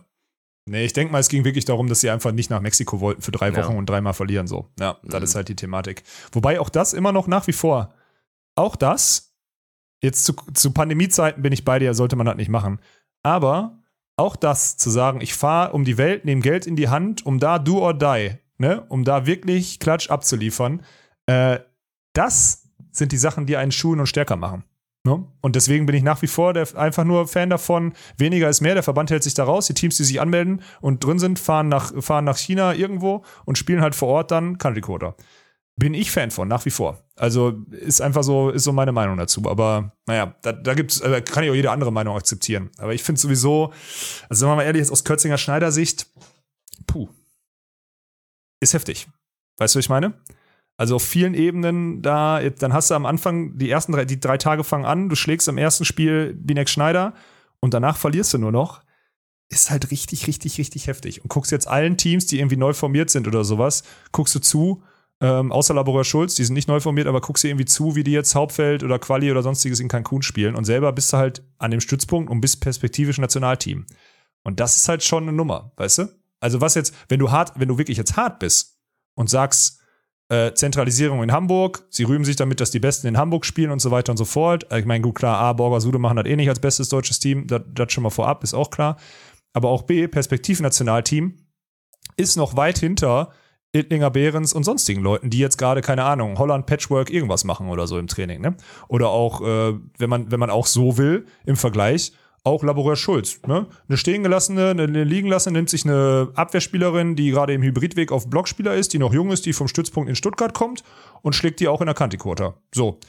Nee, 0.67 0.85
ich 0.85 0.93
denke 0.93 1.11
mal, 1.11 1.19
es 1.19 1.29
ging 1.29 1.43
wirklich 1.45 1.65
darum, 1.65 1.87
dass 1.87 2.01
sie 2.01 2.09
einfach 2.09 2.31
nicht 2.31 2.49
nach 2.49 2.59
Mexiko 2.59 2.99
wollten 2.99 3.21
für 3.21 3.31
drei 3.31 3.49
Ja. 3.49 3.57
Wochen 3.57 3.77
und 3.77 3.87
dreimal 3.87 4.13
verlieren. 4.13 4.47
So. 4.47 4.67
Ja, 4.79 4.97
das 5.03 5.19
Mhm. 5.19 5.23
ist 5.23 5.35
halt 5.35 5.47
die 5.49 5.55
Thematik. 5.55 6.03
Wobei 6.31 6.59
auch 6.59 6.69
das 6.69 6.93
immer 6.93 7.11
noch 7.11 7.27
nach 7.27 7.45
wie 7.47 7.53
vor, 7.53 7.93
auch 8.55 8.75
das, 8.75 9.35
jetzt 10.01 10.25
zu, 10.25 10.33
zu 10.53 10.71
Pandemiezeiten 10.71 11.43
bin 11.43 11.53
ich 11.53 11.65
bei 11.65 11.77
dir, 11.77 11.93
sollte 11.93 12.15
man 12.15 12.25
das 12.25 12.35
nicht 12.37 12.49
machen. 12.49 12.79
Aber 13.21 13.77
auch 14.17 14.35
das 14.35 14.77
zu 14.77 14.89
sagen, 14.89 15.21
ich 15.21 15.35
fahre 15.35 15.73
um 15.73 15.83
die 15.85 15.97
Welt, 15.97 16.25
nehme 16.25 16.41
Geld 16.41 16.65
in 16.65 16.75
die 16.75 16.89
Hand, 16.89 17.25
um 17.25 17.39
da 17.39 17.59
do 17.59 17.79
or 17.79 17.93
die, 17.93 18.31
ne, 18.57 18.85
um 18.89 19.03
da 19.03 19.25
wirklich 19.27 19.79
Klatsch 19.79 20.09
abzuliefern, 20.09 20.83
äh, 21.27 21.59
das 22.13 22.69
sind 22.91 23.11
die 23.11 23.17
Sachen, 23.17 23.45
die 23.45 23.57
einen 23.57 23.71
schulen 23.73 23.99
und 23.99 24.07
stärker 24.07 24.37
machen. 24.37 24.63
Ne? 25.05 25.23
Und 25.41 25.55
deswegen 25.55 25.85
bin 25.85 25.95
ich 25.95 26.01
nach 26.01 26.23
wie 26.23 26.27
vor 26.27 26.53
der, 26.53 26.67
einfach 26.75 27.03
nur 27.03 27.27
Fan 27.27 27.51
davon, 27.51 27.93
weniger 28.17 28.49
ist 28.49 28.61
mehr. 28.61 28.73
Der 28.73 28.81
Verband 28.81 29.11
hält 29.11 29.21
sich 29.21 29.35
da 29.35 29.43
raus. 29.43 29.67
Die 29.67 29.75
Teams, 29.75 29.97
die 29.97 30.03
sich 30.03 30.19
anmelden 30.19 30.63
und 30.81 31.03
drin 31.03 31.19
sind, 31.19 31.37
fahren 31.37 31.69
nach, 31.69 31.93
fahren 32.01 32.25
nach 32.25 32.37
China 32.37 32.73
irgendwo 32.73 33.23
und 33.45 33.59
spielen 33.59 33.81
halt 33.81 33.93
vor 33.93 34.09
Ort 34.09 34.31
dann 34.31 34.57
Country 34.57 34.81
Quarter. 34.81 35.15
Bin 35.75 35.93
ich 35.93 36.09
Fan 36.09 36.31
von, 36.31 36.47
nach 36.47 36.65
wie 36.65 36.71
vor. 36.71 37.03
Also 37.15 37.53
ist 37.69 38.01
einfach 38.01 38.23
so, 38.23 38.49
ist 38.49 38.63
so 38.63 38.71
meine 38.71 38.93
Meinung 38.93 39.17
dazu. 39.17 39.43
Aber 39.45 39.91
naja, 40.07 40.33
da, 40.41 40.53
da 40.53 40.73
gibt's, 40.73 41.01
äh, 41.01 41.21
kann 41.21 41.43
ich 41.43 41.51
auch 41.51 41.55
jede 41.55 41.69
andere 41.69 41.91
Meinung 41.91 42.15
akzeptieren. 42.17 42.71
Aber 42.79 42.95
ich 42.95 43.03
finde 43.03 43.21
sowieso, 43.21 43.73
also 44.27 44.39
sagen 44.41 44.53
wir 44.53 44.55
mal 44.55 44.63
ehrlich, 44.63 44.89
aus 44.89 45.03
Kürzinger 45.03 45.37
Schneider 45.37 45.71
Sicht, 45.71 46.07
puh, 46.87 47.09
ist 48.59 48.73
heftig. 48.73 49.07
Weißt 49.57 49.75
du, 49.75 49.77
was 49.77 49.85
ich 49.85 49.89
meine? 49.89 50.15
Also 50.77 50.95
auf 50.97 51.03
vielen 51.03 51.33
Ebenen 51.33 52.01
da, 52.01 52.41
dann 52.49 52.73
hast 52.73 52.91
du 52.91 52.95
am 52.95 53.05
Anfang 53.05 53.57
die 53.57 53.69
ersten 53.69 53.93
drei, 53.93 54.05
die 54.05 54.19
drei 54.19 54.37
Tage 54.37 54.63
fangen 54.63 54.85
an, 54.85 55.09
du 55.09 55.15
schlägst 55.15 55.47
im 55.47 55.57
ersten 55.57 55.85
Spiel 55.85 56.33
Binek 56.33 56.69
Schneider 56.69 57.13
und 57.61 57.73
danach 57.73 57.97
verlierst 57.97 58.33
du 58.33 58.37
nur 58.37 58.51
noch. 58.51 58.81
Ist 59.47 59.69
halt 59.69 59.91
richtig, 59.91 60.27
richtig, 60.27 60.57
richtig 60.57 60.87
heftig. 60.87 61.21
Und 61.21 61.29
guckst 61.29 61.51
jetzt 61.51 61.67
allen 61.67 61.97
Teams, 61.97 62.25
die 62.25 62.39
irgendwie 62.39 62.57
neu 62.57 62.73
formiert 62.73 63.09
sind 63.09 63.27
oder 63.27 63.43
sowas, 63.43 63.83
guckst 64.11 64.35
du 64.35 64.39
zu, 64.39 64.83
ähm, 65.21 65.51
außer 65.51 65.73
Laborer 65.73 66.03
Schulz, 66.03 66.35
die 66.35 66.43
sind 66.43 66.55
nicht 66.55 66.67
neu 66.67 66.79
formiert, 66.79 67.07
aber 67.07 67.21
guckst 67.21 67.43
du 67.43 67.47
irgendwie 67.47 67.65
zu, 67.65 67.95
wie 67.95 68.03
die 68.03 68.11
jetzt 68.11 68.35
Hauptfeld 68.35 68.83
oder 68.83 68.99
Quali 68.99 69.31
oder 69.31 69.43
sonstiges 69.43 69.79
in 69.79 69.87
Cancun 69.87 70.23
spielen 70.23 70.55
und 70.55 70.65
selber 70.65 70.91
bist 70.91 71.13
du 71.13 71.17
halt 71.17 71.43
an 71.57 71.71
dem 71.71 71.79
Stützpunkt 71.79 72.29
und 72.29 72.41
bist 72.41 72.59
perspektivisch 72.59 73.17
Nationalteam. 73.17 73.85
Und 74.43 74.59
das 74.59 74.75
ist 74.75 74.89
halt 74.89 75.03
schon 75.03 75.23
eine 75.23 75.31
Nummer, 75.31 75.71
weißt 75.77 75.99
du? 75.99 76.07
Also 76.41 76.59
was 76.59 76.75
jetzt, 76.75 76.93
wenn 77.07 77.19
du 77.19 77.31
hart, 77.31 77.53
wenn 77.55 77.69
du 77.69 77.77
wirklich 77.77 77.97
jetzt 77.97 78.17
hart 78.17 78.39
bist 78.39 78.77
und 79.15 79.29
sagst, 79.29 79.79
äh, 80.29 80.53
Zentralisierung 80.53 81.21
in 81.21 81.31
Hamburg, 81.31 81.83
sie 81.89 82.03
rühmen 82.03 82.25
sich 82.25 82.35
damit, 82.35 82.59
dass 82.59 82.71
die 82.71 82.79
Besten 82.79 83.07
in 83.07 83.17
Hamburg 83.17 83.45
spielen 83.45 83.71
und 83.71 83.79
so 83.79 83.91
weiter 83.91 84.11
und 84.11 84.17
so 84.17 84.25
fort. 84.25 84.71
Äh, 84.71 84.79
Ich 84.79 84.85
meine, 84.85 85.01
gut, 85.01 85.15
klar, 85.15 85.37
A, 85.37 85.53
Borger 85.53 85.81
Sude 85.81 85.99
machen 85.99 86.17
das 86.17 86.25
eh 86.25 86.35
nicht 86.35 86.49
als 86.49 86.59
bestes 86.59 86.89
deutsches 86.89 87.19
Team, 87.19 87.47
das, 87.47 87.61
das 87.73 87.91
schon 87.91 88.03
mal 88.03 88.09
vorab, 88.09 88.43
ist 88.43 88.53
auch 88.53 88.69
klar. 88.69 88.97
Aber 89.53 89.69
auch 89.69 89.83
B, 89.83 90.07
Perspektivnationalteam, 90.07 91.35
ist 92.17 92.37
noch 92.37 92.55
weit 92.55 92.77
hinter 92.77 93.31
Ittlinger 93.71 94.09
Behrens 94.09 94.53
und 94.53 94.63
sonstigen 94.63 95.01
Leuten, 95.01 95.29
die 95.29 95.37
jetzt 95.37 95.57
gerade, 95.57 95.81
keine 95.81 96.05
Ahnung, 96.05 96.39
Holland 96.39 96.65
Patchwork 96.65 97.09
irgendwas 97.09 97.43
machen 97.43 97.67
oder 97.67 97.87
so 97.87 97.99
im 97.99 98.07
Training, 98.07 98.41
ne? 98.41 98.55
Oder 98.87 99.09
auch, 99.09 99.41
äh, 99.41 99.73
wenn 99.97 100.09
man, 100.09 100.31
wenn 100.31 100.39
man 100.39 100.49
auch 100.49 100.65
so 100.65 100.97
will, 100.97 101.25
im 101.45 101.57
Vergleich, 101.57 102.13
auch 102.45 102.63
Laboreur 102.63 102.95
Schulz, 102.95 103.39
ne? 103.47 103.65
Eine 103.89 103.97
stehen 103.97 104.23
gelassene, 104.23 104.69
eine, 104.69 104.85
liegen 104.85 105.27
lassene, 105.27 105.57
nimmt 105.57 105.69
sich 105.69 105.83
eine 105.83 106.29
Abwehrspielerin, 106.35 107.15
die 107.15 107.31
gerade 107.31 107.53
im 107.53 107.61
Hybridweg 107.63 108.11
auf 108.11 108.29
Blockspieler 108.29 108.75
ist, 108.75 108.93
die 108.93 108.99
noch 108.99 109.13
jung 109.13 109.31
ist, 109.31 109.45
die 109.45 109.53
vom 109.53 109.67
Stützpunkt 109.67 110.09
in 110.09 110.15
Stuttgart 110.15 110.53
kommt 110.53 110.83
und 111.21 111.33
schlägt 111.35 111.59
die 111.59 111.67
auch 111.67 111.81
in 111.81 111.87
der 111.87 111.95
Kantiquarter. 111.95 112.55
So. 112.73 112.99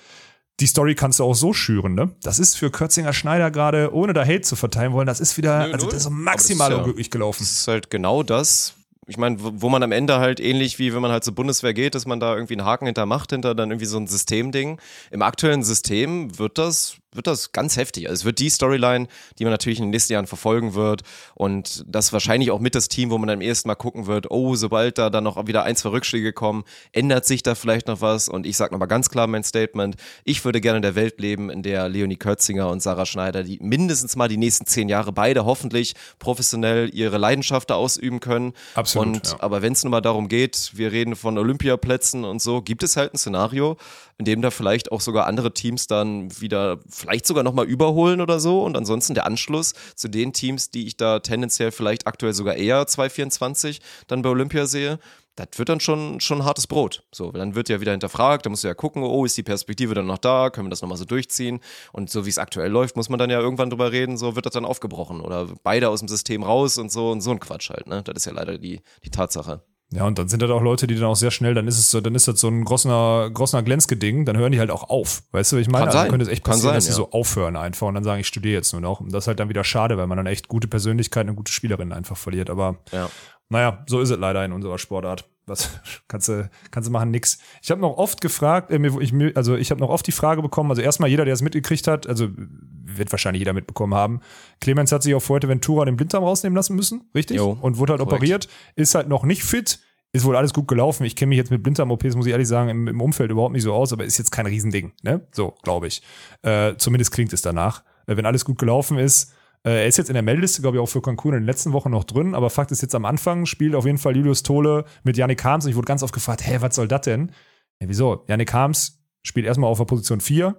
Die 0.59 0.67
Story 0.67 0.95
kannst 0.95 1.19
du 1.19 1.25
auch 1.25 1.35
so 1.35 1.53
schüren, 1.53 1.95
ne? 1.95 2.13
Das 2.23 2.39
ist 2.39 2.57
für 2.57 2.71
Kürzinger 2.71 3.13
Schneider 3.13 3.51
gerade, 3.51 3.93
ohne 3.95 4.15
da 4.15 4.25
Hate 4.25 4.41
zu 4.41 4.57
verteilen 4.57 4.93
wollen, 4.95 5.07
das 5.07 5.21
ist 5.21 5.37
wieder, 5.37 5.67
Nö, 5.67 5.73
also 5.75 5.87
das 5.87 5.97
ist 5.97 6.03
so 6.05 6.09
Aber 6.09 6.17
das 6.17 6.25
maximal 6.25 6.71
ist 6.71 6.73
ja- 6.75 6.79
unglücklich 6.79 7.11
gelaufen. 7.11 7.39
Das 7.43 7.53
ist 7.53 7.69
halt 7.69 7.91
genau 7.91 8.23
das. 8.23 8.73
Ich 9.09 9.19
meine, 9.19 9.41
wo 9.41 9.53
wo 9.55 9.69
man 9.69 9.83
am 9.85 9.93
Ende 9.93 10.19
halt 10.19 10.41
ähnlich 10.41 10.79
wie 10.81 10.93
wenn 10.95 11.01
man 11.03 11.13
halt 11.13 11.23
zur 11.25 11.35
Bundeswehr 11.35 11.75
geht, 11.75 11.95
dass 11.95 12.07
man 12.07 12.19
da 12.19 12.35
irgendwie 12.35 12.55
einen 12.55 12.65
Haken 12.65 12.87
hinter 12.87 13.07
macht, 13.07 13.31
hinter 13.31 13.55
dann 13.55 13.71
irgendwie 13.71 13.87
so 13.87 13.99
ein 13.99 14.07
Systemding. 14.09 14.81
Im 15.13 15.23
aktuellen 15.23 15.63
System 15.63 16.37
wird 16.39 16.57
das, 16.59 16.97
wird 17.17 17.27
das 17.27 17.53
ganz 17.53 17.77
heftig. 17.77 18.09
Also 18.09 18.21
es 18.21 18.25
wird 18.25 18.39
die 18.39 18.51
Storyline, 18.51 19.09
die 19.39 19.45
man 19.45 19.53
natürlich 19.53 19.79
in 19.79 19.87
den 19.87 19.91
nächsten 19.91 20.13
Jahren 20.13 20.27
verfolgen 20.27 20.75
wird 20.75 21.03
und 21.35 21.85
das 21.87 22.13
wahrscheinlich 22.13 22.51
auch 22.51 22.61
mit 22.61 22.75
das 22.75 22.89
Team, 22.89 23.11
wo 23.11 23.19
man 23.19 23.29
dann 23.29 23.39
am 23.39 23.43
ersten 23.43 23.69
Mal 23.69 23.75
gucken 23.75 24.07
wird, 24.07 24.31
oh, 24.31 24.55
sobald 24.55 24.99
da 24.99 25.11
dann 25.11 25.25
noch 25.25 25.47
wieder 25.47 25.65
ein, 25.65 25.77
zwei 25.77 25.91
Rückschläge 25.91 26.33
kommen, 26.33 26.65
ändert 26.93 27.27
sich 27.27 27.43
da 27.43 27.55
vielleicht 27.55 27.89
noch 27.89 28.01
was 28.01 28.29
und 28.29 28.47
ich 28.47 28.57
sage 28.57 28.73
nochmal 28.73 28.89
ganz 28.89 29.11
klar 29.11 29.27
mein 29.27 29.45
Statement, 29.45 29.97
ich 30.25 30.45
würde 30.45 30.61
gerne 30.61 30.79
in 30.79 30.83
der 30.83 30.95
Welt 30.95 31.21
leben, 31.21 31.51
in 31.51 31.63
der 31.63 31.89
Leonie 31.89 32.17
Kötzinger 32.17 32.69
und 32.69 32.83
Sarah 32.83 33.07
Schneider, 33.07 33.43
die 33.43 33.59
mindestens 33.61 34.17
mal 34.17 34.29
die 34.29 34.37
nächsten 34.37 34.67
zehn 34.67 34.89
Jahre 34.89 35.13
beide 35.13 35.45
hoffentlich 35.45 35.95
professionell 36.19 36.91
ihre 36.95 37.19
Leidenschaft 37.19 37.71
da 37.71 37.75
ausüben 37.75 38.21
können. 38.21 38.53
Absolut, 38.75 39.07
Und 39.07 39.27
ja. 39.29 39.37
aber 39.41 39.63
wenn 39.63 39.73
es 39.73 39.85
nun 39.85 39.91
mal 39.91 40.01
darum 40.01 40.29
geht, 40.29 40.73
wir 40.75 40.93
reden 40.93 41.17
von 41.17 41.39
Olympiaplätzen 41.39 42.25
und 42.25 42.43
so, 42.43 42.63
gibt 42.63 42.83
es 42.83 42.97
halt 42.97 43.15
ein 43.15 43.19
Szenario, 43.19 43.77
in 44.19 44.25
dem 44.25 44.43
da 44.43 44.51
vielleicht 44.51 44.93
auch 44.93 45.01
sogar 45.01 45.27
andere 45.27 45.53
Teams 45.53 45.87
dann 45.87 46.41
wieder 46.41 46.79
vielleicht 47.07 47.27
sogar 47.27 47.45
nochmal 47.45 47.67
überholen 47.67 48.21
oder 48.21 48.41
so 48.41 48.65
und 48.65 48.77
ansonsten 48.77 49.15
der 49.15 49.27
Anschluss 49.27 49.75
zu 49.95 50.09
den 50.09 50.33
Teams, 50.33 50.71
die 50.71 50.87
ich 50.87 50.97
da 50.97 51.21
tendenziell 51.21 51.71
vielleicht 51.71 52.07
aktuell 52.07 52.33
sogar 52.33 52.57
eher 52.57 52.87
224 52.87 53.81
dann 54.07 54.23
bei 54.23 54.29
Olympia 54.29 54.67
sehe. 54.67 54.99
Das 55.37 55.49
wird 55.57 55.69
dann 55.69 55.81
schon, 55.81 56.19
schon 56.21 56.47
hartes 56.47 56.67
Brot. 56.67 57.05
So, 57.13 57.31
dann 57.31 57.55
wird 57.55 57.69
ja 57.69 57.81
wieder 57.83 57.93
hinterfragt, 57.93 58.47
da 58.47 58.51
musst 58.51 58.65
du 58.65 58.69
ja 58.69 58.75
gucken, 58.75 59.03
oh, 59.03 59.27
ist 59.27 59.37
die 59.37 59.43
Perspektive 59.43 59.95
dann 59.95 60.07
noch 60.07 60.17
da, 60.17 60.49
können 60.49 60.67
wir 60.67 60.71
das 60.71 60.81
nochmal 60.81 60.97
so 60.97 61.05
durchziehen? 61.05 61.61
Und 61.93 62.09
so 62.09 62.25
wie 62.25 62.31
es 62.31 62.39
aktuell 62.39 62.71
läuft, 62.71 62.97
muss 62.97 63.11
man 63.11 63.19
dann 63.19 63.29
ja 63.29 63.39
irgendwann 63.39 63.69
drüber 63.69 63.93
reden, 63.93 64.17
so 64.17 64.35
wird 64.35 64.47
das 64.47 64.55
dann 64.55 64.65
aufgebrochen 64.65 65.21
oder 65.21 65.47
beide 65.63 65.91
aus 65.91 66.01
dem 66.01 66.09
System 66.09 66.43
raus 66.43 66.79
und 66.79 66.91
so 66.91 67.11
und 67.11 67.21
so 67.21 67.33
ein 67.33 67.41
Quatsch 67.41 67.69
halt, 67.69 67.87
ne? 67.87 68.03
Das 68.03 68.17
ist 68.17 68.25
ja 68.25 68.33
leider 68.33 68.57
die, 68.57 68.81
die 69.05 69.11
Tatsache. 69.11 69.61
Ja, 69.93 70.05
und 70.05 70.19
dann 70.19 70.29
sind 70.29 70.43
das 70.43 70.51
auch 70.51 70.63
Leute, 70.63 70.89
die 70.89 70.97
dann 70.97 71.05
auch 71.05 71.17
sehr 71.17 71.31
schnell, 71.31 71.55
dann 71.55 71.69
ist 71.69 71.79
es 71.79 71.91
so, 71.91 72.01
dann 72.01 72.17
ist 72.17 72.27
das 72.27 72.41
so 72.41 72.49
ein 72.49 72.65
Grossner, 72.65 73.31
Grossner 73.33 73.63
Glänzke-Ding, 73.63 74.25
dann 74.25 74.37
hören 74.37 74.51
die 74.51 74.59
halt 74.59 74.71
auch 74.71 74.91
auf. 74.91 75.23
Weißt 75.31 75.53
du, 75.53 75.57
was 75.57 75.63
ich 75.63 75.69
meine? 75.71 75.87
Also 75.87 75.99
sein. 75.99 76.11
könnte 76.11 76.25
es 76.25 76.29
echt 76.29 76.43
passieren, 76.43 76.71
sein, 76.71 76.75
dass 76.75 76.85
die 76.87 76.91
ja. 76.91 76.97
so 76.97 77.13
aufhören 77.13 77.57
einfach 77.57 77.87
und 77.87 77.95
dann 77.95 78.03
sagen, 78.03 78.21
ich 78.21 78.27
studiere 78.27 78.55
jetzt 78.55 78.73
nur 78.73 78.81
noch. 78.81 79.01
Und 79.01 79.13
das 79.13 79.25
ist 79.25 79.29
halt 79.29 79.39
dann 79.39 79.49
wieder 79.49 79.63
schade, 79.63 79.97
weil 79.97 80.09
man 80.09 80.17
dann 80.17 80.27
echt 80.27 80.49
gute 80.49 80.67
Persönlichkeiten 80.67 81.31
und 81.31 81.37
gute 81.37 81.53
Spielerinnen 81.53 81.93
einfach 81.93 82.17
verliert. 82.17 82.51
Aber 82.51 82.79
Ja. 82.91 83.09
naja, 83.49 83.85
so 83.87 84.01
ist 84.01 84.11
es 84.11 84.19
leider 84.19 84.45
in 84.45 84.53
unserer 84.53 84.79
Sportart. 84.79 85.29
Was 85.47 85.81
kannst 86.09 86.29
du, 86.29 86.51
kannst 86.71 86.89
du 86.89 86.93
machen, 86.93 87.11
nix. 87.11 87.39
Ich 87.63 87.71
habe 87.71 87.81
noch 87.81 87.97
oft 87.97 88.21
gefragt, 88.21 88.71
äh, 88.71 88.81
ich, 89.01 89.37
also 89.37 89.57
ich 89.57 89.71
habe 89.71 89.81
noch 89.81 89.89
oft 89.89 90.07
die 90.07 90.13
Frage 90.13 90.43
bekommen, 90.43 90.71
also 90.71 90.83
erstmal 90.83 91.09
jeder, 91.09 91.25
der 91.25 91.35
es 91.35 91.43
mitgekriegt 91.43 91.87
hat, 91.87 92.07
also 92.07 92.29
wird 92.37 93.13
wahrscheinlich 93.13 93.41
jeder 93.41 93.53
mitbekommen 93.53 93.95
haben, 93.95 94.21
Clemens 94.61 94.93
hat 94.93 95.03
sich 95.03 95.15
auf 95.15 95.25
Fuerteventura 95.25 95.85
den 95.85 95.97
Blinddarm 95.97 96.25
rausnehmen 96.25 96.57
lassen 96.57 96.75
müssen, 96.77 97.09
richtig? 97.15 97.37
Jo, 97.37 97.57
und 97.61 97.79
wurde 97.79 97.93
halt 97.93 98.01
korrekt. 98.01 98.17
operiert, 98.17 98.49
ist 98.75 98.95
halt 98.95 99.09
noch 99.09 99.25
nicht 99.25 99.43
fit, 99.45 99.81
ist 100.13 100.25
wohl 100.25 100.37
alles 100.37 100.53
gut 100.53 100.67
gelaufen. 100.67 101.05
Ich 101.05 101.15
kenne 101.15 101.31
mich 101.31 101.39
jetzt 101.39 101.51
mit 101.51 101.63
Blinddarm-OPs, 101.63 102.17
muss 102.17 102.27
ich 102.27 102.33
ehrlich 102.33 102.49
sagen, 102.49 102.71
im, 102.71 102.89
im 102.89 103.01
Umfeld 103.01 103.31
überhaupt 103.31 103.53
nicht 103.53 103.63
so 103.63 103.73
aus, 103.73 103.93
aber 103.93 104.05
ist 104.05 104.19
jetzt 104.19 104.31
kein 104.31 104.47
Riesending, 104.47 104.93
ne? 105.03 105.27
So, 105.33 105.55
glaube 105.63 105.87
ich. 105.87 106.03
Äh, 106.43 106.75
zumindest 106.77 107.13
klingt 107.13 107.33
es 107.33 107.43
danach. 107.43 107.83
Äh, 108.07 108.17
wenn 108.17 108.27
alles 108.27 108.45
gut 108.45 108.59
gelaufen 108.59 108.99
ist, 108.99 109.33
er 109.63 109.87
ist 109.87 109.97
jetzt 109.99 110.09
in 110.09 110.15
der 110.15 110.23
Meldeliste, 110.23 110.63
glaube 110.63 110.77
ich, 110.77 110.83
auch 110.83 110.89
für 110.89 111.03
Cancun 111.03 111.35
in 111.35 111.41
den 111.41 111.47
letzten 111.47 111.73
Wochen 111.73 111.91
noch 111.91 112.05
drin, 112.05 112.35
aber 112.35 112.51
Fakt 112.51 112.71
ist 112.73 112.83
jetzt 112.83 112.95
am 112.95 113.05
Anfang 113.05 113.47
spielt 113.47 113.75
auf 113.75 113.85
jeden 113.87 113.99
Fall 113.99 114.17
Julius 114.17 114.43
Tole 114.43 114.85
mit 115.03 115.17
Yannick 115.17 115.43
Harms 115.45 115.65
und 115.65 115.71
ich 115.71 115.77
wurde 115.77 115.87
ganz 115.87 116.03
oft 116.03 116.15
gefragt, 116.15 116.47
hä, 116.47 116.59
was 116.61 116.75
soll 116.77 116.89
das 116.89 117.03
denn? 117.03 117.33
Ja, 117.81 117.89
wieso? 117.89 118.25
Yannick 118.29 118.53
Harms 118.53 119.03
spielt 119.23 119.47
erstmal 119.47 119.71
auf 119.71 119.79
der 119.79 119.85
Position 119.87 120.21
4, 120.21 120.55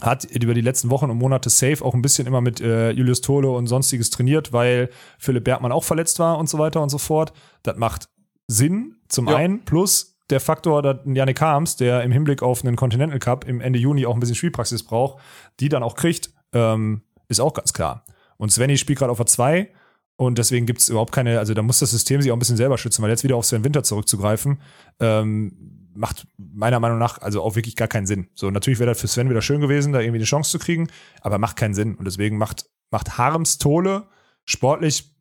hat 0.00 0.24
über 0.26 0.54
die 0.54 0.60
letzten 0.60 0.90
Wochen 0.90 1.10
und 1.10 1.18
Monate 1.18 1.50
safe 1.50 1.84
auch 1.84 1.94
ein 1.94 2.02
bisschen 2.02 2.26
immer 2.26 2.40
mit 2.40 2.60
äh, 2.60 2.90
Julius 2.90 3.20
Tole 3.20 3.50
und 3.50 3.66
sonstiges 3.66 4.10
trainiert, 4.10 4.52
weil 4.52 4.90
Philipp 5.18 5.44
Bergmann 5.44 5.72
auch 5.72 5.84
verletzt 5.84 6.18
war 6.18 6.38
und 6.38 6.48
so 6.48 6.58
weiter 6.58 6.82
und 6.82 6.90
so 6.90 6.98
fort. 6.98 7.32
Das 7.62 7.76
macht 7.76 8.08
Sinn, 8.46 8.96
zum 9.08 9.28
Ja. 9.28 9.36
einen, 9.36 9.64
plus 9.64 10.16
der 10.30 10.40
Faktor, 10.40 10.82
dass 10.82 11.04
ein 11.06 11.16
Yannick 11.16 11.40
Harms, 11.40 11.76
der 11.76 12.02
im 12.02 12.12
Hinblick 12.12 12.42
auf 12.42 12.64
einen 12.64 12.76
Continental 12.76 13.18
Cup 13.18 13.48
im 13.48 13.60
Ende 13.60 13.78
Juni 13.78 14.04
auch 14.06 14.14
ein 14.14 14.20
bisschen 14.20 14.36
Spielpraxis 14.36 14.82
braucht, 14.82 15.18
die 15.58 15.68
dann 15.70 15.82
auch 15.82 15.96
kriegt, 15.96 16.30
ähm, 16.52 17.02
ist 17.28 17.40
auch 17.40 17.54
ganz 17.54 17.72
klar. 17.72 18.04
Und 18.36 18.52
Svenny 18.52 18.78
spielt 18.78 18.98
gerade 18.98 19.12
auf 19.12 19.18
der 19.18 19.26
2 19.26 19.70
und 20.16 20.38
deswegen 20.38 20.66
gibt 20.66 20.80
es 20.80 20.88
überhaupt 20.88 21.12
keine, 21.12 21.38
also 21.38 21.54
da 21.54 21.62
muss 21.62 21.78
das 21.78 21.90
System 21.90 22.20
sich 22.20 22.30
auch 22.30 22.36
ein 22.36 22.40
bisschen 22.40 22.56
selber 22.56 22.78
schützen, 22.78 23.02
weil 23.02 23.10
jetzt 23.10 23.24
wieder 23.24 23.36
auf 23.36 23.44
Sven 23.44 23.64
Winter 23.64 23.82
zurückzugreifen, 23.84 24.60
ähm, 25.00 25.88
macht 25.94 26.26
meiner 26.36 26.80
Meinung 26.80 26.98
nach 26.98 27.20
also 27.20 27.42
auch 27.42 27.56
wirklich 27.56 27.76
gar 27.76 27.88
keinen 27.88 28.06
Sinn. 28.06 28.28
So, 28.34 28.50
natürlich 28.50 28.78
wäre 28.78 28.90
das 28.90 29.00
für 29.00 29.08
Sven 29.08 29.30
wieder 29.30 29.42
schön 29.42 29.60
gewesen, 29.60 29.92
da 29.92 30.00
irgendwie 30.00 30.18
eine 30.18 30.24
Chance 30.24 30.50
zu 30.50 30.58
kriegen, 30.58 30.88
aber 31.20 31.38
macht 31.38 31.56
keinen 31.56 31.74
Sinn. 31.74 31.94
Und 31.94 32.04
deswegen 32.04 32.38
macht, 32.38 32.66
macht 32.90 33.18
Harms 33.18 33.58
Tole 33.58 34.06
sportlich 34.44 35.14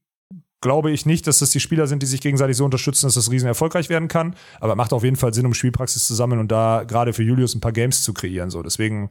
glaube 0.62 0.92
ich 0.92 1.06
nicht, 1.06 1.28
dass 1.28 1.40
das 1.40 1.52
die 1.52 1.60
Spieler 1.60 1.88
sind, 1.88 2.02
die 2.02 2.08
sich 2.08 2.22
gegenseitig 2.22 2.58
so 2.58 2.66
unterstützen, 2.66 3.06
dass 3.06 3.14
das 3.14 3.32
riesen 3.32 3.48
erfolgreich 3.48 3.90
werden 3.90 4.08
kann. 4.08 4.36
Aber 4.60 4.76
macht 4.76 4.94
auf 4.94 5.04
jeden 5.04 5.16
Fall 5.16 5.34
Sinn, 5.34 5.46
um 5.46 5.54
Spielpraxis 5.54 6.06
zu 6.06 6.16
sammeln 6.16 6.40
und 6.40 6.52
da 6.52 6.84
gerade 6.84 7.14
für 7.14 7.24
Julius 7.24 7.54
ein 7.56 7.62
paar 7.62 7.72
Games 7.72 8.02
zu 8.02 8.14
kreieren. 8.14 8.50
So, 8.50 8.64
deswegen 8.64 9.10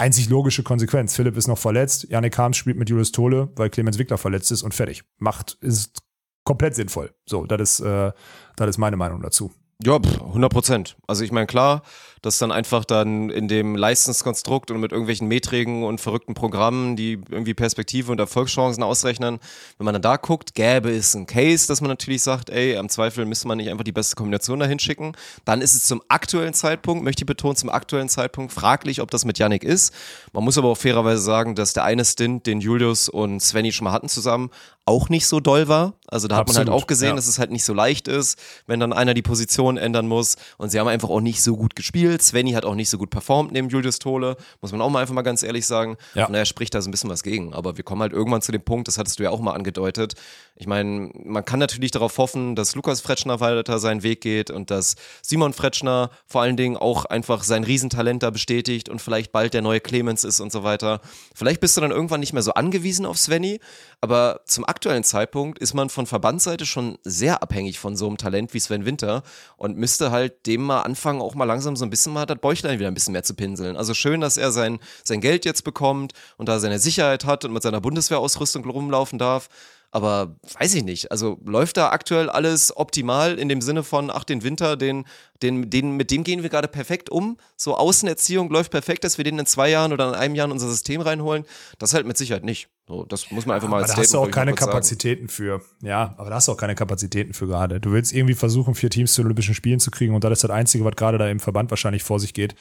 einzig 0.00 0.28
logische 0.28 0.62
Konsequenz. 0.62 1.14
Philipp 1.14 1.36
ist 1.36 1.46
noch 1.46 1.58
verletzt, 1.58 2.06
Janik 2.08 2.36
Harms 2.38 2.56
spielt 2.56 2.78
mit 2.78 2.88
Julius 2.88 3.12
Tole, 3.12 3.50
weil 3.56 3.70
Clemens 3.70 3.98
Wickler 3.98 4.18
verletzt 4.18 4.50
ist 4.50 4.62
und 4.62 4.74
fertig. 4.74 5.04
Macht 5.18 5.58
ist 5.60 6.02
komplett 6.44 6.74
sinnvoll. 6.74 7.14
So, 7.26 7.46
das 7.46 7.60
ist, 7.60 7.80
äh, 7.80 8.12
das 8.56 8.70
ist 8.70 8.78
meine 8.78 8.96
Meinung 8.96 9.20
dazu. 9.22 9.52
Ja, 9.82 9.96
100 9.96 10.52
Prozent. 10.52 10.96
Also 11.06 11.24
ich 11.24 11.32
meine, 11.32 11.46
klar, 11.46 11.82
dass 12.20 12.36
dann 12.36 12.52
einfach 12.52 12.84
dann 12.84 13.30
in 13.30 13.48
dem 13.48 13.76
Leistungskonstrukt 13.76 14.70
und 14.70 14.78
mit 14.78 14.92
irgendwelchen 14.92 15.26
Meträgen 15.26 15.84
und 15.84 16.02
verrückten 16.02 16.34
Programmen, 16.34 16.96
die 16.96 17.12
irgendwie 17.30 17.54
Perspektive 17.54 18.12
und 18.12 18.18
Erfolgschancen 18.18 18.82
ausrechnen, 18.82 19.38
wenn 19.78 19.84
man 19.86 19.94
dann 19.94 20.02
da 20.02 20.16
guckt, 20.16 20.54
gäbe 20.54 20.90
es 20.90 21.14
ein 21.14 21.26
Case, 21.26 21.66
dass 21.66 21.80
man 21.80 21.88
natürlich 21.88 22.22
sagt, 22.22 22.50
ey, 22.50 22.76
am 22.76 22.90
Zweifel 22.90 23.24
müsste 23.24 23.48
man 23.48 23.56
nicht 23.56 23.70
einfach 23.70 23.84
die 23.84 23.92
beste 23.92 24.16
Kombination 24.16 24.60
dahin 24.60 24.78
schicken. 24.78 25.12
Dann 25.46 25.62
ist 25.62 25.74
es 25.74 25.84
zum 25.84 26.02
aktuellen 26.08 26.52
Zeitpunkt, 26.52 27.02
möchte 27.02 27.22
ich 27.22 27.26
betonen, 27.26 27.56
zum 27.56 27.70
aktuellen 27.70 28.10
Zeitpunkt 28.10 28.52
fraglich, 28.52 29.00
ob 29.00 29.10
das 29.10 29.24
mit 29.24 29.38
Yannick 29.38 29.64
ist. 29.64 29.94
Man 30.34 30.44
muss 30.44 30.58
aber 30.58 30.68
auch 30.68 30.76
fairerweise 30.76 31.22
sagen, 31.22 31.54
dass 31.54 31.72
der 31.72 31.84
eine 31.84 32.04
Stint, 32.04 32.46
den 32.46 32.60
Julius 32.60 33.08
und 33.08 33.40
Svenny 33.40 33.72
schon 33.72 33.84
mal 33.84 33.92
hatten 33.92 34.10
zusammen, 34.10 34.50
auch 34.90 35.08
nicht 35.08 35.26
so 35.26 35.40
doll 35.40 35.68
war. 35.68 35.94
Also 36.08 36.28
da 36.28 36.36
hat 36.36 36.42
Absolut, 36.42 36.66
man 36.66 36.74
halt 36.74 36.82
auch 36.82 36.86
gesehen, 36.86 37.10
ja. 37.10 37.14
dass 37.14 37.28
es 37.28 37.38
halt 37.38 37.50
nicht 37.50 37.64
so 37.64 37.72
leicht 37.72 38.08
ist, 38.08 38.38
wenn 38.66 38.80
dann 38.80 38.92
einer 38.92 39.14
die 39.14 39.22
Position 39.22 39.76
ändern 39.76 40.08
muss. 40.08 40.36
Und 40.58 40.70
sie 40.70 40.80
haben 40.80 40.88
einfach 40.88 41.08
auch 41.08 41.20
nicht 41.20 41.42
so 41.42 41.56
gut 41.56 41.76
gespielt. 41.76 42.20
Svenny 42.20 42.52
hat 42.52 42.64
auch 42.64 42.74
nicht 42.74 42.90
so 42.90 42.98
gut 42.98 43.10
performt 43.10 43.52
neben 43.52 43.68
Julius 43.68 44.00
Tole, 44.00 44.36
muss 44.60 44.72
man 44.72 44.80
auch 44.80 44.90
mal 44.90 45.00
einfach 45.00 45.14
mal 45.14 45.22
ganz 45.22 45.42
ehrlich 45.42 45.66
sagen. 45.66 45.96
Ja. 46.14 46.26
Und 46.26 46.32
daher 46.32 46.44
spricht 46.44 46.74
da 46.74 46.82
so 46.82 46.88
ein 46.88 46.90
bisschen 46.90 47.10
was 47.10 47.22
gegen. 47.22 47.54
Aber 47.54 47.76
wir 47.76 47.84
kommen 47.84 48.02
halt 48.02 48.12
irgendwann 48.12 48.42
zu 48.42 48.52
dem 48.52 48.62
Punkt, 48.62 48.88
das 48.88 48.98
hattest 48.98 49.18
du 49.18 49.22
ja 49.22 49.30
auch 49.30 49.40
mal 49.40 49.52
angedeutet. 49.52 50.14
Ich 50.60 50.66
meine, 50.66 51.10
man 51.14 51.42
kann 51.42 51.58
natürlich 51.58 51.90
darauf 51.90 52.18
hoffen, 52.18 52.54
dass 52.54 52.74
Lukas 52.74 53.00
Fretschner 53.00 53.40
weiter 53.40 53.78
seinen 53.78 54.02
Weg 54.02 54.20
geht 54.20 54.50
und 54.50 54.70
dass 54.70 54.96
Simon 55.22 55.54
Fretschner 55.54 56.10
vor 56.26 56.42
allen 56.42 56.58
Dingen 56.58 56.76
auch 56.76 57.06
einfach 57.06 57.44
sein 57.44 57.64
Riesentalent 57.64 58.22
da 58.22 58.28
bestätigt 58.28 58.90
und 58.90 59.00
vielleicht 59.00 59.32
bald 59.32 59.54
der 59.54 59.62
neue 59.62 59.80
Clemens 59.80 60.22
ist 60.22 60.38
und 60.38 60.52
so 60.52 60.62
weiter. 60.62 61.00
Vielleicht 61.34 61.60
bist 61.60 61.78
du 61.78 61.80
dann 61.80 61.92
irgendwann 61.92 62.20
nicht 62.20 62.34
mehr 62.34 62.42
so 62.42 62.52
angewiesen 62.52 63.06
auf 63.06 63.16
Svenny, 63.16 63.58
aber 64.02 64.42
zum 64.44 64.66
aktuellen 64.66 65.02
Zeitpunkt 65.02 65.58
ist 65.58 65.72
man 65.72 65.88
von 65.88 66.04
Verbandsseite 66.04 66.66
schon 66.66 66.98
sehr 67.04 67.42
abhängig 67.42 67.78
von 67.78 67.96
so 67.96 68.06
einem 68.06 68.18
Talent 68.18 68.52
wie 68.52 68.60
Sven 68.60 68.84
Winter 68.84 69.22
und 69.56 69.78
müsste 69.78 70.10
halt 70.10 70.46
dem 70.46 70.60
mal 70.60 70.82
anfangen, 70.82 71.22
auch 71.22 71.34
mal 71.34 71.46
langsam 71.46 71.74
so 71.74 71.86
ein 71.86 71.90
bisschen 71.90 72.12
mal 72.12 72.26
das 72.26 72.38
Bäuchlein 72.38 72.78
wieder 72.78 72.88
ein 72.88 72.94
bisschen 72.94 73.12
mehr 73.12 73.22
zu 73.22 73.32
pinseln. 73.32 73.78
Also 73.78 73.94
schön, 73.94 74.20
dass 74.20 74.36
er 74.36 74.52
sein, 74.52 74.78
sein 75.04 75.22
Geld 75.22 75.46
jetzt 75.46 75.64
bekommt 75.64 76.12
und 76.36 76.50
da 76.50 76.60
seine 76.60 76.78
Sicherheit 76.78 77.24
hat 77.24 77.46
und 77.46 77.54
mit 77.54 77.62
seiner 77.62 77.80
Bundeswehrausrüstung 77.80 78.68
rumlaufen 78.68 79.18
darf. 79.18 79.48
Aber 79.92 80.36
weiß 80.58 80.74
ich 80.74 80.84
nicht. 80.84 81.10
Also 81.10 81.38
läuft 81.44 81.76
da 81.76 81.90
aktuell 81.90 82.30
alles 82.30 82.76
optimal 82.76 83.38
in 83.38 83.48
dem 83.48 83.60
Sinne 83.60 83.82
von, 83.82 84.10
ach, 84.10 84.22
den 84.22 84.44
Winter, 84.44 84.76
den, 84.76 85.04
den, 85.42 85.68
den, 85.68 85.96
mit 85.96 86.12
dem 86.12 86.22
gehen 86.22 86.42
wir 86.42 86.48
gerade 86.48 86.68
perfekt 86.68 87.10
um. 87.10 87.38
So 87.56 87.76
Außenerziehung 87.76 88.50
läuft 88.50 88.70
perfekt, 88.70 89.02
dass 89.02 89.18
wir 89.18 89.24
den 89.24 89.38
in 89.38 89.46
zwei 89.46 89.68
Jahren 89.68 89.92
oder 89.92 90.08
in 90.08 90.14
einem 90.14 90.34
Jahr 90.36 90.46
in 90.46 90.52
unser 90.52 90.68
System 90.68 91.00
reinholen. 91.00 91.44
Das 91.78 91.92
halt 91.92 92.06
mit 92.06 92.16
Sicherheit 92.16 92.44
nicht. 92.44 92.68
So, 92.86 93.04
das 93.04 93.30
muss 93.30 93.46
man 93.46 93.54
einfach 93.56 93.68
mal 93.68 93.76
Aber 93.76 93.84
als 93.86 93.94
da 93.94 94.00
hast 94.00 94.14
du 94.14 94.18
auch 94.18 94.30
keine 94.30 94.52
kurz 94.52 94.60
sagen. 94.60 94.72
Kapazitäten 94.72 95.28
für. 95.28 95.60
Ja, 95.80 96.14
aber 96.18 96.30
da 96.30 96.36
hast 96.36 96.48
du 96.48 96.52
auch 96.52 96.56
keine 96.56 96.74
Kapazitäten 96.74 97.34
für 97.34 97.46
gerade. 97.46 97.80
Du 97.80 97.92
willst 97.92 98.12
irgendwie 98.12 98.34
versuchen, 98.34 98.74
vier 98.74 98.90
Teams 98.90 99.12
zu 99.12 99.22
Olympischen 99.22 99.54
Spielen 99.54 99.80
zu 99.80 99.90
kriegen 99.90 100.14
und 100.14 100.24
das 100.24 100.32
ist 100.32 100.44
das 100.44 100.50
Einzige, 100.50 100.84
was 100.84 100.96
gerade 100.96 101.18
da 101.18 101.28
im 101.28 101.40
Verband 101.40 101.70
wahrscheinlich 101.70 102.02
vor 102.02 102.18
sich 102.18 102.34
geht. 102.34 102.54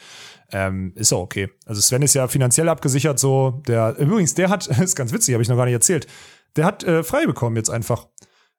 Ähm, 0.51 0.93
ist 0.95 1.13
auch 1.13 1.21
okay. 1.21 1.49
Also 1.65 1.81
Sven 1.81 2.01
ist 2.01 2.13
ja 2.13 2.27
finanziell 2.27 2.69
abgesichert, 2.69 3.19
so. 3.19 3.61
Der, 3.67 3.97
übrigens, 3.97 4.33
der 4.35 4.49
hat, 4.49 4.67
ist 4.83 4.95
ganz 4.95 5.11
witzig, 5.13 5.33
habe 5.33 5.41
ich 5.41 5.49
noch 5.49 5.57
gar 5.57 5.65
nicht 5.65 5.73
erzählt. 5.73 6.07
Der 6.55 6.65
hat 6.65 6.83
äh, 6.83 7.03
frei 7.03 7.25
bekommen 7.25 7.55
jetzt 7.55 7.69
einfach. 7.69 8.07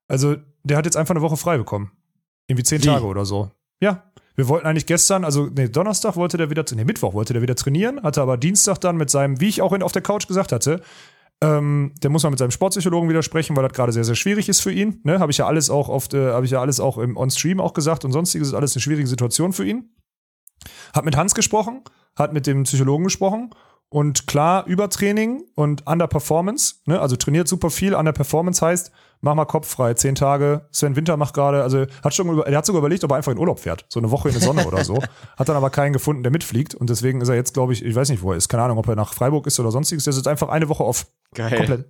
Also, 0.08 0.36
der 0.62 0.76
hat 0.76 0.84
jetzt 0.84 0.96
einfach 0.96 1.14
eine 1.14 1.22
Woche 1.22 1.36
frei 1.36 1.58
bekommen. 1.58 1.92
Irgendwie 2.46 2.64
zehn 2.64 2.82
Wie? 2.82 2.86
Tage 2.86 3.04
oder 3.04 3.24
so. 3.24 3.50
Ja. 3.80 4.04
Wir 4.36 4.48
wollten 4.48 4.66
eigentlich 4.66 4.86
gestern, 4.86 5.24
also 5.24 5.46
nee, 5.46 5.68
Donnerstag 5.68 6.16
wollte 6.16 6.38
der 6.38 6.48
wieder, 6.48 6.64
nee, 6.74 6.84
Mittwoch 6.84 7.12
wollte 7.12 7.32
der 7.34 7.42
wieder 7.42 7.56
trainieren, 7.56 8.02
hatte 8.02 8.22
aber 8.22 8.38
Dienstag 8.38 8.78
dann 8.78 8.96
mit 8.96 9.10
seinem, 9.10 9.40
wie 9.40 9.48
ich 9.48 9.60
auch 9.60 9.72
in, 9.72 9.82
auf 9.82 9.92
der 9.92 10.00
Couch 10.00 10.28
gesagt 10.28 10.52
hatte, 10.52 10.80
ähm, 11.42 11.92
der 12.02 12.10
muss 12.10 12.22
mal 12.22 12.30
mit 12.30 12.38
seinem 12.38 12.50
Sportpsychologen 12.50 13.08
wieder 13.08 13.22
sprechen, 13.22 13.56
weil 13.56 13.64
das 13.64 13.72
gerade 13.72 13.92
sehr, 13.92 14.04
sehr 14.04 14.14
schwierig 14.14 14.48
ist 14.48 14.60
für 14.60 14.72
ihn. 14.72 15.00
Ne? 15.04 15.18
Habe 15.18 15.32
ich 15.32 15.38
ja 15.38 15.46
alles 15.46 15.70
auch 15.70 15.88
oft, 15.88 16.14
äh, 16.14 16.32
habe 16.32 16.44
ich 16.44 16.52
ja 16.52 16.60
alles 16.60 16.80
auch 16.80 16.98
im 16.98 17.16
On-Stream 17.16 17.60
auch 17.60 17.72
gesagt 17.72 18.04
und 18.04 18.12
sonstiges 18.12 18.48
ist 18.48 18.54
alles 18.54 18.74
eine 18.74 18.82
schwierige 18.82 19.08
Situation 19.08 19.52
für 19.52 19.64
ihn. 19.64 19.90
Hat 20.94 21.04
mit 21.04 21.16
Hans 21.16 21.34
gesprochen, 21.34 21.82
hat 22.16 22.32
mit 22.32 22.46
dem 22.46 22.64
Psychologen 22.64 23.04
gesprochen 23.04 23.50
und 23.92 24.28
klar, 24.28 24.66
Übertraining 24.66 25.42
und 25.56 25.84
Underperformance, 25.84 26.76
ne? 26.86 27.00
also 27.00 27.16
trainiert 27.16 27.48
super 27.48 27.70
viel, 27.70 27.94
Underperformance 27.94 28.64
heißt, 28.64 28.92
mach 29.20 29.34
mal 29.34 29.46
Kopf 29.46 29.68
frei, 29.68 29.94
zehn 29.94 30.14
Tage. 30.14 30.68
Sven 30.70 30.94
Winter 30.94 31.16
macht 31.16 31.34
gerade, 31.34 31.64
also 31.64 31.86
hat 32.04 32.14
schon, 32.14 32.28
über, 32.28 32.46
er 32.46 32.56
hat 32.56 32.64
sogar 32.64 32.78
überlegt, 32.78 33.02
ob 33.02 33.10
er 33.10 33.16
einfach 33.16 33.32
in 33.32 33.38
Urlaub 33.38 33.58
fährt, 33.58 33.86
so 33.88 33.98
eine 33.98 34.12
Woche 34.12 34.28
in 34.28 34.34
der 34.34 34.42
Sonne 34.42 34.64
oder 34.64 34.84
so. 34.84 35.02
Hat 35.36 35.48
dann 35.48 35.56
aber 35.56 35.70
keinen 35.70 35.92
gefunden, 35.92 36.22
der 36.22 36.30
mitfliegt 36.30 36.74
und 36.76 36.88
deswegen 36.88 37.20
ist 37.20 37.28
er 37.28 37.34
jetzt, 37.34 37.52
glaube 37.52 37.72
ich, 37.72 37.84
ich 37.84 37.94
weiß 37.94 38.10
nicht, 38.10 38.22
wo 38.22 38.30
er 38.30 38.38
ist, 38.38 38.48
keine 38.48 38.62
Ahnung, 38.62 38.78
ob 38.78 38.86
er 38.86 38.94
nach 38.94 39.12
Freiburg 39.12 39.48
ist 39.48 39.58
oder 39.58 39.72
sonstiges, 39.72 40.04
der 40.04 40.12
ist 40.12 40.18
jetzt 40.18 40.28
einfach 40.28 40.50
eine 40.50 40.68
Woche 40.68 40.84
off. 40.84 41.08
Geil. 41.34 41.56
Komplett. 41.56 41.84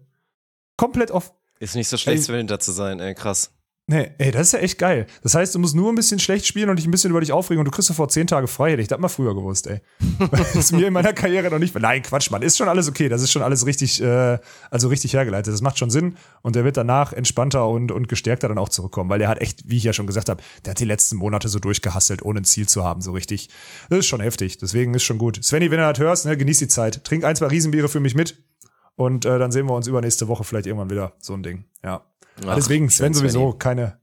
Komplett 0.78 1.10
off. 1.10 1.34
Ist 1.58 1.74
nicht 1.74 1.88
so 1.88 1.98
schlecht, 1.98 2.20
Ey. 2.20 2.24
Sven 2.24 2.36
Winter 2.36 2.58
zu 2.60 2.72
sein, 2.72 2.98
ey, 3.00 3.14
krass. 3.14 3.52
Nee, 3.90 4.12
ey, 4.18 4.30
das 4.30 4.42
ist 4.42 4.52
ja 4.52 4.60
echt 4.60 4.78
geil. 4.78 5.08
Das 5.24 5.34
heißt, 5.34 5.52
du 5.52 5.58
musst 5.58 5.74
nur 5.74 5.90
ein 5.90 5.96
bisschen 5.96 6.20
schlecht 6.20 6.46
spielen 6.46 6.70
und 6.70 6.76
dich 6.76 6.86
ein 6.86 6.92
bisschen 6.92 7.10
über 7.10 7.18
dich 7.18 7.32
aufregen 7.32 7.58
und 7.58 7.64
du 7.64 7.72
kriegst 7.72 7.88
sofort 7.88 8.12
zehn 8.12 8.28
Tage 8.28 8.46
frei. 8.46 8.70
Hätte 8.70 8.82
ich 8.82 8.86
das 8.86 9.00
mal 9.00 9.08
früher 9.08 9.34
gewusst, 9.34 9.66
ey. 9.66 9.80
das 10.30 10.54
ist 10.54 10.70
mir 10.70 10.86
in 10.86 10.92
meiner 10.92 11.12
Karriere 11.12 11.50
noch 11.50 11.58
nicht. 11.58 11.76
Nein, 11.76 12.00
Quatsch, 12.00 12.30
Mann. 12.30 12.40
Ist 12.42 12.56
schon 12.56 12.68
alles 12.68 12.88
okay. 12.88 13.08
Das 13.08 13.20
ist 13.20 13.32
schon 13.32 13.42
alles 13.42 13.66
richtig, 13.66 14.00
äh, 14.00 14.38
also 14.70 14.86
richtig 14.86 15.14
hergeleitet. 15.14 15.52
Das 15.52 15.60
macht 15.60 15.76
schon 15.76 15.90
Sinn. 15.90 16.14
Und 16.42 16.54
der 16.54 16.62
wird 16.62 16.76
danach 16.76 17.12
entspannter 17.12 17.66
und, 17.66 17.90
und 17.90 18.08
gestärkter 18.08 18.46
dann 18.46 18.58
auch 18.58 18.68
zurückkommen, 18.68 19.10
weil 19.10 19.18
der 19.18 19.26
hat 19.26 19.40
echt, 19.40 19.68
wie 19.68 19.78
ich 19.78 19.82
ja 19.82 19.92
schon 19.92 20.06
gesagt 20.06 20.28
habe, 20.28 20.40
der 20.64 20.70
hat 20.70 20.78
die 20.78 20.84
letzten 20.84 21.16
Monate 21.16 21.48
so 21.48 21.58
durchgehasselt, 21.58 22.22
ohne 22.22 22.42
ein 22.42 22.44
Ziel 22.44 22.68
zu 22.68 22.84
haben, 22.84 23.00
so 23.00 23.10
richtig. 23.10 23.48
Das 23.88 23.98
ist 23.98 24.06
schon 24.06 24.20
heftig. 24.20 24.58
Deswegen 24.58 24.94
ist 24.94 25.02
schon 25.02 25.18
gut. 25.18 25.42
Svenny, 25.42 25.72
wenn 25.72 25.80
du 25.80 25.92
das 25.92 25.98
hörst, 25.98 26.26
ne, 26.26 26.36
genieß 26.36 26.58
die 26.58 26.68
Zeit. 26.68 27.02
Trink 27.02 27.24
ein, 27.24 27.34
zwei 27.34 27.48
Riesenbiere 27.48 27.88
für 27.88 27.98
mich 27.98 28.14
mit. 28.14 28.36
Und 29.00 29.24
äh, 29.24 29.38
dann 29.38 29.50
sehen 29.50 29.66
wir 29.66 29.72
uns 29.74 29.86
übernächste 29.86 30.28
Woche 30.28 30.44
vielleicht 30.44 30.66
irgendwann 30.66 30.90
wieder. 30.90 31.14
So 31.20 31.32
ein 31.32 31.42
Ding. 31.42 31.64
Ja. 31.82 32.04
Ach, 32.46 32.54
Deswegen, 32.54 32.90
Sven 32.90 33.14
sowieso 33.14 33.54
keine. 33.54 33.98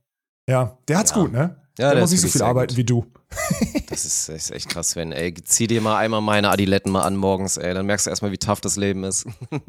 Ja, 0.48 0.76
der 0.88 0.98
hat's 0.98 1.12
Ja. 1.12 1.18
gut, 1.18 1.32
ne? 1.32 1.38
Ja, 1.78 1.86
der, 1.86 1.90
der 1.92 2.00
muss 2.00 2.10
nicht 2.10 2.20
so 2.20 2.26
viel 2.26 2.42
arbeiten 2.42 2.70
gut. 2.70 2.76
wie 2.78 2.84
du. 2.84 3.06
Das 3.90 4.04
ist, 4.04 4.28
ist 4.28 4.50
echt 4.50 4.68
krass, 4.68 4.90
Sven. 4.90 5.12
Ey, 5.12 5.32
zieh 5.34 5.66
dir 5.68 5.80
mal 5.80 5.96
einmal 5.98 6.20
meine 6.20 6.50
Adiletten 6.50 6.90
mal 6.92 7.02
an 7.02 7.16
morgens, 7.16 7.56
ey. 7.58 7.74
Dann 7.74 7.86
merkst 7.86 8.06
du 8.06 8.10
erstmal, 8.10 8.32
wie 8.32 8.38
tough 8.38 8.60
das 8.60 8.76
Leben 8.76 9.04
ist. 9.04 9.26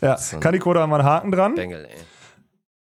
Ja, 0.00 0.18
So 0.18 0.36
ein- 0.36 0.40
Kaniko, 0.40 0.74
da 0.74 0.80
haben 0.82 0.90
wir 0.90 0.96
einen 0.96 1.04
Haken 1.08 1.30
dran. 1.32 1.54
Bengel, 1.54 1.86
ey. 1.86 1.96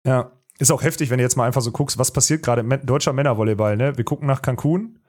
Ja. 0.09 0.31
Ist 0.59 0.71
auch 0.71 0.81
heftig, 0.83 1.09
wenn 1.09 1.17
du 1.17 1.23
jetzt 1.23 1.35
mal 1.35 1.45
einfach 1.45 1.61
so 1.61 1.71
guckst, 1.71 1.97
was 1.97 2.11
passiert 2.11 2.43
gerade 2.43 2.61
im 2.61 2.85
deutscher 2.85 3.11
Männervolleyball, 3.13 3.75
ne? 3.77 3.97
Wir 3.97 4.03
gucken 4.05 4.27
nach 4.27 4.41
Cancun. 4.41 4.99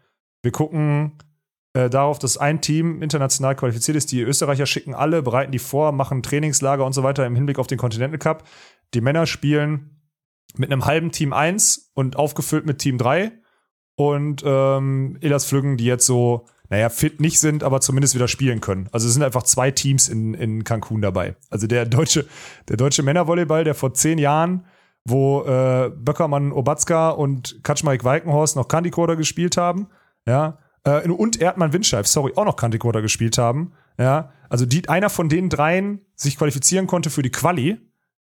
Wir 0.42 0.52
gucken 0.52 1.12
äh, 1.74 1.90
darauf, 1.90 2.20
dass 2.20 2.38
ein 2.38 2.60
Team 2.60 3.02
international 3.02 3.56
qualifiziert 3.56 3.96
ist. 3.96 4.12
Die 4.12 4.22
Österreicher 4.22 4.64
schicken 4.64 4.94
alle, 4.94 5.22
bereiten 5.22 5.50
die 5.50 5.58
vor, 5.58 5.90
machen 5.90 6.22
Trainingslager 6.22 6.86
und 6.86 6.92
so 6.92 7.02
weiter 7.02 7.26
im 7.26 7.34
Hinblick 7.34 7.58
auf 7.58 7.66
den 7.66 7.78
Continental 7.78 8.18
Cup. 8.18 8.44
Die 8.94 9.00
Männer 9.00 9.26
spielen 9.26 10.00
mit 10.56 10.70
einem 10.70 10.84
halben 10.86 11.10
Team 11.10 11.32
1 11.32 11.90
und 11.94 12.16
aufgefüllt 12.16 12.64
mit 12.64 12.78
Team 12.78 12.96
3. 12.96 13.32
Und 13.96 14.42
ähm, 14.44 15.18
Elas 15.20 15.46
Flüggen, 15.46 15.76
die 15.76 15.84
jetzt 15.84 16.06
so, 16.06 16.46
naja, 16.68 16.88
fit 16.90 17.20
nicht 17.20 17.40
sind, 17.40 17.64
aber 17.64 17.80
zumindest 17.80 18.14
wieder 18.14 18.28
spielen 18.28 18.60
können. 18.60 18.88
Also 18.92 19.08
es 19.08 19.14
sind 19.14 19.24
einfach 19.24 19.42
zwei 19.42 19.72
Teams 19.72 20.08
in, 20.08 20.34
in 20.34 20.62
Cancun 20.62 21.02
dabei. 21.02 21.34
Also 21.50 21.66
der 21.66 21.86
deutsche, 21.86 22.26
der 22.68 22.76
deutsche 22.76 23.02
Männervolleyball, 23.02 23.64
der 23.64 23.74
vor 23.74 23.94
zehn 23.94 24.18
Jahren, 24.18 24.64
wo 25.04 25.42
äh, 25.42 25.90
Böckermann, 25.90 26.52
Obatzka 26.52 27.10
und 27.10 27.62
Kaczmarek 27.62 28.04
Walkenhorst 28.04 28.54
noch 28.54 28.68
Candycoder 28.68 29.16
gespielt 29.16 29.56
haben, 29.56 29.88
ja, 30.26 30.58
äh, 30.84 31.08
und 31.08 31.40
Erdmann 31.40 31.72
Windscheif, 31.72 32.06
sorry, 32.06 32.32
auch 32.36 32.44
noch 32.44 32.56
Candycoder 32.56 33.02
gespielt 33.02 33.38
haben, 33.38 33.72
ja, 33.98 34.32
also 34.48 34.66
die, 34.66 34.88
einer 34.88 35.10
von 35.10 35.28
den 35.28 35.48
dreien 35.48 36.00
sich 36.14 36.38
qualifizieren 36.38 36.86
konnte 36.86 37.10
für 37.10 37.22
die 37.22 37.30
Quali, 37.30 37.78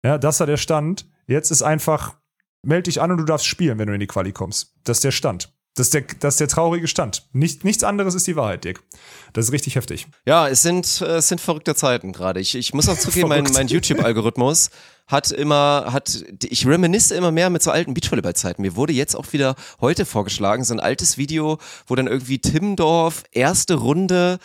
ja, 0.04 0.18
das 0.18 0.40
war 0.40 0.46
der 0.46 0.56
Stand. 0.56 1.06
Jetzt 1.26 1.50
ist 1.50 1.62
einfach, 1.62 2.16
meld 2.62 2.86
dich 2.86 3.00
an 3.00 3.10
und 3.10 3.18
du 3.18 3.24
darfst 3.24 3.46
spielen, 3.46 3.78
wenn 3.78 3.86
du 3.86 3.94
in 3.94 4.00
die 4.00 4.06
Quali 4.06 4.32
kommst. 4.32 4.74
Das 4.84 4.98
ist 4.98 5.04
der 5.04 5.10
Stand. 5.10 5.52
Das 5.76 5.86
ist 5.86 5.94
der, 5.94 6.02
das 6.18 6.34
ist 6.34 6.40
der 6.40 6.48
traurige 6.48 6.88
Stand. 6.88 7.28
Nicht, 7.32 7.64
nichts 7.64 7.84
anderes 7.84 8.14
ist 8.14 8.26
die 8.26 8.36
Wahrheit, 8.36 8.64
Dick. 8.64 8.80
Das 9.32 9.46
ist 9.46 9.52
richtig 9.52 9.76
heftig. 9.76 10.08
Ja, 10.26 10.48
es 10.48 10.62
sind, 10.62 11.00
äh, 11.00 11.16
es 11.16 11.28
sind 11.28 11.40
verrückte 11.40 11.74
Zeiten 11.74 12.12
gerade. 12.12 12.40
Ich, 12.40 12.54
ich 12.56 12.74
muss 12.74 12.88
auch 12.88 12.98
zugeben, 12.98 13.28
mein, 13.28 13.44
mein 13.44 13.68
YouTube-Algorithmus 13.68 14.70
hat 15.06 15.30
immer, 15.30 15.88
hat, 15.92 16.24
ich 16.42 16.66
reminisce 16.66 17.14
immer 17.14 17.32
mehr 17.32 17.50
mit 17.50 17.62
so 17.62 17.70
alten 17.70 17.94
Beachvolleyball-Zeiten. 17.94 18.62
Mir 18.62 18.76
wurde 18.76 18.92
jetzt 18.92 19.16
auch 19.16 19.32
wieder 19.32 19.54
heute 19.80 20.06
vorgeschlagen, 20.06 20.64
so 20.64 20.74
ein 20.74 20.80
altes 20.80 21.18
Video, 21.18 21.58
wo 21.86 21.94
dann 21.94 22.06
irgendwie 22.06 22.38
Timmendorf, 22.38 23.24
erste 23.32 23.74
Runde, 23.74 24.38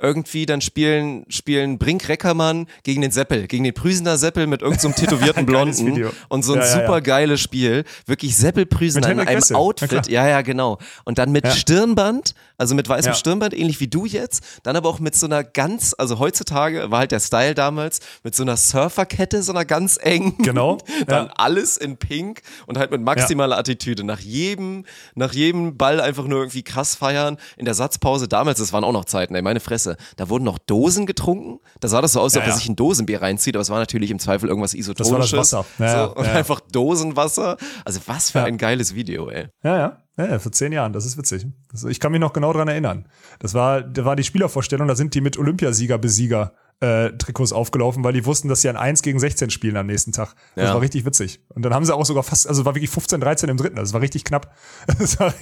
irgendwie 0.00 0.46
dann 0.46 0.60
spielen, 0.60 1.24
spielen 1.28 1.78
Brink 1.78 2.08
Reckermann 2.08 2.66
gegen 2.82 3.02
den 3.02 3.10
Seppel, 3.10 3.46
gegen 3.46 3.64
den 3.64 3.74
Prüsener 3.74 4.18
Seppel 4.18 4.46
mit 4.46 4.62
irgendeinem 4.62 4.92
so 4.92 5.00
tätowierten 5.00 5.46
Blonden 5.46 6.10
und 6.28 6.44
so 6.44 6.52
ein 6.52 6.60
Ja, 6.60 6.66
ja, 6.66 6.72
super 6.72 7.00
geiles 7.00 7.40
Spiel. 7.40 7.84
Wirklich 8.06 8.36
Seppel 8.36 8.66
Prüsener 8.66 9.10
in 9.10 9.20
einem 9.20 9.42
Outfit. 9.52 10.08
Ja, 10.08 10.28
ja, 10.28 10.42
genau. 10.42 10.78
Und 11.04 11.18
dann 11.18 11.32
mit. 11.32 11.46
Stirnband, 11.66 12.34
also 12.58 12.74
mit 12.74 12.88
weißem. 12.88 13.14
Stirnband, 13.14 13.54
ähnlich 13.54 13.80
wie 13.80 13.88
du 13.88 14.06
jetzt. 14.06 14.42
Dann 14.62 14.76
aber 14.76 14.88
auch 14.88 15.00
mit 15.00 15.14
so 15.14 15.26
einer 15.26 15.44
ganz, 15.44 15.94
also 15.96 16.18
heutzutage 16.18 16.90
war 16.90 17.00
halt 17.00 17.12
der 17.12 17.20
Style 17.20 17.54
damals, 17.54 18.00
mit 18.22 18.34
so 18.34 18.42
einer 18.42 18.56
Surferkette, 18.56 19.42
so 19.42 19.52
einer 19.52 19.64
ganz 19.64 19.98
engen. 20.00 20.36
Genau. 20.38 20.78
Dann 21.06 21.28
alles 21.36 21.76
in 21.76 21.96
Pink 21.96 22.42
und 22.66 22.78
halt 22.78 22.90
mit 22.90 23.00
maximaler 23.00 23.58
Attitüde. 23.58 24.04
Nach 24.04 24.20
jedem, 24.20 24.84
nach 25.14 25.32
jedem 25.32 25.76
Ball 25.76 26.00
einfach 26.00 26.24
nur 26.24 26.40
irgendwie 26.40 26.62
krass 26.62 26.94
feiern. 26.94 27.38
In 27.56 27.64
der 27.64 27.74
Satzpause 27.74 28.28
damals, 28.28 28.58
das 28.58 28.72
waren 28.72 28.84
auch 28.84 28.92
noch 28.92 29.04
Zeiten, 29.04 29.34
ey, 29.34 29.42
meine 29.42 29.60
Fresse. 29.60 29.85
Da 30.16 30.28
wurden 30.28 30.44
noch 30.44 30.58
Dosen 30.58 31.06
getrunken. 31.06 31.60
Da 31.80 31.88
sah 31.88 32.00
das 32.00 32.12
so 32.12 32.20
aus, 32.20 32.26
als 32.26 32.34
Ja, 32.34 32.40
ob 32.40 32.46
er 32.46 32.50
ja. 32.50 32.56
sich 32.56 32.68
ein 32.68 32.76
Dosenbier 32.76 33.22
reinzieht, 33.22 33.54
aber 33.54 33.62
es 33.62 33.70
war 33.70 33.78
natürlich 33.78 34.10
im 34.10 34.18
Zweifel 34.18 34.48
irgendwas 34.48 34.74
isotonisches. 34.74 35.38
Wasser. 35.38 35.64
Ja, 35.78 36.08
so, 36.08 36.14
und 36.16 36.26
einfach 36.34 36.60
Dosenwasser. 36.60 37.56
Also 37.84 38.00
was 38.06 38.30
für 38.30 38.42
ein 38.42 38.58
geiles 38.58 38.94
Video, 38.94 39.28
ey. 39.28 39.48
Ja, 39.62 39.78
ja. 39.78 40.02
Ja, 40.18 40.38
vor 40.38 40.50
zehn 40.50 40.72
Jahren, 40.72 40.94
das 40.94 41.04
ist 41.04 41.18
witzig. 41.18 41.46
Das, 41.70 41.84
ich 41.84 42.00
kann 42.00 42.10
mich 42.10 42.20
noch 42.22 42.32
genau 42.32 42.50
dran 42.52 42.68
erinnern. 42.68 43.06
Das 43.38 43.52
war, 43.52 43.82
da 43.82 44.06
war 44.06 44.16
die 44.16 44.24
Spielervorstellung, 44.24 44.88
da 44.88 44.96
sind 44.96 45.14
die 45.14 45.20
mit 45.20 45.38
Olympiasieger, 45.38 45.98
Besieger 45.98 46.54
äh, 46.80 47.10
Trikots 47.16 47.52
aufgelaufen, 47.54 48.04
weil 48.04 48.12
die 48.12 48.26
wussten, 48.26 48.48
dass 48.48 48.60
sie 48.60 48.68
ein 48.68 48.76
1 48.76 49.00
gegen 49.02 49.18
16 49.18 49.48
spielen 49.50 49.76
am 49.78 49.86
nächsten 49.86 50.12
Tag. 50.12 50.34
Das 50.56 50.68
Ja. 50.68 50.74
war 50.74 50.82
richtig 50.82 51.06
witzig. 51.06 51.40
Und 51.48 51.62
dann 51.62 51.72
haben 51.72 51.84
sie 51.86 51.94
auch 51.94 52.04
sogar 52.04 52.22
fast, 52.22 52.46
also 52.46 52.66
war 52.66 52.74
wirklich 52.74 52.90
15, 52.90 53.18
13 53.20 53.48
im 53.48 53.56
dritten. 53.56 53.76
Das 53.76 53.92
war 53.94 54.00
richtig 54.02 54.24
knapp. 54.24 54.54
Das 54.98 55.18
war 55.18 55.32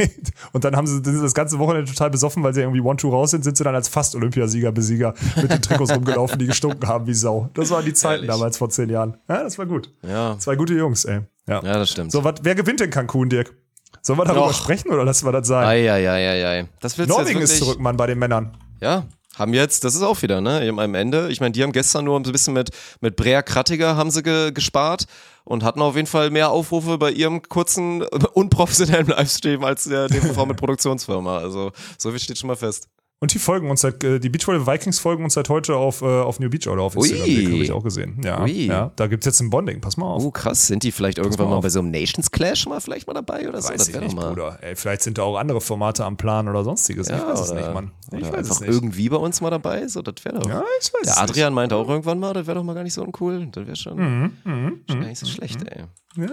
und 0.53 0.65
dann 0.65 0.77
haben 0.77 0.87
sie 0.87 1.03
das 1.03 1.35
ganze 1.35 1.59
Wochenende 1.59 1.91
total 1.91 2.11
besoffen, 2.11 2.43
weil 2.45 2.55
sie 2.55 2.61
irgendwie 2.61 2.81
One-Two 2.81 3.11
raus 3.11 3.33
sind, 3.33 3.43
sind 3.43 3.57
sie 3.57 3.65
dann 3.65 3.75
als 3.75 3.89
fast 3.89 4.15
Olympiasieger, 4.15 4.71
Besieger 4.73 5.15
mit 5.37 5.51
den 5.51 5.61
Trikots 5.61 5.93
rumgelaufen, 5.95 6.39
die 6.39 6.47
gestunken 6.47 6.89
haben 6.89 7.07
wie 7.09 7.15
Sau. 7.15 7.51
Das 7.55 7.71
waren 7.71 7.85
die 7.85 7.95
Zeiten 7.95 8.25
Ehrlich. 8.25 8.31
damals 8.31 8.57
vor 8.57 8.71
zehn 8.71 8.89
Jahren. 8.89 9.17
Ja, 9.29 9.43
das 9.43 9.59
war 9.59 9.67
gut. 9.67 9.93
Ja. 10.03 10.39
Zwei 10.39 10.55
gute 10.57 10.75
Jungs, 10.75 11.05
ey. 11.05 11.21
Ja, 11.49 11.63
Ja, 11.65 11.79
das 11.79 11.91
stimmt. 11.91 12.13
So, 12.13 12.23
wat, 12.25 12.45
wer 12.45 12.55
gewinnt 12.55 12.81
in 12.81 12.91
Cancun, 12.91 13.29
Dirk? 13.29 13.55
Sollen 14.03 14.19
wir 14.19 14.25
darüber 14.25 14.47
Och. 14.49 14.55
sprechen 14.55 14.91
oder 14.93 15.05
lassen 15.05 15.27
wir 15.27 15.33
das 15.33 15.49
sein? 15.49 15.65
Eieieiei. 15.67 16.69
Das 16.81 16.97
willst 16.99 17.11
du 17.11 17.17
Norwegen 17.17 17.41
jetzt 17.41 17.51
ist 17.51 17.57
wirklich, 17.57 17.69
zurück, 17.71 17.81
Mann, 17.81 17.97
bei 17.97 18.07
den 18.07 18.19
Männern. 18.19 18.57
Ja, 18.81 19.05
haben 19.37 19.55
jetzt, 19.55 19.85
das 19.85 19.95
ist 19.95 20.03
auch 20.03 20.23
wieder, 20.23 20.41
ne, 20.41 20.73
am 20.77 20.95
Ende. 20.95 21.31
Ich 21.31 21.41
meine, 21.41 21.53
die 21.53 21.63
haben 21.63 21.73
gestern 21.73 22.05
nur 22.05 22.19
ein 22.19 22.23
bisschen 22.23 22.55
mit, 22.55 22.71
mit 23.01 23.17
Brea 23.17 23.43
Krattiger 23.43 23.97
haben 23.97 24.11
sie 24.11 24.23
ge, 24.23 24.53
gespart 24.53 25.07
und 25.45 25.63
hatten 25.63 25.83
auf 25.83 25.97
jeden 25.97 26.07
Fall 26.07 26.31
mehr 26.31 26.51
Aufrufe 26.51 26.99
bei 26.99 27.11
ihrem 27.11 27.43
kurzen, 27.43 28.03
unprofessionellen 28.35 29.09
Livestream 29.09 29.65
als 29.65 29.85
der 29.85 30.09
DVV 30.09 30.47
mit 30.47 30.57
Produktionsfirma. 30.57 31.39
Also, 31.39 31.73
so 31.99 32.11
viel 32.11 32.21
steht 32.21 32.39
schon 32.39 32.49
mal 32.49 32.57
fest. 32.57 32.89
Und 33.25 33.33
die 33.33 33.39
folgen 33.39 33.71
uns 33.71 33.81
seit, 33.81 34.05
äh, 34.05 34.21
die 34.21 34.29
Beachvolleyball 34.29 34.75
Vikings 34.75 34.99
folgen 34.99 35.25
uns 35.25 35.33
seit 35.33 35.49
heute 35.49 35.77
auf, 35.77 36.03
äh, 36.03 36.05
auf 36.05 36.41
New 36.41 36.51
Beach 36.51 36.69
oder 36.69 36.83
auf. 36.83 36.95
Instagram. 36.95 37.23
Habe 37.23 37.63
ich 37.63 37.73
auch 37.73 37.83
gesehen. 37.83 38.21
Ja, 38.23 38.43
Ui. 38.43 38.67
ja 38.67 38.93
da 38.97 39.07
gibt's 39.07 39.25
jetzt 39.25 39.41
ein 39.41 39.49
Bonding. 39.49 39.81
Pass 39.81 39.97
mal 39.97 40.05
auf. 40.05 40.23
Oh, 40.23 40.31
krass. 40.31 40.67
Sind 40.67 40.83
die 40.83 40.93
vielleicht 40.93 41.17
irgendwann 41.17 41.49
mal 41.49 41.55
mal 41.55 41.61
bei 41.63 41.71
so 41.71 41.79
einem 41.79 41.91
Nations 41.91 42.31
Clash 42.31 42.67
mal 42.67 42.83
vielleicht 42.83 43.07
mal 43.07 43.15
dabei 43.15 43.49
oder 43.49 43.63
so? 43.63 43.71
weiß 43.71 43.79
das 43.79 43.89
ich 43.89 43.99
nicht, 43.99 44.15
mal. 44.15 44.29
Bruder. 44.29 44.59
Ey, 44.61 44.77
vielleicht 44.77 45.01
sind 45.01 45.17
da 45.17 45.23
auch 45.23 45.39
andere 45.39 45.63
Formate 45.63 46.05
am 46.05 46.19
Plan 46.19 46.49
oder 46.51 46.65
sonstiges. 46.65 47.09
ich 47.09 47.17
Ja, 47.17 47.27
weiß 47.27 47.41
es 47.41 47.51
oder, 47.53 47.61
nicht, 47.63 47.73
Mann. 47.73 47.93
Ich 48.13 48.21
weiß 48.21 48.35
einfach 48.35 48.51
es 48.57 48.61
nicht. 48.61 48.71
irgendwie 48.71 49.09
bei 49.09 49.17
uns 49.17 49.41
mal 49.41 49.49
dabei. 49.49 49.89
So, 49.89 50.03
das 50.03 50.23
wäre 50.23 50.41
doch. 50.41 50.47
Ja, 50.51 50.63
ich 50.83 50.93
weiß 50.93 51.03
Der 51.05 51.13
es 51.13 51.17
Adrian 51.19 51.55
meinte 51.55 51.77
auch 51.77 51.89
irgendwann 51.89 52.19
mal, 52.21 52.35
das 52.35 52.47
wäre 52.47 52.57
doch 52.59 52.65
mal 52.65 52.75
gar 52.75 52.83
nicht 52.83 52.93
so 52.93 53.03
uncool. 53.03 53.49
Das 53.53 53.65
wäre 53.65 53.77
schon, 53.77 53.97
Mhm, 54.45 54.81
schon 54.91 55.01
gar 55.01 55.09
nicht 55.09 55.19
so 55.19 55.25
schlecht, 55.27 55.63
ey. 55.67 55.79
nicht. 55.83 55.89
Ja, 56.17 56.29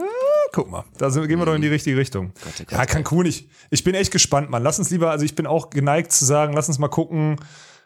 guck 0.51 0.69
mal. 0.69 0.83
Da 0.99 1.09
sind, 1.09 1.27
gehen 1.27 1.39
wir 1.39 1.45
doch 1.47 1.55
in 1.55 1.61
die 1.63 1.67
richtige 1.67 1.97
Richtung. 1.97 2.33
oh 2.35 2.49
Gott, 2.59 2.71
ja, 2.71 2.85
Cancun, 2.85 3.25
ich, 3.25 3.49
ich 3.71 3.83
bin 3.83 3.95
echt 3.95 4.11
gespannt, 4.11 4.51
Mann. 4.51 4.61
Lass 4.61 4.77
uns 4.77 4.91
lieber, 4.91 5.09
also 5.09 5.25
ich 5.25 5.33
bin 5.33 5.47
auch 5.47 5.71
geneigt 5.71 6.11
zu 6.11 6.23
sagen, 6.23 6.53
lass 6.53 6.67
uns 6.67 6.77
mal 6.81 6.89
gucken. 6.89 7.37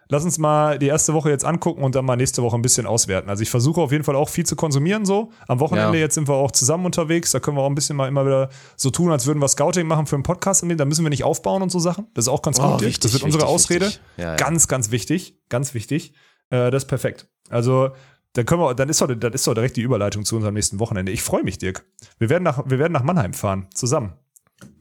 Lass 0.07 0.23
uns 0.23 0.37
mal 0.37 0.77
die 0.77 0.85
erste 0.85 1.15
Woche 1.15 1.31
jetzt 1.31 1.43
angucken 1.43 1.81
und 1.83 1.95
dann 1.95 2.05
mal 2.05 2.15
nächste 2.15 2.43
Woche 2.43 2.55
ein 2.55 2.61
bisschen 2.61 2.85
auswerten. 2.85 3.27
Also 3.27 3.41
ich 3.41 3.49
versuche 3.49 3.81
auf 3.81 3.91
jeden 3.91 4.03
Fall 4.03 4.15
auch 4.15 4.29
viel 4.29 4.45
zu 4.45 4.55
konsumieren 4.55 5.03
so. 5.03 5.31
Am 5.47 5.59
Wochenende 5.59 5.97
Ja. 5.97 6.03
jetzt 6.03 6.13
sind 6.13 6.27
wir 6.27 6.35
auch 6.35 6.51
zusammen 6.51 6.85
unterwegs. 6.85 7.31
Da 7.31 7.39
können 7.39 7.57
wir 7.57 7.61
auch 7.63 7.69
ein 7.69 7.73
bisschen 7.73 7.95
mal 7.95 8.07
immer 8.07 8.23
wieder 8.23 8.49
so 8.77 8.91
tun, 8.91 9.11
als 9.11 9.25
würden 9.25 9.39
wir 9.39 9.47
Scouting 9.47 9.87
machen 9.87 10.05
für 10.05 10.15
einen 10.15 10.21
Podcast. 10.21 10.61
Und 10.61 10.77
da 10.77 10.85
müssen 10.85 11.03
wir 11.03 11.09
nicht 11.09 11.23
aufbauen 11.23 11.63
und 11.63 11.71
so 11.71 11.79
Sachen. 11.79 12.05
Das 12.13 12.25
ist 12.25 12.29
auch 12.29 12.43
ganz 12.43 12.59
Oh, 12.59 12.73
gut. 12.73 12.81
Wichtig, 12.81 12.99
das 12.99 13.13
wird 13.13 13.23
unsere 13.23 13.41
wichtig, 13.45 13.55
Ausrede. 13.55 13.85
wichtig. 13.87 14.01
Ja, 14.17 14.23
ja. 14.25 14.35
Ganz, 14.35 14.67
ganz 14.67 14.91
wichtig. 14.91 15.39
Ganz 15.49 15.73
wichtig. 15.73 16.13
Äh, 16.51 16.69
das 16.69 16.83
ist 16.83 16.87
perfekt. 16.87 17.27
Also 17.49 17.89
dann 18.33 18.45
können 18.45 18.61
wir, 18.61 18.75
dann 18.75 18.89
ist 18.89 19.01
doch, 19.01 19.07
dann 19.11 19.33
ist 19.33 19.47
doch 19.47 19.55
direkt 19.55 19.75
die 19.75 19.81
Überleitung 19.81 20.23
zu 20.23 20.35
unserem 20.35 20.53
nächsten 20.53 20.79
Wochenende. 20.79 21.11
Ich 21.13 21.23
freue 21.23 21.41
mich, 21.43 21.57
Dirk. 21.57 21.83
Wir 22.19 22.29
werden 22.29 22.43
nach, 22.43 22.61
wir 22.69 22.77
werden 22.77 22.93
nach 22.93 23.01
Mannheim 23.03 23.33
fahren. 23.33 23.69
Zusammen. 23.73 24.13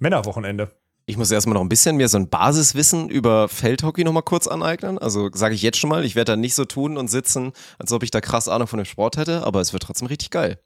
Männerwochenende. 0.00 0.70
Ich 1.06 1.18
muss 1.18 1.30
erstmal 1.30 1.52
noch 1.52 1.60
ein 1.60 1.68
bisschen 1.68 1.96
mir 1.96 2.08
so 2.08 2.16
ein 2.16 2.30
Basiswissen 2.30 3.10
über 3.10 3.46
Feldhockey 3.50 4.04
nochmal 4.04 4.22
kurz 4.22 4.46
aneignen. 4.46 4.96
Also 4.98 5.28
sage 5.34 5.54
ich 5.54 5.60
jetzt 5.60 5.76
schon 5.76 5.90
mal, 5.90 6.02
ich 6.02 6.14
werde 6.14 6.32
da 6.32 6.36
nicht 6.36 6.54
so 6.54 6.64
tun 6.64 6.96
und 6.96 7.08
sitzen, 7.08 7.52
als 7.78 7.92
ob 7.92 8.02
ich 8.02 8.10
da 8.10 8.22
krass 8.22 8.48
Ahnung 8.48 8.68
von 8.68 8.78
dem 8.78 8.86
Sport 8.86 9.18
hätte, 9.18 9.44
aber 9.44 9.60
es 9.60 9.74
wird 9.74 9.82
trotzdem 9.82 10.08
richtig 10.08 10.30
geil. 10.30 10.58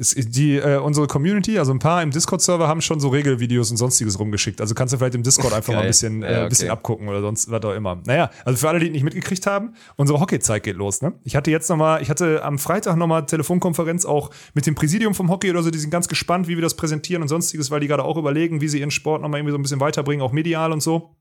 Die, 0.00 0.56
äh, 0.56 0.78
unsere 0.78 1.06
Community, 1.06 1.58
also 1.58 1.72
ein 1.72 1.78
paar 1.78 2.02
im 2.02 2.10
Discord-Server 2.10 2.66
haben 2.66 2.80
schon 2.80 3.00
so 3.00 3.08
Regelvideos 3.08 3.70
und 3.70 3.76
sonstiges 3.76 4.18
rumgeschickt. 4.18 4.62
Also 4.62 4.74
kannst 4.74 4.94
du 4.94 4.98
vielleicht 4.98 5.14
im 5.14 5.22
Discord 5.22 5.52
einfach 5.52 5.74
mal 5.74 5.80
ein 5.80 5.82
Geil. 5.82 5.88
bisschen, 5.88 6.22
äh, 6.22 6.32
Ja, 6.32 6.42
ein 6.44 6.48
bisschen 6.48 6.68
okay. 6.68 6.72
abgucken 6.72 7.08
oder 7.08 7.20
sonst 7.20 7.50
was 7.50 7.62
auch 7.64 7.74
immer. 7.74 8.00
Naja, 8.06 8.30
also 8.46 8.56
für 8.58 8.68
alle, 8.70 8.78
die 8.80 8.88
nicht 8.88 9.02
mitgekriegt 9.04 9.46
haben, 9.46 9.74
unsere 9.96 10.18
Hockeyzeit 10.18 10.62
geht 10.62 10.76
los. 10.76 11.02
Ne? 11.02 11.12
Ich 11.24 11.36
hatte 11.36 11.50
jetzt 11.50 11.68
nochmal, 11.68 12.00
ich 12.00 12.08
hatte 12.08 12.42
am 12.42 12.58
Freitag 12.58 12.96
nochmal 12.96 13.26
Telefonkonferenz 13.26 14.06
auch 14.06 14.30
mit 14.54 14.66
dem 14.66 14.74
Präsidium 14.74 15.12
vom 15.14 15.28
Hockey 15.30 15.50
oder 15.50 15.62
so. 15.62 15.70
Die 15.70 15.78
sind 15.78 15.90
ganz 15.90 16.08
gespannt, 16.08 16.48
wie 16.48 16.56
wir 16.56 16.62
das 16.62 16.74
präsentieren 16.76 17.20
und 17.20 17.28
sonstiges, 17.28 17.70
weil 17.70 17.80
die 17.80 17.86
gerade 17.86 18.04
auch 18.04 18.16
überlegen, 18.16 18.62
wie 18.62 18.68
sie 18.68 18.80
ihren 18.80 18.90
Sport 18.90 19.20
nochmal 19.20 19.40
irgendwie 19.40 19.52
so 19.52 19.58
ein 19.58 19.62
bisschen 19.62 19.80
weiterbringen, 19.80 20.24
auch 20.24 20.32
medial 20.32 20.72
und 20.72 20.82
so. 20.82 21.14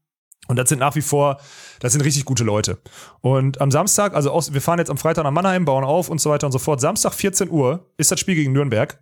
Und 0.47 0.55
das 0.55 0.69
sind 0.69 0.79
nach 0.79 0.95
wie 0.95 1.01
vor, 1.01 1.39
das 1.79 1.93
sind 1.93 2.01
richtig 2.01 2.25
gute 2.25 2.43
Leute. 2.43 2.79
Und 3.21 3.61
am 3.61 3.69
Samstag, 3.69 4.15
also 4.15 4.31
aus, 4.31 4.53
wir 4.53 4.61
fahren 4.61 4.79
jetzt 4.79 4.89
am 4.89 4.97
Freitag 4.97 5.23
nach 5.23 5.31
Mannheim, 5.31 5.65
bauen 5.65 5.83
auf 5.83 6.09
und 6.09 6.19
so 6.19 6.31
weiter 6.31 6.47
und 6.47 6.51
so 6.51 6.59
fort. 6.59 6.81
Samstag 6.81 7.13
14 7.13 7.49
Uhr 7.49 7.85
ist 7.97 8.11
das 8.11 8.19
Spiel 8.19 8.35
gegen 8.35 8.51
Nürnberg. 8.51 8.99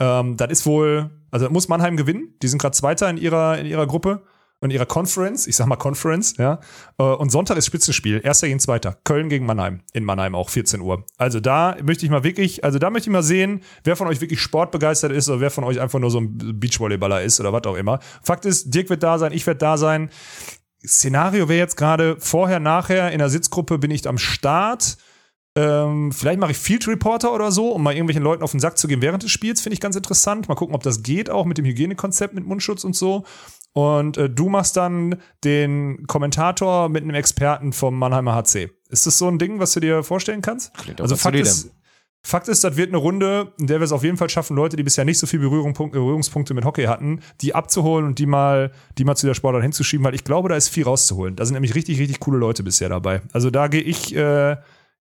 Ähm, 0.00 0.36
das 0.36 0.50
ist 0.50 0.66
wohl, 0.66 1.10
also 1.30 1.48
muss 1.50 1.68
Mannheim 1.68 1.96
gewinnen. 1.96 2.34
Die 2.42 2.48
sind 2.48 2.60
gerade 2.60 2.76
Zweiter 2.76 3.08
in 3.08 3.16
ihrer, 3.16 3.58
in 3.58 3.66
ihrer 3.66 3.86
Gruppe, 3.86 4.24
in 4.64 4.70
ihrer 4.70 4.86
Conference. 4.86 5.46
Ich 5.46 5.56
sag 5.56 5.66
mal 5.66 5.76
Conference, 5.76 6.36
ja. 6.36 6.60
Äh, 6.98 7.02
Und 7.02 7.30
Sonntag 7.30 7.56
ist 7.56 7.66
Spitzenspiel. 7.66 8.20
Erster 8.22 8.46
gegen 8.46 8.60
Zweiter. 8.60 8.98
Köln 9.04 9.28
gegen 9.28 9.46
Mannheim. 9.46 9.82
In 9.92 10.04
Mannheim 10.04 10.34
auch, 10.34 10.50
14 10.50 10.80
Uhr. 10.80 11.04
Also 11.18 11.40
da 11.40 11.76
möchte 11.82 12.04
ich 12.04 12.10
mal 12.10 12.24
wirklich, 12.24 12.64
also 12.64 12.78
da 12.78 12.90
möchte 12.90 13.08
ich 13.08 13.12
mal 13.12 13.22
sehen, 13.22 13.62
wer 13.84 13.96
von 13.96 14.08
euch 14.08 14.20
wirklich 14.20 14.40
sportbegeistert 14.40 15.12
ist 15.12 15.28
oder 15.28 15.40
wer 15.40 15.50
von 15.50 15.64
euch 15.64 15.80
einfach 15.80 15.98
nur 15.98 16.10
so 16.10 16.20
ein 16.20 16.58
Beachvolleyballer 16.58 17.22
ist 17.22 17.40
oder 17.40 17.52
was 17.52 17.64
auch 17.64 17.76
immer. 17.76 18.00
Fakt 18.22 18.44
ist, 18.44 18.74
Dirk 18.74 18.90
wird 18.90 19.02
da 19.02 19.18
sein, 19.18 19.32
ich 19.32 19.46
werde 19.46 19.58
da 19.58 19.76
sein. 19.76 20.10
Szenario 20.86 21.48
wäre 21.48 21.58
jetzt 21.58 21.76
gerade 21.76 22.16
vorher, 22.18 22.60
nachher 22.60 23.12
in 23.12 23.18
der 23.18 23.30
Sitzgruppe 23.30 23.78
bin 23.78 23.90
ich 23.90 24.06
am 24.06 24.18
Start. 24.18 24.98
Ähm, 25.56 26.10
vielleicht 26.10 26.40
mache 26.40 26.50
ich 26.50 26.58
Field 26.58 26.88
Reporter 26.88 27.32
oder 27.32 27.52
so, 27.52 27.70
um 27.70 27.82
mal 27.82 27.92
irgendwelchen 27.92 28.24
Leuten 28.24 28.42
auf 28.42 28.50
den 28.50 28.60
Sack 28.60 28.76
zu 28.76 28.88
gehen 28.88 29.02
während 29.02 29.22
des 29.22 29.30
Spiels. 29.30 29.60
Finde 29.60 29.74
ich 29.74 29.80
ganz 29.80 29.94
interessant. 29.94 30.48
Mal 30.48 30.56
gucken, 30.56 30.74
ob 30.74 30.82
das 30.82 31.02
geht, 31.02 31.30
auch 31.30 31.44
mit 31.44 31.58
dem 31.58 31.64
Hygienekonzept 31.64 32.34
mit 32.34 32.44
Mundschutz 32.44 32.82
und 32.82 32.96
so. 32.96 33.24
Und 33.74 34.16
äh, 34.16 34.30
du 34.30 34.48
machst 34.48 34.76
dann 34.76 35.16
den 35.42 36.06
Kommentator 36.06 36.88
mit 36.88 37.02
einem 37.02 37.14
Experten 37.14 37.72
vom 37.72 37.98
Mannheimer 37.98 38.34
HC. 38.34 38.70
Ist 38.88 39.06
das 39.06 39.18
so 39.18 39.28
ein 39.28 39.38
Ding, 39.38 39.58
was 39.58 39.72
du 39.72 39.80
dir 39.80 40.04
vorstellen 40.04 40.42
kannst? 40.42 40.72
Klingt 40.74 41.00
Also 41.00 41.16
Fakt 41.16 41.36
ist, 41.36 41.74
Fakt 42.26 42.48
ist, 42.48 42.62
das 42.64 42.76
wird 42.76 42.88
eine 42.88 42.96
Runde, 42.96 43.52
in 43.58 43.66
der 43.66 43.80
wir 43.80 43.84
es 43.84 43.92
auf 43.92 44.04
jeden 44.04 44.16
Fall 44.16 44.30
schaffen, 44.30 44.56
Leute, 44.56 44.76
die 44.76 44.84
bisher 44.84 45.04
nicht 45.04 45.18
so 45.18 45.26
viel 45.26 45.40
Berührung, 45.40 45.74
Berührungspunkte 45.74 46.54
mit 46.54 46.64
Hockey 46.64 46.84
hatten, 46.84 47.20
die 47.42 47.54
abzuholen 47.54 48.06
und 48.06 48.18
die 48.18 48.26
mal, 48.26 48.70
die 48.96 49.04
mal 49.04 49.16
zu 49.16 49.26
der 49.26 49.34
Sportart 49.34 49.62
hinzuschieben, 49.62 50.06
weil 50.06 50.14
ich 50.14 50.24
glaube, 50.24 50.48
da 50.48 50.56
ist 50.56 50.68
viel 50.68 50.84
rauszuholen. 50.84 51.36
Da 51.36 51.44
sind 51.44 51.52
nämlich 51.52 51.74
richtig, 51.74 51.98
richtig 51.98 52.20
coole 52.20 52.38
Leute 52.38 52.62
bisher 52.62 52.88
dabei. 52.88 53.20
Also 53.32 53.50
da 53.50 53.66
gehe 53.66 53.82
ich, 53.82 54.16
äh, 54.16 54.56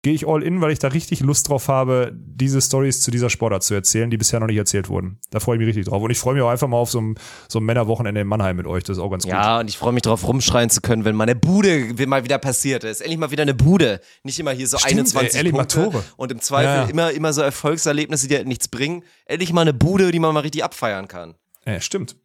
gehe 0.01 0.13
ich 0.13 0.27
all 0.27 0.43
in, 0.43 0.61
weil 0.61 0.71
ich 0.71 0.79
da 0.79 0.87
richtig 0.89 1.19
Lust 1.19 1.49
drauf 1.49 1.67
habe, 1.67 2.11
diese 2.15 2.61
Stories 2.61 3.01
zu 3.01 3.11
dieser 3.11 3.29
Sportart 3.29 3.63
zu 3.63 3.73
erzählen, 3.73 4.09
die 4.09 4.17
bisher 4.17 4.39
noch 4.39 4.47
nicht 4.47 4.57
erzählt 4.57 4.87
wurden. 4.87 5.19
Da 5.29 5.39
freue 5.39 5.55
ich 5.57 5.59
mich 5.59 5.67
richtig 5.67 5.85
drauf. 5.87 6.01
Und 6.01 6.09
ich 6.09 6.17
freue 6.19 6.35
mich 6.35 6.43
auch 6.43 6.49
einfach 6.49 6.67
mal 6.67 6.77
auf 6.77 6.89
so 6.89 7.01
ein, 7.01 7.15
so 7.49 7.59
ein 7.59 7.63
Männerwochenende 7.65 8.21
in 8.21 8.27
Mannheim 8.27 8.55
mit 8.55 8.65
euch. 8.65 8.83
Das 8.83 8.97
ist 8.97 9.03
auch 9.03 9.09
ganz 9.09 9.23
gut. 9.23 9.33
Ja, 9.33 9.59
und 9.59 9.69
ich 9.69 9.77
freue 9.77 9.91
mich 9.91 10.03
darauf, 10.03 10.25
rumschreien 10.25 10.69
zu 10.69 10.79
können, 10.81 11.03
wenn 11.03 11.15
meine 11.15 11.35
Bude 11.35 11.93
mal 12.07 12.23
wieder 12.23 12.37
passiert 12.37 12.85
ist. 12.85 13.01
Endlich 13.01 13.19
mal 13.19 13.31
wieder 13.31 13.43
eine 13.43 13.53
Bude. 13.53 13.99
Nicht 14.23 14.39
immer 14.39 14.51
hier 14.51 14.67
so 14.67 14.77
Stimmt, 14.77 14.99
21 14.99 15.39
ey, 15.43 15.51
Punkte 15.51 15.79
Matore. 15.79 16.03
und 16.15 16.31
im 16.31 16.39
Zweifel 16.39 16.65
Ja, 16.65 16.83
ja. 16.83 16.89
immer, 16.89 17.11
immer 17.11 17.33
so 17.33 17.41
Erfolgserlebnisse, 17.41 18.27
die 18.29 18.35
halt 18.35 18.47
nichts 18.47 18.69
bringen. 18.69 19.03
Endlich 19.25 19.51
mal 19.51 19.61
eine 19.61 19.73
Bude, 19.73 20.11
die 20.11 20.19
man 20.19 20.33
mal 20.33 20.41
richtig 20.41 20.63
abfeiern 20.63 21.07
kann. 21.09 21.35
Ja, 21.65 21.81
stimmt. 21.81 22.15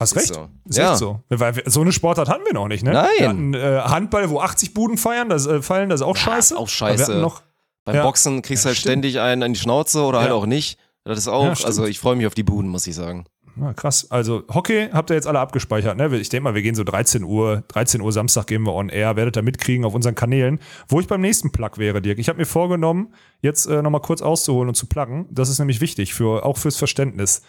Hast 0.00 0.14
recht. 0.16 0.34
so. 0.34 0.48
Ist 0.68 0.78
Ja. 0.78 0.90
echt 0.90 0.98
so. 0.98 1.20
Weil 1.28 1.56
wir, 1.56 1.62
so 1.66 1.80
eine 1.80 1.92
Sportart 1.92 2.28
hatten 2.28 2.44
wir 2.44 2.52
noch 2.52 2.68
nicht, 2.68 2.84
ne? 2.84 2.92
Nein. 2.92 3.08
Wir 3.18 3.28
hatten 3.28 3.54
äh, 3.54 3.80
Handball, 3.88 4.28
wo 4.30 4.40
80 4.40 4.74
Buden 4.74 4.98
feiern, 4.98 5.28
das, 5.28 5.46
äh, 5.46 5.62
fallen, 5.62 5.88
das 5.88 6.00
ist 6.00 6.06
auch 6.06 6.16
scheiße. 6.16 6.56
auch 6.56 6.68
scheiße. 6.68 7.14
Noch, 7.16 7.42
Beim 7.84 7.94
Ja. 7.96 8.02
Boxen 8.02 8.42
kriegst 8.42 8.64
du 8.64 8.68
Ja, 8.68 8.70
halt 8.70 8.78
stimmt. 8.78 8.90
ständig 8.92 9.20
einen 9.20 9.42
an 9.44 9.52
die 9.52 9.58
Schnauze 9.60 10.02
oder 10.02 10.18
halt 10.18 10.30
Ja. 10.30 10.34
auch 10.34 10.46
nicht. 10.46 10.76
Das 11.04 11.18
ist 11.18 11.28
auch, 11.28 11.44
Ja, 11.44 11.64
also 11.66 11.86
ich 11.86 12.00
freue 12.00 12.16
mich 12.16 12.26
auf 12.26 12.34
die 12.34 12.42
Buden, 12.42 12.68
muss 12.68 12.84
ich 12.88 12.96
sagen. 12.96 13.26
Ja, 13.58 13.72
krass. 13.72 14.10
Also 14.10 14.42
Hockey 14.52 14.88
habt 14.92 15.08
ihr 15.10 15.14
jetzt 15.14 15.26
alle 15.28 15.38
abgespeichert, 15.38 15.96
ne? 15.96 16.14
Ich 16.18 16.28
denke 16.28 16.42
mal, 16.44 16.54
wir 16.54 16.60
gehen 16.62 16.74
so 16.74 16.82
13 16.84 17.22
Uhr, 17.24 17.62
13 17.68 18.00
Uhr 18.02 18.12
Samstag 18.12 18.48
gehen 18.48 18.64
wir 18.64 18.74
on 18.74 18.88
air, 18.90 19.14
werdet 19.16 19.36
ihr 19.36 19.42
mitkriegen 19.42 19.84
auf 19.86 19.94
unseren 19.94 20.14
Kanälen, 20.16 20.58
wo 20.88 20.98
ich 21.00 21.06
beim 21.06 21.20
nächsten 21.22 21.52
Plug 21.52 21.70
wäre, 21.78 22.02
Dirk. 22.02 22.18
Ich 22.18 22.28
habe 22.28 22.38
mir 22.40 22.44
vorgenommen, 22.44 23.14
jetzt 23.40 23.66
äh, 23.66 23.80
nochmal 23.80 24.02
kurz 24.02 24.20
auszuholen 24.20 24.68
und 24.68 24.74
zu 24.74 24.86
pluggen. 24.86 25.26
Das 25.30 25.48
ist 25.48 25.58
nämlich 25.60 25.80
wichtig, 25.80 26.12
für, 26.12 26.44
auch 26.44 26.58
fürs 26.58 26.76
Verständnis. 26.76 27.40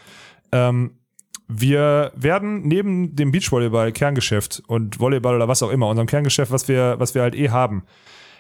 Ähm, 0.53 0.99
wir 1.48 2.11
werden 2.15 2.68
neben 2.68 3.15
dem 3.15 3.32
Beachvolleyball 3.32 3.91
Kerngeschäft 3.91 4.64
und 4.68 4.99
Volleyball 4.99 5.36
oder 5.36 5.48
was 5.48 5.64
auch 5.64 5.69
immer, 5.69 5.88
unserem 5.88 6.07
Kerngeschäft, 6.07 6.52
was 6.52 6.68
wir, 6.68 6.95
was 6.99 7.15
wir 7.15 7.22
halt 7.22 7.36
eh 7.36 7.49
haben, 7.49 7.84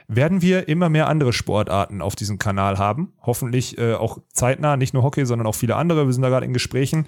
werden 0.07 0.41
wir 0.41 0.67
immer 0.67 0.89
mehr 0.89 1.07
andere 1.07 1.33
Sportarten 1.33 2.01
auf 2.01 2.15
diesem 2.15 2.37
Kanal 2.37 2.77
haben. 2.77 3.13
Hoffentlich 3.21 3.77
äh, 3.77 3.93
auch 3.93 4.19
zeitnah, 4.31 4.77
nicht 4.77 4.93
nur 4.93 5.03
Hockey, 5.03 5.25
sondern 5.25 5.47
auch 5.47 5.55
viele 5.55 5.75
andere. 5.75 6.05
Wir 6.05 6.13
sind 6.13 6.21
da 6.21 6.29
gerade 6.29 6.45
in 6.45 6.53
Gesprächen. 6.53 7.07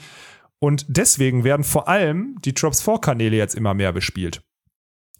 Und 0.60 0.86
deswegen 0.90 1.46
werden 1.46 1.64
vor 1.64 1.88
allem 1.88 2.38
die 2.44 2.54
Drops 2.54 2.82
4 2.82 3.00
Kanäle 3.00 3.38
jetzt 3.38 3.56
immer 3.56 3.74
mehr 3.74 3.94
bespielt. 3.94 4.42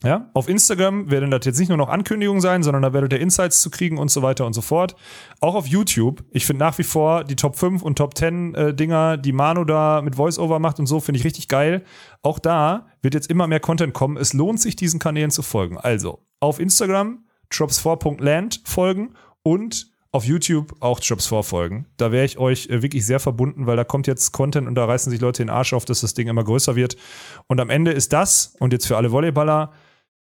Ja, 0.02 0.30
auf 0.34 0.48
Instagram 0.48 1.12
werden 1.12 1.30
das 1.30 1.42
jetzt 1.44 1.60
nicht 1.60 1.68
nur 1.68 1.78
noch 1.78 1.90
Ankündigungen 1.90 2.40
sein, 2.40 2.64
sondern 2.64 2.84
da 2.84 2.94
werdet 2.94 3.12
ihr 3.12 3.20
Insights 3.20 3.62
zu 3.62 3.70
kriegen 3.70 3.98
und 3.98 4.10
so 4.10 4.22
weiter 4.22 4.46
und 4.46 4.54
so 4.54 4.62
fort. 4.62 4.96
Auch 5.42 5.56
auf 5.56 5.68
YouTube. 5.68 6.24
Ich 6.32 6.46
finde 6.46 6.64
nach 6.64 6.78
wie 6.78 6.84
vor 6.84 7.26
die 7.26 7.36
Top 7.36 7.58
5 7.58 7.82
und 7.82 7.98
Top 7.98 8.18
10 8.18 8.56
äh, 8.56 8.74
Dinger, 8.74 9.18
die 9.18 9.34
Manu 9.34 9.66
da 9.66 10.02
mit 10.02 10.18
Voiceover 10.18 10.60
macht 10.60 10.80
und 10.80 10.86
so, 10.86 11.02
finde 11.02 11.20
ich 11.20 11.26
richtig 11.26 11.50
geil. 11.50 11.84
Auch 12.22 12.40
da 12.40 12.88
wird 13.02 13.14
jetzt 13.14 13.30
immer 13.30 13.48
mehr 13.48 13.60
Content 13.60 13.94
kommen. 13.94 14.16
Es 14.16 14.32
lohnt 14.32 14.62
sich, 14.62 14.78
diesen 14.78 15.02
Kanälen 15.02 15.32
zu 15.32 15.42
folgen. 15.42 15.78
Also 15.78 16.26
auf 16.40 16.60
Instagram 16.60 17.26
drops4.land 17.52 18.62
folgen 18.64 19.16
und 19.44 19.92
auf 20.12 20.24
YouTube 20.24 20.76
auch 20.80 21.00
Drops4 21.00 21.44
folgen. 21.44 21.86
Da 21.98 22.12
wäre 22.12 22.26
ich 22.26 22.38
euch 22.38 22.70
äh, 22.70 22.82
wirklich 22.82 23.06
sehr 23.06 23.20
verbunden, 23.20 23.68
weil 23.68 23.76
da 23.76 23.84
kommt 23.84 24.08
jetzt 24.08 24.32
Content 24.32 24.68
und 24.68 24.76
da 24.76 24.86
reißen 24.86 25.12
sich 25.12 25.22
Leute 25.22 25.44
den 25.44 25.50
Arsch 25.50 25.74
auf, 25.74 25.86
dass 25.86 26.02
das 26.02 26.14
Ding 26.14 26.28
immer 26.28 26.44
größer 26.44 26.76
wird. 26.76 26.98
Und 27.48 27.60
am 27.60 27.70
Ende 27.70 27.92
ist 27.92 28.14
das, 28.14 28.56
und 28.60 28.74
jetzt 28.74 28.88
für 28.88 28.98
alle 28.98 29.12
Volleyballer, 29.12 29.72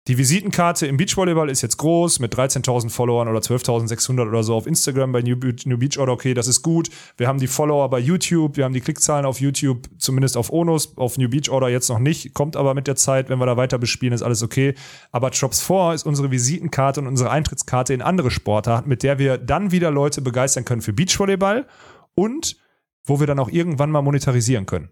die 0.08 0.18
Visitenkarte 0.18 0.88
im 0.88 0.96
Beachvolleyball 0.96 1.50
ist 1.50 1.62
jetzt 1.62 1.78
groß 1.78 2.20
mit 2.20 2.34
13.000 2.34 2.90
Followern 2.90 3.28
oder 3.28 3.40
12.600 3.40 4.28
oder 4.28 4.42
so 4.42 4.56
auf 4.56 4.66
Instagram 4.66 5.12
bei 5.12 5.22
New, 5.22 5.36
Beach- 5.36 5.66
New 5.66 5.78
Beach 5.78 6.00
Order. 6.00 6.14
Okay, 6.14 6.34
das 6.34 6.48
ist 6.48 6.62
gut. 6.62 6.90
Wir 7.18 7.28
haben 7.28 7.40
die 7.40 7.48
Follower 7.48 7.90
bei 7.90 8.00
YouTube, 8.00 8.56
wir 8.56 8.64
haben 8.64 8.74
die 8.74 8.80
Klickzahlen 8.80 9.26
auf 9.26 9.42
YouTube, 9.42 9.90
zumindest 9.98 10.38
auf 10.38 10.52
Onus, 10.52 10.96
auf 10.98 11.18
New 11.18 11.28
Beach 11.28 11.50
Order 11.50 11.68
jetzt 11.68 11.90
noch 11.90 12.00
nicht. 12.00 12.34
Kommt 12.34 12.56
aber 12.56 12.74
mit 12.74 12.88
der 12.88 12.96
Zeit, 12.96 13.30
wenn 13.30 13.38
wir 13.38 13.46
da 13.46 13.58
weiter 13.58 13.78
bespielen, 13.80 14.14
ist 14.14 14.22
alles 14.22 14.44
okay. 14.44 14.76
Aber 15.12 15.30
Drops 15.30 15.62
4 15.62 15.94
ist 15.96 16.06
unsere 16.06 16.32
Visitenkarte 16.32 17.02
und 17.02 17.08
unsere 17.08 17.30
Eintrittskarte 17.30 17.94
in 17.94 18.02
andere 18.02 18.32
Sportarten, 18.32 18.88
mit 18.88 19.04
der 19.04 19.20
wir 19.20 19.38
dann 19.38 19.72
wieder 19.72 19.92
Leute 19.92 20.22
begeistern 20.22 20.64
können 20.64 20.82
für 20.82 20.94
Beachvolleyball 20.94 21.68
und 22.16 22.56
wo 23.04 23.20
wir 23.20 23.28
dann 23.28 23.40
auch 23.40 23.50
irgendwann 23.50 23.92
mal 23.92 24.02
monetarisieren 24.02 24.66
können. 24.66 24.90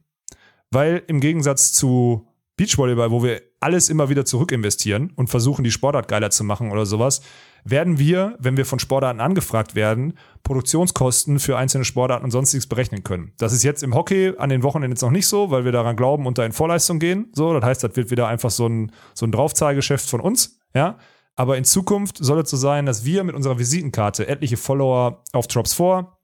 Weil 0.71 1.03
im 1.07 1.21
Gegensatz 1.21 1.71
zu 1.71 2.27
Beachvolleyball, 2.57 3.11
wo 3.11 3.23
wir 3.23 3.41
alles 3.59 3.89
immer 3.89 4.09
wieder 4.09 4.25
zurück 4.25 4.51
investieren 4.51 5.11
und 5.15 5.29
versuchen, 5.29 5.63
die 5.63 5.71
Sportart 5.71 6.07
geiler 6.07 6.29
zu 6.29 6.43
machen 6.43 6.71
oder 6.71 6.85
sowas, 6.85 7.21
werden 7.65 7.97
wir, 7.97 8.37
wenn 8.39 8.57
wir 8.57 8.65
von 8.65 8.79
Sportarten 8.79 9.19
angefragt 9.19 9.75
werden, 9.75 10.13
Produktionskosten 10.43 11.39
für 11.39 11.57
einzelne 11.57 11.83
Sportarten 11.83 12.23
und 12.23 12.31
sonstiges 12.31 12.67
berechnen 12.67 13.03
können. 13.03 13.33
Das 13.37 13.51
ist 13.51 13.63
jetzt 13.63 13.83
im 13.83 13.95
Hockey 13.95 14.33
an 14.37 14.49
den 14.49 14.63
Wochenenden 14.63 14.91
jetzt 14.91 15.01
noch 15.01 15.11
nicht 15.11 15.27
so, 15.27 15.49
weil 15.51 15.65
wir 15.65 15.71
daran 15.71 15.95
glauben 15.95 16.27
und 16.27 16.37
da 16.37 16.45
in 16.45 16.51
Vorleistung 16.51 16.99
gehen. 16.99 17.31
So, 17.33 17.53
das 17.53 17.63
heißt, 17.63 17.83
das 17.83 17.95
wird 17.95 18.11
wieder 18.11 18.27
einfach 18.27 18.51
so 18.51 18.67
ein, 18.67 18.91
so 19.15 19.25
ein 19.25 19.31
Draufzahlgeschäft 19.31 20.07
von 20.07 20.21
uns, 20.21 20.59
ja. 20.73 20.97
Aber 21.37 21.57
in 21.57 21.65
Zukunft 21.65 22.17
soll 22.23 22.39
es 22.39 22.49
so 22.49 22.55
sein, 22.55 22.85
dass 22.85 23.03
wir 23.03 23.25
mit 23.25 23.35
unserer 23.35 23.59
Visitenkarte 23.59 24.27
etliche 24.27 24.55
Follower 24.55 25.23
auf 25.33 25.47
Drops 25.47 25.73
4, 25.73 26.14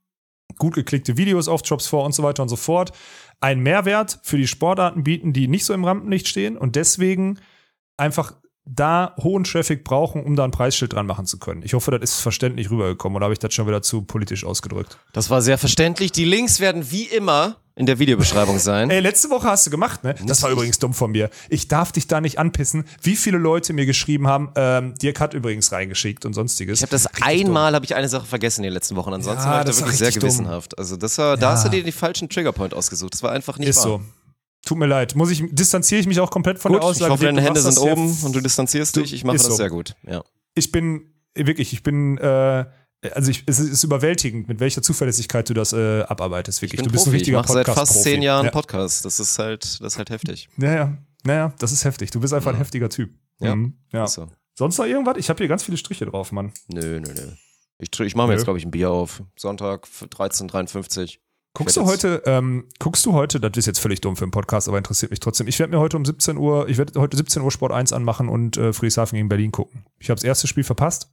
gut 0.58 0.76
geklickte 0.76 1.18
Videos 1.18 1.48
auf 1.48 1.62
Drops 1.62 1.88
4 1.88 2.00
und 2.00 2.14
so 2.14 2.24
weiter 2.24 2.44
und 2.44 2.50
so 2.50 2.56
fort, 2.56 2.92
einen 3.40 3.62
Mehrwert 3.62 4.20
für 4.24 4.38
die 4.38 4.48
Sportarten 4.48 5.04
bieten, 5.04 5.34
die 5.34 5.48
nicht 5.48 5.66
so 5.66 5.74
im 5.74 5.84
Rampenlicht 5.84 6.28
stehen 6.28 6.58
und 6.58 6.76
deswegen 6.76 7.40
einfach 7.98 8.34
da 8.66 9.16
hohen 9.22 9.44
Traffic 9.44 9.84
brauchen, 9.84 10.24
um 10.24 10.36
da 10.36 10.44
ein 10.44 10.52
Preisschild 10.52 10.94
dran 10.94 11.08
machen 11.08 11.26
zu 11.26 11.40
können. 11.40 11.64
Ich 11.64 11.74
hoffe, 11.74 11.92
das 11.92 12.12
ist 12.12 12.20
verständlich 12.22 12.70
rübergekommen 12.70 13.16
oder 13.16 13.26
habe 13.26 13.34
ich 13.34 13.40
das 13.40 13.54
schon 13.54 13.68
wieder 13.68 13.82
zu 13.82 14.04
politisch 14.04 14.46
ausgedrückt? 14.46 15.00
Das 15.14 15.30
war 15.30 15.42
sehr 15.42 15.58
verständlich. 15.58 16.12
Die 16.12 16.26
Links 16.26 16.60
werden 16.60 16.92
wie 16.92 17.06
immer 17.06 17.58
in 17.82 17.86
der 17.88 18.00
Videobeschreibung 18.00 18.60
sein. 18.60 18.90
Ey, 18.90 19.02
letzte 19.02 19.30
Woche 19.30 19.48
hast 19.50 19.66
du 19.66 19.72
gemacht, 19.72 20.04
ne? 20.06 20.16
Das 20.26 20.42
war 20.44 20.50
übrigens 20.52 20.80
dumm 20.80 20.94
von 20.94 21.12
mir. 21.12 21.30
Ich 21.50 21.68
darf 21.68 21.92
dich 21.92 22.08
da 22.08 22.22
nicht 22.22 22.40
anpissen, 22.40 22.86
wie 23.02 23.18
viele 23.18 23.38
Leute 23.38 23.74
mir 23.74 23.86
geschrieben 23.86 24.28
haben, 24.28 24.52
ähm, 24.56 24.94
Dirk 25.02 25.20
hat 25.20 25.34
übrigens 25.34 25.72
reingeschickt 25.74 26.26
und 26.26 26.34
sonstiges. 26.34 26.78
Ich 26.80 26.84
habe 26.84 26.92
das 26.92 27.08
Richtig 27.10 27.26
einmal, 27.26 27.74
habe 27.76 27.84
ich 27.84 27.96
eine 27.96 28.08
Sache 28.08 28.26
vergessen 28.26 28.62
in 28.62 28.66
den 28.70 28.74
letzten 28.74 28.96
Wochen. 28.96 29.12
Ansonsten 29.12 29.44
Ja, 29.46 29.52
war 29.52 29.60
ich 29.68 29.76
da 29.76 29.78
wirklich 29.82 29.98
sehr 29.98 30.12
dumm. 30.12 30.20
gewissenhaft. 30.22 30.78
Also 30.78 30.96
das 30.96 31.18
war, 31.18 31.36
da 31.36 31.52
hast 31.52 31.66
du 31.66 31.70
dir 31.70 31.84
die 31.84 31.92
falschen 31.92 32.30
Triggerpoint 32.30 32.74
ausgesucht. 32.74 33.14
Das 33.14 33.24
war 33.24 33.32
einfach 33.32 33.58
nicht 33.58 33.68
Ist 33.70 33.78
wahr. 33.78 33.84
so. 33.84 34.02
Tut 34.64 34.78
mir 34.78 34.86
leid. 34.86 35.16
Muss 35.16 35.32
ich, 35.32 35.44
distanziere 35.52 36.00
ich 36.00 36.08
mich 36.08 36.20
auch 36.20 36.30
komplett 36.30 36.60
von 36.60 36.72
Gut, 36.72 36.82
der 36.84 36.90
ich 36.90 36.96
Aussage. 36.98 37.12
hoffe, 37.12 37.24
Dirk, 37.24 37.36
deine 37.36 37.46
Hände 37.48 37.60
sind 37.62 37.80
oben 37.80 38.16
und 38.24 38.36
du 38.36 38.42
distanzierst 38.42 38.96
Du- 38.96 39.02
dich. 39.02 39.12
Ich 39.14 39.24
mache 39.24 39.38
das 39.38 39.48
so. 39.48 39.56
sehr 39.56 39.70
gut. 39.72 39.96
Ja. 40.08 40.24
ich 40.54 40.72
bin 40.72 41.06
wirklich, 41.34 41.74
ich 41.74 41.82
bin, 41.82 42.18
äh, 42.20 42.66
also 43.10 43.32
ich, 43.32 43.44
es 43.48 43.60
ist 43.60 43.84
überwältigend, 43.84 44.48
mit 44.48 44.60
welcher 44.60 44.82
Zuverlässigkeit 44.82 45.50
du 45.50 45.54
das 45.54 45.74
äh, 45.74 46.04
abarbeitest. 46.04 46.62
Wirklich, 46.62 46.82
Ich 46.82 46.86
du 46.86 46.92
bist 46.92 47.06
ein 47.06 47.12
Profi. 47.12 47.18
Ich 47.18 47.22
richtiger 47.22 47.38
mache 47.40 47.52
seit 47.52 47.68
fast 47.68 48.04
zehn 48.04 48.22
Jahren 48.22 48.46
ja. 48.46 48.52
Podcast. 48.52 49.06
Das 49.06 49.20
ist 49.20 49.40
halt, 49.40 49.64
das 49.64 49.94
ist 49.94 49.98
halt 49.98 50.10
heftig. 50.12 50.50
Naja, 50.58 50.98
naja, 51.24 51.54
das 51.60 51.72
ist 51.72 51.84
heftig. 51.84 52.12
Du 52.12 52.20
bist 52.20 52.34
einfach 52.34 52.52
ein 52.52 52.58
heftiger 52.58 52.90
Typ. 52.90 53.12
Ja. 53.40 53.56
Mhm. 53.56 53.74
ja. 53.92 54.08
So. 54.08 54.28
Sonst 54.54 54.78
noch 54.78 54.86
irgendwas? 54.86 55.18
Ich 55.18 55.30
habe 55.30 55.38
hier 55.38 55.48
ganz 55.48 55.64
viele 55.64 55.78
Striche 55.78 56.06
drauf, 56.06 56.32
Mann. 56.32 56.52
Nö, 56.68 57.00
nö, 57.00 57.14
nö. 57.14 57.32
Ich, 57.80 58.00
ich 58.00 58.16
mache 58.16 58.28
mir 58.28 58.34
Nö. 58.34 58.38
jetzt, 58.38 58.44
glaube 58.44 58.60
ich, 58.60 58.66
ein 58.66 58.72
Bier 58.72 58.92
auf. 58.92 59.24
Sonntag 59.36 59.88
13.53 59.88 61.18
Guckst 61.54 61.76
du 61.76 61.86
heute, 61.86 62.22
ähm, 62.26 62.70
guckst 62.80 63.06
du 63.06 63.12
heute, 63.12 63.42
das 63.42 63.58
ist 63.58 63.66
jetzt 63.66 63.80
völlig 63.80 64.00
dumm 64.00 64.16
für 64.16 64.24
einen 64.24 64.32
Podcast, 64.32 64.70
aber 64.70 64.78
interessiert 64.78 65.12
mich 65.12 65.20
trotzdem. 65.20 65.48
Ich 65.48 65.60
werde 65.60 65.74
mir 65.74 65.80
heute 65.80 65.98
um 65.98 66.06
17 66.06 66.38
Uhr, 66.38 66.70
ich 66.70 66.78
werde 66.78 66.98
heute 67.00 67.18
17 67.18 67.42
Uhr 67.42 67.52
Sport 67.52 67.74
1 67.74 67.92
anmachen 67.92 68.30
und 68.30 68.56
äh, 68.56 68.72
Friedrichshafen 68.72 69.18
gegen 69.18 69.28
Berlin 69.28 69.52
gucken. 69.52 69.84
Ich 70.00 70.10
habe 70.10 70.16
das 70.16 70.24
erste 70.24 70.48
Spiel 70.48 70.64
verpasst 70.64 71.12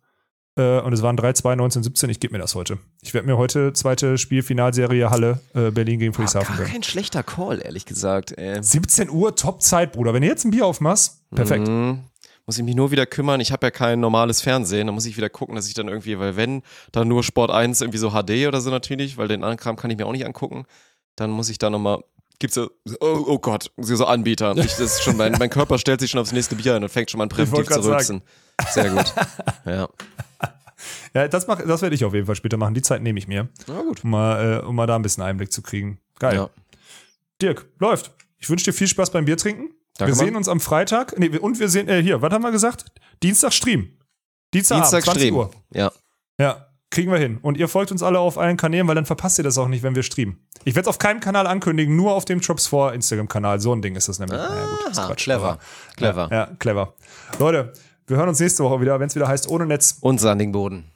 äh, 0.57 0.81
und 0.81 0.93
es 0.93 1.03
waren 1.03 1.17
3-2, 1.17 1.57
19-17. 1.57 2.09
Ich 2.09 2.21
gebe 2.21 2.33
mir 2.33 2.39
das 2.39 2.55
heute. 2.55 2.79
Ich 3.03 3.15
werde 3.15 3.27
mir 3.27 3.37
heute 3.39 3.73
zweite 3.73 4.19
Spiel, 4.19 4.43
Finalserie 4.43 5.11
Halle, 5.11 5.41
äh, 5.55 5.71
Berlin 5.71 5.99
gegen 5.99 6.13
Friedrichshafen 6.13 6.49
gar 6.49 6.57
gönnen. 6.59 6.73
kein 6.73 6.83
schlechter 6.83 7.23
Call, 7.23 7.61
ehrlich 7.63 7.85
gesagt. 7.87 8.37
Ey. 8.37 8.63
17 8.63 9.11
Uhr, 9.11 9.37
Top-Zeit, 9.37 9.93
Bruder. 9.93 10.15
Wenn 10.15 10.23
du 10.23 10.29
jetzt 10.29 10.45
ein 10.45 10.51
Bier 10.51 10.67
aufmachst, 10.67 11.29
perfekt. 11.35 11.69
Mhm. 11.69 12.05
Muss 12.47 12.57
ich 12.57 12.65
mich 12.65 12.75
nur 12.75 12.91
wieder 12.91 13.05
kümmern. 13.05 13.41
Ich 13.41 13.53
habe 13.53 13.67
ja 13.67 13.71
kein 13.71 14.01
normales 14.01 14.41
Fernsehen. 14.41 14.87
Da 14.87 14.93
muss 14.93 15.05
ich 15.05 15.19
wieder 15.19 15.29
gucken, 15.29 15.55
dass 15.55 15.69
ich 15.69 15.75
dann 15.75 15.87
irgendwie, 15.87 16.19
weil 16.19 16.37
wenn, 16.37 16.63
dann 16.93 17.07
nur 17.07 17.23
Sport 17.23 17.51
1 17.51 17.83
irgendwie 17.83 17.99
so 17.99 18.11
HD 18.11 18.49
oder 18.49 18.63
so 18.63 18.71
natürlich, 18.71 19.19
weil 19.19 19.29
den 19.29 19.43
anderen 19.43 19.59
Kram 19.59 19.77
kann 19.77 19.91
ich 19.91 19.99
mir 19.99 20.07
auch 20.07 20.13
nicht 20.13 20.25
angucken. 20.25 20.65
Dann 21.15 21.31
muss 21.31 21.51
ich 21.51 21.59
da 21.59 21.69
nochmal, 21.69 22.03
gibt's 22.39 22.55
so, 22.55 22.71
oh, 23.01 23.25
oh 23.27 23.39
Gott, 23.39 23.71
so 23.77 24.07
Anbieter. 24.07 24.57
Ich, 24.57 24.77
das 24.77 24.81
ist 24.81 25.03
schon 25.03 25.19
mein, 25.19 25.33
mein 25.39 25.51
Körper 25.51 25.77
stellt 25.77 26.01
sich 26.01 26.11
schon 26.11 26.21
aufs 26.21 26.33
nächste 26.33 26.55
Bier 26.55 26.75
ein 26.77 26.83
und 26.83 26.89
fängt 26.89 27.11
schon 27.11 27.19
mal 27.19 27.25
an 27.25 27.29
präventiv 27.29 27.69
zu 27.69 27.81
rülpsen. 27.85 28.23
Sehr 28.71 28.91
gut. 28.91 29.13
Ja. 29.65 29.89
Ja, 31.15 31.27
das, 31.27 31.47
mach, 31.47 31.61
das 31.61 31.83
werde 31.83 31.95
ich 31.95 32.05
auf 32.05 32.15
jeden 32.15 32.27
Fall 32.27 32.37
später 32.37 32.57
machen. 32.57 32.75
Die 32.75 32.83
Zeit 32.83 33.03
nehme 33.03 33.19
ich 33.19 33.27
mir, 33.27 33.49
Na 33.67 33.83
gut. 33.83 34.05
um 34.05 34.11
mal, 34.11 34.61
äh, 34.63 34.65
um 34.67 34.77
mal 34.77 34.87
da 34.87 34.95
ein 34.97 35.03
bisschen 35.03 35.23
Einblick 35.25 35.53
zu 35.53 35.63
kriegen. 35.63 35.99
Geil. 36.19 36.37
Ja. 36.37 36.51
Dirk, 37.43 37.67
läuft. 37.79 38.13
Ich 38.39 38.49
wünsche 38.49 38.67
dir 38.67 38.73
viel 38.73 38.87
Spaß 38.87 39.11
beim 39.11 39.25
Bier 39.25 39.37
trinken. 39.37 39.71
Danke, 39.97 40.13
wir 40.13 40.17
sehen 40.17 40.27
Mann. 40.29 40.37
uns 40.37 40.49
am 40.49 40.61
Freitag. 40.61 41.19
Nee, 41.19 41.37
und 41.39 41.59
wir 41.59 41.69
sehen, 41.69 41.89
äh, 41.89 42.01
hier, 42.03 42.23
was 42.23 42.33
haben 42.33 42.43
wir 42.43 42.53
gesagt? 42.53 42.85
Dienstag 43.23 43.53
Stream. 43.53 43.91
Dienstag, 44.55 44.77
Dienstag 44.77 45.05
20 45.05 45.23
Stream. 45.23 45.37
Uhr. 45.37 45.51
Ja. 45.73 45.91
Ja, 46.39 46.69
kriegen 46.91 47.11
wir 47.11 47.19
hin. 47.19 47.39
Und 47.43 47.57
ihr 47.59 47.67
folgt 47.69 47.91
uns 47.91 48.03
alle 48.03 48.21
auf 48.21 48.39
allen 48.39 48.57
Kanälen, 48.57 48.87
weil 48.87 48.95
dann 48.95 49.07
verpasst 49.07 49.39
ihr 49.39 49.45
das 49.45 49.59
auch 49.59 49.69
nicht, 49.69 49.83
wenn 49.83 49.97
wir 49.97 50.05
streamen. 50.05 50.39
Ich 50.65 50.75
werde 50.77 50.89
es 50.89 50.89
auf 50.89 50.99
keinem 50.99 51.21
Kanal 51.21 51.47
ankündigen, 51.49 51.97
nur 51.97 52.13
auf 52.15 52.25
dem 52.25 52.41
Drops 52.41 52.69
4 52.69 52.93
Instagram-Kanal. 52.93 53.61
So 53.61 53.75
ein 53.75 53.83
Ding 53.83 53.97
ist 53.97 54.09
das 54.09 54.19
nämlich. 54.21 54.39
naja, 54.39 54.67
gut, 54.71 54.79
das 54.87 54.99
ist 54.99 55.07
Quatsch. 55.07 55.25
clever. 55.25 55.59
Clever. 55.97 56.29
Ja, 56.31 56.37
ja, 56.37 56.47
clever. 56.59 56.95
Leute, 57.41 57.73
wir 58.09 58.17
hören 58.17 58.29
uns 58.29 58.41
nächste 58.41 58.65
Woche 58.65 58.81
wieder, 58.81 58.99
wenn 59.01 59.09
es 59.09 59.15
wieder 59.15 59.29
heißt, 59.29 59.49
ohne 59.49 59.67
Netz. 59.67 59.99
Und 60.01 60.19
Sandigen 60.19 60.53
Boden. 60.53 60.91